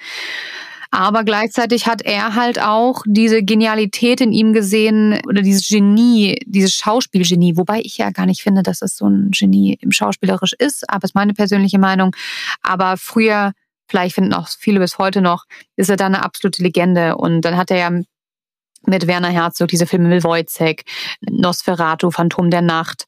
Aber 0.93 1.23
gleichzeitig 1.23 1.87
hat 1.87 2.03
er 2.03 2.35
halt 2.35 2.61
auch 2.61 3.03
diese 3.07 3.45
Genialität 3.45 4.21
in 4.21 4.33
ihm 4.33 4.53
gesehen 4.53 5.21
oder 5.29 5.41
dieses 5.41 5.69
Genie, 5.69 6.41
dieses 6.47 6.75
Schauspielgenie, 6.75 7.57
wobei 7.57 7.81
ich 7.81 7.99
ja 7.99 8.11
gar 8.11 8.27
nicht 8.27 8.43
finde, 8.43 8.65
dass 8.65 8.83
es 8.83 8.97
so 8.97 9.07
ein 9.07 9.31
Genie 9.31 9.79
im 9.81 9.93
Schauspielerisch 9.93 10.53
ist, 10.59 10.91
aber 10.91 11.05
ist 11.05 11.15
meine 11.15 11.33
persönliche 11.33 11.79
Meinung. 11.79 12.15
Aber 12.63 12.97
früher, 12.97 13.53
vielleicht 13.89 14.17
finden 14.17 14.35
auch 14.35 14.49
viele 14.49 14.81
bis 14.81 14.99
heute 14.99 15.21
noch, 15.21 15.45
ist 15.77 15.91
er 15.91 15.97
da 15.97 16.07
eine 16.07 16.25
absolute 16.25 16.63
Legende. 16.63 17.17
Und 17.17 17.43
dann 17.43 17.57
hat 17.57 17.71
er 17.71 17.79
ja 17.79 17.91
mit 18.87 19.07
Werner 19.07 19.29
Herzog 19.29 19.69
diese 19.69 19.87
Filme 19.87 20.09
mit 20.09 20.25
Wojciech, 20.25 20.83
Nosferatu, 21.21 22.11
Phantom 22.11 22.51
der 22.51 22.63
Nacht, 22.63 23.05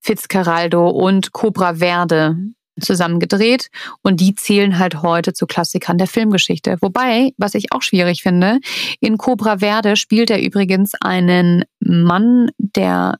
Fitzcarraldo 0.00 0.88
und 0.88 1.32
Cobra 1.32 1.74
Verde 1.74 2.36
zusammen 2.80 3.20
gedreht 3.20 3.68
und 4.02 4.20
die 4.20 4.34
zählen 4.34 4.78
halt 4.78 5.02
heute 5.02 5.32
zu 5.32 5.46
Klassikern 5.46 5.98
der 5.98 6.06
Filmgeschichte. 6.06 6.76
Wobei, 6.80 7.32
was 7.36 7.54
ich 7.54 7.72
auch 7.72 7.82
schwierig 7.82 8.22
finde, 8.22 8.58
in 9.00 9.18
Cobra 9.18 9.58
Verde 9.58 9.96
spielt 9.96 10.30
er 10.30 10.42
übrigens 10.42 10.92
einen 11.00 11.64
Mann, 11.80 12.50
der 12.58 13.18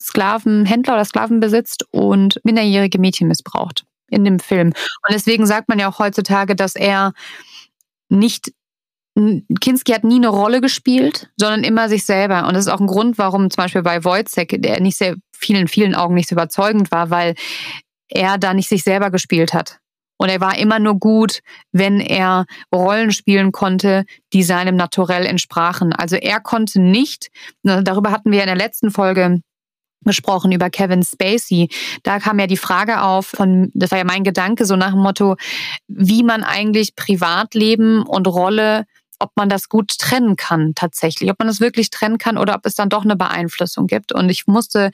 Sklavenhändler 0.00 0.94
oder 0.94 1.04
Sklaven 1.04 1.40
besitzt 1.40 1.84
und 1.90 2.40
minderjährige 2.44 2.98
Mädchen 2.98 3.28
missbraucht 3.28 3.84
in 4.10 4.24
dem 4.24 4.38
Film. 4.38 4.68
Und 4.68 5.12
deswegen 5.12 5.46
sagt 5.46 5.68
man 5.68 5.78
ja 5.78 5.88
auch 5.88 5.98
heutzutage, 5.98 6.56
dass 6.56 6.74
er 6.74 7.12
nicht 8.08 8.52
Kinski 9.60 9.92
hat 9.92 10.04
nie 10.04 10.16
eine 10.16 10.28
Rolle 10.28 10.60
gespielt, 10.60 11.28
sondern 11.36 11.64
immer 11.64 11.88
sich 11.88 12.04
selber. 12.04 12.46
Und 12.46 12.54
das 12.54 12.66
ist 12.66 12.72
auch 12.72 12.80
ein 12.80 12.86
Grund, 12.86 13.18
warum 13.18 13.50
zum 13.50 13.64
Beispiel 13.64 13.82
bei 13.82 14.04
Wojciech, 14.04 14.58
der 14.60 14.80
nicht 14.80 14.96
sehr 14.96 15.16
vielen, 15.36 15.66
vielen 15.66 15.94
Augen 15.94 16.14
nicht 16.14 16.28
so 16.28 16.34
überzeugend 16.34 16.92
war, 16.92 17.10
weil 17.10 17.34
er 18.08 18.38
da 18.38 18.54
nicht 18.54 18.68
sich 18.68 18.82
selber 18.82 19.10
gespielt 19.10 19.54
hat. 19.54 19.78
Und 20.18 20.28
er 20.30 20.40
war 20.40 20.58
immer 20.58 20.80
nur 20.80 20.98
gut, 20.98 21.40
wenn 21.70 22.00
er 22.00 22.46
Rollen 22.74 23.12
spielen 23.12 23.52
konnte, 23.52 24.04
die 24.32 24.42
seinem 24.42 24.74
Naturell 24.74 25.24
entsprachen. 25.24 25.92
Also 25.92 26.16
er 26.16 26.40
konnte 26.40 26.80
nicht, 26.80 27.28
darüber 27.62 28.10
hatten 28.10 28.32
wir 28.32 28.40
in 28.40 28.46
der 28.46 28.56
letzten 28.56 28.90
Folge 28.90 29.40
gesprochen 30.04 30.52
über 30.52 30.70
Kevin 30.70 31.04
Spacey. 31.04 31.68
Da 32.02 32.18
kam 32.18 32.38
ja 32.38 32.46
die 32.46 32.56
Frage 32.56 33.02
auf 33.02 33.26
von, 33.26 33.70
das 33.74 33.90
war 33.90 33.98
ja 33.98 34.04
mein 34.04 34.24
Gedanke, 34.24 34.64
so 34.64 34.76
nach 34.76 34.92
dem 34.92 35.00
Motto, 35.00 35.36
wie 35.86 36.22
man 36.22 36.42
eigentlich 36.42 36.96
Privatleben 36.96 38.02
und 38.02 38.26
Rolle 38.26 38.86
ob 39.18 39.32
man 39.36 39.48
das 39.48 39.68
gut 39.68 39.98
trennen 39.98 40.36
kann 40.36 40.74
tatsächlich, 40.74 41.30
ob 41.30 41.38
man 41.38 41.48
das 41.48 41.60
wirklich 41.60 41.90
trennen 41.90 42.18
kann 42.18 42.38
oder 42.38 42.54
ob 42.54 42.66
es 42.66 42.74
dann 42.74 42.88
doch 42.88 43.04
eine 43.04 43.16
Beeinflussung 43.16 43.86
gibt. 43.86 44.12
Und 44.12 44.28
ich 44.28 44.46
musste 44.46 44.90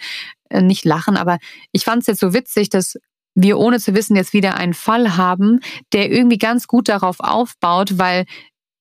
äh, 0.48 0.62
nicht 0.62 0.84
lachen, 0.84 1.16
aber 1.16 1.38
ich 1.72 1.84
fand 1.84 2.02
es 2.02 2.06
jetzt 2.06 2.20
so 2.20 2.32
witzig, 2.32 2.70
dass 2.70 2.96
wir 3.34 3.58
ohne 3.58 3.80
zu 3.80 3.94
wissen 3.94 4.16
jetzt 4.16 4.32
wieder 4.32 4.56
einen 4.56 4.74
Fall 4.74 5.16
haben, 5.16 5.60
der 5.92 6.10
irgendwie 6.10 6.38
ganz 6.38 6.66
gut 6.66 6.88
darauf 6.88 7.16
aufbaut, 7.18 7.98
weil 7.98 8.26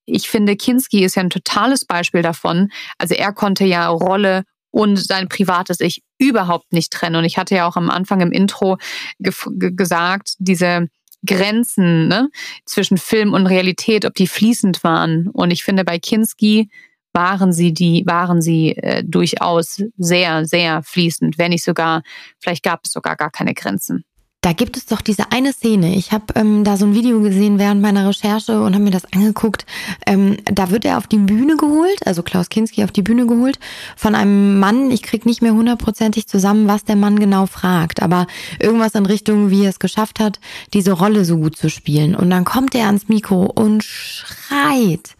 ich 0.05 0.29
finde, 0.29 0.55
Kinski 0.55 1.03
ist 1.03 1.15
ja 1.15 1.23
ein 1.23 1.29
totales 1.29 1.85
Beispiel 1.85 2.21
davon. 2.21 2.71
Also 2.97 3.15
er 3.15 3.33
konnte 3.33 3.65
ja 3.65 3.87
Rolle 3.87 4.43
und 4.69 4.97
sein 4.97 5.29
privates 5.29 5.79
Ich 5.79 6.03
überhaupt 6.17 6.71
nicht 6.73 6.91
trennen. 6.91 7.15
Und 7.17 7.25
ich 7.25 7.37
hatte 7.37 7.55
ja 7.55 7.67
auch 7.67 7.77
am 7.77 7.89
Anfang 7.89 8.21
im 8.21 8.31
Intro 8.31 8.77
gesagt, 9.19 10.33
diese 10.39 10.87
Grenzen 11.25 12.07
ne, 12.07 12.29
zwischen 12.65 12.97
Film 12.97 13.33
und 13.33 13.47
Realität, 13.47 14.05
ob 14.05 14.13
die 14.13 14.27
fließend 14.27 14.83
waren. 14.83 15.27
Und 15.29 15.51
ich 15.51 15.63
finde, 15.63 15.83
bei 15.83 15.99
Kinski 15.99 16.69
waren 17.13 17.53
sie 17.53 17.73
die, 17.73 18.03
waren 18.05 18.41
sie 18.41 18.75
äh, 18.77 19.03
durchaus 19.05 19.81
sehr, 19.97 20.45
sehr 20.45 20.81
fließend, 20.83 21.37
wenn 21.37 21.51
nicht 21.51 21.63
sogar, 21.63 22.01
vielleicht 22.39 22.63
gab 22.63 22.81
es 22.83 22.91
sogar 22.91 23.15
gar 23.15 23.29
keine 23.29 23.53
Grenzen. 23.53 24.03
Da 24.43 24.51
gibt 24.51 24.75
es 24.75 24.85
doch 24.85 24.99
diese 24.99 25.31
eine 25.31 25.53
Szene. 25.53 25.95
Ich 25.95 26.11
habe 26.11 26.25
ähm, 26.35 26.65
da 26.65 26.75
so 26.75 26.85
ein 26.85 26.93
Video 26.93 27.21
gesehen 27.21 27.59
während 27.59 27.81
meiner 27.81 28.09
Recherche 28.09 28.61
und 28.61 28.73
habe 28.73 28.83
mir 28.83 28.91
das 28.91 29.05
angeguckt. 29.13 29.65
Ähm, 30.05 30.35
da 30.43 30.69
wird 30.69 30.83
er 30.83 30.97
auf 30.97 31.07
die 31.07 31.17
Bühne 31.17 31.55
geholt, 31.55 32.05
also 32.05 32.23
Klaus 32.23 32.49
Kinski 32.49 32.83
auf 32.83 32.91
die 32.91 33.03
Bühne 33.03 33.25
geholt 33.25 33.57
von 33.95 34.15
einem 34.15 34.59
Mann. 34.59 34.91
Ich 34.91 35.01
krieg 35.01 35.25
nicht 35.25 35.41
mehr 35.41 35.53
hundertprozentig 35.53 36.27
zusammen, 36.27 36.67
was 36.67 36.83
der 36.83 36.97
Mann 36.97 37.19
genau 37.19 37.45
fragt, 37.45 38.01
aber 38.01 38.27
irgendwas 38.59 38.95
in 38.95 39.05
Richtung, 39.05 39.49
wie 39.49 39.63
er 39.63 39.69
es 39.69 39.79
geschafft 39.79 40.19
hat, 40.19 40.41
diese 40.73 40.91
Rolle 40.91 41.23
so 41.23 41.37
gut 41.37 41.55
zu 41.55 41.69
spielen. 41.69 42.13
Und 42.13 42.29
dann 42.29 42.43
kommt 42.43 42.75
er 42.75 42.87
ans 42.87 43.07
Mikro 43.07 43.43
und 43.43 43.81
schreit. 43.85 45.15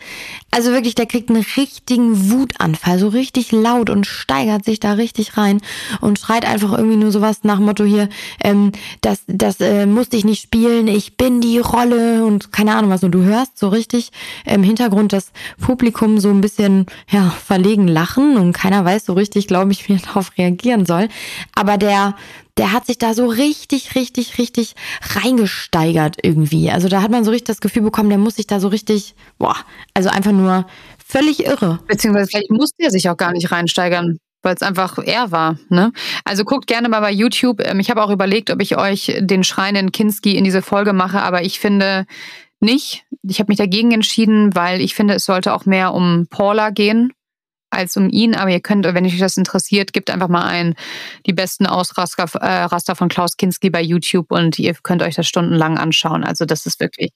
Also 0.51 0.71
wirklich, 0.71 0.95
der 0.95 1.05
kriegt 1.05 1.29
einen 1.29 1.45
richtigen 1.55 2.29
Wutanfall, 2.29 2.99
so 2.99 3.07
richtig 3.07 3.51
laut 3.51 3.89
und 3.89 4.05
steigert 4.05 4.65
sich 4.65 4.79
da 4.79 4.93
richtig 4.93 5.37
rein 5.37 5.61
und 6.01 6.19
schreit 6.19 6.45
einfach 6.45 6.73
irgendwie 6.73 6.97
nur 6.97 7.11
sowas 7.11 7.39
nach 7.43 7.59
Motto 7.59 7.85
hier, 7.85 8.09
ähm, 8.43 8.71
das, 9.01 9.12
das 9.27 9.59
äh, 9.59 9.85
musste 9.85 10.17
ich 10.17 10.25
nicht 10.25 10.41
spielen, 10.41 10.87
ich 10.87 11.17
bin 11.17 11.41
die 11.41 11.59
Rolle 11.59 12.25
und 12.25 12.51
keine 12.51 12.75
Ahnung 12.75 12.91
was. 12.91 13.03
Und 13.03 13.11
du 13.11 13.23
hörst 13.23 13.57
so 13.57 13.69
richtig 13.69 14.11
im 14.45 14.63
Hintergrund 14.63 15.13
das 15.13 15.31
Publikum 15.59 16.19
so 16.19 16.29
ein 16.29 16.41
bisschen, 16.41 16.85
ja, 17.09 17.29
verlegen 17.29 17.87
lachen 17.87 18.37
und 18.37 18.53
keiner 18.53 18.85
weiß 18.85 19.05
so 19.05 19.13
richtig, 19.13 19.47
glaube 19.47 19.71
ich, 19.71 19.87
wie 19.87 19.93
er 19.93 19.99
darauf 20.05 20.37
reagieren 20.37 20.85
soll. 20.85 21.07
Aber 21.55 21.77
der, 21.77 22.15
der 22.57 22.71
hat 22.71 22.85
sich 22.85 22.97
da 22.97 23.13
so 23.13 23.27
richtig, 23.27 23.95
richtig, 23.95 24.37
richtig 24.37 24.75
reingesteigert 25.15 26.17
irgendwie. 26.21 26.69
Also 26.69 26.87
da 26.87 27.01
hat 27.01 27.11
man 27.11 27.23
so 27.23 27.31
richtig 27.31 27.47
das 27.47 27.61
Gefühl 27.61 27.83
bekommen, 27.83 28.09
der 28.09 28.17
muss 28.19 28.35
sich 28.35 28.47
da 28.47 28.59
so 28.59 28.67
richtig, 28.67 29.15
boah, 29.39 29.55
also 29.93 30.09
einfach 30.09 30.31
nur 30.31 30.65
völlig 31.05 31.45
irre. 31.45 31.79
Beziehungsweise 31.87 32.27
vielleicht 32.27 32.51
musste 32.51 32.83
er 32.83 32.91
sich 32.91 33.09
auch 33.09 33.17
gar 33.17 33.31
nicht 33.31 33.51
reinsteigern 33.51 34.17
weil 34.43 34.55
es 34.55 34.61
einfach 34.61 34.99
er 34.99 35.31
war. 35.31 35.57
Ne? 35.69 35.91
Also 36.25 36.43
guckt 36.43 36.67
gerne 36.67 36.89
mal 36.89 36.99
bei 36.99 37.11
YouTube. 37.11 37.61
Ähm, 37.65 37.79
ich 37.79 37.89
habe 37.89 38.03
auch 38.03 38.11
überlegt, 38.11 38.51
ob 38.51 38.61
ich 38.61 38.77
euch 38.77 39.17
den 39.19 39.43
schreienden 39.43 39.91
Kinski 39.91 40.37
in 40.37 40.43
diese 40.43 40.61
Folge 40.61 40.93
mache, 40.93 41.21
aber 41.21 41.43
ich 41.43 41.59
finde 41.59 42.05
nicht. 42.59 43.05
Ich 43.23 43.39
habe 43.39 43.49
mich 43.49 43.57
dagegen 43.57 43.91
entschieden, 43.91 44.55
weil 44.55 44.81
ich 44.81 44.93
finde, 44.93 45.15
es 45.15 45.25
sollte 45.25 45.53
auch 45.53 45.65
mehr 45.65 45.93
um 45.93 46.27
Paula 46.29 46.69
gehen 46.69 47.11
als 47.73 47.97
um 47.97 48.09
ihn. 48.09 48.35
Aber 48.35 48.49
ihr 48.49 48.59
könnt, 48.59 48.85
wenn 48.85 49.05
euch 49.05 49.17
das 49.17 49.37
interessiert, 49.37 49.93
gebt 49.93 50.09
einfach 50.09 50.27
mal 50.27 50.45
ein 50.45 50.75
die 51.25 51.33
besten 51.33 51.65
Ausraster 51.65 52.25
äh, 52.41 52.95
von 52.95 53.09
Klaus 53.09 53.37
Kinski 53.37 53.69
bei 53.69 53.81
YouTube 53.81 54.31
und 54.31 54.59
ihr 54.59 54.75
könnt 54.83 55.01
euch 55.01 55.15
das 55.15 55.27
stundenlang 55.27 55.77
anschauen. 55.77 56.23
Also 56.23 56.45
das 56.45 56.65
ist 56.65 56.79
wirklich 56.79 57.11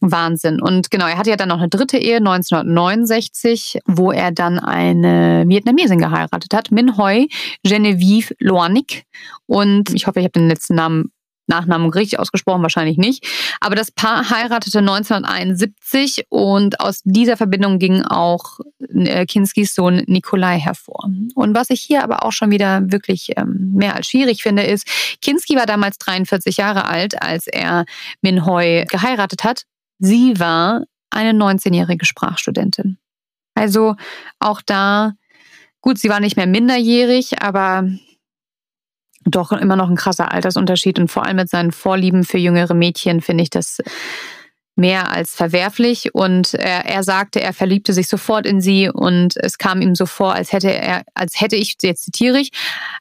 Wahnsinn. 0.00 0.60
Und 0.60 0.90
genau, 0.90 1.06
er 1.06 1.18
hatte 1.18 1.30
ja 1.30 1.36
dann 1.36 1.48
noch 1.48 1.58
eine 1.58 1.68
dritte 1.68 1.98
Ehe 1.98 2.16
1969, 2.16 3.80
wo 3.86 4.12
er 4.12 4.32
dann 4.32 4.58
eine 4.58 5.44
Vietnamesin 5.46 5.98
geheiratet 5.98 6.52
hat, 6.54 6.70
Min 6.70 6.96
Hoi 6.96 7.28
Genevieve 7.62 8.34
Loanik. 8.38 9.04
Und 9.46 9.94
ich 9.94 10.06
hoffe, 10.06 10.20
ich 10.20 10.24
habe 10.24 10.38
den 10.38 10.48
letzten 10.48 10.74
Namen 10.74 11.12
Nachnamen 11.50 11.90
richtig 11.90 12.18
ausgesprochen, 12.18 12.62
wahrscheinlich 12.62 12.96
nicht. 12.96 13.26
Aber 13.60 13.74
das 13.74 13.90
Paar 13.90 14.30
heiratete 14.30 14.78
1971 14.78 16.24
und 16.30 16.80
aus 16.80 17.00
dieser 17.04 17.36
Verbindung 17.36 17.78
ging 17.78 18.02
auch 18.02 18.60
äh, 18.94 19.26
Kinskis 19.26 19.74
Sohn 19.74 20.02
Nikolai 20.06 20.58
hervor. 20.58 21.10
Und 21.34 21.54
was 21.54 21.70
ich 21.70 21.82
hier 21.82 22.02
aber 22.02 22.24
auch 22.24 22.32
schon 22.32 22.50
wieder 22.50 22.80
wirklich 22.90 23.32
ähm, 23.36 23.72
mehr 23.74 23.96
als 23.96 24.06
schwierig 24.06 24.42
finde, 24.42 24.62
ist, 24.62 24.86
Kinski 25.20 25.56
war 25.56 25.66
damals 25.66 25.98
43 25.98 26.56
Jahre 26.56 26.86
alt, 26.86 27.20
als 27.20 27.46
er 27.46 27.84
Min 28.22 28.46
Hoi 28.46 28.84
geheiratet 28.88 29.44
hat. 29.44 29.64
Sie 29.98 30.38
war 30.38 30.84
eine 31.10 31.32
19-jährige 31.38 32.06
Sprachstudentin. 32.06 32.98
Also 33.54 33.96
auch 34.38 34.62
da, 34.62 35.12
gut, 35.80 35.98
sie 35.98 36.08
war 36.08 36.20
nicht 36.20 36.36
mehr 36.36 36.46
minderjährig, 36.46 37.42
aber 37.42 37.90
doch 39.24 39.52
immer 39.52 39.76
noch 39.76 39.90
ein 39.90 39.96
krasser 39.96 40.32
Altersunterschied 40.32 40.98
und 40.98 41.10
vor 41.10 41.26
allem 41.26 41.36
mit 41.36 41.50
seinen 41.50 41.72
Vorlieben 41.72 42.24
für 42.24 42.38
jüngere 42.38 42.74
Mädchen 42.74 43.20
finde 43.20 43.42
ich 43.42 43.50
das 43.50 43.78
mehr 44.80 45.12
als 45.12 45.34
verwerflich 45.34 46.14
und 46.14 46.54
er, 46.54 46.86
er, 46.86 47.04
sagte, 47.04 47.40
er 47.40 47.52
verliebte 47.52 47.92
sich 47.92 48.08
sofort 48.08 48.46
in 48.46 48.60
sie 48.60 48.88
und 48.88 49.36
es 49.36 49.58
kam 49.58 49.82
ihm 49.82 49.94
so 49.94 50.06
vor, 50.06 50.34
als 50.34 50.52
hätte 50.52 50.72
er, 50.72 51.04
als 51.14 51.40
hätte 51.40 51.56
ich, 51.56 51.76
jetzt 51.82 52.04
zitiere 52.04 52.38
ich, 52.38 52.50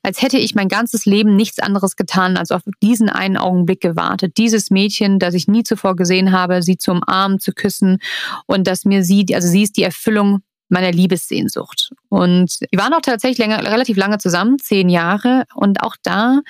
als 0.04 0.22
hätte 0.22 0.38
ich 0.38 0.56
mein 0.56 0.68
ganzes 0.68 1.06
Leben 1.06 1.36
nichts 1.36 1.60
anderes 1.60 1.96
getan, 1.96 2.38
als 2.38 2.52
auf 2.52 2.64
diesen 2.84 3.10
einen 3.10 3.38
Augenblick 3.38 3.82
gewartet. 3.82 4.34
Dieses 4.38 4.72
Mädchen, 4.72 5.20
das 5.20 5.34
ich 5.34 5.48
nie 5.48 5.64
zuvor 5.64 5.96
gesehen 5.96 6.32
habe, 6.32 6.62
sie 6.62 6.78
zu 6.78 6.92
umarmen, 6.92 7.40
zu 7.40 7.54
küssen 7.54 8.00
und 8.46 8.68
dass 8.68 8.84
mir 8.84 9.04
sie, 9.04 9.26
also 9.34 9.48
sie 9.48 9.64
ist 9.64 9.78
die 9.78 9.84
Erfüllung 9.84 10.42
meiner 10.70 10.92
Liebessehnsucht. 10.92 11.92
Und 12.10 12.60
wir 12.72 12.80
waren 12.80 12.94
auch 12.94 13.02
tatsächlich 13.02 13.40
länger, 13.40 13.64
relativ 13.64 13.98
lange 13.98 14.18
zusammen, 14.18 14.60
zehn 14.60 14.90
Jahre. 14.90 15.46
Und 15.54 15.84
auch 15.84 15.96
da 16.04 16.42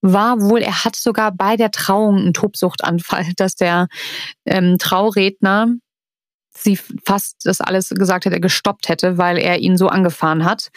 war 0.00 0.40
wohl, 0.40 0.60
er 0.60 0.84
hat 0.84 0.96
sogar 0.96 1.32
bei 1.32 1.56
der 1.56 1.70
Trauung 1.70 2.18
einen 2.18 2.34
Tobsuchtanfall, 2.34 3.26
dass 3.36 3.54
der 3.54 3.88
ähm, 4.46 4.78
Trauredner 4.78 5.74
sie 6.50 6.76
fast 7.04 7.36
das 7.44 7.60
alles 7.60 7.90
gesagt 7.90 8.24
hätte, 8.24 8.40
gestoppt 8.40 8.88
hätte, 8.88 9.16
weil 9.16 9.38
er 9.38 9.58
ihn 9.58 9.76
so 9.76 9.88
angefahren 9.88 10.44
hat. 10.44 10.70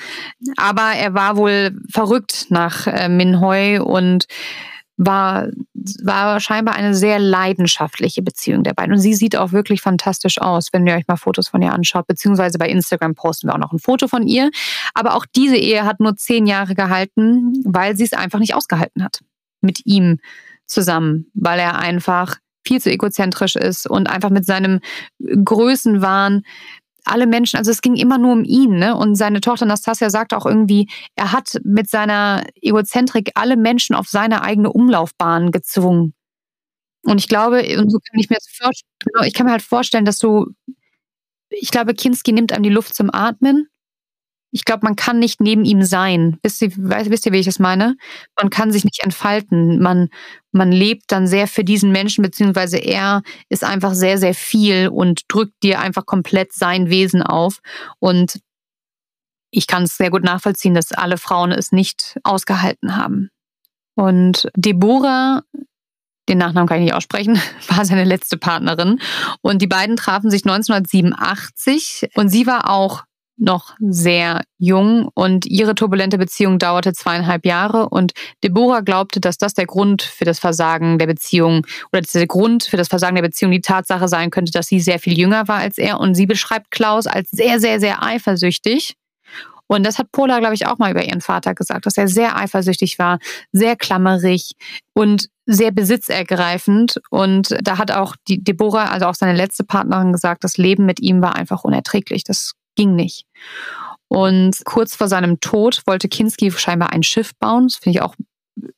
Aber 0.58 0.92
er 0.96 1.16
war 1.16 1.38
wohl 1.38 1.76
verrückt 1.90 2.48
nach 2.50 2.86
äh, 2.86 3.10
Minhoi 3.10 3.80
und 3.80 4.26
war, 5.04 5.48
war 6.04 6.40
scheinbar 6.40 6.76
eine 6.76 6.94
sehr 6.94 7.18
leidenschaftliche 7.18 8.22
Beziehung 8.22 8.64
der 8.64 8.74
beiden. 8.74 8.94
Und 8.94 9.00
sie 9.00 9.16
sieht 9.16 9.36
auch 9.36 9.52
wirklich 9.52 9.82
fantastisch 9.82 10.40
aus, 10.40 10.68
wenn 10.72 10.86
ihr 10.86 10.94
euch 10.94 11.08
mal 11.08 11.16
Fotos 11.16 11.48
von 11.48 11.62
ihr 11.62 11.74
anschaut. 11.74 12.06
Beziehungsweise 12.06 12.60
bei 12.60 12.70
Instagram 12.70 13.16
posten 13.16 13.48
wir 13.48 13.56
auch 13.56 13.60
noch 13.60 13.74
ein 13.74 13.80
Foto 13.80 14.08
von 14.08 14.28
ihr. 14.28 14.52
Aber 14.94 15.16
auch 15.16 15.26
diese 15.36 15.58
Ehe 15.58 15.86
hat 15.86 16.00
nur 16.00 16.16
zehn 16.18 16.46
Jahre 16.46 16.76
gehalten, 16.76 17.54
weil 17.66 17.98
sie 17.98 18.04
es 18.04 18.14
einfach 18.14 18.38
nicht 18.38 18.54
ausgehalten 18.54 19.04
hat. 19.04 19.22
Mit 19.62 19.86
ihm 19.86 20.20
zusammen, 20.68 21.32
weil 21.34 21.60
er 21.60 21.80
einfach 21.80 22.38
viel 22.64 22.80
zu 22.80 22.92
egozentrisch 22.92 23.56
ist 23.56 23.90
und 23.90 24.08
einfach 24.08 24.30
mit 24.30 24.46
seinem 24.46 24.82
Größenwahn 25.20 26.44
alle 27.06 27.28
Menschen, 27.28 27.58
also 27.58 27.72
es 27.72 27.82
ging 27.82 27.96
immer 27.96 28.18
nur 28.18 28.34
um 28.34 28.44
ihn, 28.44 28.78
ne? 28.78 28.96
Und 28.96 29.16
seine 29.16 29.42
Tochter 29.42 29.66
Nastasia 29.66 30.10
sagt 30.10 30.34
auch 30.34 30.46
irgendwie, 30.46 30.88
er 31.16 31.32
hat 31.32 31.60
mit 31.64 31.90
seiner 31.90 32.44
Egozentrik 32.62 33.32
alle 33.36 33.58
Menschen 33.58 33.96
auf 33.96 34.08
seine 34.08 34.42
eigene 34.44 34.72
Umlaufbahn 34.72 35.52
gezwungen. 35.52 36.14
Und 37.04 37.20
ich 37.20 37.28
glaube, 37.28 37.62
und 37.80 37.90
so 37.90 38.00
kann 38.00 38.20
ich 38.20 38.30
mir 38.30 38.36
das 38.38 38.48
vorstellen, 38.48 38.92
genau, 39.06 39.26
ich 39.26 39.34
kann 39.34 39.46
mir 39.48 39.52
halt 39.54 39.64
vorstellen, 39.64 40.06
dass 40.06 40.20
du, 40.20 40.48
ich 41.50 41.72
glaube, 41.72 41.94
Kinski 41.96 42.32
nimmt 42.32 42.54
einem 42.54 42.64
die 42.64 42.70
Luft 42.70 42.94
zum 42.94 43.10
Atmen 43.14 43.68
ich 44.52 44.66
glaube, 44.66 44.82
man 44.84 44.96
kann 44.96 45.20
nicht 45.20 45.40
neben 45.40 45.64
ihm 45.64 45.84
sein. 45.84 46.38
Wisst 46.44 46.62
ihr, 46.62 46.72
wisst 46.76 47.26
ihr, 47.26 47.32
wie 47.32 47.40
ich 47.40 47.46
das 47.46 47.60
meine? 47.60 47.96
Man 48.40 48.50
kann 48.50 48.72
sich 48.72 48.84
nicht 48.84 49.02
entfalten. 49.04 49.80
Man, 49.82 50.10
man 50.52 50.72
lebt 50.72 51.06
dann 51.08 51.26
sehr 51.26 51.48
für 51.48 51.64
diesen 51.64 51.92
Menschen, 51.92 52.22
beziehungsweise 52.22 52.78
er 52.78 53.24
ist 53.50 53.64
einfach 53.64 53.94
sehr, 53.94 54.18
sehr 54.18 54.34
viel 54.34 54.90
und 54.90 55.22
drückt 55.30 55.64
dir 55.64 55.80
einfach 55.80 56.06
komplett 56.06 56.52
sein 56.54 56.90
Wesen 56.90 57.24
auf. 57.24 57.60
Und 58.00 58.42
ich 59.52 59.68
kann 59.68 59.84
es 59.84 59.96
sehr 59.96 60.12
gut 60.12 60.24
nachvollziehen, 60.24 60.74
dass 60.74 60.92
alle 60.92 61.18
Frauen 61.18 61.52
es 61.52 61.72
nicht 61.72 62.20
ausgehalten 62.24 62.98
haben. 62.98 63.30
Und 63.96 64.50
Deborah, 64.56 65.44
den 66.28 66.38
Nachnamen 66.38 66.68
kann 66.68 66.80
ich 66.80 66.86
nicht 66.86 66.94
aussprechen, 66.94 67.40
war 67.70 67.86
seine 67.86 68.04
letzte 68.04 68.38
Partnerin. 68.38 69.00
Und 69.42 69.62
die 69.62 69.68
beiden 69.68 69.96
trafen 69.96 70.30
sich 70.30 70.46
1987 70.46 72.10
und 72.16 72.28
sie 72.30 72.46
war 72.48 72.70
auch 72.70 73.04
noch 73.42 73.76
sehr 73.80 74.42
jung 74.58 75.10
und 75.16 75.46
ihre 75.46 75.76
turbulente 75.76 76.18
Beziehung 76.18 76.60
dauerte 76.60 76.94
zweieinhalb 76.94 77.46
Jahre 77.46 77.90
und 77.90 78.14
Deborah 78.44 78.82
glaubte, 78.82 79.20
dass 79.20 79.38
das 79.38 79.54
der 79.54 79.66
Grund 79.66 80.04
für 80.04 80.26
das 80.26 80.40
Versagen 80.40 81.00
der 81.00 81.08
Beziehung 81.08 81.66
oder 81.92 82.02
der 82.02 82.28
Grund 82.28 82.64
für 82.64 82.78
das 82.78 82.88
Versagen 82.88 83.16
der 83.16 83.24
Beziehung 83.24 83.52
die 83.52 83.62
Tatsache 83.62 84.08
sein 84.08 84.30
könnte, 84.30 84.52
dass 84.52 84.68
sie 84.68 84.80
sehr 84.80 85.00
viel 85.00 85.18
jünger 85.18 85.48
war 85.48 85.58
als 85.58 85.78
er 85.78 86.00
und 86.00 86.16
sie 86.16 86.28
beschreibt 86.28 86.72
Klaus 86.72 87.08
als 87.08 87.30
sehr, 87.32 87.60
sehr, 87.60 87.80
sehr 87.80 88.04
eifersüchtig. 88.04 88.96
Und 89.68 89.86
das 89.86 89.98
hat 89.98 90.12
Pola, 90.12 90.40
glaube 90.40 90.54
ich, 90.54 90.68
auch 90.68 90.80
mal 90.80 90.92
über 90.92 91.06
ihren 91.06 91.22
Vater 91.22 91.56
gesagt, 91.56 91.86
dass 91.86 91.98
er 91.98 92.10
sehr 92.10 92.36
eifersüchtig 92.36 93.00
war, 93.00 93.20
sehr 93.54 93.78
klammerig 93.78 94.52
und 94.94 95.30
sehr 95.46 95.72
besitzergreifend. 95.72 97.00
Und 97.10 97.56
da 97.62 97.78
hat 97.78 97.90
auch 97.90 98.18
die 98.28 98.44
Deborah, 98.44 98.90
also 98.90 99.06
auch 99.06 99.16
seine 99.16 99.34
letzte 99.34 99.64
Partnerin, 99.64 100.12
gesagt, 100.12 100.44
das 100.44 100.58
Leben 100.58 100.86
mit 100.86 101.00
ihm 101.00 101.22
war 101.22 101.36
einfach 101.36 101.64
unerträglich. 101.64 102.26
Das 102.26 102.52
ging 102.76 102.96
nicht. 102.96 103.26
Und 104.08 104.58
kurz 104.66 104.96
vor 104.96 105.08
seinem 105.08 105.40
Tod 105.40 105.84
wollte 105.86 106.10
Kinski 106.10 106.52
scheinbar 106.52 106.92
ein 106.92 107.04
Schiff 107.04 107.32
bauen. 107.40 107.68
Das 107.68 107.78
finde 107.78 107.98
ich 107.98 108.04
auch 108.04 108.16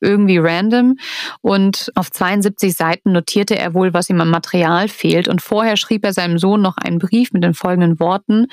irgendwie 0.00 0.38
random. 0.38 0.96
Und 1.40 1.90
auf 1.94 2.10
72 2.10 2.74
Seiten 2.74 3.12
notierte 3.12 3.58
er 3.58 3.74
wohl, 3.74 3.92
was 3.92 4.10
ihm 4.10 4.20
am 4.20 4.30
Material 4.30 4.88
fehlt. 4.88 5.28
Und 5.28 5.42
vorher 5.42 5.76
schrieb 5.76 6.04
er 6.04 6.12
seinem 6.12 6.38
Sohn 6.38 6.62
noch 6.62 6.76
einen 6.76 6.98
Brief 6.98 7.32
mit 7.32 7.42
den 7.42 7.54
folgenden 7.54 7.98
Worten. 8.00 8.46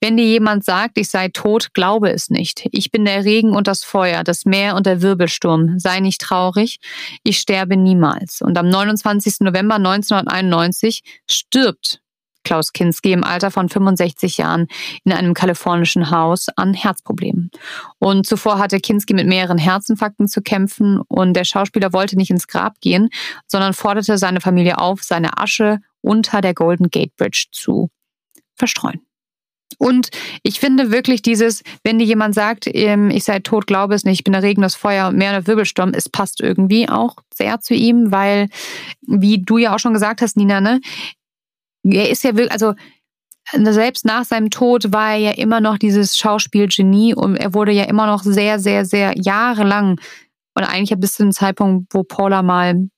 Wenn 0.00 0.16
dir 0.16 0.26
jemand 0.26 0.64
sagt, 0.64 0.98
ich 0.98 1.08
sei 1.08 1.28
tot, 1.28 1.72
glaube 1.74 2.10
es 2.10 2.30
nicht. 2.30 2.68
Ich 2.72 2.90
bin 2.90 3.04
der 3.04 3.24
Regen 3.24 3.54
und 3.54 3.66
das 3.66 3.84
Feuer, 3.84 4.24
das 4.24 4.44
Meer 4.44 4.74
und 4.74 4.86
der 4.86 5.02
Wirbelsturm. 5.02 5.78
Sei 5.78 6.00
nicht 6.00 6.20
traurig. 6.20 6.78
Ich 7.22 7.38
sterbe 7.38 7.76
niemals. 7.76 8.40
Und 8.42 8.58
am 8.58 8.68
29. 8.68 9.40
November 9.40 9.76
1991 9.76 11.02
stirbt 11.28 12.00
Klaus 12.44 12.72
Kinski 12.72 13.12
im 13.12 13.24
Alter 13.24 13.50
von 13.50 13.68
65 13.68 14.38
Jahren 14.38 14.68
in 15.04 15.12
einem 15.12 15.34
kalifornischen 15.34 16.10
Haus 16.10 16.48
an 16.56 16.74
Herzproblemen. 16.74 17.50
Und 17.98 18.26
zuvor 18.26 18.58
hatte 18.58 18.80
Kinski 18.80 19.14
mit 19.14 19.26
mehreren 19.26 19.58
Herzinfarkten 19.58 20.28
zu 20.28 20.42
kämpfen 20.42 21.00
und 21.08 21.34
der 21.34 21.44
Schauspieler 21.44 21.92
wollte 21.92 22.16
nicht 22.16 22.30
ins 22.30 22.46
Grab 22.46 22.80
gehen, 22.80 23.08
sondern 23.46 23.74
forderte 23.74 24.18
seine 24.18 24.40
Familie 24.40 24.78
auf, 24.78 25.02
seine 25.02 25.38
Asche 25.38 25.78
unter 26.02 26.40
der 26.40 26.54
Golden 26.54 26.90
Gate 26.90 27.16
Bridge 27.16 27.46
zu 27.50 27.90
verstreuen. 28.54 29.00
Und 29.78 30.10
ich 30.42 30.60
finde 30.60 30.90
wirklich 30.92 31.22
dieses, 31.22 31.62
wenn 31.82 31.98
dir 31.98 32.04
jemand 32.04 32.34
sagt, 32.34 32.68
ähm, 32.72 33.10
ich 33.10 33.24
sei 33.24 33.40
tot, 33.40 33.66
glaube 33.66 33.94
es 33.94 34.04
nicht, 34.04 34.20
ich 34.20 34.24
bin 34.24 34.32
der 34.32 34.42
Regen, 34.42 34.62
das 34.62 34.76
Feuer 34.76 35.08
und 35.08 35.16
mehr 35.16 35.32
der 35.32 35.46
Wirbelsturm, 35.46 35.92
es 35.94 36.08
passt 36.08 36.40
irgendwie 36.40 36.88
auch 36.88 37.16
sehr 37.34 37.60
zu 37.60 37.74
ihm, 37.74 38.12
weil, 38.12 38.48
wie 39.02 39.42
du 39.42 39.58
ja 39.58 39.74
auch 39.74 39.78
schon 39.78 39.92
gesagt 39.92 40.22
hast, 40.22 40.36
Nina, 40.36 40.60
ne, 40.60 40.80
er 41.84 42.10
ist 42.10 42.24
ja 42.24 42.36
wirklich, 42.36 42.52
also 42.52 42.74
selbst 43.52 44.04
nach 44.04 44.24
seinem 44.24 44.50
Tod 44.50 44.92
war 44.92 45.10
er 45.12 45.18
ja 45.18 45.30
immer 45.32 45.60
noch 45.60 45.78
dieses 45.78 46.16
Schauspielgenie 46.18 47.14
und 47.14 47.36
er 47.36 47.54
wurde 47.54 47.72
ja 47.72 47.84
immer 47.84 48.06
noch 48.06 48.22
sehr, 48.22 48.58
sehr, 48.58 48.84
sehr 48.84 49.12
jahrelang 49.16 50.00
und 50.54 50.64
eigentlich 50.64 50.98
bis 50.98 51.14
zu 51.14 51.24
dem 51.24 51.32
Zeitpunkt, 51.32 51.92
wo 51.92 52.04
Paula 52.04 52.42
mal 52.42 52.88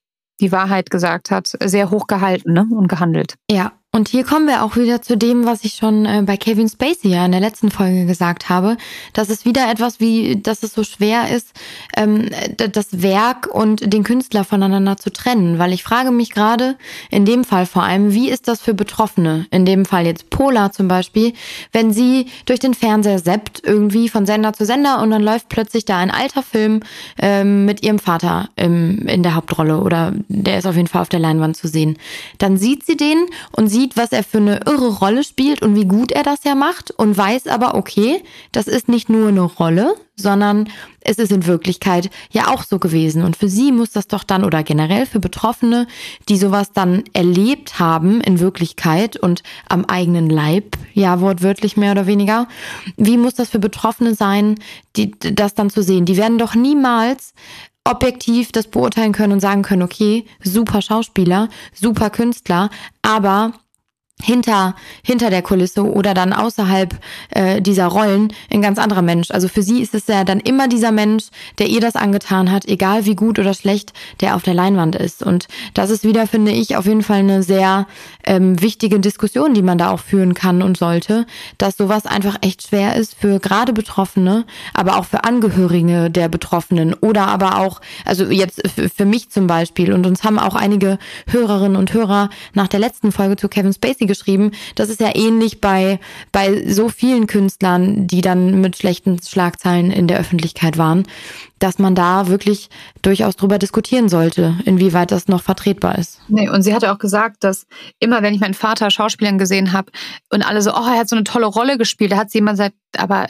die 0.41 0.53
Wahrheit 0.53 0.91
gesagt 0.91 1.31
hat, 1.31 1.51
sehr 1.65 1.91
hoch 1.91 2.07
gehalten 2.07 2.53
ne? 2.53 2.67
und 2.71 2.89
gehandelt. 2.89 3.37
Ja, 3.51 3.73
und 3.97 4.09
hier 4.09 4.25
kommen 4.25 4.47
wir 4.47 4.63
auch 4.63 4.77
wieder 4.77 5.01
zu 5.01 5.17
dem, 5.17 5.47
was 5.47 5.65
ich 5.65 5.75
schon 5.75 6.05
äh, 6.05 6.23
bei 6.25 6.37
Kevin 6.37 6.69
Spacey 6.69 7.09
ja 7.09 7.25
in 7.25 7.33
der 7.33 7.41
letzten 7.41 7.71
Folge 7.71 8.05
gesagt 8.05 8.51
habe, 8.51 8.77
dass 9.15 9.31
es 9.31 9.47
wieder 9.47 9.71
etwas 9.71 10.01
wie, 10.01 10.37
dass 10.37 10.63
es 10.63 10.75
so 10.75 10.85
schwer 10.85 11.35
ist, 11.35 11.53
ähm, 11.97 12.29
das 12.57 13.03
Werk 13.03 13.49
und 13.51 13.91
den 13.91 14.05
Künstler 14.05 14.45
voneinander 14.45 14.99
zu 14.99 15.11
trennen. 15.11 15.59
Weil 15.59 15.73
ich 15.73 15.83
frage 15.83 16.11
mich 16.11 16.31
gerade 16.31 16.77
in 17.11 17.25
dem 17.25 17.43
Fall 17.43 17.65
vor 17.65 17.85
allem, 17.85 18.13
wie 18.13 18.29
ist 18.29 18.49
das 18.49 18.61
für 18.61 18.75
Betroffene? 18.75 19.47
In 19.51 19.65
dem 19.65 19.87
Fall 19.87 20.05
jetzt 20.05 20.29
Pola 20.29 20.73
zum 20.73 20.89
Beispiel, 20.89 21.33
wenn 21.73 21.91
sie 21.91 22.27
durch 22.45 22.61
den 22.61 22.75
Fernseher 22.75 23.19
seppt, 23.19 23.63
irgendwie 23.65 24.11
von 24.11 24.27
Sender 24.27 24.53
zu 24.53 24.67
Sender 24.67 25.01
und 25.01 25.11
dann 25.11 25.23
läuft 25.23 25.49
plötzlich 25.49 25.87
da 25.87 25.97
ein 25.97 26.11
alter 26.11 26.43
Film 26.43 26.81
ähm, 27.19 27.65
mit 27.65 27.83
ihrem 27.83 27.99
Vater 27.99 28.51
in 28.57 29.23
der 29.23 29.35
Hauptrolle 29.35 29.81
oder 29.81 30.13
der 30.29 30.59
ist 30.59 30.67
auf 30.67 30.77
jeden 30.77 30.89
Fall 30.89 31.01
auf 31.01 31.09
der 31.09 31.21
Leinwand 31.21 31.57
zu 31.57 31.67
sehen. 31.67 31.97
Dann 32.37 32.59
sieht 32.59 32.85
sie 32.85 32.99
den 32.99 33.27
und 33.53 33.69
sieht, 33.69 33.86
sieht, 33.87 33.97
was 33.97 34.13
er 34.13 34.25
für 34.25 34.39
eine 34.39 34.61
irre 34.67 34.89
Rolle 34.99 35.23
spielt 35.23 35.63
und 35.63 35.77
wie 35.77 35.87
gut 35.87 36.13
er 36.13 36.23
das 36.23 36.45
ja 36.45 36.55
macht 36.55 36.91
und 36.91 37.17
weiß 37.17 37.47
aber, 37.47 37.75
okay, 37.75 38.23
das 38.53 38.67
ist 38.67 38.89
nicht 38.89 39.09
nur 39.09 39.29
eine 39.29 39.43
Rolle, 39.43 39.95
sondern 40.17 40.69
es 41.01 41.19
ist 41.19 41.31
in 41.31 41.47
Wirklichkeit 41.47 42.11
ja 42.31 42.49
auch 42.49 42.65
so 42.65 42.79
gewesen. 42.79 43.23
Und 43.23 43.37
für 43.37 43.49
sie 43.49 43.71
muss 43.71 43.91
das 43.91 44.09
doch 44.09 44.25
dann 44.25 44.45
oder 44.45 44.63
generell 44.63 45.07
für 45.07 45.21
Betroffene, 45.21 45.87
die 46.29 46.37
sowas 46.37 46.73
dann 46.73 47.05
erlebt 47.13 47.79
haben 47.79 48.21
in 48.21 48.41
Wirklichkeit 48.41 49.17
und 49.17 49.43
am 49.69 49.85
eigenen 49.85 50.29
Leib, 50.31 50.77
ja 50.95 51.21
wortwörtlich 51.21 51.77
mehr 51.77 51.93
oder 51.93 52.07
weniger, 52.07 52.49
wie 52.97 53.19
muss 53.19 53.35
das 53.35 53.51
für 53.51 53.61
Betroffene 53.61 54.15
sein, 54.15 54.57
die, 54.97 55.13
das 55.19 55.55
dann 55.55 55.71
zu 55.71 55.83
sehen? 55.83 56.07
Die 56.07 56.17
werden 56.17 56.39
doch 56.39 56.55
niemals 56.55 57.35
objektiv 57.85 58.51
das 58.51 58.67
beurteilen 58.67 59.13
können 59.13 59.35
und 59.35 59.41
sagen 59.41 59.63
können, 59.63 59.83
okay, 59.83 60.25
super 60.43 60.83
Schauspieler, 60.83 61.49
super 61.73 62.11
Künstler, 62.11 62.69
aber 63.03 63.53
hinter, 64.23 64.75
hinter 65.03 65.29
der 65.29 65.43
Kulisse 65.43 65.85
oder 65.85 66.15
dann 66.15 66.33
außerhalb 66.33 66.99
äh, 67.31 67.61
dieser 67.61 67.87
Rollen 67.87 68.33
ein 68.51 68.63
ganz 68.63 68.79
anderer 68.79 69.03
Mensch. 69.03 69.31
Also 69.31 69.47
für 69.47 69.63
sie 69.63 69.83
ist 69.83 69.95
es 69.95 70.07
ja 70.07 70.25
dann 70.25 70.41
immer 70.41 70.69
dieser 70.69 70.91
Mensch, 70.91 71.25
der 71.59 71.69
ihr 71.69 71.81
das 71.81 71.97
angetan 71.97 72.51
hat, 72.51 72.67
egal 72.67 73.05
wie 73.05 73.15
gut 73.15 73.39
oder 73.39 73.53
schlecht 73.53 73.93
der 74.21 74.35
auf 74.35 74.43
der 74.43 74.55
Leinwand 74.55 74.97
ist. 74.97 75.23
Und 75.23 75.49
das 75.75 75.91
ist 75.91 76.03
wieder, 76.03 76.27
finde 76.27 76.51
ich, 76.51 76.77
auf 76.77 76.87
jeden 76.87 77.03
Fall 77.03 77.19
eine 77.19 77.43
sehr 77.43 77.87
ähm, 78.25 78.61
wichtige 78.63 79.01
Diskussion, 79.01 79.53
die 79.53 79.63
man 79.63 79.77
da 79.77 79.91
auch 79.91 80.01
führen 80.01 80.33
kann 80.33 80.63
und 80.63 80.79
sollte, 80.79 81.27
dass 81.59 81.77
sowas 81.77 82.07
einfach 82.07 82.37
echt 82.41 82.69
schwer 82.69 82.97
ist 82.97 83.15
für 83.15 83.39
gerade 83.39 83.75
Betroffene, 83.75 84.47
aber 84.73 84.97
auch 84.97 85.05
für 85.05 85.25
Angehörige 85.25 86.11
der 86.11 86.31
Betroffenen 86.31 86.95
oder 86.95 87.29
aber 87.29 87.59
auch, 87.59 87.83
also 88.07 88.25
jetzt 88.25 88.63
für 88.97 89.05
mich 89.05 89.29
zum 89.29 89.47
Beispiel. 89.47 89.93
Und 89.93 90.07
uns 90.07 90.25
haben 90.25 90.39
auch 90.39 90.55
einige 90.55 90.99
Hörerinnen 91.29 91.77
und 91.77 91.93
Hörer 91.93 92.31
nach 92.55 92.69
der 92.69 92.81
letzten 92.81 93.13
Folge 93.13 93.37
zu 93.37 93.49
Kevin 93.49 93.75
Spacey 93.75 94.06
geschrieben. 94.07 94.53
Das 94.75 94.89
ist 94.89 95.01
ja 95.01 95.15
ähnlich 95.15 95.61
bei, 95.61 95.99
bei 96.33 96.71
so 96.71 96.89
vielen 96.89 97.27
Künstlern, 97.27 98.07
die 98.07 98.21
dann 98.21 98.61
mit 98.61 98.77
schlechten 98.77 99.21
Schlagzeilen 99.23 99.91
in 99.91 100.07
der 100.07 100.19
Öffentlichkeit 100.19 100.79
waren, 100.79 101.05
dass 101.59 101.79
man 101.79 101.95
da 101.95 102.29
wirklich 102.29 102.69
durchaus 103.03 103.37
drüber 103.37 103.59
diskutieren 103.59 104.09
sollte, 104.09 104.57
inwieweit 104.65 105.11
das 105.11 105.29
noch 105.29 105.43
vertretbar 105.43 105.99
ist. 105.99 106.21
Nee, 106.29 106.49
und 106.49 106.63
sie 106.63 106.75
hatte 106.75 106.93
auch 106.93 106.99
gesagt, 106.99 107.45
dass 107.45 107.67
immer, 107.99 108.23
wenn 108.23 108.35
ich 108.35 108.41
meinen 108.41 108.55
Vater 108.55 108.91
Schauspielern 108.91 109.39
gesehen 109.39 109.73
habe 109.73 109.91
und 110.31 110.43
alle 110.43 110.63
so, 110.63 110.73
oh, 110.73 110.87
er 110.87 110.99
hat 110.99 111.09
so 111.09 111.17
eine 111.17 111.25
tolle 111.25 111.47
Rolle 111.47 111.79
gespielt, 111.79 112.13
da 112.13 112.17
hat 112.17 112.31
sie 112.31 112.39
immer 112.39 112.53
gesagt, 112.53 112.75
aber 112.97 113.29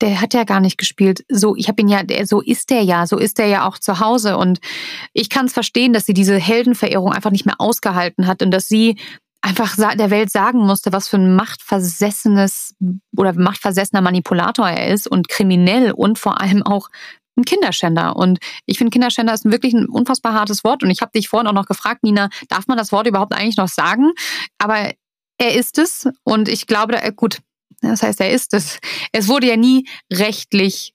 der 0.00 0.20
hat 0.20 0.34
ja 0.34 0.44
gar 0.44 0.60
nicht 0.60 0.78
gespielt. 0.78 1.24
So, 1.28 1.56
ich 1.56 1.68
habe 1.68 1.82
ihn 1.82 1.88
ja, 1.88 2.02
der, 2.02 2.26
so 2.26 2.40
ist 2.40 2.70
der 2.70 2.82
ja, 2.82 3.06
so 3.06 3.18
ist 3.18 3.38
der 3.38 3.46
ja 3.46 3.66
auch 3.66 3.78
zu 3.78 4.00
Hause. 4.00 4.36
Und 4.36 4.60
ich 5.12 5.28
kann 5.28 5.46
es 5.46 5.52
verstehen, 5.52 5.92
dass 5.92 6.06
sie 6.06 6.14
diese 6.14 6.36
Heldenverehrung 6.36 7.12
einfach 7.12 7.30
nicht 7.30 7.46
mehr 7.46 7.60
ausgehalten 7.60 8.26
hat 8.26 8.42
und 8.42 8.50
dass 8.50 8.68
sie 8.68 8.96
einfach 9.40 9.76
der 9.76 10.10
Welt 10.10 10.30
sagen 10.30 10.58
musste, 10.58 10.92
was 10.92 11.08
für 11.08 11.16
ein 11.16 11.34
machtversessenes 11.36 12.74
oder 13.16 13.32
machtversessener 13.34 14.00
Manipulator 14.00 14.68
er 14.68 14.92
ist 14.92 15.06
und 15.06 15.28
kriminell 15.28 15.92
und 15.92 16.18
vor 16.18 16.40
allem 16.40 16.62
auch 16.62 16.88
ein 17.36 17.44
Kinderschänder. 17.44 18.16
Und 18.16 18.38
ich 18.66 18.78
finde, 18.78 18.90
Kinderschänder 18.90 19.32
ist 19.32 19.44
wirklich 19.44 19.72
ein 19.72 19.86
unfassbar 19.86 20.34
hartes 20.34 20.64
Wort. 20.64 20.82
Und 20.82 20.90
ich 20.90 21.00
habe 21.00 21.12
dich 21.12 21.28
vorhin 21.28 21.46
auch 21.46 21.52
noch 21.52 21.66
gefragt, 21.66 22.02
Nina, 22.02 22.28
darf 22.48 22.66
man 22.66 22.76
das 22.76 22.92
Wort 22.92 23.06
überhaupt 23.06 23.32
eigentlich 23.32 23.56
noch 23.56 23.68
sagen? 23.68 24.10
Aber 24.58 24.92
er 25.38 25.54
ist 25.54 25.78
es. 25.78 26.08
Und 26.24 26.48
ich 26.48 26.66
glaube, 26.66 27.00
gut, 27.14 27.38
das 27.80 28.02
heißt, 28.02 28.20
er 28.20 28.32
ist 28.32 28.54
es. 28.54 28.78
Es 29.12 29.28
wurde 29.28 29.46
ja 29.46 29.56
nie 29.56 29.88
rechtlich 30.12 30.94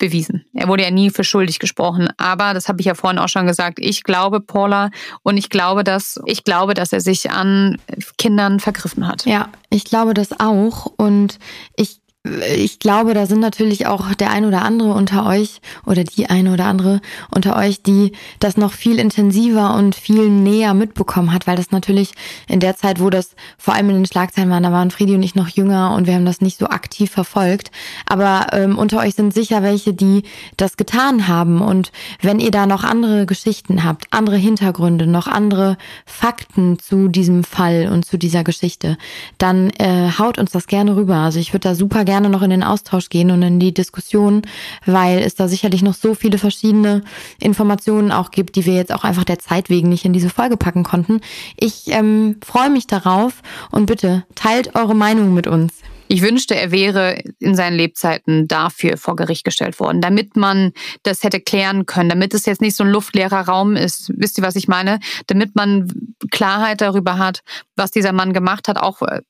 bewiesen. 0.00 0.44
Er 0.52 0.66
wurde 0.66 0.82
ja 0.82 0.90
nie 0.90 1.10
für 1.10 1.22
schuldig 1.22 1.60
gesprochen. 1.60 2.08
Aber 2.16 2.52
das 2.54 2.68
habe 2.68 2.80
ich 2.80 2.86
ja 2.86 2.96
vorhin 2.96 3.20
auch 3.20 3.28
schon 3.28 3.46
gesagt. 3.46 3.78
Ich 3.78 4.02
glaube 4.02 4.40
Paula 4.40 4.90
und 5.22 5.36
ich 5.36 5.48
glaube, 5.48 5.84
dass 5.84 6.18
ich 6.24 6.42
glaube, 6.42 6.74
dass 6.74 6.92
er 6.92 7.00
sich 7.00 7.30
an 7.30 7.78
Kindern 8.18 8.58
vergriffen 8.58 9.06
hat. 9.06 9.24
Ja, 9.26 9.50
ich 9.70 9.84
glaube 9.84 10.14
das 10.14 10.40
auch 10.40 10.86
und 10.96 11.38
ich 11.76 12.00
ich 12.22 12.80
glaube, 12.80 13.14
da 13.14 13.24
sind 13.24 13.40
natürlich 13.40 13.86
auch 13.86 14.14
der 14.14 14.30
ein 14.30 14.44
oder 14.44 14.60
andere 14.62 14.92
unter 14.92 15.24
euch 15.24 15.62
oder 15.86 16.04
die 16.04 16.28
eine 16.28 16.52
oder 16.52 16.66
andere 16.66 17.00
unter 17.34 17.56
euch, 17.56 17.82
die 17.82 18.12
das 18.40 18.58
noch 18.58 18.74
viel 18.74 18.98
intensiver 18.98 19.74
und 19.74 19.94
viel 19.94 20.28
näher 20.28 20.74
mitbekommen 20.74 21.32
hat, 21.32 21.46
weil 21.46 21.56
das 21.56 21.70
natürlich 21.70 22.12
in 22.46 22.60
der 22.60 22.76
Zeit, 22.76 23.00
wo 23.00 23.08
das 23.08 23.30
vor 23.56 23.72
allem 23.72 23.88
in 23.88 23.96
den 23.96 24.06
Schlagzeilen 24.06 24.50
war, 24.50 24.60
da 24.60 24.70
waren 24.70 24.90
Friedi 24.90 25.14
und 25.14 25.22
ich 25.22 25.34
noch 25.34 25.48
jünger 25.48 25.94
und 25.94 26.06
wir 26.06 26.12
haben 26.12 26.26
das 26.26 26.42
nicht 26.42 26.58
so 26.58 26.66
aktiv 26.66 27.10
verfolgt. 27.10 27.70
Aber 28.04 28.48
ähm, 28.52 28.76
unter 28.76 28.98
euch 28.98 29.14
sind 29.14 29.32
sicher 29.32 29.62
welche, 29.62 29.94
die 29.94 30.24
das 30.58 30.76
getan 30.76 31.26
haben. 31.26 31.62
Und 31.62 31.90
wenn 32.20 32.38
ihr 32.38 32.50
da 32.50 32.66
noch 32.66 32.84
andere 32.84 33.24
Geschichten 33.24 33.82
habt, 33.82 34.04
andere 34.10 34.36
Hintergründe, 34.36 35.06
noch 35.06 35.26
andere 35.26 35.78
Fakten 36.04 36.78
zu 36.78 37.08
diesem 37.08 37.44
Fall 37.44 37.88
und 37.90 38.04
zu 38.04 38.18
dieser 38.18 38.44
Geschichte, 38.44 38.98
dann 39.38 39.70
äh, 39.78 40.10
haut 40.18 40.36
uns 40.36 40.50
das 40.50 40.66
gerne 40.66 40.96
rüber. 40.96 41.16
Also 41.16 41.38
ich 41.38 41.54
würde 41.54 41.70
da 41.70 41.74
super 41.74 42.04
gerne 42.04 42.09
noch 42.18 42.42
in 42.42 42.50
den 42.50 42.64
Austausch 42.64 43.08
gehen 43.08 43.30
und 43.30 43.42
in 43.42 43.60
die 43.60 43.72
Diskussion, 43.72 44.42
weil 44.86 45.20
es 45.20 45.36
da 45.36 45.46
sicherlich 45.46 45.82
noch 45.82 45.94
so 45.94 46.14
viele 46.14 46.38
verschiedene 46.38 47.02
Informationen 47.40 48.10
auch 48.10 48.32
gibt, 48.32 48.56
die 48.56 48.66
wir 48.66 48.74
jetzt 48.74 48.92
auch 48.92 49.04
einfach 49.04 49.24
der 49.24 49.38
Zeit 49.38 49.70
wegen 49.70 49.88
nicht 49.88 50.04
in 50.04 50.12
diese 50.12 50.30
Folge 50.30 50.56
packen 50.56 50.82
konnten. 50.82 51.20
Ich 51.56 51.84
ähm, 51.86 52.36
freue 52.44 52.70
mich 52.70 52.88
darauf 52.88 53.42
und 53.70 53.86
bitte 53.86 54.24
teilt 54.34 54.74
eure 54.74 54.96
Meinung 54.96 55.34
mit 55.34 55.46
uns. 55.46 55.72
Ich 56.12 56.22
wünschte, 56.22 56.56
er 56.56 56.72
wäre 56.72 57.22
in 57.38 57.54
seinen 57.54 57.76
Lebzeiten 57.76 58.48
dafür 58.48 58.96
vor 58.96 59.14
Gericht 59.14 59.44
gestellt 59.44 59.78
worden, 59.78 60.00
damit 60.00 60.34
man 60.34 60.72
das 61.04 61.22
hätte 61.22 61.40
klären 61.40 61.86
können, 61.86 62.08
damit 62.08 62.34
es 62.34 62.46
jetzt 62.46 62.60
nicht 62.60 62.74
so 62.74 62.82
ein 62.82 62.90
luftleerer 62.90 63.42
Raum 63.42 63.76
ist. 63.76 64.10
Wisst 64.16 64.36
ihr, 64.36 64.42
was 64.42 64.56
ich 64.56 64.66
meine? 64.66 64.98
Damit 65.28 65.54
man 65.54 65.86
Klarheit 66.32 66.80
darüber 66.80 67.18
hat, 67.18 67.42
was 67.76 67.92
dieser 67.92 68.12
Mann 68.12 68.32
gemacht 68.32 68.66
hat, 68.66 68.76
auch 68.76 69.02
äh, 69.02 69.20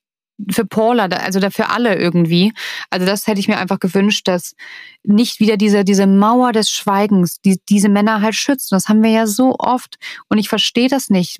für 0.50 0.64
Paula, 0.64 1.04
also 1.06 1.40
für 1.50 1.68
alle 1.68 1.96
irgendwie. 1.96 2.52
Also 2.90 3.06
das 3.06 3.26
hätte 3.26 3.40
ich 3.40 3.48
mir 3.48 3.58
einfach 3.58 3.80
gewünscht, 3.80 4.28
dass 4.28 4.54
nicht 5.02 5.40
wieder 5.40 5.56
diese, 5.56 5.84
diese 5.84 6.06
Mauer 6.06 6.52
des 6.52 6.70
Schweigens, 6.70 7.40
die 7.40 7.60
diese 7.68 7.88
Männer 7.88 8.20
halt 8.22 8.34
schützt. 8.34 8.72
das 8.72 8.88
haben 8.88 9.02
wir 9.02 9.10
ja 9.10 9.26
so 9.26 9.56
oft. 9.58 9.96
Und 10.28 10.38
ich 10.38 10.48
verstehe 10.48 10.88
das 10.88 11.10
nicht, 11.10 11.38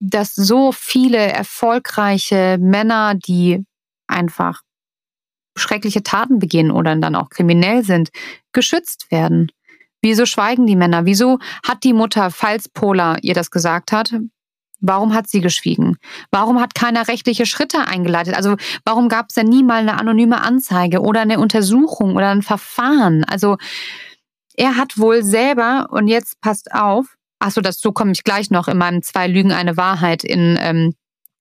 dass 0.00 0.34
so 0.34 0.72
viele 0.72 1.18
erfolgreiche 1.18 2.58
Männer, 2.60 3.14
die 3.14 3.64
einfach 4.08 4.62
schreckliche 5.56 6.02
Taten 6.02 6.38
begehen 6.38 6.70
oder 6.70 6.96
dann 6.96 7.14
auch 7.14 7.28
kriminell 7.28 7.84
sind, 7.84 8.10
geschützt 8.52 9.10
werden. 9.10 9.52
Wieso 10.00 10.26
schweigen 10.26 10.66
die 10.66 10.76
Männer? 10.76 11.04
Wieso 11.04 11.38
hat 11.66 11.84
die 11.84 11.92
Mutter, 11.92 12.30
falls 12.30 12.68
Pola 12.68 13.18
ihr 13.22 13.34
das 13.34 13.50
gesagt 13.50 13.92
hat, 13.92 14.12
Warum 14.82 15.14
hat 15.14 15.28
sie 15.28 15.40
geschwiegen? 15.40 15.96
Warum 16.30 16.60
hat 16.60 16.74
keiner 16.74 17.08
rechtliche 17.08 17.46
Schritte 17.46 17.86
eingeleitet? 17.86 18.34
Also 18.36 18.56
warum 18.84 19.08
gab 19.08 19.26
es 19.28 19.36
denn 19.36 19.46
nie 19.46 19.62
mal 19.62 19.80
eine 19.80 19.98
anonyme 19.98 20.42
Anzeige 20.42 21.00
oder 21.00 21.20
eine 21.20 21.38
Untersuchung 21.38 22.16
oder 22.16 22.30
ein 22.30 22.42
Verfahren? 22.42 23.24
Also 23.24 23.56
er 24.54 24.76
hat 24.76 24.98
wohl 24.98 25.22
selber, 25.22 25.86
und 25.90 26.08
jetzt 26.08 26.40
passt 26.40 26.72
auf, 26.72 27.06
achso, 27.38 27.60
so 27.70 27.92
komme 27.92 28.12
ich 28.12 28.24
gleich 28.24 28.50
noch 28.50 28.68
in 28.68 28.76
meinem 28.76 29.02
Zwei 29.02 29.28
Lügen, 29.28 29.52
eine 29.52 29.76
Wahrheit 29.76 30.24
in 30.24 30.58
ähm, 30.60 30.94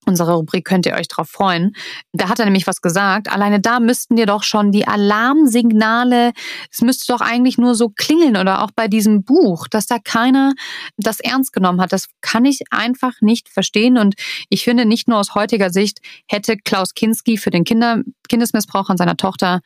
unsere 0.05 0.33
Rubrik 0.33 0.65
könnt 0.65 0.85
ihr 0.85 0.93
euch 0.93 1.07
drauf 1.07 1.29
freuen. 1.29 1.75
Da 2.11 2.29
hat 2.29 2.39
er 2.39 2.45
nämlich 2.45 2.67
was 2.67 2.81
gesagt. 2.81 3.31
Alleine 3.31 3.59
da 3.59 3.79
müssten 3.79 4.15
dir 4.15 4.25
doch 4.25 4.43
schon 4.43 4.71
die 4.71 4.87
Alarmsignale, 4.87 6.31
es 6.71 6.81
müsste 6.81 7.13
doch 7.13 7.21
eigentlich 7.21 7.57
nur 7.57 7.75
so 7.75 7.89
klingeln 7.89 8.37
oder 8.37 8.63
auch 8.63 8.71
bei 8.71 8.87
diesem 8.87 9.23
Buch, 9.23 9.67
dass 9.67 9.85
da 9.85 9.99
keiner 9.99 10.53
das 10.97 11.19
ernst 11.19 11.53
genommen 11.53 11.81
hat. 11.81 11.93
Das 11.93 12.07
kann 12.21 12.45
ich 12.45 12.61
einfach 12.71 13.21
nicht 13.21 13.49
verstehen. 13.49 13.97
Und 13.97 14.15
ich 14.49 14.63
finde, 14.63 14.85
nicht 14.85 15.07
nur 15.07 15.19
aus 15.19 15.35
heutiger 15.35 15.69
Sicht 15.69 15.99
hätte 16.27 16.57
Klaus 16.57 16.93
Kinski 16.93 17.37
für 17.37 17.51
den 17.51 17.63
Kinder, 17.63 18.01
Kindesmissbrauch 18.27 18.89
an 18.89 18.97
seiner 18.97 19.17
Tochter 19.17 19.61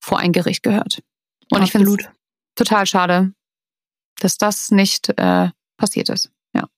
vor 0.00 0.18
ein 0.18 0.32
Gericht 0.32 0.62
gehört. 0.62 1.02
Und 1.50 1.62
Absolut. 1.62 1.64
ich 1.66 2.06
finde 2.06 2.12
es 2.12 2.18
total 2.54 2.86
schade, 2.86 3.32
dass 4.20 4.38
das 4.38 4.70
nicht 4.70 5.10
äh, 5.18 5.50
passiert 5.76 6.08
ist. 6.08 6.30
Ja. 6.54 6.68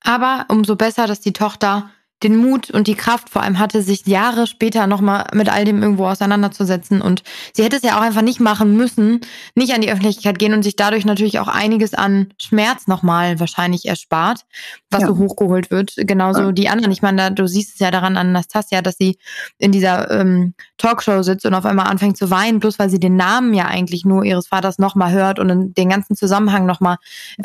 Aber 0.00 0.46
umso 0.48 0.76
besser, 0.76 1.06
dass 1.06 1.20
die 1.20 1.32
Tochter 1.32 1.90
den 2.22 2.36
Mut 2.36 2.70
und 2.70 2.86
die 2.86 2.94
Kraft 2.94 3.28
vor 3.28 3.42
allem 3.42 3.58
hatte, 3.58 3.82
sich 3.82 4.06
Jahre 4.06 4.46
später 4.46 4.86
nochmal 4.86 5.26
mit 5.34 5.50
all 5.50 5.66
dem 5.66 5.82
irgendwo 5.82 6.06
auseinanderzusetzen. 6.06 7.02
Und 7.02 7.22
sie 7.52 7.62
hätte 7.62 7.76
es 7.76 7.82
ja 7.82 7.98
auch 7.98 8.02
einfach 8.02 8.22
nicht 8.22 8.40
machen 8.40 8.74
müssen, 8.74 9.20
nicht 9.54 9.74
an 9.74 9.82
die 9.82 9.90
Öffentlichkeit 9.90 10.38
gehen 10.38 10.54
und 10.54 10.62
sich 10.62 10.76
dadurch 10.76 11.04
natürlich 11.04 11.38
auch 11.40 11.48
einiges 11.48 11.92
an 11.92 12.32
Schmerz 12.40 12.86
nochmal 12.86 13.38
wahrscheinlich 13.38 13.86
erspart, 13.86 14.46
was 14.90 15.02
ja. 15.02 15.08
so 15.08 15.18
hochgeholt 15.18 15.70
wird. 15.70 15.92
Genauso 15.96 16.40
ja. 16.40 16.52
die 16.52 16.70
anderen. 16.70 16.90
Ich 16.90 17.02
meine, 17.02 17.32
du 17.32 17.46
siehst 17.46 17.74
es 17.74 17.80
ja 17.80 17.90
daran 17.90 18.16
an 18.16 18.32
Nastasia, 18.32 18.80
dass 18.80 18.96
sie 18.96 19.18
in 19.58 19.70
dieser 19.70 20.10
ähm, 20.10 20.54
Talkshow 20.78 21.22
sitzt 21.22 21.44
und 21.44 21.52
auf 21.52 21.66
einmal 21.66 21.86
anfängt 21.86 22.16
zu 22.16 22.30
weinen, 22.30 22.60
bloß 22.60 22.78
weil 22.78 22.88
sie 22.88 23.00
den 23.00 23.16
Namen 23.16 23.52
ja 23.52 23.66
eigentlich 23.66 24.06
nur 24.06 24.24
ihres 24.24 24.46
Vaters 24.46 24.78
nochmal 24.78 25.12
hört 25.12 25.38
und 25.38 25.74
den 25.76 25.88
ganzen 25.90 26.16
Zusammenhang 26.16 26.64
nochmal 26.64 26.96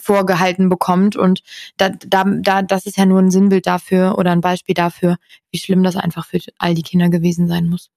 vorgehalten 0.02 0.70
bekommt. 0.70 1.18
Und 1.18 1.44
da, 1.76 1.90
da, 1.90 2.24
da, 2.26 2.62
das 2.62 2.86
ist 2.86 2.98
ja 2.98 3.06
nur 3.06 3.20
ein 3.20 3.32
Sinnbild 3.32 3.68
dafür 3.68 4.18
oder 4.18 4.32
ein 4.32 4.40
Beispiel 4.40 4.61
Beispiel 4.62 4.76
dafür, 4.76 5.18
wie 5.52 5.58
schlimm 5.58 5.84
das 5.84 5.96
einfach 5.96 6.26
für 6.26 6.40
all 6.58 6.76
die 6.76 6.84
Kinder 6.84 7.10
gewesen 7.10 7.48
sein 7.48 7.68
muss. 7.68 7.90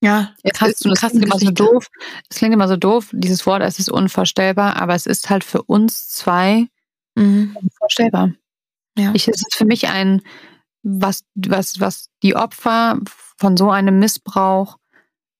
Ja, 0.00 0.34
krass, 0.52 0.74
das, 0.80 0.98
krass 0.98 1.12
klingt 1.12 1.26
immer 1.26 1.38
so 1.38 1.50
doof. 1.50 1.86
Es 2.28 2.38
klingt 2.38 2.54
immer 2.54 2.66
so 2.66 2.76
doof, 2.76 3.10
dieses 3.12 3.46
Wort, 3.46 3.62
es 3.62 3.78
ist 3.78 3.90
unvorstellbar, 3.90 4.76
aber 4.76 4.94
es 4.94 5.06
ist 5.06 5.30
halt 5.30 5.44
für 5.44 5.62
uns 5.62 6.08
zwei 6.08 6.66
mhm. 7.14 7.56
unvorstellbar. 7.60 8.32
Ja. 8.98 9.12
Ich, 9.14 9.28
es 9.28 9.36
ist 9.36 9.54
für 9.54 9.64
mich 9.64 9.88
ein, 9.88 10.22
was, 10.82 11.22
was, 11.34 11.78
was 11.78 12.08
die 12.22 12.34
Opfer 12.34 12.98
von 13.38 13.56
so 13.56 13.70
einem 13.70 14.00
Missbrauch 14.00 14.78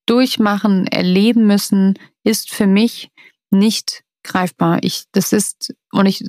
durchmachen, 0.06 0.86
erleben 0.86 1.46
müssen, 1.46 1.98
ist 2.22 2.52
für 2.52 2.66
mich 2.66 3.10
nicht 3.50 4.04
greifbar. 4.22 4.78
Ich, 4.82 5.06
das 5.12 5.32
ist, 5.32 5.74
und 5.90 6.06
ich 6.06 6.24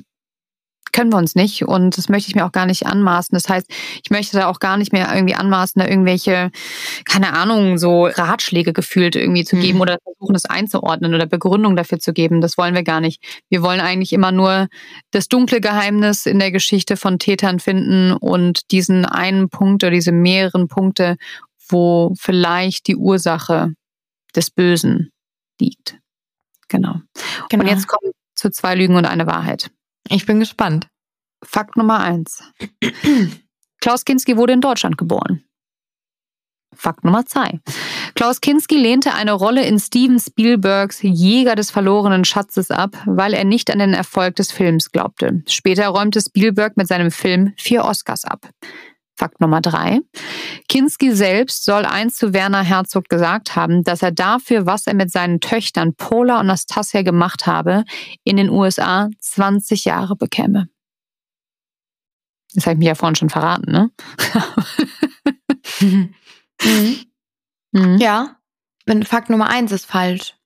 können 0.94 1.12
wir 1.12 1.18
uns 1.18 1.34
nicht 1.34 1.66
und 1.66 1.98
das 1.98 2.08
möchte 2.08 2.28
ich 2.28 2.36
mir 2.36 2.46
auch 2.46 2.52
gar 2.52 2.66
nicht 2.66 2.86
anmaßen. 2.86 3.34
Das 3.34 3.48
heißt, 3.48 3.66
ich 4.02 4.10
möchte 4.10 4.36
da 4.38 4.48
auch 4.48 4.60
gar 4.60 4.76
nicht 4.76 4.92
mehr 4.92 5.12
irgendwie 5.12 5.34
anmaßen, 5.34 5.82
da 5.82 5.88
irgendwelche, 5.88 6.50
keine 7.04 7.32
Ahnung, 7.32 7.78
so 7.78 8.06
Ratschläge 8.06 8.72
gefühlt 8.72 9.16
irgendwie 9.16 9.44
zu 9.44 9.56
geben 9.56 9.78
mhm. 9.78 9.82
oder 9.82 9.98
versuchen, 10.04 10.34
das 10.34 10.44
einzuordnen 10.44 11.12
oder 11.12 11.26
Begründung 11.26 11.74
dafür 11.74 11.98
zu 11.98 12.12
geben. 12.12 12.40
Das 12.40 12.56
wollen 12.56 12.76
wir 12.76 12.84
gar 12.84 13.00
nicht. 13.00 13.20
Wir 13.50 13.62
wollen 13.62 13.80
eigentlich 13.80 14.12
immer 14.12 14.30
nur 14.30 14.68
das 15.10 15.26
dunkle 15.26 15.60
Geheimnis 15.60 16.26
in 16.26 16.38
der 16.38 16.52
Geschichte 16.52 16.96
von 16.96 17.18
Tätern 17.18 17.58
finden 17.58 18.12
und 18.12 18.70
diesen 18.70 19.04
einen 19.04 19.48
Punkt 19.50 19.82
oder 19.82 19.90
diese 19.90 20.12
mehreren 20.12 20.68
Punkte, 20.68 21.16
wo 21.68 22.14
vielleicht 22.16 22.86
die 22.86 22.96
Ursache 22.96 23.74
des 24.36 24.52
Bösen 24.52 25.10
liegt. 25.60 25.98
Genau. 26.68 27.00
genau. 27.48 27.64
Und 27.64 27.68
jetzt 27.68 27.88
kommen 27.88 28.12
zu 28.36 28.50
zwei 28.50 28.76
Lügen 28.76 28.94
und 28.94 29.06
eine 29.06 29.26
Wahrheit. 29.26 29.70
Ich 30.08 30.26
bin 30.26 30.40
gespannt. 30.40 30.88
Fakt 31.42 31.76
Nummer 31.76 32.00
eins. 32.00 32.42
Klaus 33.80 34.04
Kinski 34.04 34.36
wurde 34.36 34.54
in 34.54 34.60
Deutschland 34.60 34.96
geboren. 34.96 35.44
Fakt 36.74 37.04
Nummer 37.04 37.24
zwei. 37.26 37.60
Klaus 38.14 38.40
Kinski 38.40 38.76
lehnte 38.76 39.14
eine 39.14 39.32
Rolle 39.32 39.64
in 39.64 39.78
Steven 39.78 40.18
Spielbergs 40.18 41.02
Jäger 41.02 41.54
des 41.54 41.70
verlorenen 41.70 42.24
Schatzes 42.24 42.70
ab, 42.70 42.96
weil 43.06 43.34
er 43.34 43.44
nicht 43.44 43.70
an 43.70 43.78
den 43.78 43.94
Erfolg 43.94 44.36
des 44.36 44.50
Films 44.50 44.90
glaubte. 44.90 45.42
Später 45.46 45.88
räumte 45.88 46.20
Spielberg 46.20 46.76
mit 46.76 46.88
seinem 46.88 47.10
Film 47.10 47.52
vier 47.56 47.84
Oscars 47.84 48.24
ab. 48.24 48.50
Fakt 49.16 49.40
Nummer 49.40 49.60
drei. 49.60 50.00
Kinski 50.68 51.12
selbst 51.12 51.64
soll 51.64 51.84
einst 51.84 52.18
zu 52.18 52.32
Werner 52.32 52.62
Herzog 52.62 53.08
gesagt 53.08 53.54
haben, 53.54 53.84
dass 53.84 54.02
er 54.02 54.10
dafür, 54.10 54.66
was 54.66 54.86
er 54.86 54.94
mit 54.94 55.10
seinen 55.10 55.40
Töchtern 55.40 55.94
Paula 55.94 56.40
und 56.40 56.46
Nastasia 56.46 57.02
gemacht 57.02 57.46
habe, 57.46 57.84
in 58.24 58.36
den 58.36 58.50
USA 58.50 59.08
20 59.20 59.84
Jahre 59.84 60.16
bekäme. 60.16 60.68
Das 62.54 62.66
habe 62.66 62.74
ich 62.74 62.78
mir 62.78 62.88
ja 62.88 62.94
vorhin 62.94 63.16
schon 63.16 63.30
verraten, 63.30 63.70
ne? 63.70 63.90
mhm. 65.80 66.14
Mhm. 67.76 67.98
Ja, 67.98 68.36
Fakt 69.04 69.30
Nummer 69.30 69.48
eins 69.48 69.72
ist 69.72 69.86
falsch. 69.86 70.36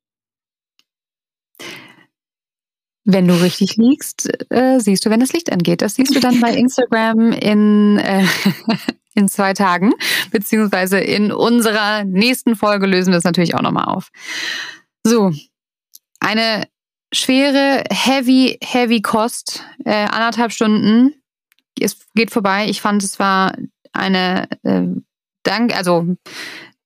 Wenn 3.10 3.26
du 3.26 3.40
richtig 3.40 3.76
liegst, 3.76 4.28
äh, 4.50 4.78
siehst 4.80 5.06
du, 5.06 5.08
wenn 5.08 5.20
das 5.20 5.32
Licht 5.32 5.50
angeht. 5.50 5.80
Das 5.80 5.94
siehst 5.94 6.14
du 6.14 6.20
dann 6.20 6.42
bei 6.42 6.52
Instagram 6.54 7.32
in, 7.32 7.96
äh, 7.96 8.26
in 9.14 9.28
zwei 9.28 9.54
Tagen, 9.54 9.94
beziehungsweise 10.30 10.98
in 10.98 11.32
unserer 11.32 12.04
nächsten 12.04 12.54
Folge 12.54 12.84
lösen 12.84 13.10
wir 13.10 13.16
es 13.16 13.24
natürlich 13.24 13.54
auch 13.54 13.62
nochmal 13.62 13.86
auf. 13.86 14.10
So, 15.04 15.32
eine 16.20 16.68
schwere, 17.10 17.84
heavy, 17.90 18.58
heavy 18.62 19.00
Kost, 19.00 19.64
äh, 19.86 20.04
anderthalb 20.04 20.52
Stunden. 20.52 21.14
Es 21.80 21.96
geht 22.14 22.30
vorbei. 22.30 22.68
Ich 22.68 22.82
fand, 22.82 23.02
es 23.02 23.18
war 23.18 23.56
eine 23.94 24.50
äh, 24.64 24.82
Dank, 25.44 25.74
also 25.74 26.14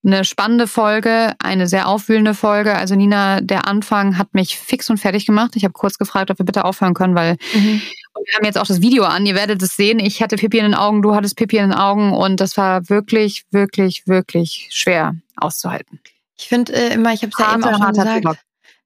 eine 0.04 0.24
spannende 0.24 0.66
Folge, 0.66 1.34
eine 1.38 1.66
sehr 1.68 1.88
aufwühlende 1.88 2.34
Folge. 2.34 2.74
Also 2.74 2.94
Nina, 2.94 3.40
der 3.40 3.66
Anfang 3.66 4.18
hat 4.18 4.34
mich 4.34 4.58
fix 4.58 4.90
und 4.90 4.98
fertig 4.98 5.26
gemacht. 5.26 5.52
Ich 5.54 5.64
habe 5.64 5.72
kurz 5.72 5.98
gefragt, 5.98 6.30
ob 6.30 6.38
wir 6.38 6.46
bitte 6.46 6.64
aufhören 6.64 6.94
können, 6.94 7.14
weil 7.14 7.36
mhm. 7.54 7.80
wir 8.24 8.34
haben 8.36 8.44
jetzt 8.44 8.58
auch 8.58 8.66
das 8.66 8.80
Video 8.80 9.04
an. 9.04 9.26
Ihr 9.26 9.34
werdet 9.34 9.62
es 9.62 9.76
sehen. 9.76 10.00
Ich 10.00 10.22
hatte 10.22 10.36
Pipi 10.36 10.58
in 10.58 10.64
den 10.64 10.74
Augen, 10.74 11.02
du 11.02 11.14
hattest 11.14 11.36
Pipi 11.36 11.58
in 11.58 11.70
den 11.70 11.78
Augen 11.78 12.12
und 12.12 12.40
das 12.40 12.56
war 12.56 12.88
wirklich, 12.88 13.44
wirklich, 13.50 14.06
wirklich 14.06 14.68
schwer 14.72 15.14
auszuhalten. 15.36 16.00
Ich 16.36 16.48
finde 16.48 16.72
äh, 16.72 16.94
immer, 16.94 17.12
ich 17.12 17.22
habe 17.22 17.30
es 17.32 17.38
ja 17.38 17.54
eben 17.54 17.64
auch 17.64 17.78
schon 17.78 17.92
gesagt. 17.92 18.38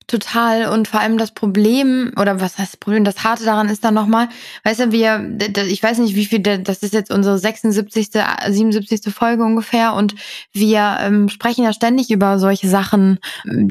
Total. 0.08 0.68
Und 0.68 0.86
vor 0.86 1.00
allem 1.00 1.18
das 1.18 1.32
Problem, 1.32 2.12
oder 2.16 2.40
was 2.40 2.58
heißt 2.58 2.74
das 2.74 2.76
Problem, 2.76 3.02
das 3.02 3.24
Harte 3.24 3.44
daran 3.44 3.68
ist 3.68 3.82
dann 3.82 3.94
nochmal, 3.94 4.28
weißt 4.62 4.80
du, 4.80 4.92
wir, 4.92 5.36
ich 5.66 5.82
weiß 5.82 5.98
nicht, 5.98 6.14
wie 6.14 6.26
viel, 6.26 6.38
das 6.38 6.84
ist 6.84 6.94
jetzt 6.94 7.10
unsere 7.10 7.38
76., 7.38 8.10
77. 8.48 9.12
Folge 9.12 9.42
ungefähr 9.42 9.94
und 9.94 10.14
wir 10.52 10.98
ähm, 11.00 11.28
sprechen 11.28 11.64
ja 11.64 11.72
ständig 11.72 12.12
über 12.12 12.38
solche 12.38 12.68
Sachen, 12.68 13.18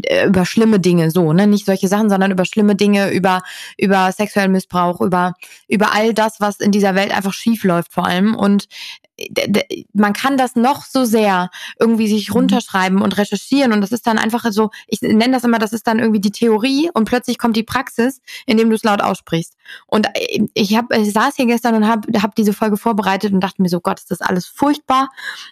äh, 0.04 0.28
über 0.28 0.46
schlimme 0.46 0.82
Dinge, 0.82 1.10
so, 1.10 1.32
ne, 1.32 1.48
nicht 1.48 1.66
solche 1.66 1.88
Sachen, 1.88 2.10
sondern 2.10 2.32
über 2.32 2.44
schlimme 2.44 2.76
Dinge, 2.76 3.12
über, 3.12 3.42
über 3.78 4.12
sexuellen 4.12 4.52
Missbrauch, 4.52 5.00
über, 5.00 5.36
über 5.70 5.94
all 5.94 6.14
das, 6.14 6.42
was 6.42 6.60
in 6.60 6.72
dieser 6.72 6.96
Welt 6.96 7.16
einfach 7.16 7.34
schief 7.34 7.64
läuft 7.64 7.94
vor 7.94 8.06
allem 8.06 8.36
und 8.36 8.68
man 9.94 10.14
kann 10.14 10.38
das 10.38 10.56
noch 10.56 10.84
so 10.86 11.06
sehr 11.06 11.50
irgendwie 11.80 12.08
sich 12.08 12.30
mhm. 12.30 12.36
runterschreiben 12.36 13.02
und 13.02 13.18
recherchieren 13.18 13.72
und 13.72 13.82
das 13.82 13.92
ist 13.92 14.06
dann 14.08 14.18
einfach 14.18 14.46
so, 14.52 14.72
ich 14.88 15.02
nenne 15.02 15.32
das 15.32 15.44
immer, 15.44 15.60
das 15.60 15.74
ist 15.74 15.88
dann 15.88 16.00
irgendwie 16.00 16.20
die 16.20 16.32
Theorie 16.32 16.90
und 16.94 17.06
plötzlich 17.06 17.38
kommt 17.38 17.56
die 17.56 17.64
Praxis, 17.64 18.22
indem 18.46 18.70
du 18.70 18.76
es 18.76 18.84
laut 18.84 19.02
aussprichst. 19.02 19.56
Und 19.88 20.08
äh, 20.16 20.46
ich 20.54 20.76
habe 20.76 20.96
ich 20.98 21.14
saß 21.14 21.36
hier 21.36 21.46
gestern 21.46 21.76
und 21.76 21.88
habe 21.88 22.22
hab 22.22 22.36
diese 22.36 22.54
Folge 22.54 22.78
vorbereitet 22.78 23.34
und 23.34 23.42
dachte 23.42 23.62
mir 23.62 23.70
so, 23.70 23.80
Gott, 23.80 24.00
ist 24.00 24.12
das 24.12 24.22
alles 24.22 24.46
furchtbar, 24.46 25.10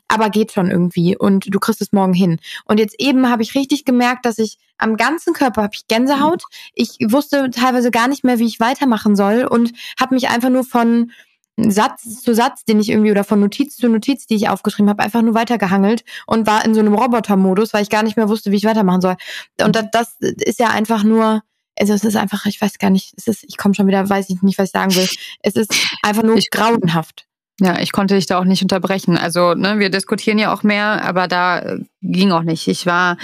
aber 0.07 0.30
geht 0.30 0.52
schon 0.52 0.69
irgendwie 0.69 1.15
und 1.18 1.53
du 1.53 1.60
kriegst 1.60 1.81
es 1.81 1.94
morgen 1.94 2.14
hin. 2.14 2.40
Und 2.65 2.80
jetzt 2.80 2.95
eben 2.99 3.30
habe 3.30 3.44
ich 3.44 3.56
richtig 3.56 3.85
gemerkt, 3.85 4.26
dass 4.26 4.40
ich 4.40 4.57
am 4.77 4.98
ganzen 4.98 5.34
Körper 5.34 5.64
habe 5.64 5.73
ich 5.76 5.88
Gänsehaut. 5.88 6.44
Ich 6.73 6.98
wusste 7.02 7.49
teilweise 7.52 7.91
gar 7.91 8.07
nicht 8.07 8.23
mehr, 8.23 8.40
wie 8.40 8.48
ich 8.48 8.60
weitermachen 8.60 9.15
soll 9.15 9.45
und 9.45 9.72
habe 9.99 10.15
mich 10.15 10.30
einfach 10.30 10.49
nur 10.49 10.65
von 10.65 11.11
Satz 11.58 12.22
zu 12.22 12.34
Satz, 12.34 12.66
den 12.66 12.80
ich 12.80 12.90
irgendwie 12.90 13.12
oder 13.12 13.24
von 13.24 13.40
Notiz 13.40 13.78
zu 13.78 13.88
Notiz, 13.88 14.26
die 14.26 14.36
ich 14.36 14.50
aufgeschrieben 14.50 14.90
habe, 14.90 15.04
einfach 15.04 15.22
nur 15.22 15.36
weitergehangelt 15.36 16.04
und 16.26 16.48
war 16.48 16.66
in 16.66 16.74
so 16.74 16.80
einem 16.80 16.96
Robotermodus, 16.96 17.74
weil 17.74 17.84
ich 17.84 17.90
gar 17.90 18.04
nicht 18.04 18.18
mehr 18.18 18.30
wusste, 18.30 18.52
wie 18.52 18.56
ich 18.56 18.66
weitermachen 18.66 19.02
soll. 19.02 19.16
Und 19.62 19.76
das, 19.76 19.86
das 19.92 20.16
ist 20.20 20.60
ja 20.60 20.70
einfach 20.70 21.04
nur, 21.04 21.44
also 21.78 21.94
es 21.94 22.04
ist 22.04 22.16
einfach, 22.16 22.46
ich 22.48 22.60
weiß 22.60 22.80
gar 22.80 22.90
nicht, 22.90 23.14
es 23.18 23.28
ist, 23.28 23.44
ich 23.44 23.58
komme 23.58 23.76
schon 23.76 23.88
wieder, 23.88 24.10
weiß 24.10 24.30
ich 24.30 24.42
nicht, 24.42 24.58
was 24.58 24.70
ich 24.70 24.72
sagen 24.72 24.96
will. 24.96 25.08
Es 25.42 25.56
ist 25.56 25.74
einfach 26.02 26.24
nur 26.24 26.38
ich, 26.38 26.50
grauenhaft. 26.50 27.28
Ja, 27.60 27.80
ich 27.80 27.92
konnte 27.92 28.16
dich 28.16 28.26
da 28.26 28.40
auch 28.40 28.46
nicht 28.46 28.64
unterbrechen. 28.64 29.16
Also, 29.16 29.54
ne, 29.54 29.78
wir 29.78 29.92
diskutieren 29.92 30.40
ja 30.40 30.52
auch 30.52 30.64
mehr, 30.64 31.06
aber 31.06 31.28
da 31.28 31.60
äh, 31.60 31.80
ging 32.02 32.32
auch 32.32 32.42
nicht. 32.42 32.68
Ich 32.68 32.88
war 32.88 33.18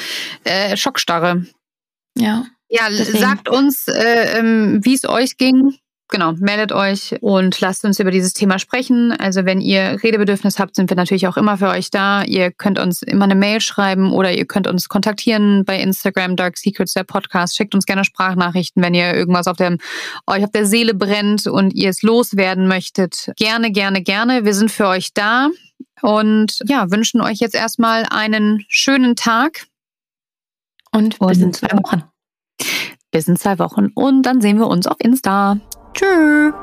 äh, 0.44 0.78
Schockstarre. 0.78 1.48
Ja. 2.16 2.46
Ja, 2.72 2.88
deswegen. 2.90 3.18
sagt 3.18 3.50
uns, 3.50 3.88
äh, 3.88 4.38
ähm, 4.38 4.82
wie 4.84 4.94
es 4.94 5.10
euch 5.10 5.38
ging 5.38 5.74
genau, 6.10 6.34
meldet 6.34 6.72
euch 6.72 7.16
und 7.22 7.60
lasst 7.62 7.86
uns 7.86 8.00
über 8.00 8.12
dieses 8.12 8.34
Thema 8.34 8.60
sprechen. 8.60 9.12
Also 9.12 9.46
wenn 9.46 9.62
ihr 9.62 9.98
Redebedürfnis 10.04 10.60
habt, 10.60 10.76
sind 10.76 10.90
wir 10.90 10.98
natürlich 10.98 11.28
auch 11.28 11.38
immer 11.38 11.58
für 11.58 11.70
euch 11.70 11.92
da. 11.92 12.24
Ihr 12.24 12.52
könnt 12.52 12.80
uns 12.80 13.02
immer 13.02 13.26
eine 13.26 13.36
Mail 13.36 13.62
schreiben 13.62 14.12
oder 14.12 14.34
ihr 14.34 14.46
könnt 14.46 14.68
uns 14.68 14.90
kontaktieren 14.90 15.64
bei 15.66 15.80
Instagram 15.80 16.36
Dark 16.36 16.58
Secrets 16.58 16.94
der 16.94 17.04
Podcast. 17.04 17.56
Schickt 17.56 17.76
uns 17.76 17.86
gerne 17.86 18.04
Sprachnachrichten, 18.04 18.84
wenn 18.84 18.94
ihr 18.94 19.14
irgendwas 19.14 19.48
auf 19.48 19.58
dem 19.58 19.78
euch 20.28 20.44
auf 20.44 20.52
der 20.52 20.66
Seele 20.66 20.94
brennt 20.94 21.48
und 21.48 21.74
ihr 21.74 21.90
es 21.90 22.02
loswerden 22.02 22.68
möchtet. 22.68 23.32
Gerne, 23.38 23.72
gerne, 23.72 24.02
gerne. 24.02 24.46
Wir 24.46 24.54
sind 24.54 24.72
für 24.72 24.88
euch 24.88 25.14
da 25.14 25.50
und 26.02 26.60
ja, 26.68 26.92
wünschen 26.92 27.22
euch 27.22 27.40
jetzt 27.40 27.56
erstmal 27.56 28.06
einen 28.10 28.66
schönen 28.68 29.16
Tag. 29.16 29.68
Und 30.92 31.20
bis 31.20 31.40
in 31.40 31.54
zwei 31.54 31.72
Wochen. 31.78 32.04
Bis 33.12 33.28
in 33.28 33.38
zwei 33.38 33.60
Wochen. 33.60 33.88
Und 33.94 34.24
dann 34.24 34.42
sehen 34.42 34.58
wir 34.58 34.68
uns 34.68 34.88
auf 34.88 34.98
Insta. 35.00 35.60
Tschüss. 35.94 36.54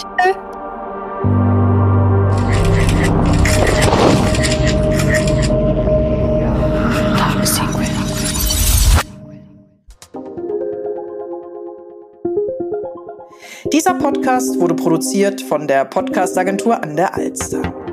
Dieser 13.73 13.95
Podcast 13.95 14.59
wurde 14.61 14.75
produziert 14.75 15.43
von 15.43 15.67
der 15.67 15.85
Podcastagentur 15.85 16.83
an 16.83 16.97
der 16.97 17.15
Alster. 17.15 17.86